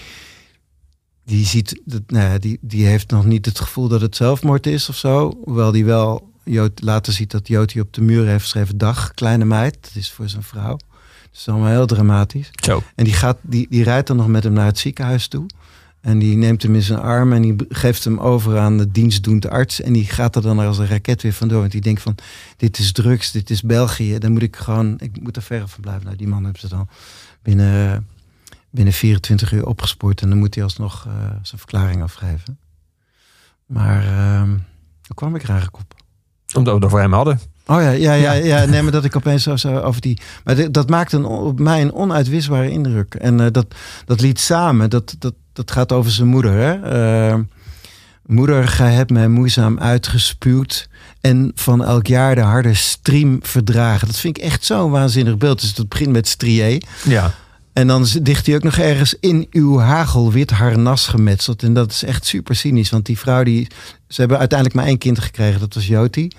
die, 1.25 1.47
ziet, 1.47 1.81
dat, 1.85 2.03
nou 2.07 2.33
ja, 2.33 2.39
die, 2.39 2.59
die 2.61 2.87
heeft 2.87 3.11
nog 3.11 3.25
niet 3.25 3.47
het 3.47 3.61
gevoel 3.61 3.89
dat 3.89 4.01
het 4.01 4.17
zelfmoord 4.17 4.67
is 4.67 4.89
of 4.89 4.97
zo. 4.97 5.41
Hoewel 5.45 5.73
die 5.73 5.85
wel 5.85 6.33
Jood, 6.45 6.83
later 6.83 7.13
ziet 7.13 7.31
dat 7.31 7.49
Joti 7.49 7.81
op 7.81 7.93
de 7.93 8.01
muur 8.01 8.27
heeft 8.27 8.43
geschreven... 8.43 8.79
Dag, 8.79 9.15
kleine 9.15 9.45
meid. 9.45 9.79
Dat 9.81 9.95
is 9.95 10.11
voor 10.11 10.29
zijn 10.29 10.43
vrouw. 10.43 10.77
Dat 10.77 11.41
is 11.41 11.49
allemaal 11.49 11.69
heel 11.69 11.87
dramatisch. 11.87 12.51
Zo. 12.53 12.83
En 12.95 13.05
die, 13.05 13.13
gaat, 13.13 13.39
die, 13.41 13.67
die 13.71 13.83
rijdt 13.83 14.07
dan 14.07 14.17
nog 14.17 14.29
met 14.29 14.45
hem 14.45 14.53
naar 14.53 14.67
het 14.67 14.79
ziekenhuis 14.79 15.29
toe. 15.29 15.47
En 16.05 16.19
die 16.19 16.37
neemt 16.37 16.63
hem 16.63 16.75
in 16.75 16.83
zijn 16.83 16.99
arm 16.99 17.33
en 17.33 17.43
die 17.43 17.57
geeft 17.69 18.05
hem 18.05 18.19
over 18.19 18.59
aan 18.59 18.79
de 18.79 18.91
dienstdoende 18.91 19.51
arts. 19.51 19.81
En 19.81 19.93
die 19.93 20.05
gaat 20.05 20.37
er 20.37 20.43
dan 20.43 20.59
als 20.59 20.79
een 20.79 20.87
raket 20.87 21.23
weer 21.23 21.33
vandoor. 21.33 21.61
Want 21.61 21.73
die 21.73 21.81
denkt 21.81 22.03
van, 22.03 22.15
dit 22.57 22.79
is 22.79 22.93
drugs, 22.93 23.31
dit 23.31 23.51
is 23.51 23.63
België. 23.63 24.19
Dan 24.19 24.33
moet 24.33 24.43
ik 24.43 24.57
gewoon, 24.57 24.97
ik 24.99 25.21
moet 25.21 25.37
er 25.37 25.43
verre 25.43 25.69
van 25.69 25.81
blijven. 25.81 26.05
Nou, 26.05 26.17
die 26.17 26.29
man 26.29 26.43
hebben 26.43 26.61
ze 26.61 26.69
dan 26.69 26.89
binnen, 27.43 28.07
binnen 28.71 28.93
24 28.93 29.53
uur 29.53 29.67
opgespoord. 29.67 30.23
En 30.23 30.29
dan 30.29 30.39
moet 30.39 30.55
hij 30.55 30.65
alsnog 30.65 31.07
eh, 31.07 31.13
zijn 31.43 31.61
verklaring 31.61 32.03
afgeven. 32.03 32.59
Maar 33.67 34.05
hoe 35.07 35.15
kwam 35.15 35.35
ik 35.35 35.43
er 35.43 35.49
eigenlijk 35.49 35.79
op? 35.79 35.95
Omdat 36.55 36.73
we 36.73 36.79
het 36.79 36.85
over 36.85 37.01
hem 37.01 37.13
hadden. 37.13 37.41
Oh 37.67 37.81
ja, 37.81 37.91
ja, 37.91 38.13
ja, 38.13 38.33
ja. 38.33 38.65
Nee, 38.65 38.83
maar 38.83 38.93
dat 38.93 39.05
ik 39.05 39.17
opeens 39.17 39.43
zo, 39.43 39.57
zo 39.57 39.79
over 39.79 40.01
die. 40.01 40.21
Maar 40.45 40.73
dat 40.73 40.89
maakt 40.89 41.13
een, 41.13 41.25
op 41.25 41.59
mij 41.59 41.83
een 41.83 41.93
onuitwisbare 41.93 42.71
indruk. 42.71 43.15
En 43.15 43.41
eh, 43.41 43.47
dat, 43.51 43.75
dat 44.05 44.21
lied 44.21 44.41
samen, 44.41 44.91
dat, 44.91 45.17
dat, 45.19 45.35
dat 45.55 45.71
gaat 45.71 45.93
over 45.93 46.11
zijn 46.11 46.29
moeder. 46.29 46.53
Hè? 46.53 46.73
Eh, 46.73 47.39
moeder, 48.27 48.69
gij 48.69 48.93
hebt 48.93 49.11
mij 49.11 49.29
moeizaam 49.29 49.79
uitgespuwd. 49.79 50.89
En 51.21 51.53
van 51.55 51.85
elk 51.85 52.07
jaar 52.07 52.35
de 52.35 52.41
harde 52.41 52.75
stream 52.75 53.39
verdragen. 53.43 54.07
Dat 54.07 54.17
vind 54.17 54.37
ik 54.37 54.43
echt 54.43 54.65
zo'n 54.65 54.91
waanzinnig 54.91 55.37
beeld. 55.37 55.61
Dus 55.61 55.75
dat 55.75 55.89
begint 55.89 56.13
met 56.13 56.29
strié. 56.29 56.79
Ja. 57.05 57.35
En 57.73 57.87
dan 57.87 58.07
dicht 58.23 58.47
hij 58.47 58.55
ook 58.55 58.63
nog 58.63 58.77
ergens 58.77 59.15
in 59.21 59.47
uw 59.51 59.79
hagelwit 59.79 60.51
harnas 60.51 61.07
gemetseld. 61.07 61.63
En 61.63 61.75
dat 61.75 61.91
is 61.91 62.05
echt 62.05 62.27
super 62.27 62.57
cynisch. 62.57 62.91
Want 62.91 63.07
die 63.07 63.19
vrouw, 63.19 63.43
die, 63.43 63.67
ze 64.09 64.21
hebben 64.21 64.39
uiteindelijk 64.39 64.79
maar 64.79 64.89
één 64.89 64.99
kind 64.99 65.19
gekregen. 65.19 65.61
Dat 65.61 65.75
was 65.75 65.87
Joti. 65.87 66.31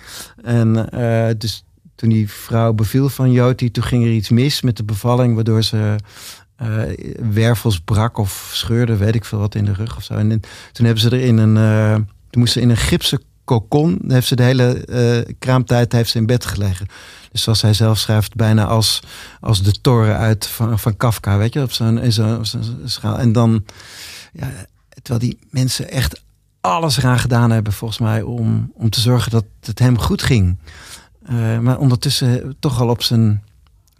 En 0.43 0.89
eh, 0.89 1.33
dus 1.37 1.63
toen 1.95 2.09
die 2.09 2.29
vrouw 2.29 2.73
beviel 2.73 3.09
van 3.09 3.31
Joti, 3.31 3.71
toen 3.71 3.83
ging 3.83 4.03
er 4.03 4.11
iets 4.11 4.29
mis 4.29 4.61
met 4.61 4.77
de 4.77 4.83
bevalling. 4.83 5.35
Waardoor 5.35 5.63
ze 5.63 5.95
eh, 6.55 7.13
wervels 7.31 7.79
brak 7.79 8.17
of 8.17 8.49
scheurde, 8.53 8.97
weet 8.97 9.15
ik 9.15 9.25
veel 9.25 9.39
wat, 9.39 9.55
in 9.55 9.65
de 9.65 9.73
rug 9.73 9.97
of 9.97 10.03
zo. 10.03 10.13
En 10.13 10.29
toen 10.71 10.85
hebben 10.85 10.99
ze 10.99 11.09
er 11.09 11.21
in 11.21 11.37
een, 11.37 11.57
eh, 11.57 11.95
toen 12.29 12.41
moest 12.41 12.53
ze 12.53 12.61
in 12.61 12.69
een 12.69 12.77
gipsen 12.77 13.21
kokon. 13.43 14.01
Heeft 14.07 14.27
ze 14.27 14.35
de 14.35 14.43
hele 14.43 14.85
eh, 14.85 15.33
kraamtijd 15.39 15.91
heeft 15.91 16.09
ze 16.09 16.17
in 16.17 16.25
bed 16.25 16.45
gelegen. 16.45 16.87
Dus 17.31 17.41
zoals 17.41 17.61
hij 17.61 17.73
zelf 17.73 17.97
schrijft, 17.97 18.35
bijna 18.35 18.65
als, 18.65 18.99
als 19.39 19.63
de 19.63 19.81
toren 19.81 20.17
uit 20.17 20.47
van, 20.47 20.79
van 20.79 20.97
Kafka, 20.97 21.37
weet 21.37 21.53
je, 21.53 21.61
op 21.61 21.71
zo'n 21.71 22.03
op 22.37 22.45
zo'n 22.45 22.81
schaal. 22.85 23.19
En 23.19 23.31
dan, 23.31 23.65
ja, 24.33 24.51
terwijl 25.01 25.19
die 25.19 25.39
mensen 25.49 25.89
echt 25.89 26.23
alles 26.61 26.97
eraan 26.97 27.19
gedaan 27.19 27.51
hebben, 27.51 27.73
volgens 27.73 27.99
mij, 27.99 28.21
om, 28.21 28.71
om 28.73 28.89
te 28.89 28.99
zorgen 28.99 29.31
dat 29.31 29.45
het 29.61 29.79
hem 29.79 29.99
goed 29.99 30.23
ging. 30.23 30.57
Maar 31.61 31.77
ondertussen 31.77 32.55
toch 32.59 32.81
al 32.81 32.89
op 32.89 33.01
zijn 33.03 33.43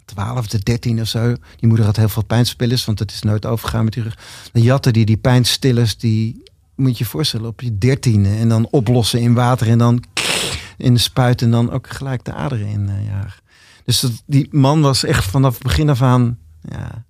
twaalfde, 0.06 0.58
dertien 0.58 1.00
of 1.00 1.08
zo. 1.08 1.34
Die 1.56 1.68
moeder 1.68 1.86
had 1.86 1.96
heel 1.96 2.08
veel 2.08 2.24
pijnstillers, 2.24 2.84
want 2.84 2.98
het 2.98 3.10
is 3.10 3.22
nooit 3.22 3.46
overgegaan 3.46 3.84
met 3.84 3.92
die 3.92 4.02
rug. 4.02 4.18
Dan 4.52 4.62
jatte 4.62 4.90
die 4.90 5.04
die 5.04 5.16
pijnstillers, 5.16 5.96
die 5.96 6.42
moet 6.74 6.98
je 6.98 7.04
je 7.04 7.10
voorstellen, 7.10 7.46
op 7.46 7.60
je 7.60 7.78
dertiende. 7.78 8.28
En 8.28 8.48
dan 8.48 8.68
oplossen 8.70 9.20
in 9.20 9.34
water 9.34 9.68
en 9.68 9.78
dan 9.78 10.04
in 10.76 10.94
de 10.94 11.00
spuit 11.00 11.42
en 11.42 11.50
dan 11.50 11.70
ook 11.70 11.88
gelijk 11.88 12.24
de 12.24 12.32
aderen 12.32 12.66
in 12.66 12.88
eh, 12.88 13.06
jagen. 13.06 13.42
Dus 13.84 14.00
dat, 14.00 14.22
die 14.26 14.48
man 14.50 14.80
was 14.80 15.04
echt 15.04 15.24
vanaf 15.24 15.54
het 15.54 15.62
begin 15.62 15.88
af 15.88 16.02
aan 16.02 16.38
ja, 16.60 17.04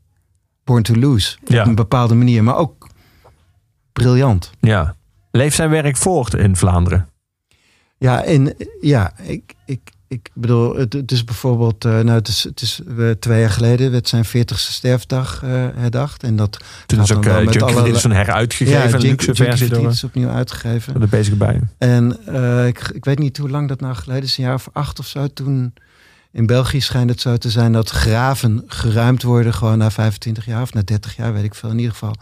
born 0.64 0.82
to 0.82 0.94
lose. 0.94 1.36
Ja. 1.44 1.60
Op 1.60 1.66
een 1.66 1.74
bepaalde 1.74 2.14
manier, 2.14 2.44
maar 2.44 2.56
ook 2.56 2.88
briljant. 3.92 4.50
ja. 4.60 4.94
Leeft 5.30 5.56
zijn 5.56 5.70
werk 5.70 5.96
voort 5.96 6.34
in 6.34 6.56
Vlaanderen? 6.56 7.08
Ja, 7.98 8.22
en 8.22 8.54
ja, 8.80 9.18
ik, 9.18 9.54
ik, 9.66 9.80
ik 10.08 10.30
bedoel, 10.34 10.76
het, 10.76 10.92
het 10.92 11.12
is 11.12 11.24
bijvoorbeeld, 11.24 11.84
eh, 11.84 11.92
nou, 11.92 12.10
het 12.10 12.28
is, 12.28 12.44
het 12.44 12.60
is 12.60 12.80
eh, 12.98 13.10
twee 13.10 13.40
jaar 13.40 13.50
geleden 13.50 13.90
werd 13.90 14.08
zijn 14.08 14.24
40ste 14.26 14.54
sterfdag 14.54 15.42
eh, 15.42 15.50
herdacht. 15.74 16.22
En 16.22 16.36
dat 16.36 16.58
Toen 16.86 17.00
is 17.00 17.12
ook 17.12 17.24
met 17.24 17.62
alle- 17.62 17.88
is 17.88 18.04
een 18.04 18.10
heruitgegeven, 18.10 18.94
een 18.94 19.00
luxe 19.00 19.34
versie 19.34 19.68
door 19.68 19.90
is 19.90 20.04
opnieuw 20.04 20.28
uitgegeven. 20.28 21.00
de 21.00 21.06
bezig 21.06 21.36
bij. 21.36 21.60
En 21.78 22.18
ik, 22.66 22.90
ik 22.92 23.04
weet 23.04 23.18
niet 23.18 23.36
hoe 23.36 23.50
lang 23.50 23.68
dat 23.68 23.80
nou 23.80 23.94
geleden 23.94 24.22
is, 24.22 24.38
een 24.38 24.44
jaar 24.44 24.54
of 24.54 24.68
acht 24.72 24.98
of 24.98 25.06
zo. 25.06 25.26
Toen 25.26 25.74
in 26.32 26.46
België 26.46 26.80
schijnt 26.80 27.10
het 27.10 27.20
zo 27.20 27.36
te 27.36 27.50
zijn 27.50 27.72
dat 27.72 27.90
graven 27.90 28.64
geruimd 28.66 29.22
worden, 29.22 29.54
gewoon 29.54 29.78
na 29.78 29.90
25 29.90 30.46
jaar 30.46 30.62
of 30.62 30.72
na 30.72 30.82
30 30.84 31.16
jaar, 31.16 31.32
weet 31.32 31.44
ik 31.44 31.54
veel. 31.54 31.70
In 31.70 31.78
ieder 31.78 31.92
geval, 31.92 32.14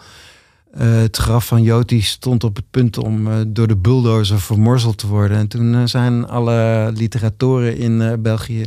eh, 0.74 0.96
het 0.96 1.16
graf 1.16 1.46
van 1.46 1.62
Joti 1.62 2.02
stond 2.02 2.44
op 2.44 2.56
het 2.56 2.64
punt 2.70 2.98
om 2.98 3.26
eh, 3.26 3.40
door 3.46 3.66
de 3.66 3.76
bulldozer 3.76 4.40
vermorzeld 4.40 4.98
te 4.98 5.06
worden. 5.06 5.36
En 5.36 5.48
toen 5.48 5.74
eh, 5.74 5.82
zijn 5.84 6.26
alle 6.26 6.90
literatoren 6.94 7.76
in 7.76 8.22
België, 8.22 8.64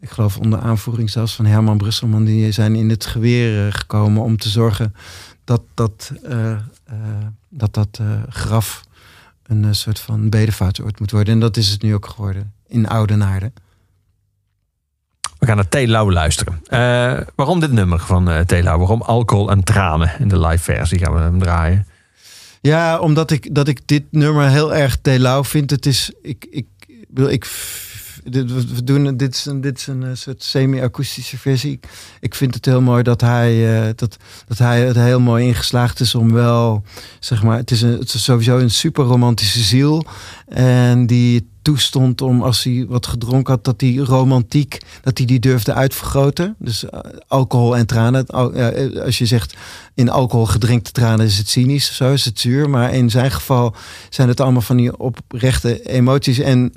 ik 0.00 0.10
geloof 0.10 0.38
onder 0.38 0.58
aanvoering 0.58 1.10
zelfs 1.10 1.34
van 1.34 1.44
Herman 1.44 1.78
Brusselman, 1.78 2.24
die 2.24 2.52
zijn 2.52 2.74
in 2.74 2.90
het 2.90 3.06
geweer 3.06 3.72
gekomen 3.72 4.22
om 4.22 4.36
te 4.36 4.48
zorgen 4.48 4.94
dat 5.44 5.62
dat, 5.74 6.12
dat, 7.48 7.74
dat 7.74 8.00
graf 8.28 8.84
een 9.42 9.74
soort 9.74 10.00
van 10.00 10.28
bedevaartsoord 10.28 11.00
moet 11.00 11.10
worden. 11.10 11.34
En 11.34 11.40
dat 11.40 11.56
is 11.56 11.68
het 11.68 11.82
nu 11.82 11.94
ook 11.94 12.06
geworden 12.06 12.52
in 12.66 12.88
Oudenaarde. 12.88 13.52
We 15.38 15.46
gaan 15.46 15.56
naar 15.56 15.68
Telau 15.68 16.12
luisteren. 16.12 16.60
Eh, 16.66 17.20
waarom 17.34 17.60
dit 17.60 17.72
nummer 17.72 17.98
van 17.98 18.30
uh? 18.30 18.62
Waarom 18.62 19.02
alcohol 19.02 19.50
en 19.50 19.64
tranen 19.64 20.12
in 20.18 20.28
de 20.28 20.38
live 20.38 20.62
versie 20.62 20.98
gaan 20.98 21.14
we 21.14 21.20
hem 21.20 21.38
draaien? 21.38 21.86
Ja, 22.60 22.98
omdat 22.98 23.30
ik, 23.30 23.54
dat 23.54 23.68
ik 23.68 23.80
dit 23.86 24.04
nummer 24.10 24.48
heel 24.48 24.74
erg 24.74 24.98
Telau 25.02 25.44
vind. 25.44 25.70
Het 25.70 25.86
is, 25.86 26.12
ik, 26.22 26.46
ik, 26.50 26.66
bedoel, 27.08 27.30
ik, 27.30 27.44
dit, 28.30 28.74
we 28.74 28.84
doen, 28.84 29.16
dit 29.16 29.34
is 29.34 29.44
een, 29.46 29.60
dit 29.60 29.78
is 29.78 29.86
een 29.86 30.02
eh, 30.02 30.10
soort 30.14 30.42
semi-akoestische 30.42 31.38
versie. 31.38 31.80
Ik, 32.20 32.34
vind 32.34 32.54
het 32.54 32.64
heel 32.64 32.80
mooi 32.80 33.02
dat 33.02 33.20
hij, 33.20 33.80
eh, 33.80 33.92
dat, 33.96 34.16
dat 34.46 34.58
hij 34.58 34.86
het 34.86 34.96
heel 34.96 35.20
mooi 35.20 35.46
ingeslaagd 35.46 36.00
is 36.00 36.14
om 36.14 36.32
wel, 36.32 36.82
zeg 37.20 37.42
maar, 37.42 37.56
het 37.56 37.70
is, 37.70 37.82
een, 37.82 37.98
het 37.98 38.14
is 38.14 38.24
sowieso 38.24 38.58
een 38.58 38.70
super 38.70 39.04
romantische 39.04 39.60
ziel. 39.60 40.04
En 40.48 41.06
die 41.06 41.48
toestond 41.62 42.20
om 42.20 42.42
als 42.42 42.64
hij 42.64 42.86
wat 42.88 43.06
gedronken 43.06 43.54
had, 43.54 43.64
dat 43.64 43.78
die 43.78 44.00
romantiek, 44.00 44.78
dat 45.02 45.18
hij 45.18 45.26
die 45.26 45.38
durfde 45.38 45.74
uitvergroten. 45.74 46.54
Dus 46.58 46.84
eh, 46.84 47.00
alcohol 47.26 47.76
en 47.76 47.86
tranen. 47.86 48.26
Als 49.04 49.18
je 49.18 49.26
zegt 49.26 49.56
in 49.94 50.08
alcohol 50.08 50.46
gedrinkte 50.46 50.92
tranen 50.92 51.26
is 51.26 51.38
het 51.38 51.48
cynisch, 51.48 51.96
zo 51.96 52.12
is 52.12 52.24
het 52.24 52.40
zuur. 52.40 52.70
Maar 52.70 52.94
in 52.94 53.10
zijn 53.10 53.30
geval 53.30 53.74
zijn 54.08 54.28
het 54.28 54.40
allemaal 54.40 54.62
van 54.62 54.76
die 54.76 54.98
oprechte 54.98 55.82
emoties. 55.82 56.38
En 56.38 56.72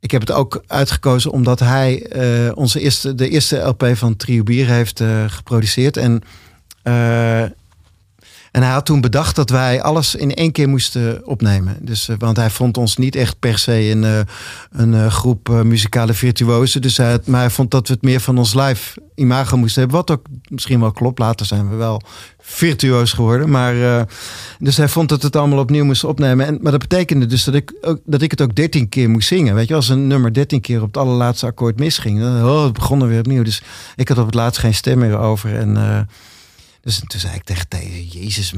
ik 0.00 0.10
heb 0.10 0.20
het 0.20 0.32
ook 0.32 0.62
uitgekozen 0.66 1.30
omdat 1.30 1.58
hij 1.58 2.02
eh, 2.02 2.56
onze 2.56 2.80
eerste, 2.80 3.14
de 3.14 3.28
eerste 3.28 3.56
LP 3.56 3.86
van 3.92 4.16
Trio 4.16 4.42
Bier 4.42 4.66
heeft 4.66 5.00
eh, 5.00 5.24
geproduceerd. 5.26 5.96
En, 5.96 6.22
eh, 6.82 7.42
en 8.50 8.62
hij 8.62 8.72
had 8.72 8.86
toen 8.86 9.00
bedacht 9.00 9.36
dat 9.36 9.50
wij 9.50 9.82
alles 9.82 10.14
in 10.14 10.34
één 10.34 10.52
keer 10.52 10.68
moesten 10.68 11.26
opnemen. 11.26 11.76
Dus, 11.80 12.08
eh, 12.08 12.16
want 12.18 12.36
hij 12.36 12.50
vond 12.50 12.76
ons 12.76 12.96
niet 12.96 13.16
echt 13.16 13.38
per 13.38 13.58
se 13.58 13.90
een, 13.90 14.04
eh, 14.04 14.20
een 14.70 14.94
eh, 14.94 15.06
groep 15.06 15.48
muzikale 15.64 16.14
virtuozen. 16.14 16.82
Dus 16.82 16.96
hij, 16.96 17.18
maar 17.24 17.40
hij 17.40 17.50
vond 17.50 17.70
dat 17.70 17.88
we 17.88 17.94
het 17.94 18.02
meer 18.02 18.20
van 18.20 18.38
ons 18.38 18.54
live 18.54 19.00
imago 19.14 19.56
moesten 19.56 19.80
hebben. 19.80 19.98
Wat 19.98 20.10
ook 20.10 20.26
misschien 20.48 20.80
wel 20.80 20.92
klopt. 20.92 21.18
Later 21.18 21.46
zijn 21.46 21.70
we 21.70 21.76
wel 21.76 22.02
virtuoos 22.40 23.12
geworden. 23.12 23.50
Maar, 23.50 24.06
dus 24.58 24.76
hij 24.76 24.88
vond 24.88 25.08
dat 25.08 25.22
het 25.22 25.36
allemaal 25.36 25.58
opnieuw 25.58 25.84
moesten 25.84 26.08
opnemen. 26.08 26.46
En, 26.46 26.58
maar 26.62 26.72
dat 26.72 26.80
betekende 26.80 27.26
dus 27.26 27.44
dat 27.44 27.54
ik, 27.54 27.72
ook, 27.80 27.98
dat 28.04 28.22
ik 28.22 28.30
het 28.30 28.40
ook 28.40 28.54
dertien 28.54 28.88
keer 28.88 29.10
moest 29.10 29.28
zingen. 29.28 29.54
Weet 29.54 29.68
je, 29.68 29.74
als 29.74 29.88
een 29.88 30.06
nummer 30.06 30.32
dertien 30.32 30.60
keer 30.60 30.80
op 30.80 30.86
het 30.86 30.96
allerlaatste 30.96 31.46
akkoord 31.46 31.78
misging. 31.78 32.20
Dan 32.20 32.44
oh, 32.44 32.64
het 32.64 32.72
begon 32.72 33.02
er 33.02 33.08
weer 33.08 33.18
opnieuw. 33.18 33.42
Dus 33.42 33.62
ik 33.96 34.08
had 34.08 34.18
op 34.18 34.26
het 34.26 34.34
laatst 34.34 34.60
geen 34.60 34.74
stem 34.74 34.98
meer 34.98 35.18
over. 35.18 35.56
En 35.56 35.76
dus 36.88 37.02
toen 37.06 37.20
zei 37.20 37.34
ik 37.34 37.44
tegen 37.44 37.68
Thea, 37.68 38.02
Jezus, 38.10 38.52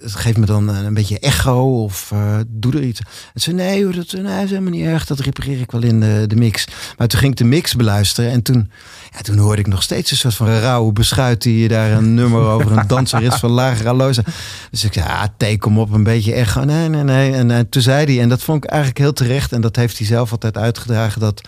het 0.00 0.14
geeft 0.14 0.36
me 0.36 0.46
dan 0.46 0.68
een, 0.68 0.94
beetje 0.94 1.18
echo 1.18 1.82
of 1.82 2.10
eh, 2.12 2.38
doe 2.46 2.72
er 2.72 2.82
iets. 2.82 3.00
En 3.00 3.40
ze 3.40 3.40
zei, 3.40 3.56
nee, 3.56 3.90
dat, 3.90 4.12
nee, 4.12 4.44
is 4.44 4.50
helemaal 4.50 4.70
niet 4.70 4.84
erg. 4.84 5.06
Dat 5.06 5.18
repareer 5.18 5.60
ik 5.60 5.70
wel 5.70 5.82
in 5.82 6.00
de, 6.00 6.24
de 6.26 6.36
mix. 6.36 6.66
Maar 6.96 7.08
toen 7.08 7.18
ging 7.18 7.32
ik 7.32 7.38
de 7.38 7.44
mix 7.44 7.74
beluisteren 7.74 8.30
en 8.30 8.42
toen, 8.42 8.70
ja, 9.12 9.20
toen 9.20 9.38
hoorde 9.38 9.60
ik 9.60 9.66
nog 9.66 9.82
steeds 9.82 10.10
een 10.10 10.16
soort 10.16 10.34
van 10.34 10.46
rauwe 10.46 10.92
beschuit 10.92 11.42
die 11.42 11.58
je 11.58 11.68
daar 11.68 11.90
een 11.90 12.14
nummer 12.14 12.40
over 12.40 12.78
een 12.78 12.86
danser 12.86 13.22
is 13.22 13.34
van 13.34 13.50
Lage 13.50 13.88
Aloza. 13.88 14.22
Dus 14.70 14.84
ik 14.84 14.92
zei, 14.92 15.06
ja, 15.06 15.34
Thee, 15.36 15.58
kom 15.58 15.78
op, 15.78 15.92
een 15.92 16.02
beetje 16.02 16.32
echo. 16.32 16.64
Nee, 16.64 16.88
nee, 16.88 17.02
nee. 17.02 17.32
En, 17.32 17.50
eh, 17.50 17.60
toen 17.70 17.82
zei 17.82 18.06
hij, 18.06 18.22
en 18.22 18.28
dat 18.28 18.42
vond 18.42 18.64
ik 18.64 18.70
eigenlijk 18.70 19.00
heel 19.00 19.12
terecht, 19.12 19.52
en 19.52 19.60
dat 19.60 19.76
heeft 19.76 19.98
hij 19.98 20.06
zelf 20.06 20.30
altijd 20.30 20.56
uitgedragen, 20.56 21.20
dat 21.20 21.40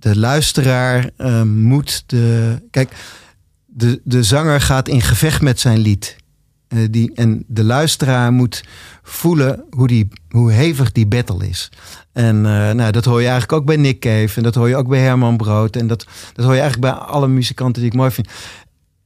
de 0.00 0.18
luisteraar 0.18 1.10
eh, 1.16 1.42
moet 1.42 2.02
de. 2.06 2.56
Kijk, 2.70 2.92
de, 3.78 4.00
de 4.04 4.22
zanger 4.22 4.60
gaat 4.60 4.88
in 4.88 5.02
gevecht 5.02 5.40
met 5.40 5.60
zijn 5.60 5.78
lied. 5.78 6.16
Eh, 6.68 6.78
die, 6.90 7.10
en 7.14 7.44
de 7.46 7.64
luisteraar 7.64 8.32
moet 8.32 8.64
voelen 9.02 9.64
hoe, 9.70 9.86
die, 9.86 10.08
hoe 10.30 10.52
hevig 10.52 10.92
die 10.92 11.06
battle 11.06 11.48
is. 11.48 11.70
En 12.12 12.36
eh, 12.36 12.70
nou, 12.70 12.92
dat 12.92 13.04
hoor 13.04 13.20
je 13.20 13.28
eigenlijk 13.28 13.60
ook 13.60 13.66
bij 13.66 13.76
Nick 13.76 14.00
Cave. 14.00 14.36
En 14.36 14.42
dat 14.42 14.54
hoor 14.54 14.68
je 14.68 14.76
ook 14.76 14.88
bij 14.88 15.00
Herman 15.00 15.36
Brood. 15.36 15.76
En 15.76 15.86
dat, 15.86 16.06
dat 16.32 16.44
hoor 16.44 16.54
je 16.54 16.60
eigenlijk 16.60 16.92
bij 16.92 17.02
alle 17.04 17.28
muzikanten 17.28 17.82
die 17.82 17.90
ik 17.90 17.96
mooi 17.96 18.10
vind. 18.10 18.28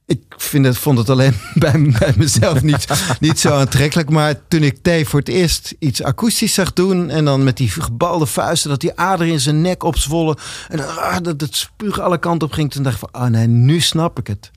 Ik 0.05 0.23
vind 0.37 0.65
het, 0.65 0.77
vond 0.77 0.97
het 0.97 1.09
alleen 1.09 1.33
bij, 1.53 1.95
bij 1.99 2.13
mezelf 2.17 2.61
niet, 2.61 2.87
niet 3.19 3.39
zo 3.39 3.53
aantrekkelijk. 3.53 4.09
Maar 4.09 4.35
toen 4.47 4.63
ik 4.63 4.77
T 4.77 5.07
voor 5.07 5.19
het 5.19 5.29
eerst 5.29 5.75
iets 5.79 6.03
akoestisch 6.03 6.53
zag 6.53 6.73
doen. 6.73 7.09
En 7.09 7.25
dan 7.25 7.43
met 7.43 7.57
die 7.57 7.69
gebalde 7.69 8.25
vuisten, 8.25 8.69
dat 8.69 8.81
die 8.81 8.97
ader 8.99 9.27
in 9.27 9.39
zijn 9.39 9.61
nek 9.61 9.83
opzwollen. 9.83 10.37
En 10.69 10.97
ah, 10.97 11.17
dat 11.21 11.41
het 11.41 11.55
spuug 11.55 11.99
alle 11.99 12.17
kanten 12.17 12.47
op 12.47 12.53
ging. 12.53 12.71
Toen 12.71 12.83
dacht 12.83 13.01
ik 13.01 13.09
van, 13.11 13.21
oh 13.21 13.29
nee, 13.29 13.47
nu 13.47 13.79
snap 13.79 14.19
ik 14.19 14.27
het. 14.27 14.51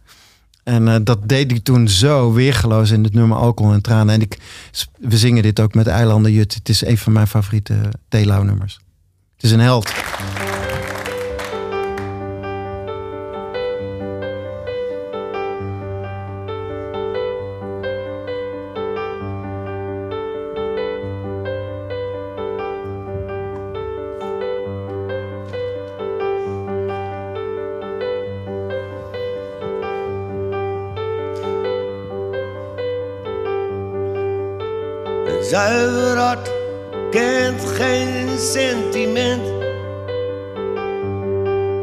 En 0.67 0.89
eh, 0.89 0.97
dat 1.03 1.29
deed 1.29 1.51
hij 1.51 1.61
toen 1.61 1.89
zo 1.89 2.33
weergeloos 2.33 2.91
in 2.91 3.05
het 3.05 3.15
nummer 3.15 3.39
Alcohol 3.39 3.73
en 3.73 3.83
Tranen. 3.83 4.15
En 4.15 4.21
ik, 4.21 4.39
we 4.99 5.19
zingen 5.19 5.43
dit 5.43 5.61
ook 5.61 5.75
met 5.75 5.87
Eilanden 5.87 6.33
Jut. 6.33 6.55
Het 6.55 6.69
is 6.69 6.85
een 6.85 6.99
van 6.99 7.13
mijn 7.13 7.27
favoriete 7.27 7.75
Telau 8.09 8.45
nummers. 8.45 8.81
Het 9.35 9.45
is 9.45 9.51
een 9.51 9.61
held. 9.61 9.93
Zuiver 35.51 36.39
kent 37.11 37.61
geen 37.77 38.39
sentiment. 38.39 39.47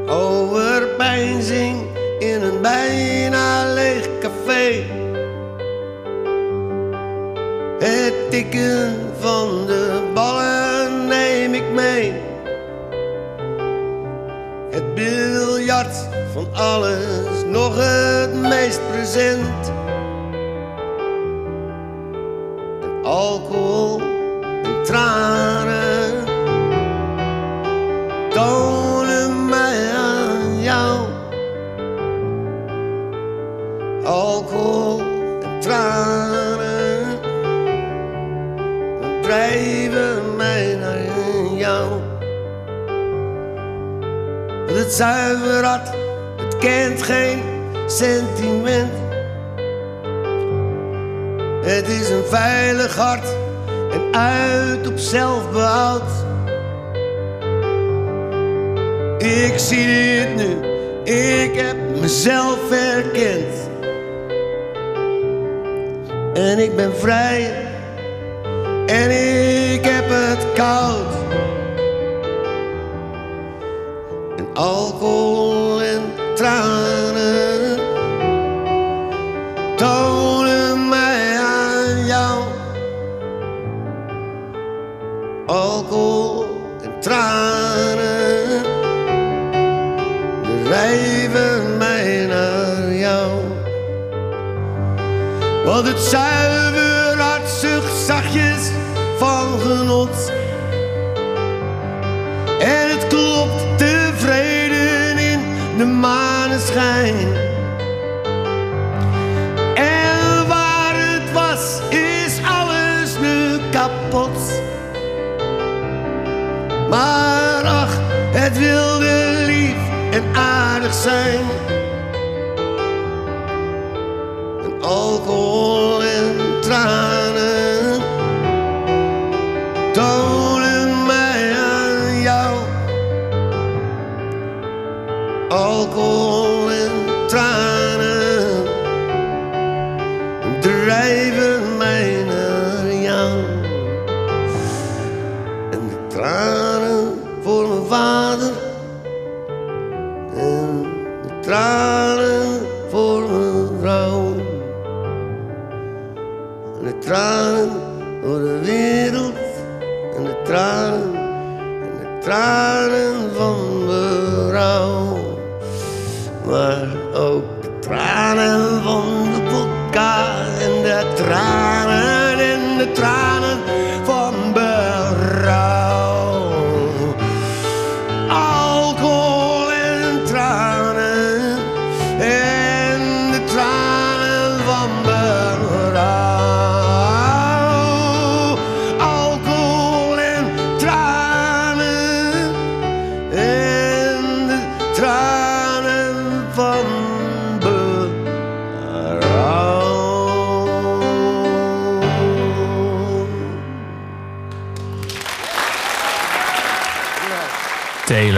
Overpeinzing 0.09 1.87
in 2.19 2.41
een 2.41 2.61
bijna 2.61 3.73
leeg 3.73 4.07
café. 4.19 4.85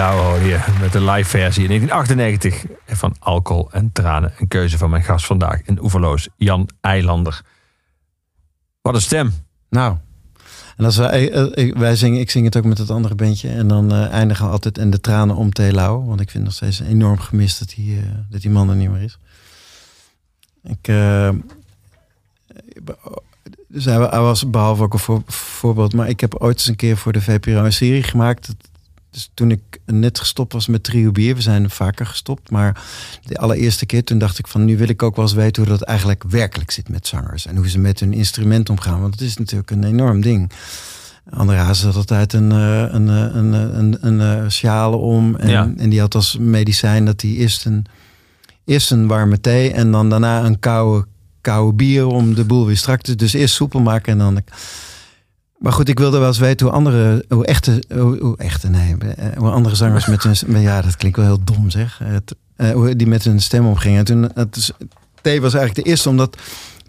Hoorde 0.03 0.45
je 0.45 0.59
met 0.79 0.91
de 0.91 1.01
live 1.01 1.29
versie 1.29 1.63
in 1.67 1.87
1998 1.87 2.65
van 2.85 3.15
Alcohol 3.19 3.71
en 3.71 3.91
Tranen. 3.91 4.33
Een 4.37 4.47
keuze 4.47 4.77
van 4.77 4.89
mijn 4.89 5.03
gast 5.03 5.25
vandaag 5.25 5.61
in 5.61 5.81
Oeverloos, 5.81 6.27
Jan 6.37 6.69
Eilander. 6.81 7.41
Wat 8.81 8.95
een 8.95 9.01
stem. 9.01 9.33
Nou, 9.69 9.97
en 10.77 10.85
als 10.85 10.97
wij, 10.97 11.31
eh, 11.31 11.67
eh, 11.69 11.75
wij 11.75 11.95
zingen, 11.95 12.19
ik 12.19 12.31
zing 12.31 12.45
het 12.45 12.57
ook 12.57 12.63
met 12.63 12.77
het 12.77 12.91
andere 12.91 13.15
bandje. 13.15 13.49
En 13.49 13.67
dan 13.67 13.91
eh, 13.91 14.09
eindigen 14.09 14.45
we 14.45 14.51
altijd 14.51 14.77
in 14.77 14.89
de 14.91 15.01
tranen 15.01 15.35
om 15.35 15.53
Telau. 15.53 16.05
Want 16.05 16.21
ik 16.21 16.29
vind 16.29 16.43
nog 16.43 16.53
steeds 16.53 16.79
enorm 16.79 17.19
gemist 17.19 17.59
dat 17.59 17.69
die, 17.69 17.99
dat 18.29 18.41
die 18.41 18.51
man 18.51 18.69
er 18.69 18.75
niet 18.75 18.89
meer 18.89 19.01
is. 19.01 19.17
Ik, 20.63 20.87
eh, 20.87 21.29
dus 23.67 23.85
hij 23.85 23.99
was 23.99 24.49
behalve 24.49 24.83
ook 24.83 24.93
een 24.93 24.99
voor- 24.99 25.23
voorbeeld. 25.25 25.93
Maar 25.93 26.09
ik 26.09 26.19
heb 26.19 26.35
ooit 26.35 26.57
eens 26.57 26.67
een 26.67 26.75
keer 26.75 26.97
voor 26.97 27.13
de 27.13 27.21
VPRO 27.21 27.63
een 27.63 27.73
serie 27.73 28.03
gemaakt. 28.03 28.55
Dat- 29.15 29.23
Dus 29.23 29.29
toen 29.33 29.51
ik 29.51 29.61
net 29.85 30.19
gestopt 30.19 30.53
was 30.53 30.67
met 30.67 30.83
Trio 30.83 31.11
Bier. 31.11 31.35
We 31.35 31.41
zijn 31.41 31.69
vaker 31.69 32.05
gestopt. 32.05 32.51
Maar 32.51 32.83
de 33.23 33.37
allereerste 33.37 33.85
keer 33.85 34.03
toen 34.03 34.17
dacht 34.17 34.39
ik 34.39 34.47
van... 34.47 34.65
nu 34.65 34.77
wil 34.77 34.89
ik 34.89 35.03
ook 35.03 35.15
wel 35.15 35.25
eens 35.25 35.33
weten 35.33 35.63
hoe 35.63 35.71
dat 35.71 35.81
eigenlijk 35.81 36.23
werkelijk 36.29 36.71
zit 36.71 36.89
met 36.89 37.07
zangers. 37.07 37.45
En 37.45 37.55
hoe 37.55 37.69
ze 37.69 37.79
met 37.79 37.99
hun 37.99 38.13
instrument 38.13 38.69
omgaan. 38.69 39.01
Want 39.01 39.13
het 39.13 39.23
is 39.23 39.37
natuurlijk 39.37 39.71
een 39.71 39.83
enorm 39.83 40.21
ding. 40.21 40.51
André 41.29 41.55
had 41.57 41.95
altijd 41.95 42.33
een, 42.33 42.51
eh, 42.51 42.81
een, 42.89 43.09
eh, 43.09 43.35
een, 43.35 43.53
eh, 43.53 43.77
een, 43.77 43.97
een, 44.01 44.21
eh, 44.43 44.49
sjale 44.49 44.95
om. 44.95 45.35
En, 45.35 45.49
Ja. 45.49 45.73
en 45.77 45.89
die 45.89 45.99
had 45.99 46.15
als 46.15 46.37
medicijn 46.39 47.05
dat 47.05 47.21
hij 47.21 47.31
eerst 47.31 47.65
een, 47.65 47.85
eerst 48.65 48.91
een 48.91 49.07
warme 49.07 49.41
thee... 49.41 49.71
en 49.71 49.91
dan 49.91 50.09
daarna 50.09 50.43
een 50.45 50.59
koude, 50.59 51.07
koude 51.41 51.73
bier 51.75 52.07
om 52.07 52.33
de 52.33 52.43
boel 52.43 52.65
weer 52.65 52.77
strak 52.77 53.01
te... 53.01 53.15
Dus 53.15 53.33
eerst 53.33 53.55
soepel 53.55 53.79
maken 53.79 54.11
en 54.11 54.17
dan... 54.17 54.41
Maar 55.57 55.73
goed, 55.73 55.89
ik 55.89 55.99
wilde 55.99 56.17
wel 56.17 56.27
eens 56.27 56.37
weten 56.37 56.65
hoe 56.65 56.75
andere, 56.75 57.25
hoe 57.29 57.45
echte, 57.45 57.83
hoe, 57.93 58.37
echte, 58.37 58.69
nee, 58.69 58.97
eh, 58.97 59.37
hoe 59.37 59.49
andere 59.49 59.75
zangers 59.75 60.05
met 60.05 60.23
hun, 60.23 60.61
ja, 60.61 60.81
dat 60.81 60.95
klinkt 60.95 61.17
wel 61.17 61.25
heel 61.25 61.43
dom 61.43 61.69
zeg, 61.69 61.99
Het, 62.03 62.35
eh, 62.55 62.91
die 62.95 63.07
met 63.07 63.23
hun 63.23 63.41
stem 63.41 63.65
omgingen. 63.65 63.99
En 63.99 64.05
toen, 64.05 64.31
het 64.33 64.73
T 65.21 65.39
was 65.39 65.53
eigenlijk 65.53 65.75
de 65.75 65.81
eerste, 65.81 66.09
omdat 66.09 66.37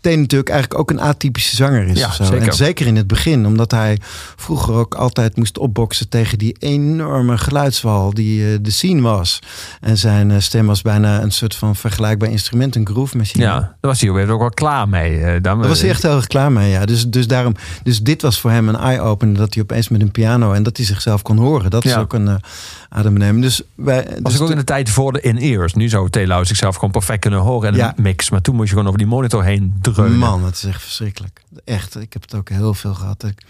T 0.07 0.17
natuurlijk 0.17 0.51
eigenlijk 0.51 0.81
ook 0.81 0.91
een 0.91 1.01
atypische 1.01 1.57
zanger 1.57 1.87
is. 1.87 1.99
Ja, 1.99 2.13
zeker. 2.13 2.43
En 2.43 2.53
zeker 2.53 2.87
in 2.87 2.97
het 2.97 3.07
begin, 3.07 3.47
omdat 3.47 3.71
hij 3.71 3.99
vroeger 4.37 4.75
ook 4.75 4.95
altijd 4.95 5.37
moest 5.37 5.59
opboksen 5.59 6.09
tegen 6.09 6.39
die 6.39 6.57
enorme 6.59 7.39
geluidswal 7.39 8.15
die 8.15 8.53
eh, 8.53 8.59
de 8.61 8.71
scene 8.71 9.01
was. 9.01 9.39
En 9.81 9.99
zijn 9.99 10.31
eh, 10.31 10.39
stem 10.41 10.67
was 10.67 10.83
bijna 10.83 11.23
een 11.23 11.31
soort 11.31 11.55
van 11.55 11.77
vergelijkbaar 11.77 12.31
instrument, 12.31 12.77
een 12.77 12.87
groove 12.87 13.17
machine. 13.17 13.45
Ja, 13.45 13.55
daar 13.59 13.77
was 13.81 14.01
hij 14.01 14.11
ook 14.11 14.39
wel 14.39 14.51
klaar 14.51 14.89
mee. 14.89 15.21
Eh, 15.21 15.43
dan, 15.43 15.59
Daar 15.59 15.69
was 15.69 15.81
hij 15.81 15.91
echt 15.91 16.03
heel 16.03 16.17
erg 16.17 16.27
klaar 16.27 16.53
mee, 16.53 16.71
ja. 16.71 16.85
Dus, 16.85 17.09
dus, 17.09 17.27
daarom, 17.27 17.55
dus 17.83 18.03
dit 18.03 18.23
was 18.23 18.41
voor 18.41 18.51
hem 18.51 18.69
een 18.69 18.77
eye-opener 18.77 19.37
dat 19.37 19.55
hij 19.55 19.63
opeens 19.63 19.89
met 19.89 20.01
een 20.01 20.11
piano 20.11 20.53
en 20.53 20.63
dat 20.63 20.77
hij 20.77 20.87
zichzelf 20.87 21.23
kon 21.23 21.37
horen. 21.37 21.71
Dat 21.71 21.85
is 21.85 21.91
Ja. 21.91 22.01
ook 22.01 22.13
een 22.13 22.27
uh. 22.27 23.41
Dus 23.41 23.63
wij, 23.75 24.05
was 24.05 24.23
dus 24.23 24.35
ik 24.35 24.41
ook 24.41 24.51
in 24.51 24.57
de 24.57 24.65
tijd 24.65 24.91
voor 24.91 25.13
de 25.13 25.21
in-ears. 25.21 25.75
Nu 25.75 25.89
zou 25.89 26.11
Telau 26.11 26.45
zichzelf 26.45 26.75
gewoon 26.75 26.91
perfect 26.91 27.21
kunnen 27.21 27.41
horen 27.41 27.69
en 27.69 27.77
Ja. 27.77 27.93
een 27.97 28.03
mix. 28.03 28.31
Maar 28.31 28.41
toen 28.41 28.55
moest 28.55 28.67
je 28.69 28.73
gewoon 28.73 28.87
over 28.89 28.99
die 28.99 29.09
monitor 29.09 29.45
heen 29.45 29.75
Man, 29.97 30.45
het 30.45 30.55
is 30.55 30.65
echt 30.65 30.83
verschrikkelijk. 30.83 31.43
Echt, 31.65 32.01
ik 32.01 32.13
heb 32.13 32.23
het 32.23 32.35
ook 32.35 32.49
heel 32.49 32.75
veel 32.75 32.95
gehad. 32.95 33.25
Ik 33.25 33.43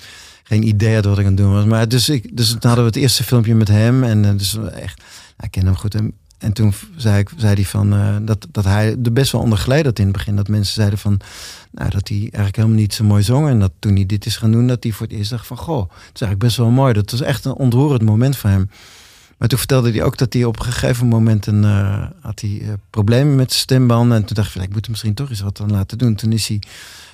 geen 0.43 0.67
idee 0.67 0.95
had 0.95 1.05
wat 1.05 1.19
ik 1.19 1.25
aan 1.25 1.31
het 1.31 1.37
doen 1.37 1.53
was. 1.53 1.65
Maar 1.65 1.89
dus, 1.89 2.09
ik, 2.09 2.37
dus 2.37 2.49
toen 2.49 2.59
hadden 2.61 2.81
we 2.81 2.91
het 2.91 2.97
eerste 2.97 3.25
filmpje 3.25 3.55
met 3.55 3.69
hem. 3.69 4.05
En 4.05 4.25
eh, 4.25 4.31
dus 4.37 4.57
echt, 4.57 4.99
nou, 4.99 5.41
ik 5.41 5.51
ken 5.51 5.65
hem 5.65 5.77
goed. 5.77 5.95
En, 5.95 6.13
en 6.39 6.53
toen 6.53 6.75
zei, 6.97 7.19
ik, 7.19 7.31
zei 7.37 7.55
hij 7.55 7.65
van, 7.65 7.93
eh, 7.93 8.17
dat, 8.23 8.47
dat 8.51 8.65
hij 8.65 8.97
er 9.05 9.13
best 9.13 9.33
wel 9.33 9.41
onder 9.41 9.85
had 9.85 9.99
in 9.99 10.05
het 10.05 10.13
begin. 10.13 10.37
Dat 10.37 10.49
mensen 10.49 10.75
zeiden 10.75 10.99
van, 10.99 11.21
nou, 11.71 11.91
dat 11.91 12.09
hij 12.09 12.19
eigenlijk 12.19 12.57
helemaal 12.57 12.77
niet 12.77 12.95
zo 12.95 13.05
mooi 13.05 13.23
zong. 13.23 13.49
En 13.49 13.61
dat 13.61 13.73
toen 13.79 13.95
hij 13.95 14.07
dit 14.07 14.27
is 14.27 14.37
gaan 14.37 14.51
doen, 14.51 14.67
dat 14.67 14.83
hij 14.83 14.93
voor 14.93 15.07
het 15.07 15.17
eerst 15.17 15.31
dacht 15.31 15.47
van, 15.47 15.57
goh, 15.57 15.81
het 15.81 16.15
is 16.15 16.21
eigenlijk 16.21 16.39
best 16.39 16.57
wel 16.57 16.71
mooi. 16.71 16.93
Dat 16.93 17.11
was 17.11 17.21
echt 17.21 17.45
een 17.45 17.53
ontroerend 17.53 18.03
moment 18.03 18.37
voor 18.37 18.51
hem. 18.51 18.71
Maar 19.37 19.49
toen 19.49 19.59
vertelde 19.59 19.91
hij 19.91 20.03
ook 20.03 20.19
dat 20.19 20.33
hij 20.33 20.45
op 20.45 20.59
een 20.59 20.65
gegeven 20.65 21.07
moment 21.07 21.47
een, 21.47 21.63
uh, 21.63 22.05
had 22.21 22.41
hij, 22.41 22.51
uh, 22.51 22.69
problemen 22.91 23.35
met 23.35 23.51
zijn 23.51 23.63
stembanden. 23.63 24.17
En 24.17 24.25
toen 24.25 24.37
dacht 24.37 24.55
ik, 24.55 24.63
ik 24.63 24.73
moet 24.73 24.85
er 24.85 24.91
misschien 24.91 25.15
toch 25.15 25.31
eens 25.31 25.41
wat 25.41 25.61
aan 25.61 25.71
laten 25.71 25.99
doen. 25.99 26.15
Toen 26.15 26.33
is 26.33 26.49
hij, 26.49 26.63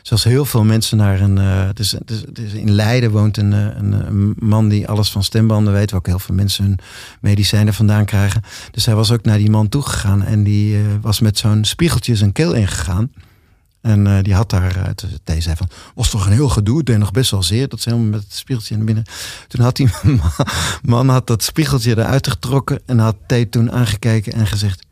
zoals 0.03 0.25
heel 0.25 0.45
veel 0.45 0.65
mensen, 0.65 0.97
naar 0.97 1.21
een. 1.21 1.37
Uh, 1.37 1.69
dus, 1.75 1.95
dus, 2.05 2.25
dus, 2.33 2.53
in 2.53 2.71
Leiden 2.71 3.11
woont 3.11 3.37
een, 3.37 3.53
een, 3.53 3.93
een, 3.93 4.35
man 4.39 4.69
die 4.69 4.89
alles 4.89 5.11
van 5.11 5.25
stembanden 5.25 5.73
weet. 5.73 5.91
Waar 5.91 6.01
ook 6.01 6.07
heel 6.07 6.19
veel 6.19 6.35
mensen 6.35 6.65
hun 6.65 6.79
medicijnen 7.21 7.75
vandaan 7.75 8.05
krijgen. 8.05 8.43
Dus 8.71 8.87
hij 8.87 8.95
was 8.95 9.11
ook 9.11 9.25
naar 9.25 9.39
die 9.39 9.51
man 9.51 9.69
toegegaan. 9.69 10.23
En 10.23 10.43
die 10.43 10.79
was 11.01 11.21
met 11.21 11.39
zo'n 11.39 11.65
spiegeltje 11.65 12.17
zijn 12.17 12.33
keel 12.33 12.53
ingegaan. 12.53 13.11
En 13.83 14.07
uh, 14.07 14.19
die 14.23 14.35
had 14.35 14.51
daar, 14.51 14.77
uh, 14.77 14.89
T 15.25 15.43
zei 15.43 15.57
van, 15.57 15.69
was 15.95 16.11
toch 16.11 16.27
een 16.27 16.33
heel 16.33 16.49
gedoe, 16.49 16.77
het 16.77 16.87
deed 16.87 16.99
nog 16.99 17.11
best 17.11 17.31
wel 17.31 17.43
zeer. 17.43 17.69
Dat 17.69 17.81
ze 17.81 17.89
helemaal 17.89 18.11
met 18.11 18.23
het 18.23 18.35
spiegeltje 18.35 18.77
naar 18.77 18.85
binnen. 18.85 19.05
Toen 19.49 19.61
had 19.61 19.77
die 19.77 19.89
man 20.83 21.09
had 21.09 21.27
dat 21.27 21.43
spiegeltje 21.43 21.91
eruit 21.91 22.29
getrokken 22.29 22.81
en 22.87 22.99
had 22.99 23.17
T 23.27 23.51
toen 23.51 23.73
aangekeken 23.73 24.33
en 24.33 24.47
gezegd, 24.47 24.87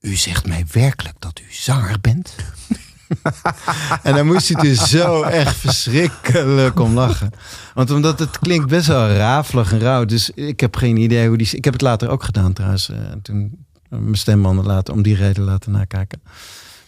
u 0.00 0.14
zegt 0.16 0.46
mij 0.46 0.64
werkelijk 0.72 1.16
dat 1.18 1.40
u 1.40 1.54
zanger 1.54 2.00
bent? 2.00 2.34
en 4.02 4.14
dan 4.14 4.26
moest 4.26 4.48
hij 4.48 4.62
dus 4.62 4.90
zo 4.90 5.22
echt 5.22 5.56
verschrikkelijk 5.56 6.80
om 6.80 6.94
lachen. 6.94 7.30
Want 7.74 7.90
omdat 7.90 8.18
het 8.18 8.38
klinkt 8.38 8.68
best 8.68 8.86
wel 8.86 9.08
rafelig 9.08 9.72
en 9.72 9.78
rauw. 9.78 10.04
Dus 10.04 10.30
ik 10.30 10.60
heb 10.60 10.76
geen 10.76 10.96
idee 10.96 11.28
hoe 11.28 11.36
die... 11.36 11.56
Ik 11.56 11.64
heb 11.64 11.72
het 11.72 11.82
later 11.82 12.08
ook 12.08 12.22
gedaan 12.22 12.52
trouwens. 12.52 12.90
Uh, 12.90 12.96
toen 13.22 13.66
mijn 13.88 14.14
stembanden 14.14 14.66
laten, 14.66 14.94
om 14.94 15.02
die 15.02 15.16
reden 15.16 15.44
laten 15.44 15.72
nakijken. 15.72 16.22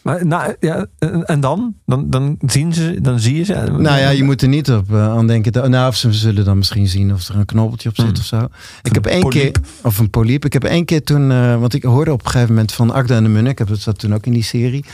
Maar, 0.05 0.26
nou, 0.26 0.55
ja, 0.60 0.86
en 1.24 1.40
dan? 1.40 1.74
Dan, 1.86 2.10
dan, 2.10 2.39
zien 2.47 2.72
ze, 2.72 2.98
dan 3.01 3.20
zie 3.20 3.36
je 3.36 3.44
ze? 3.44 3.52
Nou 3.55 3.98
ja, 3.98 4.09
je 4.09 4.24
moet 4.24 4.43
er 4.43 4.48
niet 4.48 4.70
op 4.70 4.90
uh, 4.90 5.09
aan 5.09 5.26
denken. 5.26 5.70
Nou, 5.70 5.89
of 5.89 5.97
ze 5.97 6.12
zullen 6.12 6.44
dan 6.44 6.56
misschien 6.56 6.89
zien 6.89 7.12
of 7.12 7.28
er 7.28 7.36
een 7.36 7.44
knobbeltje 7.44 7.89
op 7.89 7.94
zit 7.94 8.05
hmm. 8.05 8.16
of 8.16 8.24
zo. 8.24 8.48
Ik 8.82 8.94
heb 8.94 9.06
één 9.06 9.28
keer, 9.28 9.52
of 9.82 9.98
een 9.98 10.10
poliep. 10.10 10.44
Ik 10.44 10.52
heb 10.52 10.64
één 10.64 10.85
keer 10.85 11.02
toen, 11.02 11.31
uh, 11.31 11.60
want 11.60 11.74
ik 11.74 11.82
hoorde 11.82 12.12
op 12.12 12.24
een 12.24 12.31
gegeven 12.31 12.55
moment 12.55 12.72
van 12.72 12.93
Agda 12.93 13.16
en 13.16 13.22
de 13.22 13.28
Munnik. 13.28 13.60
Ik 13.60 13.68
heb 13.68 13.82
dat 13.85 13.98
toen 13.98 14.14
ook 14.14 14.26
in 14.26 14.32
die 14.32 14.43
serie. 14.43 14.85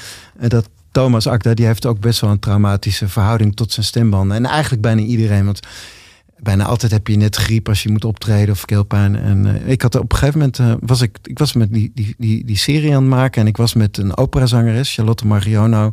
Uh, 0.41 0.49
dat 0.49 0.69
Thomas 0.93 1.29
Agda, 1.29 1.55
die 1.55 1.67
heeft 1.67 1.87
ook 1.87 2.01
best 2.01 2.21
wel 2.21 2.31
een 2.31 2.39
traumatische 2.39 3.09
verhouding 3.09 3.57
tot 3.57 3.73
zijn 3.73 3.87
stembanden. 3.87 4.37
En 4.37 4.47
eigenlijk 4.47 4.83
bijna 4.83 5.01
iedereen, 5.01 5.45
want 5.45 5.61
bijna 6.43 6.65
altijd 6.65 6.93
heb 6.93 7.07
je 7.07 7.17
net 7.17 7.37
griep 7.37 7.69
als 7.69 7.83
je 7.83 7.91
moet 7.91 8.05
optreden 8.05 8.51
of 8.51 8.65
keelpijn. 8.65 9.17
En 9.17 9.47
uh, 9.47 9.69
ik 9.69 9.83
had 9.83 9.95
op 9.95 10.13
een 10.13 10.19
gegeven 10.19 10.39
moment 10.39 10.59
uh, 10.59 10.75
was 10.81 11.01
ik, 11.01 11.19
ik 11.23 11.39
was 11.39 11.53
met 11.53 11.73
die, 11.73 11.91
die, 11.95 12.15
die, 12.19 12.45
die 12.45 12.57
serie 12.57 12.95
aan 12.95 13.03
het 13.03 13.11
maken 13.11 13.41
en 13.43 13.47
ik 13.47 13.57
was 13.57 13.75
met 13.75 13.99
een 13.99 14.17
operazangeres, 14.17 14.95
Charlotte 14.95 15.27
Margiono, 15.27 15.93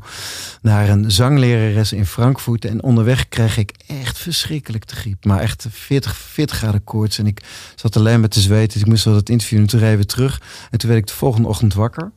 naar 0.62 0.90
een 0.90 1.12
zanglerares 1.12 1.94
in 1.94 2.06
Frankfurt. 2.06 2.66
En 2.66 2.84
onderweg 2.84 3.30
kreeg 3.30 3.58
ik 3.58 3.72
echt 3.88 4.18
verschrikkelijk 4.18 4.88
de 4.88 4.96
griep, 4.96 5.26
maar 5.26 5.40
echt 5.40 5.66
40, 5.70 6.16
40 6.16 6.58
graden 6.58 6.84
koorts. 6.84 7.20
En 7.20 7.28
ik 7.28 7.44
zat 7.76 7.96
alleen 7.96 8.20
maar 8.20 8.30
te 8.30 8.42
zweten. 8.42 8.74
Dus 8.74 8.82
ik 8.82 8.88
moest 8.88 9.06
wel 9.06 9.14
dat 9.14 9.30
interview 9.30 9.60
en 9.60 9.68
toen 9.68 10.06
terug. 10.06 10.42
En 10.72 10.78
toen 10.78 10.90
werd 10.90 11.02
ik 11.02 11.08
de 11.08 11.14
volgende 11.14 11.48
ochtend 11.48 11.74
wakker. 11.74 12.12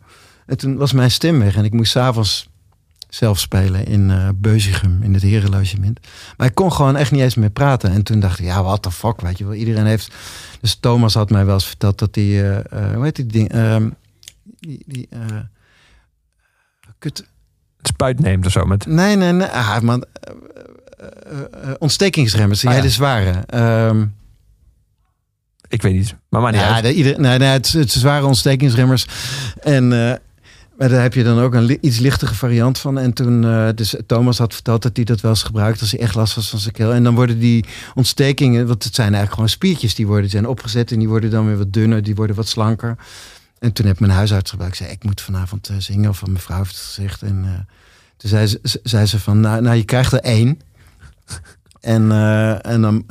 En 0.46 0.56
toen 0.56 0.76
was 0.76 0.92
mijn 0.92 1.10
stem 1.10 1.38
weg 1.38 1.56
en 1.56 1.64
ik 1.64 1.72
moest 1.72 1.90
s'avonds 1.90 2.48
zelf 3.10 3.38
spelen 3.38 3.86
in 3.86 4.08
uh, 4.10 4.28
Beuzigum, 4.34 5.02
in 5.02 5.14
het 5.14 5.22
herenlogement. 5.22 6.00
Maar 6.36 6.46
ik 6.46 6.54
kon 6.54 6.72
gewoon 6.72 6.96
echt 6.96 7.10
niet 7.10 7.20
eens 7.20 7.34
meer 7.34 7.50
praten. 7.50 7.90
En 7.90 8.02
toen 8.02 8.20
dacht 8.20 8.38
ik, 8.38 8.44
ja, 8.44 8.62
what 8.62 8.82
the 8.82 8.90
fuck, 8.90 9.20
weet 9.20 9.38
je 9.38 9.44
wel. 9.44 9.54
Iedereen 9.54 9.86
heeft... 9.86 10.12
Dus 10.60 10.74
Thomas 10.74 11.14
had 11.14 11.30
mij 11.30 11.44
wel 11.44 11.54
eens 11.54 11.66
verteld 11.66 11.98
dat 11.98 12.14
hij... 12.14 12.24
Uh, 12.24 12.56
uh, 12.56 12.94
hoe 12.94 13.04
heet 13.04 13.16
die 13.16 13.26
ding? 13.26 13.54
Uh, 13.54 13.76
die... 14.58 14.82
die 14.86 15.08
kut... 16.98 17.28
Spuit 17.82 18.20
neemt 18.20 18.46
of 18.46 18.52
zo. 18.52 18.64
Met, 18.64 18.86
Nee, 18.86 19.16
nee, 19.16 19.32
nee. 19.32 19.46
Ah, 19.48 19.80
man. 19.80 20.04
eh, 20.12 20.32
eh, 21.08 21.70
eh, 21.70 21.74
ontstekingsremmers, 21.78 22.60
die 22.60 22.68
Ah, 22.68 22.74
ja. 22.74 22.80
hele 22.80 22.92
zware. 22.92 23.42
Ehm, 23.46 24.06
ik 25.68 25.82
weet 25.82 25.92
niet. 25.94 26.14
Maar 26.28 26.40
maar 26.40 26.52
niet 26.52 26.60
ja, 26.60 26.80
de, 26.80 26.94
ieder, 26.94 27.20
nee, 27.20 27.38
nee, 27.38 27.48
het, 27.48 27.72
het 27.72 27.90
zware 27.92 28.26
ontstekingsremmers. 28.26 29.06
En 29.60 29.92
eh, 29.92 30.16
maar 30.80 30.88
daar 30.88 31.02
heb 31.02 31.14
je 31.14 31.22
dan 31.22 31.38
ook 31.38 31.54
een 31.54 31.78
iets 31.80 31.98
lichtere 31.98 32.34
variant 32.34 32.78
van. 32.78 32.98
En 32.98 33.12
toen, 33.12 33.44
eh, 33.44 33.68
dus 33.74 33.94
Thomas 34.06 34.38
had 34.38 34.54
verteld 34.54 34.82
dat 34.82 34.96
hij 34.96 35.04
dat 35.04 35.20
wel 35.20 35.30
eens 35.30 35.42
gebruikt 35.42 35.80
als 35.80 35.90
hij 35.90 36.00
echt 36.00 36.14
last 36.14 36.34
was 36.34 36.50
van 36.50 36.58
zijn 36.58 36.74
keel. 36.74 36.92
En 36.92 37.02
dan 37.02 37.14
worden 37.14 37.38
die 37.38 37.64
ontstekingen, 37.94 38.66
want 38.66 38.84
het 38.84 38.94
zijn 38.94 39.06
eigenlijk 39.06 39.34
gewoon 39.34 39.48
spiertjes 39.48 39.94
die 39.94 40.06
worden 40.06 40.30
zijn 40.30 40.46
opgezet 40.46 40.92
en 40.92 40.98
die 40.98 41.08
worden 41.08 41.30
dan 41.30 41.46
weer 41.46 41.58
wat 41.58 41.72
dunner, 41.72 42.02
die 42.02 42.14
worden 42.14 42.36
wat 42.36 42.48
slanker. 42.48 42.96
En 43.58 43.72
toen 43.72 43.86
heb 43.86 44.00
mijn 44.00 44.12
huisarts 44.12 44.50
gebruikt. 44.50 44.74
Ik 44.74 44.84
zei, 44.84 44.96
ik 44.96 45.04
moet 45.04 45.20
vanavond 45.20 45.68
eh, 45.68 45.76
zingen. 45.78 46.10
Of 46.10 46.26
mijn 46.26 46.38
vrouw 46.38 46.58
heeft 46.58 46.70
het 46.70 46.80
gezegd. 46.80 47.22
En 47.22 47.44
eh, 47.44 47.74
toen 48.16 48.30
zei 48.30 48.46
ze, 48.46 48.80
zei 48.82 49.06
ze 49.06 49.20
van, 49.20 49.40
nou, 49.40 49.62
nou, 49.62 49.76
je 49.76 49.84
krijgt 49.84 50.12
er 50.12 50.20
één. 50.20 50.60
En, 51.80 52.12
en, 52.62 52.80
dan, 52.80 53.04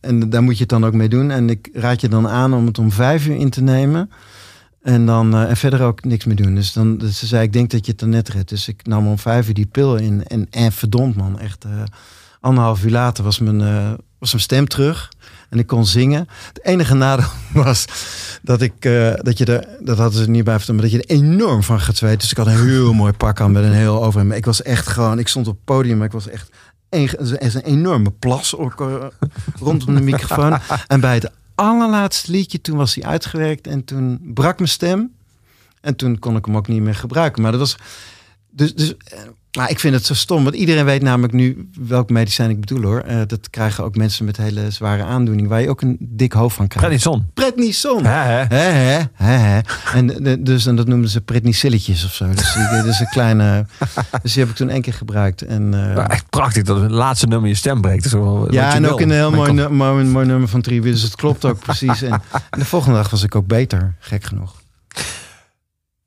en 0.00 0.30
daar 0.30 0.42
moet 0.42 0.54
je 0.54 0.60
het 0.60 0.68
dan 0.68 0.84
ook 0.84 0.94
mee 0.94 1.08
doen. 1.08 1.30
En 1.30 1.50
ik 1.50 1.68
raad 1.72 2.00
je 2.00 2.08
dan 2.08 2.28
aan 2.28 2.54
om 2.54 2.66
het 2.66 2.78
om 2.78 2.92
vijf 2.92 3.26
uur 3.26 3.36
in 3.36 3.50
te 3.50 3.62
nemen. 3.62 4.10
En, 4.82 5.06
dan, 5.06 5.34
eh, 5.34 5.48
en 5.48 5.56
verder 5.56 5.82
ook 5.82 6.04
niks 6.04 6.24
meer 6.24 6.36
doen. 6.36 6.54
Dus 6.54 6.72
dan 6.72 6.98
dus 6.98 7.18
ze 7.18 7.26
zei, 7.26 7.42
ik 7.42 7.52
denk 7.52 7.70
dat 7.70 7.84
je 7.84 7.90
het 7.90 8.00
dan 8.00 8.08
net 8.08 8.28
redt. 8.28 8.48
Dus 8.48 8.68
ik 8.68 8.86
nam 8.86 9.06
om 9.06 9.18
vijf 9.18 9.48
uur 9.48 9.54
die 9.54 9.66
pil 9.66 9.96
in. 9.96 10.24
En, 10.26 10.46
en 10.50 10.72
verdomd 10.72 11.16
man, 11.16 11.38
echt 11.38 11.64
eh, 11.64 11.82
anderhalf 12.40 12.84
uur 12.84 12.90
later 12.90 13.24
was 13.24 13.38
mijn, 13.38 13.60
eh, 13.60 13.92
was 14.18 14.30
mijn 14.30 14.42
stem 14.42 14.68
terug. 14.68 15.08
En 15.48 15.58
ik 15.58 15.66
kon 15.66 15.86
zingen. 15.86 16.28
Het 16.46 16.64
enige 16.64 16.94
nadeel 16.94 17.28
was 17.52 17.84
dat 18.42 18.60
ik, 18.60 18.82
dat 19.22 19.38
je 19.38 19.44
er, 19.44 19.68
dat 19.80 19.98
hadden 19.98 20.22
ze 20.22 20.30
niet 20.30 20.44
bij 20.44 20.56
verteld, 20.56 20.80
maar 20.80 20.90
dat 20.90 21.00
je 21.00 21.06
er 21.06 21.16
enorm 21.16 21.62
van 21.62 21.80
gaat 21.80 21.96
zweten. 21.96 22.18
Dus 22.18 22.30
ik 22.30 22.36
had 22.36 22.46
een 22.46 22.66
heel 22.66 22.92
mooi 22.92 23.12
pak 23.12 23.40
aan 23.40 23.52
met 23.52 23.64
een 23.64 23.72
heel 23.72 24.04
over. 24.04 24.26
Maar 24.26 24.36
ik 24.36 24.44
was 24.44 24.62
echt 24.62 24.86
gewoon, 24.86 25.18
ik 25.18 25.28
stond 25.28 25.48
op 25.48 25.54
het 25.54 25.64
podium, 25.64 25.96
maar 25.96 26.06
ik 26.06 26.12
was 26.12 26.28
echt 26.28 26.50
een, 26.90 27.08
er 27.08 27.40
is 27.40 27.54
een 27.54 27.64
enorme 27.64 28.10
plas 28.10 28.54
rondom 29.58 29.94
de 29.94 30.00
microfoon. 30.00 30.58
En 30.86 31.00
bij 31.00 31.14
het 31.14 31.30
allerlaatste 31.60 32.30
liedje, 32.30 32.60
toen 32.60 32.76
was 32.76 32.94
hij 32.94 33.04
uitgewerkt 33.04 33.66
en 33.66 33.84
toen 33.84 34.20
brak 34.34 34.58
mijn 34.58 34.70
stem. 34.70 35.14
En 35.80 35.96
toen 35.96 36.18
kon 36.18 36.36
ik 36.36 36.44
hem 36.44 36.56
ook 36.56 36.68
niet 36.68 36.82
meer 36.82 36.94
gebruiken. 36.94 37.42
Maar 37.42 37.50
dat 37.50 37.60
was. 37.60 37.76
Dus, 38.50 38.74
dus, 38.74 38.96
eh, 38.96 39.20
maar 39.56 39.70
ik 39.70 39.80
vind 39.80 39.94
het 39.94 40.06
zo 40.06 40.14
stom, 40.14 40.42
want 40.44 40.56
iedereen 40.56 40.84
weet 40.84 41.02
namelijk 41.02 41.32
nu 41.32 41.68
welk 41.86 42.10
medicijn 42.10 42.50
ik 42.50 42.60
bedoel 42.60 42.82
hoor. 42.82 43.00
Eh, 43.00 43.16
dat 43.26 43.50
krijgen 43.50 43.84
ook 43.84 43.96
mensen 43.96 44.24
met 44.24 44.36
hele 44.36 44.70
zware 44.70 45.02
aandoening, 45.02 45.48
waar 45.48 45.60
je 45.60 45.68
ook 45.68 45.80
een 45.82 45.96
dik 46.00 46.32
hoofd 46.32 46.56
van 46.56 46.66
krijgt. 46.68 46.88
Prednison. 46.88 47.26
Prednison. 47.34 48.04
Hè, 48.04 48.44
hè, 48.56 49.22
hè. 49.24 49.60
En 49.94 50.06
de- 50.06 50.42
dus 50.42 50.66
en 50.66 50.76
dat 50.76 50.86
noemden 50.86 51.10
ze 51.10 51.20
prednisilletjes 51.20 52.04
of 52.04 52.12
zo. 52.14 52.28
Dus 52.34 52.52
die, 52.54 52.68
dit 52.68 52.84
is 52.84 53.00
een 53.00 53.08
kleine. 53.08 53.66
Dus 54.22 54.32
die 54.32 54.42
heb 54.42 54.50
ik 54.50 54.56
toen 54.56 54.68
één 54.68 54.82
keer 54.82 54.92
gebruikt. 54.94 55.42
En, 55.42 55.74
eh, 55.74 55.94
Ja, 55.94 56.08
echt 56.10 56.30
prachtig 56.30 56.62
dat 56.62 56.80
het 56.80 56.90
laatste 56.90 57.26
nummer 57.26 57.48
je 57.48 57.54
stem 57.54 57.80
breekt. 57.80 58.10
Wel 58.10 58.52
ja, 58.52 58.74
en 58.74 58.82
wil. 58.82 58.90
ook 58.92 59.00
een 59.00 59.10
heel 59.10 59.30
mooi, 59.30 59.52
nu- 59.52 59.68
mooi, 59.68 60.04
mooi 60.04 60.26
nummer 60.26 60.48
van 60.48 60.60
Tribu. 60.60 60.90
Dus 60.90 61.02
het 61.02 61.14
klopt 61.16 61.44
ook 61.44 61.58
precies. 61.58 62.02
En, 62.02 62.12
en 62.50 62.58
de 62.58 62.64
volgende 62.64 62.96
dag 62.96 63.10
was 63.10 63.22
ik 63.22 63.34
ook 63.34 63.46
beter, 63.46 63.94
gek 63.98 64.24
genoeg. 64.24 64.58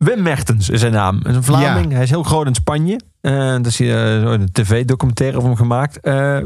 Wim 0.04 0.22
Mertens 0.22 0.70
is 0.70 0.80
zijn 0.80 0.92
naam. 0.92 1.20
Hij 1.22 1.32
is 1.32 1.38
een 1.38 1.44
Vlaming. 1.44 1.92
Hij 1.92 2.04
is 2.04 2.10
heel 2.10 2.24
groot 2.24 2.48
in 2.48 2.56
Spanje. 2.56 3.00
Eh 3.22 3.32
daar 3.32 3.66
is 3.66 3.78
hij 3.78 4.16
eh, 4.16 4.22
zo 4.22 4.32
een 4.32 4.52
tv-documentaire 4.52 5.38
over 5.38 5.50
hem 5.50 5.58
gemaakt. 5.58 6.00
Eh 6.00 6.40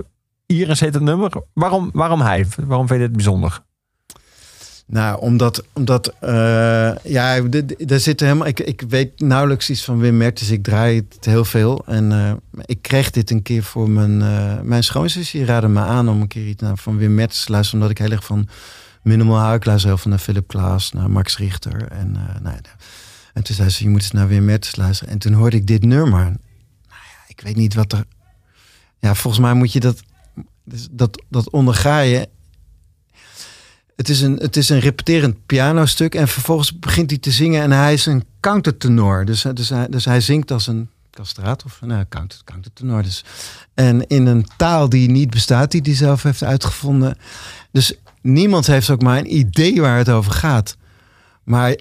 Iris 0.46 0.80
heet 0.80 0.94
het 0.94 1.04
nummer. 1.04 1.32
Waarom, 1.54 1.90
waarom 1.94 2.22
hij? 2.22 2.46
Waarom 2.66 2.88
vind 2.88 3.00
je 3.00 3.06
dit 3.06 3.16
bijzonder? 3.16 3.62
Nou, 4.86 5.22
omdat, 5.22 5.64
omdat 5.74 6.14
uh, 6.24 6.96
ja, 7.04 7.42
daar 7.78 8.00
zit 8.00 8.20
helemaal. 8.20 8.48
Ik, 8.48 8.60
ik 8.60 8.84
weet 8.88 9.20
nauwelijks 9.20 9.70
iets 9.70 9.84
van 9.84 10.00
Wim 10.00 10.18
Mertens. 10.18 10.50
Ik 10.50 10.64
draai 10.64 11.06
het 11.10 11.26
heel 11.26 11.46
veel. 11.46 11.84
En 11.86 12.12
uh, 12.12 12.32
ik 12.66 12.82
kreeg 12.82 13.12
dit 13.12 13.32
een 13.32 13.42
keer 13.42 13.64
voor 13.64 13.90
mijn, 13.90 14.22
uh, 14.22 14.60
mijn 14.62 14.84
schoonzus. 14.84 15.32
Die 15.32 15.46
raadde 15.46 15.68
me 15.68 15.80
aan 15.80 16.10
om 16.10 16.22
een 16.22 16.28
keer 16.28 16.48
iets 16.48 16.62
naar, 16.62 16.78
van 16.78 16.98
Wim 16.98 17.16
Mertens 17.16 17.46
te 17.46 17.52
luisteren. 17.52 17.82
Omdat 17.82 18.00
ik 18.00 18.06
heel 18.06 18.16
erg 18.16 18.26
van 18.26 18.48
Minimal 19.02 19.38
hou. 19.38 19.56
Ik 19.56 19.66
luister 19.66 19.90
heel 19.90 19.98
veel 19.98 20.12
naar 20.12 20.20
Philip 20.20 20.48
Klaas, 20.48 20.92
naar 20.92 21.10
Max 21.10 21.38
Richter. 21.38 21.88
En, 21.92 22.14
uh, 22.16 22.42
nou, 22.42 22.56
en 23.38 23.44
toen 23.44 23.56
zei 23.56 23.70
ze: 23.70 23.84
Je 23.84 23.90
moet 23.90 24.02
eens 24.02 24.12
naar 24.12 24.28
Wim 24.28 24.46
Mertens 24.46 24.76
luisteren. 24.76 25.14
En 25.14 25.20
toen 25.20 25.34
hoorde 25.34 25.58
ik 25.58 25.68
dit 25.68 25.84
nummer. 25.84 26.24
Nou 26.24 26.36
ja, 26.88 27.24
ik 27.28 27.42
weet 27.42 27.56
niet 27.56 27.74
wat 27.74 27.94
er. 27.94 28.06
Ja, 29.00 29.16
volgens 29.16 29.44
mij 29.44 29.54
moet 29.54 29.74
je 29.74 29.80
dat. 29.80 30.00
Dat, 30.92 31.24
dat 31.30 31.50
onderga 31.50 32.00
je 32.00 32.30
het 33.96 34.10
is, 34.10 34.22
een, 34.22 34.36
het 34.36 34.58
is 34.58 34.70
een 34.70 34.80
repeterend 34.80 35.46
pianostuk. 35.46 36.16
En 36.16 36.28
vervolgens 36.28 36.80
begint 36.80 37.10
hij 37.10 37.20
te 37.20 37.32
zingen. 37.32 37.62
En 37.62 37.72
hij 37.72 37.94
is 37.94 38.06
een 38.06 38.24
countertenor. 38.40 39.26
Dus, 39.26 39.46
dus, 39.54 39.70
hij, 39.70 39.88
dus 39.88 40.06
hij 40.06 40.22
zingt 40.22 40.52
als 40.52 40.68
een 40.68 40.90
castraat 41.12 41.64
of 41.64 41.82
nou, 41.82 42.06
counter, 42.10 42.40
countertenor. 42.44 43.04
Dus. 43.04 43.24
En 43.74 44.08
in 44.08 44.26
een 44.26 44.48
taal 44.58 44.90
die 44.90 45.10
niet 45.10 45.30
bestaat, 45.30 45.72
die 45.72 45.82
hij 45.84 45.96
zelf 45.96 46.24
heeft 46.24 46.44
uitgevonden. 46.44 47.18
Dus 47.72 47.94
niemand 48.22 48.68
heeft 48.68 48.90
ook 48.90 49.02
maar 49.02 49.18
een 49.18 49.36
idee 49.36 49.82
waar 49.82 49.98
het 49.98 50.10
over 50.10 50.32
gaat. 50.32 50.78
Maar 51.44 51.76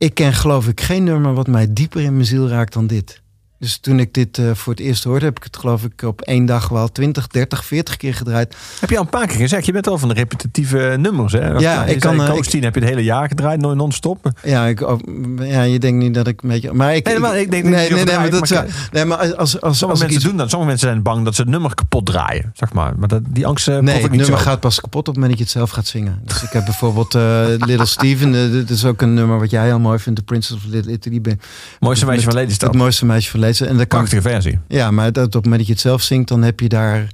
ik 0.00 0.14
ken 0.14 0.32
geloof 0.32 0.68
ik 0.68 0.80
geen 0.80 1.04
nummer 1.04 1.34
wat 1.34 1.46
mij 1.46 1.72
dieper 1.72 2.00
in 2.00 2.12
mijn 2.12 2.24
ziel 2.24 2.48
raakt 2.48 2.72
dan 2.72 2.86
dit. 2.86 3.22
Dus 3.60 3.78
toen 3.78 3.98
ik 3.98 4.14
dit 4.14 4.38
uh, 4.38 4.50
voor 4.54 4.72
het 4.72 4.82
eerst 4.82 5.04
hoorde, 5.04 5.24
heb 5.24 5.36
ik 5.36 5.44
het 5.44 5.56
geloof 5.56 5.84
ik 5.84 6.02
op 6.02 6.20
één 6.20 6.46
dag 6.46 6.68
wel 6.68 6.92
20, 6.92 7.26
30, 7.26 7.64
40 7.64 7.96
keer 7.96 8.14
gedraaid. 8.14 8.56
Heb 8.80 8.90
je 8.90 8.96
al 8.96 9.02
een 9.02 9.08
paar 9.08 9.26
keer 9.26 9.36
gezegd, 9.36 9.66
je 9.66 9.72
bent 9.72 9.86
wel 9.86 9.98
van 9.98 10.08
de 10.08 10.14
repetitieve 10.14 10.96
nummers. 10.98 11.32
Hè? 11.32 11.48
Ja, 11.48 11.84
ik 11.84 12.00
kan. 12.00 12.16
Coach 12.16 12.46
10 12.46 12.62
heb 12.62 12.74
je 12.74 12.80
het 12.80 12.88
hele 12.88 13.04
jaar 13.04 13.28
gedraaid, 13.28 13.60
nooit 13.60 13.76
non-stop. 13.76 14.30
Ja, 14.42 14.66
ik, 14.66 14.80
oh, 14.80 14.98
ja, 15.38 15.62
je 15.62 15.78
denkt 15.78 16.02
niet 16.02 16.14
dat 16.14 16.26
ik 16.26 16.42
een 16.42 16.48
beetje. 16.48 16.72
Maar 16.72 16.96
ik, 16.96 17.06
nee, 17.06 17.18
maar 17.18 17.38
ik 17.38 17.50
denk 17.50 17.64
nee, 17.64 17.72
nee, 17.72 18.04
nee, 18.04 18.16
maar 18.16 18.30
dat 18.30 18.50
maar, 18.50 18.66
nee, 18.92 19.04
maar 19.04 19.18
als, 19.18 19.36
als, 19.36 19.60
als, 19.60 19.78
sommige 19.78 19.86
als 19.86 19.98
mensen 20.00 20.16
iets, 20.16 20.24
doen 20.24 20.36
dat. 20.36 20.50
Sommige 20.50 20.70
mensen 20.70 20.88
zijn 20.88 21.02
bang 21.02 21.24
dat 21.24 21.34
ze 21.34 21.40
het 21.40 21.50
nummer 21.50 21.74
kapot 21.74 22.06
draaien, 22.06 22.50
zeg 22.54 22.72
maar. 22.72 22.92
Maar 22.98 23.08
dat, 23.08 23.22
die 23.28 23.46
angst 23.46 23.68
uh, 23.68 23.78
Nee, 23.78 24.02
het 24.02 24.10
nummer 24.10 24.26
zo. 24.26 24.36
gaat 24.36 24.60
pas 24.60 24.80
kapot 24.80 25.00
op 25.00 25.06
het 25.06 25.14
moment 25.14 25.30
dat 25.30 25.38
je 25.38 25.44
het 25.44 25.52
zelf 25.52 25.70
gaat 25.70 25.86
zingen. 25.86 26.20
Dus 26.24 26.42
ik 26.42 26.50
heb 26.50 26.64
bijvoorbeeld 26.64 27.14
uh, 27.14 27.44
Little 27.46 27.86
Steven. 27.86 28.32
Dit 28.52 28.70
is 28.70 28.84
ook 28.84 29.02
een 29.02 29.14
nummer 29.14 29.38
wat 29.38 29.50
jij 29.50 29.64
heel 29.64 29.80
mooi 29.80 29.98
vindt. 29.98 30.18
The 30.18 30.24
Princess 30.24 30.64
of 30.64 30.64
Little 30.70 30.92
Italy. 30.92 31.20
Ben, 31.20 31.40
mooiste 31.80 32.06
meisje 32.06 32.24
van 32.24 32.34
Lelystad. 32.34 32.68
Het 32.68 32.78
mooiste 32.78 33.06
meisje 33.06 33.30
van 33.30 33.40
En 33.60 33.76
dat 33.76 33.86
kan, 33.86 33.98
Prachtige 33.98 34.22
versie. 34.22 34.58
Ja, 34.68 34.90
maar 34.90 35.12
dat 35.12 35.26
op 35.26 35.32
het 35.32 35.42
moment 35.42 35.58
dat 35.58 35.66
je 35.66 35.72
het 35.72 35.82
zelf 35.82 36.02
zingt, 36.02 36.28
dan 36.28 36.42
heb 36.42 36.60
je 36.60 36.68
daar 36.68 37.08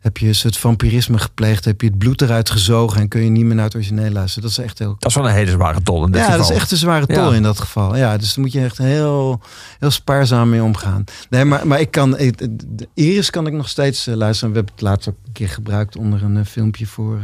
heb 0.00 0.16
je 0.18 0.32
soort 0.32 0.56
vampirisme 0.56 1.18
gepleegd, 1.18 1.64
heb 1.64 1.80
je 1.80 1.86
het 1.86 1.98
bloed 1.98 2.22
eruit 2.22 2.50
gezogen 2.50 3.00
en 3.00 3.08
kun 3.08 3.22
je 3.24 3.30
niet 3.30 3.44
meer 3.44 3.54
naar 3.54 3.64
het 3.64 3.74
origineel 3.74 4.10
luisteren. 4.10 4.48
Dat 4.48 4.58
is 4.58 4.64
echt 4.64 4.78
heel. 4.78 4.96
Dat 4.98 5.08
is 5.10 5.16
wel 5.16 5.28
een 5.28 5.34
hele 5.34 5.50
zware 5.50 5.82
tol 5.82 6.04
in 6.04 6.10
dit 6.12 6.20
ja, 6.20 6.26
geval. 6.26 6.40
dat 6.40 6.50
is 6.50 6.56
echt 6.56 6.70
een 6.70 6.76
zware 6.76 7.06
tol 7.06 7.30
Ja. 7.30 7.36
in 7.36 7.42
dat 7.42 7.60
geval. 7.60 7.96
Ja, 7.96 8.16
dus 8.16 8.34
daar 8.34 8.44
moet 8.44 8.52
je 8.52 8.60
echt 8.60 8.78
heel, 8.78 9.40
heel 9.78 9.90
spaarzaam 9.90 10.48
mee 10.50 10.62
omgaan. 10.62 11.04
Nee, 11.30 11.44
maar, 11.44 11.66
maar 11.66 11.80
ik 11.80 11.90
kan, 11.90 12.18
ik- 12.18 12.38
de 12.78 12.88
Iris 12.94 13.30
kan 13.30 13.46
ik 13.46 13.52
nog 13.52 13.68
steeds 13.68 14.06
eh, 14.06 14.14
luisteren. 14.14 14.50
We 14.50 14.56
hebben 14.56 14.74
het 14.74 14.84
laatst 14.84 15.08
ook 15.08 15.16
een 15.26 15.32
keer 15.32 15.48
gebruikt 15.48 15.96
onder 15.96 16.22
een 16.22 16.36
eh, 16.36 16.44
filmpje 16.44 16.86
voor. 16.86 17.20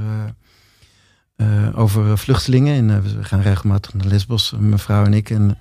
eh, 1.36 1.46
over 1.74 2.18
vluchtelingen. 2.18 2.90
En, 2.90 3.02
we 3.02 3.24
gaan 3.24 3.40
regelmatig 3.40 3.94
naar 3.94 4.06
Lesbos, 4.06 4.54
mijn 4.58 4.78
vrouw 4.78 5.04
en 5.04 5.14
ik. 5.14 5.30
En, 5.30 5.58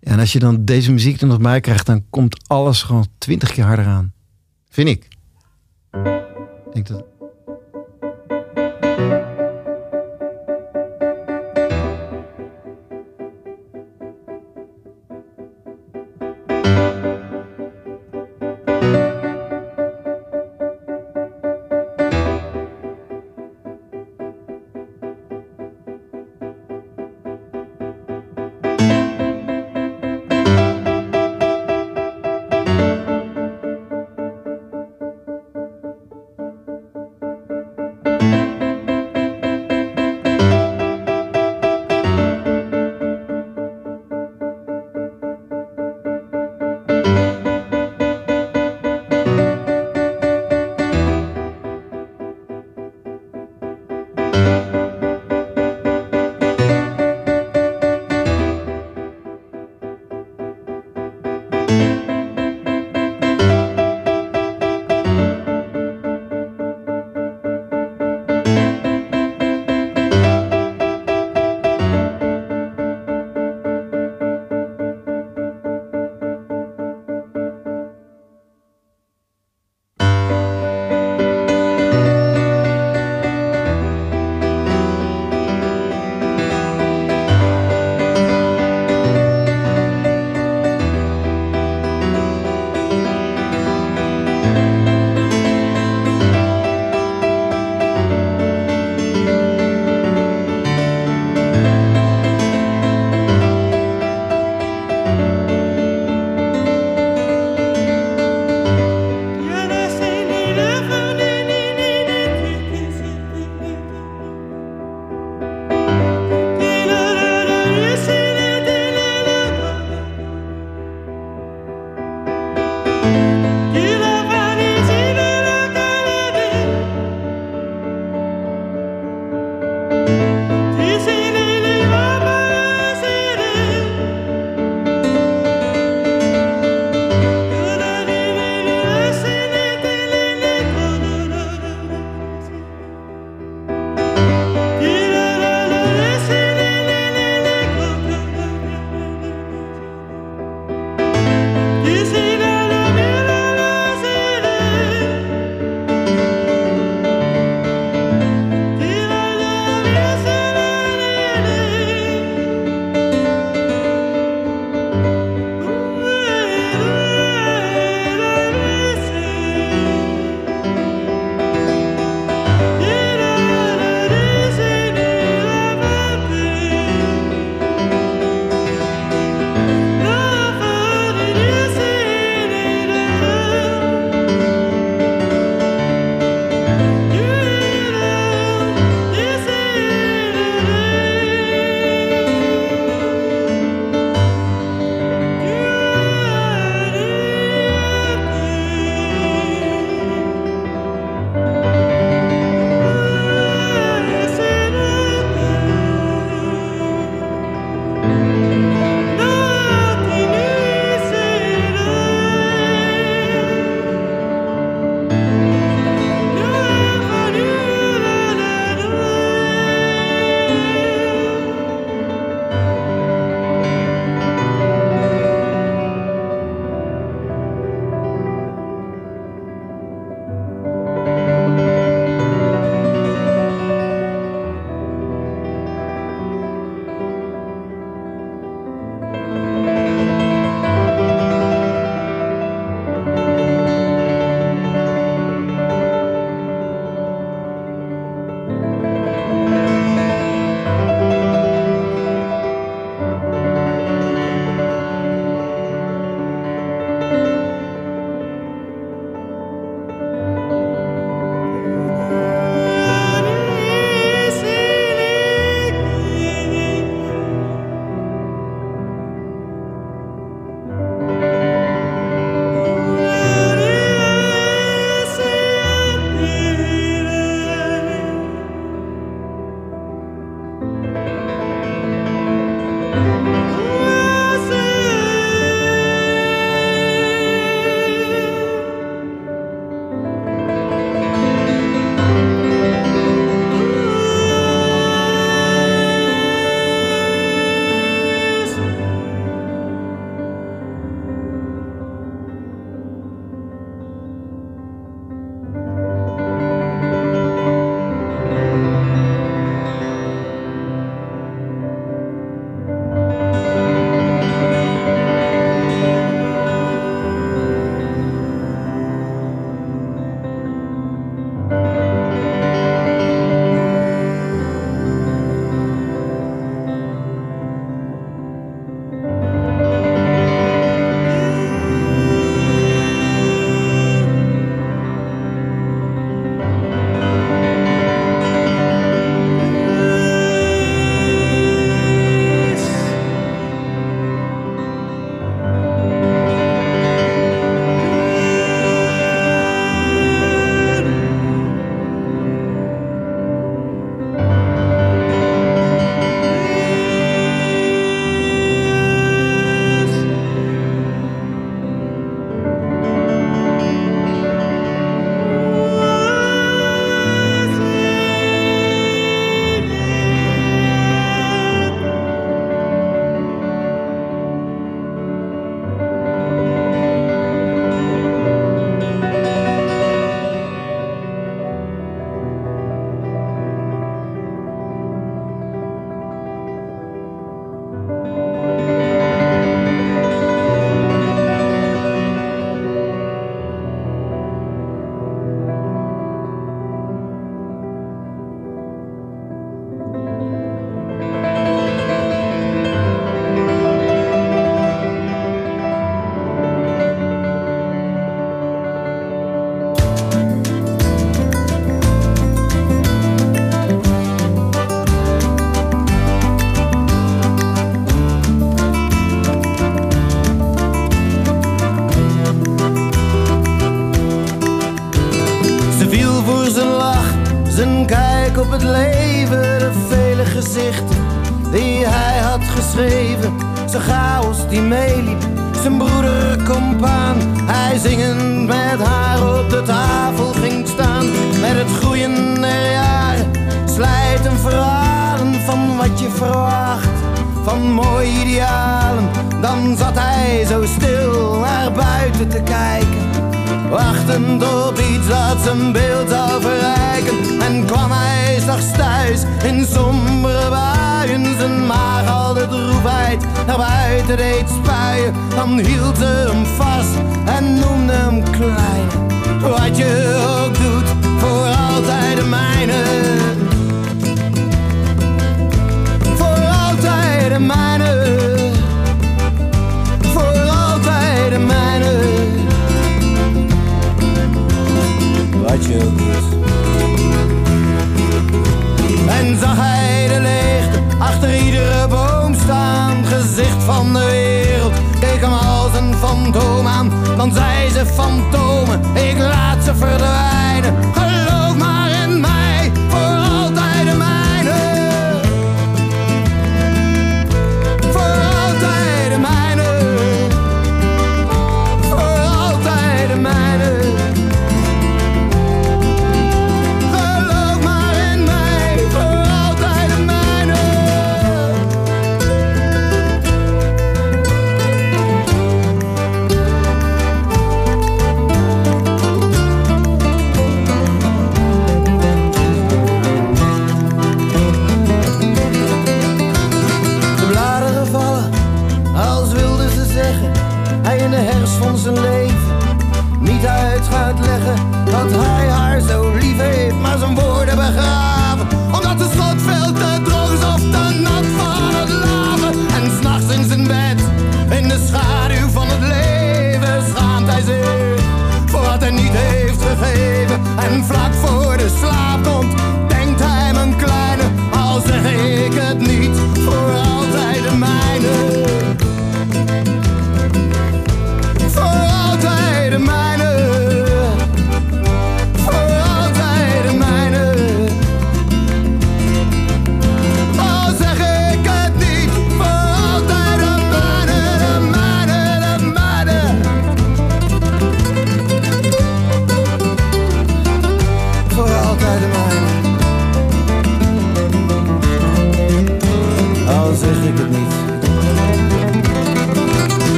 en 0.00 0.18
als 0.18 0.32
je 0.32 0.38
dan 0.38 0.64
deze 0.64 0.92
muziek 0.92 1.20
er 1.20 1.26
nog 1.26 1.40
bij 1.40 1.60
krijgt, 1.60 1.86
dan 1.86 2.04
komt 2.10 2.48
alles 2.48 2.82
gewoon 2.82 3.06
twintig 3.18 3.52
keer 3.52 3.64
harder 3.64 3.86
aan. 3.86 4.12
Vind 4.68 4.88
ik. 4.88 5.08
Ik 5.92 6.72
denk 6.72 6.86
dat. 6.86 7.09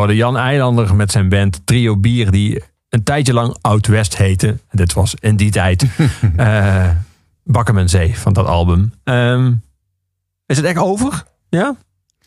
Hoorde 0.00 0.16
Jan 0.16 0.36
Eilander 0.36 0.94
met 0.94 1.10
zijn 1.10 1.28
band 1.28 1.60
Trio 1.64 1.96
Bier, 1.96 2.30
die 2.30 2.62
een 2.88 3.02
tijdje 3.02 3.32
lang 3.32 3.56
Oud-West 3.60 4.16
heette. 4.16 4.58
Dit 4.70 4.92
was 4.92 5.14
in 5.14 5.36
die 5.36 5.50
tijd 5.50 5.86
eh 6.36 6.90
Bakkerman 7.44 7.88
Zee 7.88 8.18
van 8.18 8.32
dat 8.32 8.46
album. 8.46 8.92
Ehm, 9.04 9.52
is 10.46 10.56
het 10.56 10.66
echt 10.66 10.78
over? 10.78 11.24
Ja? 11.48 11.76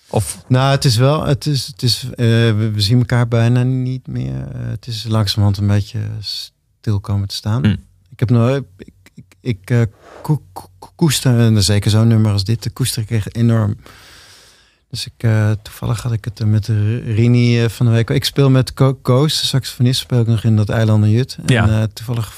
Of 0.08 0.44
Nou, 0.48 0.72
het 0.72 0.86
is 0.86 0.96
wel, 0.98 1.26
het 1.26 1.46
is, 1.46 1.68
het 1.68 1.82
is, 1.84 2.04
eh, 2.04 2.16
we, 2.16 2.72
zien 2.76 2.98
elkaar 2.98 3.28
bijna 3.28 3.64
niet 3.64 4.08
meer. 4.08 4.48
Eh, 4.54 4.68
het 4.70 4.88
is 4.88 5.04
langzamerhand 5.04 5.58
een 5.58 5.68
beetje 5.68 6.00
stil 6.20 7.00
komen 7.00 7.28
te 7.28 7.36
staan. 7.36 7.62
Mm. 7.62 7.78
Ik 8.10 8.20
heb 8.20 8.30
nog, 8.30 8.56
ik, 8.78 8.94
ik, 9.14 9.24
ik 9.42 9.88
koe- 10.22 10.40
koe- 10.54 10.70
koester, 10.96 11.40
en 11.40 11.64
zeker 11.64 11.92
zo'n 11.92 12.08
nummer 12.08 12.32
als 12.32 12.44
dit, 12.44 12.64
de 12.64 12.70
koester 12.70 13.02
ik 13.02 13.12
echt 13.12 13.36
enorm. 13.36 13.76
Dus 14.94 15.06
ik, 15.06 15.14
eh, 15.24 15.52
toevallig 15.62 16.02
had 16.02 16.12
ik 16.12 16.26
het 16.26 16.40
er 16.40 16.48
met 16.48 16.68
Rini 16.68 17.64
eh, 17.64 17.70
van 17.70 17.86
de 17.86 17.92
week. 17.92 18.10
Ik 18.10 18.26
speel 18.26 18.50
met 18.50 18.74
Ko- 18.74 18.94
Koos, 18.94 19.40
de 19.42 19.46
saxofonist, 19.48 20.00
speel 20.00 20.20
ik 20.20 20.28
nog 20.28 20.44
in 20.44 20.56
dat 20.56 20.70
Eilanden 20.70 21.10
Jut. 21.10 21.38
En 21.46 21.54
Ja. 21.54 21.68
eh, 21.82 21.84
toevallig, 21.94 22.34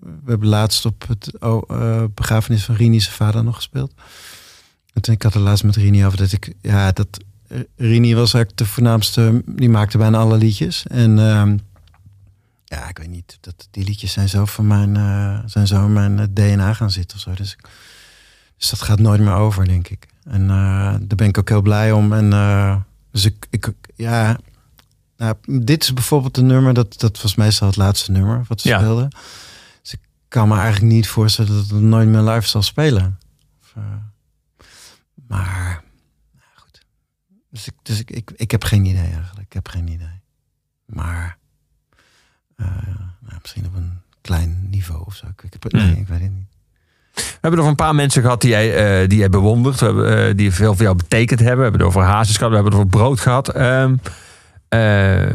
we 0.00 0.30
hebben 0.30 0.48
laatst 0.48 0.84
op 0.84 1.04
het 1.08 1.32
eh, 1.38 2.04
begrafenis 2.14 2.64
van 2.64 2.74
Rini 2.74 3.00
zijn 3.00 3.14
vader 3.14 3.44
nog 3.44 3.54
gespeeld. 3.54 3.92
En 4.92 5.02
toen, 5.02 5.14
ik 5.14 5.22
had 5.22 5.34
het 5.34 5.42
laatst 5.42 5.64
met 5.64 5.76
Rini 5.76 6.06
over 6.06 6.18
dat 6.18 6.32
ik, 6.32 6.54
ja, 6.62 6.92
dat 6.92 7.08
eh, 7.48 7.58
Rini 7.76 8.14
was 8.14 8.34
eigenlijk 8.34 8.56
de 8.56 8.66
voornaamste, 8.66 9.42
die 9.46 9.68
maakte 9.70 9.98
bijna 9.98 10.18
alle 10.18 10.36
liedjes. 10.38 10.86
En 10.86 11.18
ehm, 11.18 11.56
ja, 12.64 12.88
ik 12.88 12.98
weet 12.98 13.10
niet, 13.10 13.38
dat, 13.40 13.68
die 13.70 13.84
liedjes 13.84 14.12
zijn 14.12 14.28
zo 14.28 14.44
van 14.44 14.66
mijn, 14.66 14.96
eh, 14.96 15.38
zijn 15.46 15.66
zo 15.66 15.84
in 15.84 15.92
mijn 15.92 16.18
eh, 16.18 16.26
DNA 16.32 16.72
gaan 16.74 16.90
zitten 16.90 17.16
of 17.16 17.22
zo. 17.22 17.34
Dus, 17.34 17.56
dus 18.58 18.70
dat 18.70 18.82
gaat 18.82 18.98
nooit 18.98 19.20
meer 19.20 19.34
over, 19.34 19.64
denk 19.64 19.88
ik. 19.88 20.06
En 20.28 20.42
eh, 20.50 20.94
daar 21.00 21.16
ben 21.16 21.28
ik 21.28 21.38
ook 21.38 21.48
heel 21.48 21.62
blij 21.62 21.92
om. 21.92 22.12
En 22.12 22.24
uh, 22.32 22.76
dus 23.10 23.24
ik, 23.24 23.46
ik 23.50 23.72
ja, 23.94 24.38
nou, 25.16 25.34
dit 25.60 25.82
is 25.82 25.92
bijvoorbeeld 25.92 26.36
een 26.36 26.46
nummer, 26.46 26.74
dat, 26.74 26.98
dat 27.00 27.22
was 27.22 27.34
meestal 27.34 27.66
het 27.66 27.76
laatste 27.76 28.10
nummer 28.12 28.44
wat 28.48 28.60
ze 28.60 28.68
Ja. 28.68 28.78
speelden. 28.78 29.08
Dus 29.82 29.92
ik 29.92 30.00
kan 30.28 30.48
me 30.48 30.56
eigenlijk 30.56 30.92
niet 30.92 31.08
voorstellen 31.08 31.52
dat 31.54 31.68
het 31.68 31.80
nooit 31.80 32.08
meer 32.08 32.20
live 32.22 32.48
zal 32.48 32.62
spelen. 32.62 33.18
Of, 33.62 33.74
uh, 33.78 33.84
maar, 35.14 35.82
nou 36.32 36.46
goed. 36.54 36.84
Dus, 37.50 37.66
ik, 37.66 37.74
dus 37.82 37.98
ik, 37.98 38.10
ik, 38.10 38.30
ik 38.36 38.50
heb 38.50 38.64
geen 38.64 38.84
idee 38.84 39.02
eigenlijk. 39.12 39.46
Ik 39.46 39.52
heb 39.52 39.68
geen 39.68 39.88
idee. 39.88 40.20
Maar 40.86 41.38
uh, 42.56 42.66
nou, 43.20 43.38
misschien 43.42 43.66
op 43.66 43.74
een 43.74 44.00
klein 44.20 44.70
niveau 44.70 45.04
of 45.04 45.14
zo. 45.14 45.26
Ik, 45.26 45.42
ik, 45.54 45.72
nee, 45.72 45.96
ik 45.96 46.08
weet 46.08 46.20
het 46.20 46.32
niet. 46.32 46.56
We 47.18 47.38
hebben 47.40 47.52
er 47.52 47.58
over 47.58 47.68
een 47.68 47.74
paar 47.86 47.94
mensen 47.94 48.22
gehad 48.22 48.40
die 48.40 48.50
jij, 48.50 49.00
eh, 49.02 49.08
die 49.08 49.18
jij 49.18 49.28
bewondert. 49.30 49.80
We 49.80 49.86
hebben, 49.86 50.28
eh, 50.28 50.34
die 50.36 50.52
veel 50.52 50.74
voor 50.74 50.82
jou 50.84 50.96
betekend 50.96 51.38
hebben. 51.40 51.56
We 51.56 51.62
hebben 51.62 51.80
het 51.80 51.88
over 51.88 52.02
hazes 52.02 52.36
gehad. 52.36 52.48
We 52.50 52.54
hebben 52.54 52.72
het 52.78 52.82
over 52.82 52.98
brood 52.98 53.20
gehad. 53.20 53.48
Ehm, 53.48 53.94
eh, 54.68 55.30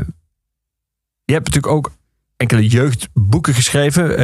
je 1.25 1.33
hebt 1.33 1.45
natuurlijk 1.45 1.73
ook 1.73 1.91
enkele 2.37 2.67
jeugdboeken 2.67 3.53
geschreven. 3.53 4.15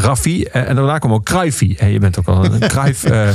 Raffi. 0.00 0.44
en 0.44 0.74
daarna 0.74 0.98
kwam 0.98 1.12
ook 1.12 1.24
Cruyffie. 1.24 1.78
En 1.78 1.88
je 1.88 1.98
bent 1.98 2.18
ook 2.18 2.26
al 2.26 2.44
een 2.44 2.58
Cruyff. 2.74 3.04
eh, 3.04 3.28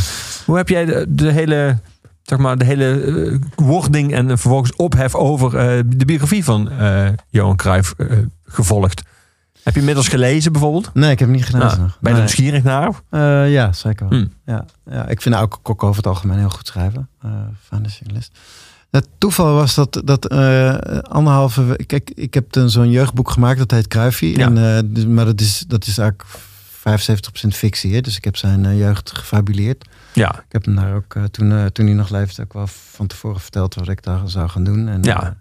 hoe 0.46 0.58
heb 0.58 0.70
jij 0.70 0.86
de, 0.86 1.06
de 1.10 1.32
hele... 1.32 1.78
Zeg 2.22 2.40
maar, 2.40 2.58
de 2.58 2.66
hele 2.66 3.40
wording 3.56 4.14
en 4.14 4.28
vervolgens 4.28 4.76
ophef 4.76 5.16
over 5.16 5.52
de 5.98 6.06
biografie 6.06 6.44
van 6.44 6.70
Johan 7.30 7.56
Cruijff 7.56 7.94
eh, 7.98 8.08
gevolgd. 8.46 9.02
Heb 9.68 9.74
je 9.76 9.80
inmiddels 9.80 10.08
gelezen 10.08 10.52
bijvoorbeeld? 10.52 10.90
Nee, 10.94 11.12
ik 11.12 11.20
heb 11.20 11.30
niet 11.30 11.46
gelezen 11.46 11.68
Nou, 11.68 11.80
nog. 11.82 11.98
ben 12.00 12.12
je 12.12 12.18
Nee. 12.18 12.20
nieuwsgierig 12.20 12.64
naar? 12.64 12.90
Eh, 13.10 13.52
ja, 13.52 13.74
zeker 13.74 14.10
wel. 14.10 14.20
Hmm. 14.20 14.32
Ja, 14.46 14.66
ja, 14.90 15.08
ik 15.08 15.22
vind 15.22 15.36
ook 15.36 15.60
Kok 15.62 15.84
over 15.84 15.96
het 15.98 16.08
algemeen 16.08 16.38
heel 16.38 16.50
goed 16.50 16.68
schrijven. 16.68 17.10
eh 17.22 17.30
van 17.62 17.84
de 17.84 17.90
journalist. 17.90 18.38
Het 18.92 19.08
toeval 19.18 19.54
was 19.54 19.76
dat, 19.76 20.02
dat 20.06 20.28
eh, 20.28 20.76
anderhalve... 21.02 21.80
Kijk, 21.86 22.12
ik 22.16 22.34
heb 22.34 22.56
een- 22.56 22.70
zo'n 22.70 22.90
jeugdboek 22.92 23.30
gemaakt, 23.30 23.58
dat 23.60 23.72
heet 23.72 23.88
Kruifie. 23.88 24.38
Ja. 24.38 24.46
En, 24.46 24.94
dus- 24.94 25.06
maar 25.06 25.26
dat 25.26 25.42
is, 25.42 25.64
dat 25.68 25.88
is 25.88 25.98
eigenlijk 25.98 26.30
75% 26.70 27.56
fictie. 27.56 27.94
Hè? 27.94 28.02
Dus 28.02 28.18
ik 28.18 28.24
heb 28.24 28.38
zijn 28.38 28.78
jeugd 28.78 29.12
gefabuleerd. 29.18 29.86
Ja, 30.14 30.30
Ik 30.36 30.46
heb 30.52 30.66
hem 30.66 30.76
daar 30.76 30.96
ook, 30.96 31.16
toen, 31.32 31.70
toen 31.72 31.86
hij 31.86 31.96
nog 31.96 32.10
leefde, 32.10 32.42
ook 32.44 32.54
wel 32.54 32.68
van 32.92 33.08
tevoren 33.08 33.40
verteld 33.40 33.76
wat 33.76 33.90
ik 33.90 34.04
daar 34.04 34.22
zou 34.26 34.50
gaan 34.50 34.64
doen. 34.64 34.88
En, 34.88 35.04
Ja. 35.04 35.36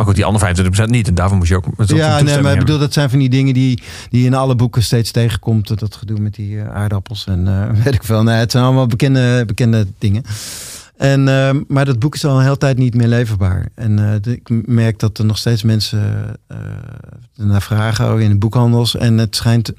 Eh, 0.00 0.06
maar 0.06 0.06
goed, 0.06 0.14
die 0.14 0.24
andere 0.24 0.84
25% 0.86 0.90
niet. 0.90 1.08
En 1.08 1.14
daarvoor 1.14 1.36
moest 1.36 1.48
je 1.48 1.56
ook... 1.56 1.66
ja, 1.86 2.20
nee, 2.20 2.40
maar 2.40 2.52
ik 2.52 2.58
bedoel, 2.58 2.78
dat 2.78 2.92
zijn 2.92 3.10
van 3.10 3.18
die 3.18 3.28
dingen 3.28 3.54
die, 3.54 3.82
die 4.10 4.26
in 4.26 4.34
alle 4.34 4.54
boeken 4.54 4.82
steeds 4.82 5.10
tegenkomt. 5.10 5.78
Dat 5.80 5.96
gedoe 5.96 6.18
met 6.20 6.34
die 6.34 6.60
eh, 6.60 6.68
aardappels 6.74 7.26
en 7.26 7.48
eh, 7.48 7.70
weet 7.84 7.94
ik 7.94 8.02
veel. 8.04 8.22
Nee, 8.22 8.36
het 8.36 8.50
zijn 8.50 8.64
allemaal 8.64 8.86
bekende, 8.86 9.44
bekende 9.46 9.86
dingen. 9.98 10.22
En, 10.96 11.28
eh, 11.28 11.50
maar 11.68 11.84
dat 11.84 11.98
boek 11.98 12.14
is 12.14 12.24
al 12.24 12.36
een 12.38 12.42
hele 12.44 12.56
tijd 12.58 12.78
niet 12.78 12.94
meer 12.94 13.08
leverbaar. 13.08 13.68
En 13.74 13.98
eh, 13.98 14.20
de- 14.20 14.32
ik 14.32 14.66
merk 14.66 14.98
dat 14.98 15.18
er 15.18 15.24
nog 15.24 15.38
steeds 15.38 15.62
mensen 15.62 16.36
eh 16.46 16.56
naar 17.36 17.62
vragen 17.62 18.20
in 18.20 18.30
de 18.30 18.36
boekhandels. 18.38 18.96
En 18.96 19.18
het 19.18 19.36
schijnt 19.36 19.72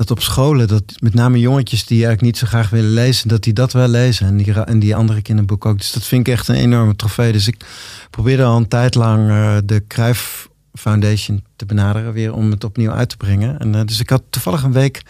dat 0.00 0.10
op 0.10 0.22
scholen, 0.22 0.68
dat 0.68 0.82
met 0.98 1.14
name 1.14 1.38
jongetjes 1.38 1.86
die 1.86 2.04
eigenlijk 2.04 2.22
niet 2.22 2.38
zo 2.38 2.46
graag 2.46 2.70
willen 2.70 2.90
lezen, 2.90 3.28
dat 3.28 3.42
die 3.42 3.52
dat 3.52 3.72
wel 3.72 3.88
lezen. 3.88 4.26
En 4.26 4.36
die, 4.36 4.52
en 4.52 4.78
die 4.78 4.96
andere 4.96 5.22
kinderboeken 5.22 5.70
ook. 5.70 5.78
Dus 5.78 5.92
dat 5.92 6.02
vind 6.02 6.26
ik 6.26 6.32
echt 6.32 6.48
een 6.48 6.54
enorme 6.54 6.96
trofee. 6.96 7.32
Dus 7.32 7.46
ik 7.46 7.64
probeerde 8.10 8.44
al 8.44 8.56
een 8.56 8.68
tijd 8.68 8.94
lang 8.94 9.28
eh, 9.28 9.56
de 9.64 9.84
Cruijff 9.86 10.48
Foundation 10.74 11.44
te 11.56 11.66
benaderen 11.66 12.12
weer 12.12 12.32
om 12.32 12.50
het 12.50 12.64
opnieuw 12.64 12.90
uit 12.90 13.08
te 13.08 13.16
brengen. 13.16 13.58
En, 13.58 13.74
eh, 13.74 13.84
dus 13.84 14.00
ik 14.00 14.10
had 14.10 14.22
toevallig 14.30 14.62
een 14.62 14.72
week 14.72 15.02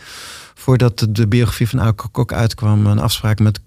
voordat 0.55 0.99
de, 0.99 1.13
de 1.13 1.27
biografie 1.27 1.69
van 1.69 1.81
Auke 1.81 2.09
Kok 2.09 2.33
uitkwam, 2.33 2.87
een 2.87 2.99
afspraak 2.99 3.39
met 3.39 3.61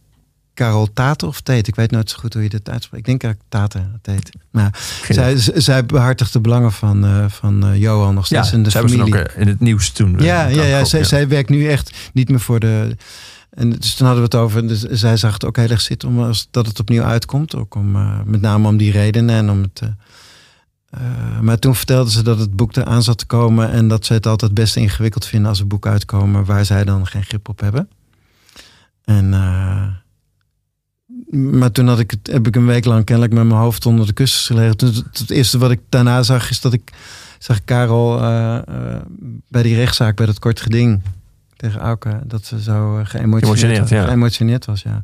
Carol 0.53 0.93
Tate 0.93 1.25
of 1.25 1.41
Tate. 1.41 1.67
Ik 1.67 1.75
weet 1.75 1.91
nooit 1.91 2.09
zo 2.09 2.17
goed 2.19 2.33
hoe 2.33 2.43
je 2.43 2.49
dit 2.49 2.69
uitspreekt. 2.69 3.07
Ik 3.07 3.19
denk 3.19 3.23
eigenlijk 3.23 3.71
Tate, 3.71 3.89
Tate. 4.01 4.31
Maar 4.51 4.79
zij, 5.09 5.37
zij 5.53 5.85
behartigt 5.85 6.33
de 6.33 6.39
belangen 6.39 6.71
van, 6.71 7.05
eh, 7.05 7.25
van 7.29 7.65
eh, 7.65 7.75
Johan 7.79 8.13
nog 8.13 8.27
Ja, 8.27 8.41
steeds 8.41 8.55
in 8.55 8.63
de 8.63 8.71
familie. 8.71 9.01
ook 9.01 9.13
eh, 9.13 9.41
in 9.41 9.47
het 9.47 9.59
nieuws 9.59 9.89
toen. 9.89 10.15
Ja, 10.19 10.47
ja, 10.47 10.63
ja, 10.63 10.85
zij, 10.85 11.03
zij 11.03 11.27
werkt 11.27 11.49
nu 11.49 11.67
echt 11.67 12.09
niet 12.13 12.29
meer 12.29 12.39
voor 12.39 12.59
de. 12.59 12.97
En 13.49 13.69
dus 13.69 13.95
toen 13.95 14.07
hadden 14.07 14.29
we 14.29 14.37
het 14.37 14.45
over. 14.45 14.67
Dus 14.67 14.81
zij 14.81 15.17
zag 15.17 15.33
het 15.33 15.45
ook 15.45 15.55
heel 15.55 15.69
erg 15.69 15.81
zitten 15.81 16.09
om 16.09 16.19
als 16.21 16.47
dat 16.51 16.67
het 16.67 16.79
opnieuw 16.79 17.03
uitkomt. 17.03 17.55
Ook 17.55 17.75
om, 17.75 17.91
met 18.25 18.41
name 18.41 18.67
om 18.67 18.77
die 18.77 18.91
redenen 18.91 19.35
en 19.35 19.49
om 19.49 19.61
het. 19.61 19.81
maar 21.41 21.59
toen 21.59 21.75
vertelde 21.75 22.11
ze 22.11 22.23
dat 22.23 22.39
het 22.39 22.55
boek 22.55 22.75
eraan 22.75 23.03
zat 23.03 23.17
te 23.17 23.25
komen. 23.25 23.71
En 23.71 23.87
dat 23.87 24.05
ze 24.05 24.13
het 24.13 24.27
altijd 24.27 24.53
best 24.53 24.75
ingewikkeld 24.75 25.25
vinden 25.25 25.49
als 25.49 25.59
er 25.59 25.67
boeken 25.67 25.91
uitkomen 25.91 26.45
waar 26.45 26.65
zij 26.65 26.83
dan 26.83 27.07
geen 27.07 27.23
grip 27.23 27.49
op 27.49 27.59
hebben. 27.59 27.89
En. 29.03 29.33
Maar 31.29 31.71
toen 31.71 31.87
had 31.87 31.99
ik 31.99 32.11
het, 32.11 32.27
heb 32.27 32.47
ik 32.47 32.55
een 32.55 32.65
week 32.65 32.85
lang 32.85 33.03
kennelijk 33.03 33.33
met 33.33 33.45
mijn 33.45 33.59
hoofd 33.59 33.85
onder 33.85 34.05
de 34.05 34.13
kussens 34.13 34.45
gelegen. 34.45 34.77
Toen, 34.77 34.93
het, 34.93 35.17
het 35.17 35.29
eerste 35.29 35.57
wat 35.57 35.71
ik 35.71 35.79
daarna 35.89 36.23
zag 36.23 36.49
is 36.49 36.61
dat 36.61 36.73
ik 36.73 36.91
zag 37.43 37.63
Karel 37.63 38.21
eh, 38.21 38.55
eh, 38.55 39.01
bij 39.47 39.63
die 39.63 39.75
rechtszaak, 39.75 40.15
bij 40.15 40.25
dat 40.25 40.39
kort 40.39 40.61
geding 40.61 41.01
tegen 41.55 41.81
Auke, 41.81 42.21
dat 42.25 42.45
ze 42.45 42.61
zo 42.61 42.97
eh, 42.97 43.05
geëmotioneerd, 43.05 43.43
Geëmotioneerd, 43.43 43.89
ja. 43.89 44.05
geëmotioneerd 44.05 44.65
was. 44.65 44.81
Ja. 44.81 45.01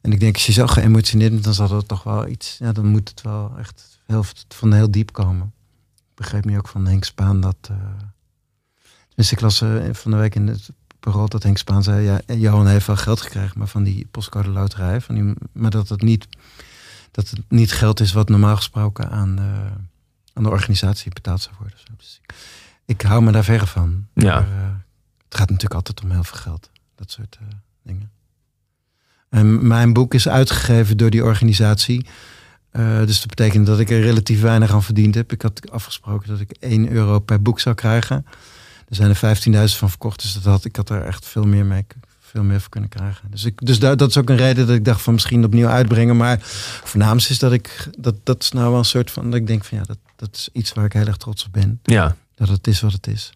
En 0.00 0.12
ik 0.12 0.20
denk, 0.20 0.34
als 0.34 0.46
je 0.46 0.52
zo 0.52 0.66
geëmotioneerd 0.66 1.30
bent, 1.30 1.44
dan 1.44 1.54
zal 1.54 1.68
dat 1.68 1.88
toch 1.88 2.02
wel 2.02 2.28
iets, 2.28 2.56
ja, 2.58 2.72
dan 2.72 2.86
moet 2.86 3.08
het 3.08 3.22
wel 3.22 3.52
echt 3.58 3.98
heel, 4.06 4.24
van 4.48 4.72
heel 4.72 4.90
diep 4.90 5.12
komen. 5.12 5.52
Ik 5.96 6.14
begreep 6.14 6.44
nu 6.44 6.58
ook 6.58 6.68
van 6.68 6.86
Henk 6.86 7.04
Spaan 7.04 7.40
dat. 7.40 7.56
tenminste, 9.06 9.34
ik 9.34 9.40
las 9.40 9.58
van 9.92 10.10
de 10.10 10.16
week 10.16 10.34
in 10.34 10.46
het 10.46 10.70
parool 11.04 11.28
dat 11.28 11.42
Henk 11.42 11.58
Spaan 11.58 11.82
zei: 11.82 12.04
ja, 12.04 12.34
Johan 12.34 12.66
heeft 12.66 12.86
wel 12.86 12.96
geld 12.96 13.20
gekregen, 13.20 13.58
maar 13.58 13.66
van 13.66 13.82
die 13.82 14.06
postcode 14.10 14.48
loterij. 14.48 15.00
Van 15.00 15.14
die, 15.14 15.34
maar 15.52 15.70
dat 15.70 15.88
het, 15.88 16.02
niet, 16.02 16.26
dat 17.10 17.30
het 17.30 17.40
niet 17.48 17.72
geld 17.72 18.00
is 18.00 18.12
wat 18.12 18.28
normaal 18.28 18.56
gesproken 18.56 19.10
aan 19.10 19.36
de, 19.36 19.70
aan 20.32 20.42
de 20.42 20.48
organisatie 20.48 21.12
betaald 21.12 21.42
zou 21.42 21.54
worden. 21.58 21.78
Dus 21.96 22.20
ik, 22.22 22.34
ik 22.84 23.02
hou 23.02 23.22
me 23.22 23.32
daar 23.32 23.44
verre 23.44 23.66
van. 23.66 24.06
Ja. 24.14 24.40
Maar, 24.40 24.48
eh, 24.48 24.72
het 25.24 25.36
gaat 25.36 25.48
natuurlijk 25.50 25.74
altijd 25.74 26.02
om 26.02 26.10
heel 26.10 26.24
veel 26.24 26.38
geld. 26.38 26.70
Dat 26.94 27.10
soort 27.10 27.38
eh, 27.40 27.46
dingen. 27.82 28.10
En 29.28 29.66
mijn 29.66 29.92
boek 29.92 30.14
is 30.14 30.28
uitgegeven 30.28 30.96
door 30.96 31.10
die 31.10 31.24
organisatie. 31.24 32.06
Eh, 32.70 32.98
dus 32.98 33.18
dat 33.18 33.28
betekent 33.28 33.66
dat 33.66 33.80
ik 33.80 33.90
er 33.90 34.00
relatief 34.00 34.40
weinig 34.40 34.72
aan 34.72 34.82
verdiend 34.82 35.14
heb. 35.14 35.32
Ik 35.32 35.42
had 35.42 35.70
afgesproken 35.70 36.28
dat 36.28 36.40
ik 36.40 36.50
1 36.50 36.90
euro 36.90 37.18
per 37.18 37.42
boek 37.42 37.60
zou 37.60 37.74
krijgen. 37.74 38.26
Er 38.88 38.96
zijn 38.96 39.10
er 39.10 39.68
15.000 39.70 39.76
van 39.76 39.90
verkocht. 39.90 40.22
Dus 40.22 40.32
dat 40.32 40.44
had, 40.44 40.64
ik 40.64 40.76
had 40.76 40.90
er 40.90 41.04
echt 41.04 41.26
veel 41.26 41.44
meer 41.44 41.66
mee 41.66 41.84
veel 42.34 42.42
meer 42.42 42.60
voor 42.60 42.70
kunnen 42.70 42.90
krijgen. 42.90 43.30
Dus, 43.30 43.44
ik, 43.44 43.66
dus 43.66 43.78
daar, 43.78 43.96
dat 43.96 44.08
is 44.08 44.16
ook 44.16 44.30
een 44.30 44.36
reden 44.36 44.66
dat 44.66 44.76
ik 44.76 44.84
dacht 44.84 45.02
van 45.02 45.12
misschien 45.12 45.44
opnieuw 45.44 45.66
uitbrengen. 45.66 46.16
Maar 46.16 46.38
voornaamst 46.84 47.30
is 47.30 47.38
dat 47.38 47.52
ik 47.52 47.88
dat, 47.98 48.14
dat 48.22 48.42
is 48.42 48.50
nou 48.50 48.70
wel 48.70 48.78
een 48.78 48.84
soort 48.84 49.10
van 49.10 49.30
dat 49.30 49.40
ik 49.40 49.46
denk 49.46 49.64
van 49.64 49.78
ja, 49.78 49.84
dat, 49.84 49.98
dat 50.16 50.28
is 50.32 50.48
iets 50.52 50.72
waar 50.72 50.84
ik 50.84 50.92
heel 50.92 51.06
erg 51.06 51.16
trots 51.16 51.44
op 51.44 51.52
ben. 51.52 51.80
Ja, 51.82 52.16
Dat 52.34 52.48
het 52.48 52.66
is 52.66 52.80
wat 52.80 52.92
het 52.92 53.06
is. 53.06 53.32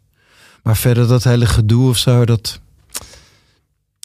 Maar 0.62 0.76
verder 0.76 1.06
dat 1.06 1.24
hele 1.24 1.46
gedoe 1.46 1.88
of 1.88 1.98
zo, 1.98 2.24
dat. 2.24 2.60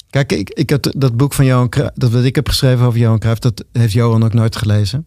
Kijk, 0.10 0.32
ik, 0.32 0.50
ik 0.50 0.70
had 0.70 0.94
dat 0.96 1.18
boek 1.18 1.34
van 1.34 1.46
Johan 1.46 1.70
Cruijff, 1.70 1.94
dat 1.96 2.12
wat 2.12 2.24
ik 2.24 2.36
heb 2.36 2.48
geschreven 2.48 2.86
over 2.86 3.00
Johan 3.00 3.20
Cruijff, 3.20 3.40
dat 3.40 3.64
heeft 3.72 3.94
Johan 3.94 4.24
ook 4.24 4.34
nooit 4.34 4.56
gelezen. 4.56 5.06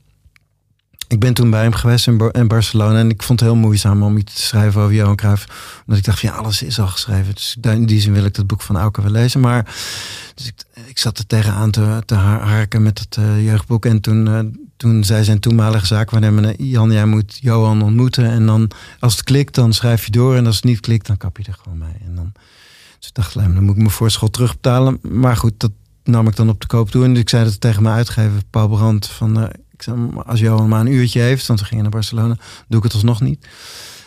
Ik 1.08 1.20
ben 1.20 1.34
toen 1.34 1.50
bij 1.50 1.62
hem 1.62 1.72
geweest 1.72 2.06
in, 2.06 2.16
Bar- 2.16 2.34
in 2.34 2.48
Barcelona 2.48 2.98
en 2.98 3.10
ik 3.10 3.22
vond 3.22 3.40
het 3.40 3.48
heel 3.48 3.58
moeizaam 3.58 4.02
om 4.02 4.16
iets 4.16 4.34
te 4.34 4.42
schrijven 4.42 4.80
over 4.80 4.94
Johan 4.94 5.16
Cruijff. 5.16 5.46
Omdat 5.80 5.98
ik 5.98 6.04
dacht 6.04 6.20
van 6.20 6.28
ja, 6.28 6.34
alles 6.34 6.62
is 6.62 6.80
al 6.80 6.86
geschreven. 6.86 7.34
Dus 7.34 7.56
in 7.60 7.86
die 7.86 8.00
zin 8.00 8.12
wil 8.12 8.24
ik 8.24 8.34
dat 8.34 8.46
boek 8.46 8.62
van 8.62 8.76
Auken 8.76 9.02
wel 9.02 9.12
lezen. 9.12 9.40
Maar 9.40 9.64
dus 10.34 10.46
ik, 10.46 10.54
ik 10.86 10.98
zat 10.98 11.18
er 11.18 11.26
tegenaan 11.26 11.70
te, 11.70 12.02
te 12.06 12.14
har- 12.14 12.40
harken 12.48 12.82
met 12.82 12.98
het 12.98 13.16
eh, 13.16 13.44
jeugdboek. 13.44 13.86
En 13.86 14.00
toen, 14.00 14.28
eh, 14.28 14.38
toen 14.76 15.04
zei 15.04 15.24
zijn 15.24 15.40
toenmalige 15.40 15.86
zaakwaarnemer, 15.86 16.62
Jan, 16.62 16.92
jij 16.92 17.06
moet 17.06 17.38
Johan 17.40 17.82
ontmoeten. 17.82 18.24
En 18.30 18.46
dan, 18.46 18.70
als 19.00 19.12
het 19.12 19.24
klikt, 19.24 19.54
dan 19.54 19.72
schrijf 19.72 20.04
je 20.04 20.10
door. 20.10 20.36
En 20.36 20.46
als 20.46 20.56
het 20.56 20.64
niet 20.64 20.80
klikt, 20.80 21.06
dan 21.06 21.16
kap 21.16 21.36
je 21.38 21.44
er 21.46 21.58
gewoon 21.62 21.78
mee. 21.78 21.96
En 22.06 22.14
dan, 22.14 22.32
dus 22.98 23.08
ik 23.08 23.14
dacht, 23.14 23.34
"Lijm, 23.34 23.54
dan 23.54 23.62
moet 23.62 23.72
ik 23.74 23.80
mijn 23.80 23.90
voorschot 23.90 24.32
terugbetalen. 24.32 24.98
Maar 25.02 25.36
goed, 25.36 25.52
dat 25.56 25.70
nam 26.04 26.28
ik 26.28 26.36
dan 26.36 26.48
op 26.48 26.60
de 26.60 26.66
koop 26.66 26.90
toe. 26.90 27.04
En 27.04 27.16
ik 27.16 27.28
zei 27.28 27.44
dat 27.44 27.60
tegen 27.60 27.82
mijn 27.82 27.94
uitgever, 27.94 28.40
Paul 28.50 28.68
Brandt, 28.68 29.06
van... 29.06 29.40
eh, 29.40 29.48
ik 29.76 29.82
zei, 29.82 29.96
"Maar 29.96 30.24
als 30.24 30.40
Johan 30.40 30.68
maar 30.68 30.80
een 30.80 30.92
uurtje 30.92 31.20
heeft, 31.20 31.46
want 31.46 31.60
we 31.60 31.66
gingen 31.66 31.82
naar 31.82 31.92
Barcelona, 31.92 32.36
doe 32.68 32.78
ik 32.78 32.84
het 32.84 32.92
alsnog 32.92 33.20
niet. 33.20 33.46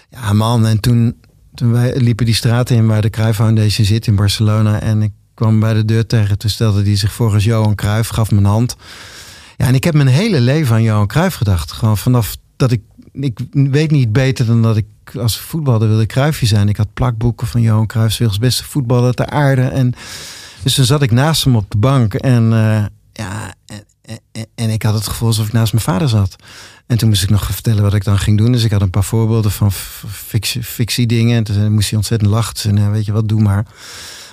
Ja, 0.10 0.34
man, 0.34 0.66
en 0.66 0.80
toen, 0.80 1.16
toen 1.54 1.72
wij 1.72 1.98
liepen 1.98 2.26
die 2.26 2.36
straat 2.36 2.70
in 2.70 2.88
waar 2.88 3.02
de 3.02 3.10
Cruijff 3.10 3.38
Foundation 3.38 3.86
zit 3.86 4.08
in 4.08 4.16
Barcelona. 4.16 4.80
En 4.80 5.02
ik 5.02 5.12
kwam 5.34 5.60
bij 5.60 5.74
de 5.74 5.86
deur 5.86 6.06
tegen. 6.06 6.38
Toen 6.38 6.50
stelde 6.50 6.84
hij 6.84 6.96
zich 6.96 7.12
voor 7.12 7.34
als 7.34 7.44
Johan 7.44 7.76
Cruijff, 7.76 8.10
gaf 8.10 8.32
me 8.32 8.38
een 8.38 8.46
hand. 8.46 8.76
Ja, 9.58 9.66
en 9.66 9.76
ik 9.76 9.84
heb 9.84 9.94
mijn 9.94 10.08
hele 10.08 10.40
leven 10.40 10.76
aan 10.76 10.84
Johan 10.84 11.08
Cruijff 11.08 11.36
gedacht. 11.36 11.72
Gewoon 11.72 11.98
vanaf 11.98 12.38
dat 12.56 12.72
ik... 12.72 12.82
Ik 13.12 13.40
weet 13.52 13.92
niet 13.92 14.12
beter 14.12 14.46
dan 14.46 14.62
dat 14.62 14.78
ik 14.78 14.86
als 15.20 15.40
voetballer 15.40 15.88
wilde 15.88 16.06
Cruijffje 16.06 16.46
zijn. 16.46 16.70
Ik 16.70 16.78
had 16.78 16.94
plakboeken 16.94 17.48
van 17.48 17.62
Johan 17.62 17.88
Cruijff, 17.88 18.18
werelds 18.18 18.40
beste 18.40 18.64
voetballer 18.64 19.14
ter 19.14 19.26
aarde. 19.26 19.62
En 19.62 19.94
dus 20.64 20.74
toen 20.74 20.86
zat 20.86 21.02
ik 21.02 21.12
naast 21.12 21.44
hem 21.44 21.56
op 21.56 21.72
de 21.72 21.78
bank. 21.78 22.14
En 22.14 22.54
eh, 22.54 22.86
ja, 23.14 23.54
en, 24.32 24.46
en 24.56 24.70
ik 24.70 24.84
had 24.84 24.94
het 24.94 25.08
gevoel 25.08 25.28
alsof 25.28 25.48
ik 25.48 25.54
naast 25.54 25.74
mijn 25.74 25.86
vader 25.86 26.10
zat. 26.10 26.36
En 26.88 26.98
toen 26.98 27.10
moest 27.10 27.24
ik 27.24 27.30
nog 27.30 27.46
vertellen 27.46 27.84
wat 27.84 27.94
ik 27.94 28.04
dan 28.04 28.20
ging 28.20 28.38
doen. 28.38 28.52
Dus 28.52 28.64
ik 28.64 28.72
had 28.72 28.82
een 28.82 28.90
paar 28.90 29.04
voorbeelden 29.04 29.52
van 29.52 29.72
fictie, 30.08 30.64
fictie 30.64 31.08
dingen. 31.08 31.38
En 31.38 31.44
toen 31.44 31.72
moest 31.72 31.90
hij 31.90 31.98
ontzettend 31.98 32.32
lachen. 32.32 32.58
Zei 32.58 32.80
hij, 32.80 32.90
weet 32.90 33.06
je 33.06 33.12
wat, 33.12 33.30
doe 33.30 33.42
maar. 33.42 33.66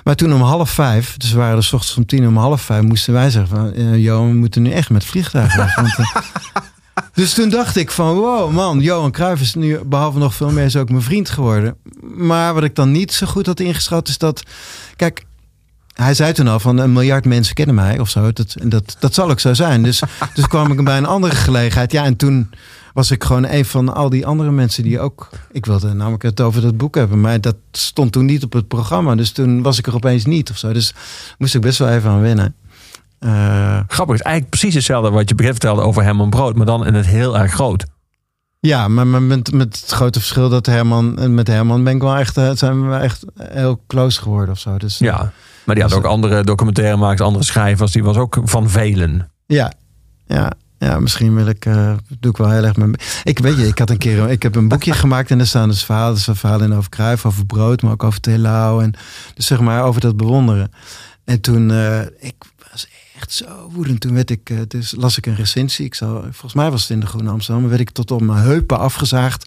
Maar 0.04 0.14
toen 0.14 0.34
om 0.34 0.40
half 0.40 0.70
vijf, 0.70 1.16
dus 1.16 1.32
we 1.32 1.38
waren 1.38 1.56
er 1.56 1.62
's 1.62 1.72
ochtends 1.72 1.96
om 1.96 2.06
tien 2.06 2.26
om 2.26 2.36
half 2.36 2.62
vijf, 2.62 2.82
moesten 2.82 3.12
wij 3.12 3.30
zeggen 3.30 3.56
van, 3.56 3.72
eh, 3.72 3.96
Johan, 3.96 4.28
we 4.28 4.34
moeten 4.34 4.62
nu 4.62 4.70
echt 4.70 4.90
met 4.90 5.04
vliegtuig 5.04 5.56
weg. 5.56 5.74
Want, 5.74 5.98
eh, 5.98 6.16
dus 7.14 7.34
toen 7.34 7.48
dacht 7.48 7.76
ik 7.76 7.90
van, 7.90 8.14
wow 8.14 8.52
man, 8.52 8.80
Johan 8.80 9.10
Cruijff 9.10 9.42
is 9.42 9.54
nu 9.54 9.78
behalve 9.84 10.18
nog 10.18 10.34
veel 10.34 10.50
meer 10.50 10.64
is 10.64 10.76
ook 10.76 10.88
mijn 10.88 11.02
vriend 11.02 11.30
geworden. 11.30 11.76
Maar 12.16 12.54
wat 12.54 12.64
ik 12.64 12.74
dan 12.74 12.92
niet 12.92 13.12
zo 13.12 13.26
goed 13.26 13.46
had 13.46 13.60
ingeschat 13.60 14.08
is 14.08 14.18
dat, 14.18 14.42
kijk, 14.96 15.24
hij 15.96 16.14
zei 16.14 16.32
toen 16.32 16.48
al 16.48 16.60
van 16.60 16.78
een 16.78 16.92
miljard 16.92 17.24
mensen 17.24 17.54
kennen 17.54 17.74
mij 17.74 17.98
of 17.98 18.08
zo. 18.08 18.32
Dat, 18.32 18.54
en 18.60 18.68
dat, 18.68 18.96
dat 18.98 19.14
zal 19.14 19.30
ook 19.30 19.40
zo 19.40 19.54
zijn. 19.54 19.82
Dus, 19.82 20.02
dus 20.34 20.46
kwam 20.46 20.72
ik 20.72 20.84
bij 20.84 20.96
een 20.96 21.06
andere 21.06 21.34
gelegenheid. 21.34 21.92
Ja, 21.92 22.04
en 22.04 22.16
toen 22.16 22.50
was 22.94 23.10
ik 23.10 23.24
gewoon 23.24 23.46
een 23.46 23.64
van 23.64 23.94
al 23.94 24.10
die 24.10 24.26
andere 24.26 24.50
mensen 24.50 24.82
die 24.82 25.00
ook... 25.00 25.28
Ik 25.50 25.66
wilde 25.66 25.92
namelijk 25.94 26.22
het 26.22 26.40
over 26.40 26.60
dat 26.62 26.76
boek 26.76 26.94
hebben, 26.94 27.20
maar 27.20 27.40
dat 27.40 27.56
stond 27.72 28.12
toen 28.12 28.24
niet 28.24 28.44
op 28.44 28.52
het 28.52 28.68
programma. 28.68 29.14
Dus 29.14 29.30
toen 29.30 29.62
was 29.62 29.78
ik 29.78 29.86
er 29.86 29.94
opeens 29.94 30.24
niet 30.24 30.50
of 30.50 30.58
zo. 30.58 30.72
Dus 30.72 30.94
moest 31.38 31.54
ik 31.54 31.60
best 31.60 31.78
wel 31.78 31.88
even 31.88 32.10
aan 32.10 32.20
wennen. 32.20 32.54
Eh, 33.18 33.80
Grappig, 33.88 34.16
het 34.16 34.20
is 34.20 34.20
eigenlijk 34.20 34.48
precies 34.50 34.74
hetzelfde 34.74 35.10
wat 35.10 35.28
je 35.28 35.34
begin 35.34 35.52
vertelde 35.52 35.82
over 35.82 36.02
Herman 36.02 36.30
Brood, 36.30 36.56
maar 36.56 36.66
dan 36.66 36.86
in 36.86 36.94
het 36.94 37.06
heel 37.06 37.38
erg 37.38 37.52
groot. 37.52 37.84
ja, 38.60 38.88
maar 38.88 39.06
met, 39.06 39.52
met 39.52 39.80
het 39.80 39.90
grote 39.90 40.18
verschil 40.18 40.48
dat 40.48 40.66
Herman... 40.66 41.34
Met 41.34 41.46
Herman 41.46 41.84
ben 41.84 41.94
ik 41.94 42.02
wel 42.02 42.16
echt, 42.16 42.36
eh, 42.36 42.50
zijn 42.54 42.88
we 42.90 42.96
echt 42.96 43.24
heel 43.38 43.82
close 43.86 44.20
geworden 44.20 44.54
of 44.54 44.58
zo. 44.60 44.78
Dus, 44.78 44.98
Ja. 44.98 45.32
Maar 45.66 45.74
die 45.74 45.84
had 45.84 45.94
ook 45.94 46.04
andere 46.04 46.44
documentairemakers, 46.44 47.20
andere 47.20 47.44
schrijvers. 47.44 47.92
Die 47.92 48.04
was 48.04 48.16
ook 48.16 48.40
van 48.44 48.70
velen. 48.70 49.30
Ja, 49.46 49.72
ja, 50.26 50.52
ja 50.78 51.00
misschien 51.00 51.34
wil 51.34 51.46
ik, 51.46 51.64
eh, 51.64 51.92
doe 52.20 52.30
ik 52.30 52.36
wel 52.36 52.50
heel 52.50 52.64
erg 52.64 52.76
mijn. 52.76 52.94
Ik 53.24 53.38
weet 53.38 53.56
je, 53.56 53.66
ik 53.66 53.78
had 53.78 53.90
een 53.90 53.98
keer, 53.98 54.30
ik 54.30 54.42
heb 54.42 54.54
een 54.54 54.68
boekje 54.68 54.92
gemaakt 54.92 55.30
en 55.30 55.40
er 55.40 55.46
staan 55.46 55.68
dus 55.68 55.84
verhalen, 55.84 56.14
dus 56.14 56.44
in 56.60 56.74
over 56.74 56.90
Kruif, 56.90 57.26
over 57.26 57.46
brood, 57.46 57.82
maar 57.82 57.92
ook 57.92 58.04
over 58.04 58.20
Telau 58.20 58.82
en 58.82 58.94
dus 59.34 59.46
zeg 59.46 59.60
maar 59.60 59.84
over 59.84 60.00
dat 60.00 60.16
bewonderen. 60.16 60.70
En 61.24 61.40
toen, 61.40 61.70
eh, 61.70 62.00
ik 62.00 62.34
was 62.70 62.88
echt 63.16 63.32
zo 63.32 63.70
woedend. 63.72 64.00
Toen 64.00 64.14
werd 64.14 64.30
ik, 64.30 64.50
eh, 64.50 64.58
dus 64.68 64.94
las 64.96 65.18
ik 65.18 65.26
een 65.26 65.34
recensie. 65.34 65.84
Ik 65.84 65.94
zal, 65.94 66.20
volgens 66.22 66.54
mij 66.54 66.70
was 66.70 66.80
het 66.80 66.90
in 66.90 67.00
de 67.00 67.06
Groene 67.06 67.30
Amsterdam, 67.30 67.68
werd 67.68 67.80
ik 67.80 67.90
tot 67.90 68.10
op 68.10 68.20
mijn 68.20 68.42
heupen 68.42 68.78
afgezaagd. 68.78 69.46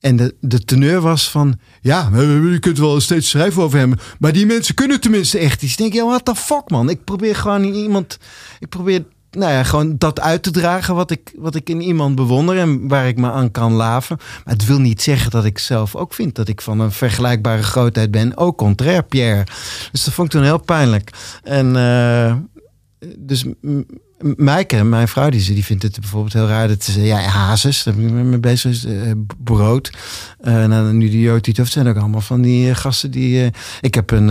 En 0.00 0.16
de, 0.16 0.34
de 0.40 0.64
teneur 0.64 1.00
was 1.00 1.30
van, 1.30 1.58
ja, 1.80 2.10
je 2.12 2.58
kunt 2.60 2.78
wel 2.78 3.00
steeds 3.00 3.28
schrijven 3.28 3.62
over 3.62 3.78
hem, 3.78 3.94
maar 4.18 4.32
die 4.32 4.46
mensen 4.46 4.74
kunnen 4.74 5.00
tenminste 5.00 5.38
echt 5.38 5.62
iets. 5.62 5.76
Denk, 5.76 5.92
ja, 5.92 6.04
what 6.04 6.24
the 6.24 6.34
fuck 6.34 6.70
man. 6.70 6.90
Ik 6.90 7.04
probeer 7.04 7.36
gewoon 7.36 7.64
iemand, 7.64 8.18
ik 8.58 8.68
probeer, 8.68 9.04
nou 9.30 9.52
ja, 9.52 9.62
gewoon 9.62 9.98
dat 9.98 10.20
uit 10.20 10.42
te 10.42 10.50
dragen 10.50 10.94
wat 10.94 11.10
ik, 11.10 11.32
wat 11.36 11.54
ik 11.54 11.68
in 11.68 11.80
iemand 11.80 12.14
bewonder 12.14 12.58
en 12.58 12.88
waar 12.88 13.08
ik 13.08 13.16
me 13.16 13.30
aan 13.30 13.50
kan 13.50 13.72
laven. 13.72 14.16
Maar 14.44 14.54
het 14.54 14.66
wil 14.66 14.78
niet 14.78 15.02
zeggen 15.02 15.30
dat 15.30 15.44
ik 15.44 15.58
zelf 15.58 15.94
ook 15.94 16.14
vind 16.14 16.34
dat 16.34 16.48
ik 16.48 16.60
van 16.60 16.80
een 16.80 16.92
vergelijkbare 16.92 17.62
grootheid 17.62 18.10
ben. 18.10 18.36
Ook 18.36 18.58
contrair, 18.58 19.02
Pierre. 19.02 19.44
Dus 19.92 20.04
dat 20.04 20.14
vond 20.14 20.26
ik 20.26 20.32
toen 20.32 20.48
heel 20.48 20.64
pijnlijk. 20.64 21.10
En 21.42 21.76
eh, 21.76 22.36
dus 23.18 23.44
m- 24.18 24.28
m- 24.28 24.44
Maaike, 24.44 24.84
mijn 24.84 25.08
vrouw, 25.08 25.28
die, 25.28 25.54
die 25.54 25.64
vindt 25.64 25.82
het 25.82 26.00
bijvoorbeeld 26.00 26.32
heel 26.32 26.46
raar 26.46 26.68
dat 26.68 26.84
ze 26.84 27.02
ja, 27.02 27.18
hazes, 27.18 27.82
daar 27.82 27.94
ben 27.94 28.04
ik 28.04 28.12
mee 28.12 28.38
bezig, 28.38 28.70
is, 28.70 28.84
eh, 28.84 29.10
brood. 29.44 29.92
Eh 30.40 30.64
nou, 30.64 30.92
nu 30.92 31.08
die 31.10 31.20
Jotiet, 31.20 31.56
het 31.56 31.68
zijn 31.68 31.88
ook 31.88 31.96
allemaal 31.96 32.20
van 32.20 32.40
die 32.42 32.70
eh, 32.70 32.76
gasten 32.76 33.10
die... 33.10 33.50
ik 33.80 33.94
heb 33.94 34.10
een, 34.10 34.26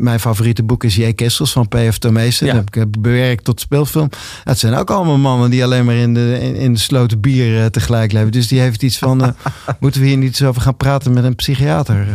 mijn 0.00 0.20
favoriete 0.20 0.62
boek 0.62 0.84
is 0.84 0.96
J. 0.96 1.12
Kessels 1.12 1.52
van 1.52 1.68
P.F. 1.68 1.98
Tomezen. 1.98 2.46
Ja. 2.46 2.52
Dat 2.52 2.74
heb 2.74 2.84
ik 2.86 3.00
bewerkt 3.00 3.44
tot 3.44 3.60
speelfilm. 3.60 4.08
Het 4.44 4.58
zijn 4.58 4.74
ook 4.74 4.90
allemaal 4.90 5.18
mannen 5.18 5.50
die 5.50 5.64
alleen 5.64 5.84
maar 5.84 5.94
in 5.94 6.14
de, 6.14 6.38
in, 6.40 6.54
in 6.54 6.72
de 6.72 6.78
sloten 6.78 7.20
bier 7.20 7.70
tegelijk 7.70 8.12
leven. 8.12 8.32
Dus 8.32 8.48
die 8.48 8.60
heeft 8.60 8.82
iets 8.82 8.98
van, 8.98 9.34
moeten 9.80 10.00
we 10.00 10.06
hier 10.06 10.16
niet 10.16 10.28
eens 10.28 10.42
over 10.42 10.62
gaan 10.62 10.76
praten 10.76 11.12
met 11.12 11.24
een 11.24 11.34
psychiater? 11.36 12.06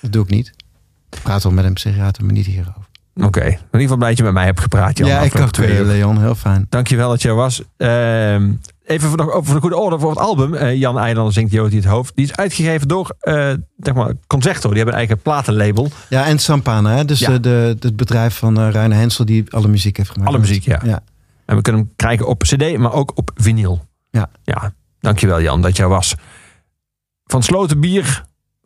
dat 0.00 0.12
doe 0.12 0.22
ik 0.22 0.30
niet. 0.30 0.52
Ik 1.10 1.22
praat 1.22 1.42
wel 1.42 1.52
met 1.52 1.64
een 1.64 1.72
psychiater, 1.72 2.24
maar 2.24 2.32
niet 2.34 2.46
hierover. 2.46 2.85
Oké. 3.24 3.40
In 3.44 3.50
ieder 3.52 3.80
geval 3.80 3.96
blij 3.96 4.08
dat 4.08 4.18
je 4.18 4.24
met 4.24 4.32
mij 4.32 4.44
hebt 4.44 4.60
gepraat, 4.60 4.98
Jan. 4.98 5.08
ja, 5.08 5.20
ik 5.20 5.40
ook, 5.40 5.50
twee 5.50 5.78
eh. 5.78 5.86
Leon. 5.86 6.20
Heel 6.20 6.34
fijn. 6.34 6.66
Dankjewel 6.68 7.08
dat 7.08 7.22
je 7.22 7.28
er 7.28 7.34
was. 7.34 7.62
Ehm, 7.76 8.52
even 8.84 9.08
voor 9.08 9.16
de, 9.16 9.40
voor 9.42 9.54
de 9.54 9.60
goede 9.60 9.76
orde 9.76 9.98
voor 9.98 10.10
het 10.10 10.18
album. 10.18 10.54
eh, 10.54 10.74
Jan 10.74 10.98
Eilander 10.98 11.32
zingt 11.32 11.52
Joti 11.52 11.76
het 11.76 11.84
hoofd. 11.84 12.12
Die 12.16 12.24
is 12.24 12.36
uitgegeven 12.36 12.88
door 12.88 13.14
eh 13.20 13.52
zeg 13.76 13.94
maar, 13.94 14.12
Concerto. 14.26 14.68
Die 14.68 14.76
hebben 14.76 14.94
een 14.94 15.00
eigen 15.00 15.18
platenlabel. 15.18 15.88
Ja, 16.08 16.26
en 16.26 16.38
Sampana, 16.38 16.90
hè? 16.96 17.04
dus 17.04 17.18
Ja. 17.18 17.38
de, 17.38 17.76
het 17.80 17.96
bedrijf 17.96 18.36
van 18.38 18.60
uh, 18.60 18.70
Reine 18.70 18.94
Hensel 18.94 19.24
die 19.24 19.44
alle 19.50 19.68
muziek 19.68 19.96
heeft 19.96 20.10
gemaakt. 20.10 20.28
Alle 20.30 20.38
muziek, 20.38 20.64
ja. 20.64 20.80
ja. 20.84 21.00
En 21.46 21.56
we 21.56 21.62
kunnen 21.62 21.82
hem 21.82 21.92
krijgen 21.96 22.26
op 22.26 22.42
cd, 22.42 22.76
maar 22.78 22.92
ook 22.92 23.12
op 23.14 23.30
vinyl. 23.34 23.84
Ja. 24.10 24.28
Ja, 24.42 24.72
dankjewel 25.00 25.40
Jan 25.40 25.62
dat 25.62 25.76
je 25.76 25.82
er 25.82 25.88
was. 25.88 26.14
Van 27.24 27.42
Sloten 27.42 27.80
Bier, 27.80 28.24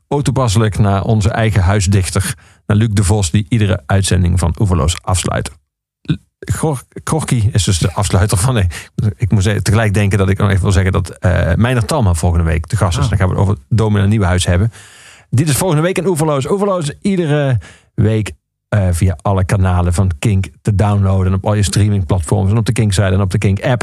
ook 0.08 0.22
toepasselijk 0.22 0.78
naar 0.78 1.02
onze 1.02 1.30
eigen 1.30 1.62
huisdichter. 1.62 2.34
Naar 2.70 2.78
Luc 2.78 2.88
de 2.92 3.04
Vos, 3.04 3.30
die 3.30 3.46
iedere 3.48 3.82
uitzending 3.86 4.38
van 4.38 4.54
Oeverloos 4.58 5.02
afsluit. 5.02 5.50
Gorky 7.04 7.48
is 7.52 7.64
dus 7.64 7.78
de 7.78 7.92
afsluiter 7.92 8.38
van... 8.38 8.54
Nee, 8.54 8.66
ik 9.16 9.30
moet 9.30 9.42
tegelijk 9.42 9.94
denken 9.94 10.18
dat 10.18 10.28
ik 10.28 10.38
nog 10.38 10.48
even 10.48 10.62
wil 10.62 10.72
zeggen... 10.72 10.92
dat 10.92 11.10
eh 11.10 11.54
Meijner 11.54 11.84
Talma 11.84 12.14
volgende 12.14 12.44
week 12.44 12.68
de 12.68 12.76
gast 12.76 12.98
is. 12.98 13.04
Ah. 13.04 13.08
Dan 13.08 13.18
gaan 13.18 13.28
we 13.28 13.34
het 13.34 13.42
over 13.42 13.56
Domina 13.68 14.06
Nieuwenhuis 14.06 14.46
hebben. 14.46 14.72
Dit 15.30 15.48
is 15.48 15.56
volgende 15.56 15.82
week 15.82 15.98
in 15.98 16.06
Oeverloos. 16.06 16.50
Oeverloos 16.50 16.92
iedere 17.00 17.58
week 17.94 18.32
eh, 18.68 18.88
via 18.90 19.18
alle 19.22 19.44
kanalen 19.44 19.94
van 19.94 20.10
Kink 20.18 20.46
te 20.62 20.74
downloaden. 20.74 21.34
Op 21.34 21.46
al 21.46 21.54
je 21.54 21.62
streamingplatforms 21.62 22.50
en 22.50 22.56
op 22.56 22.66
de 22.66 22.72
Kink-site 22.72 23.06
en 23.06 23.20
op 23.20 23.30
de 23.30 23.38
Kink-app. 23.38 23.82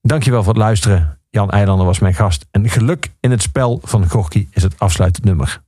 Dankjewel 0.00 0.42
voor 0.42 0.52
het 0.52 0.62
luisteren. 0.62 1.18
Jan 1.30 1.50
Eilander 1.50 1.86
was 1.86 1.98
mijn 1.98 2.14
gast. 2.14 2.46
En 2.50 2.68
geluk 2.68 3.12
in 3.20 3.30
het 3.30 3.42
spel 3.42 3.80
van 3.82 4.08
Gorky 4.08 4.46
is 4.50 4.62
het 4.62 4.78
afsluitend 4.78 5.24
nummer. 5.24 5.60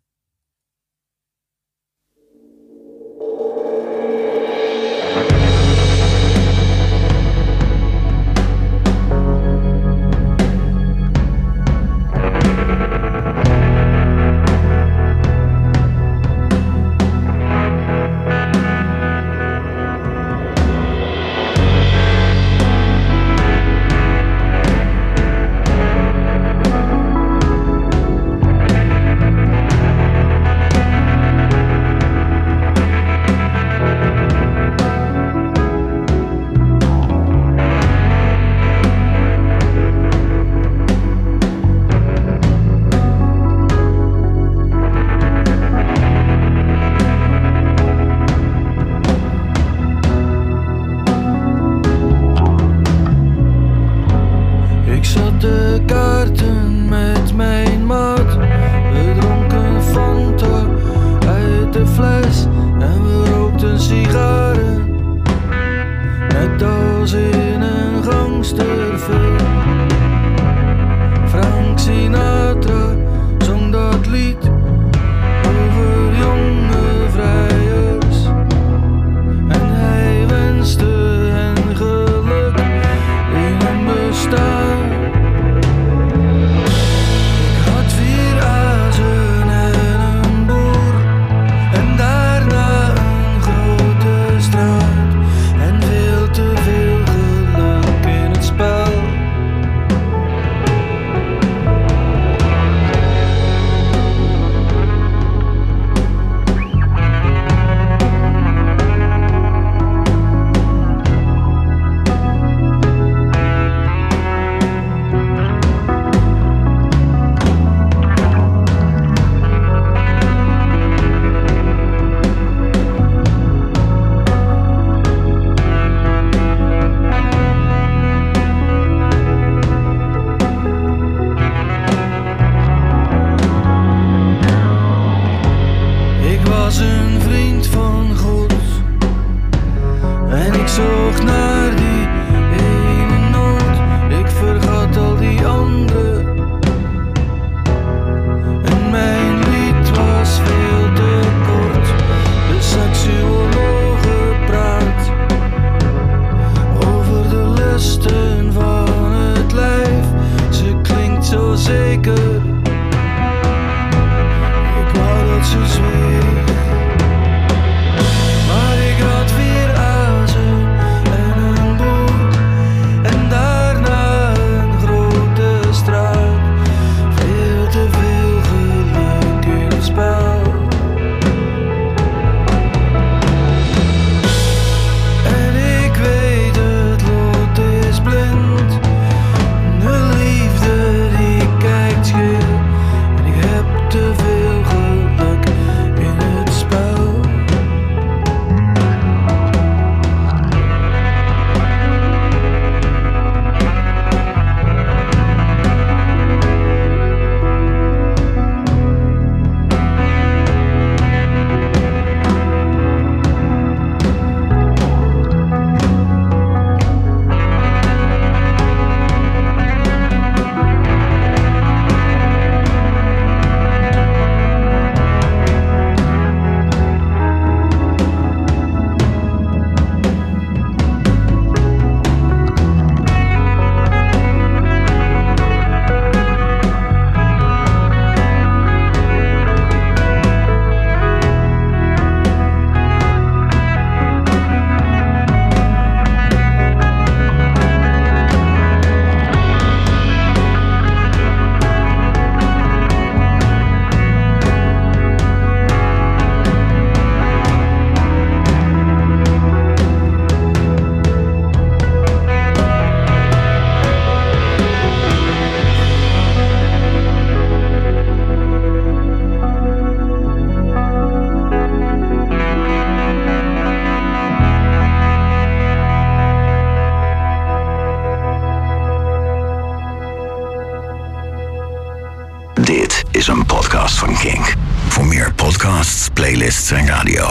Sing 286.63 286.87
Radio. 286.87 287.22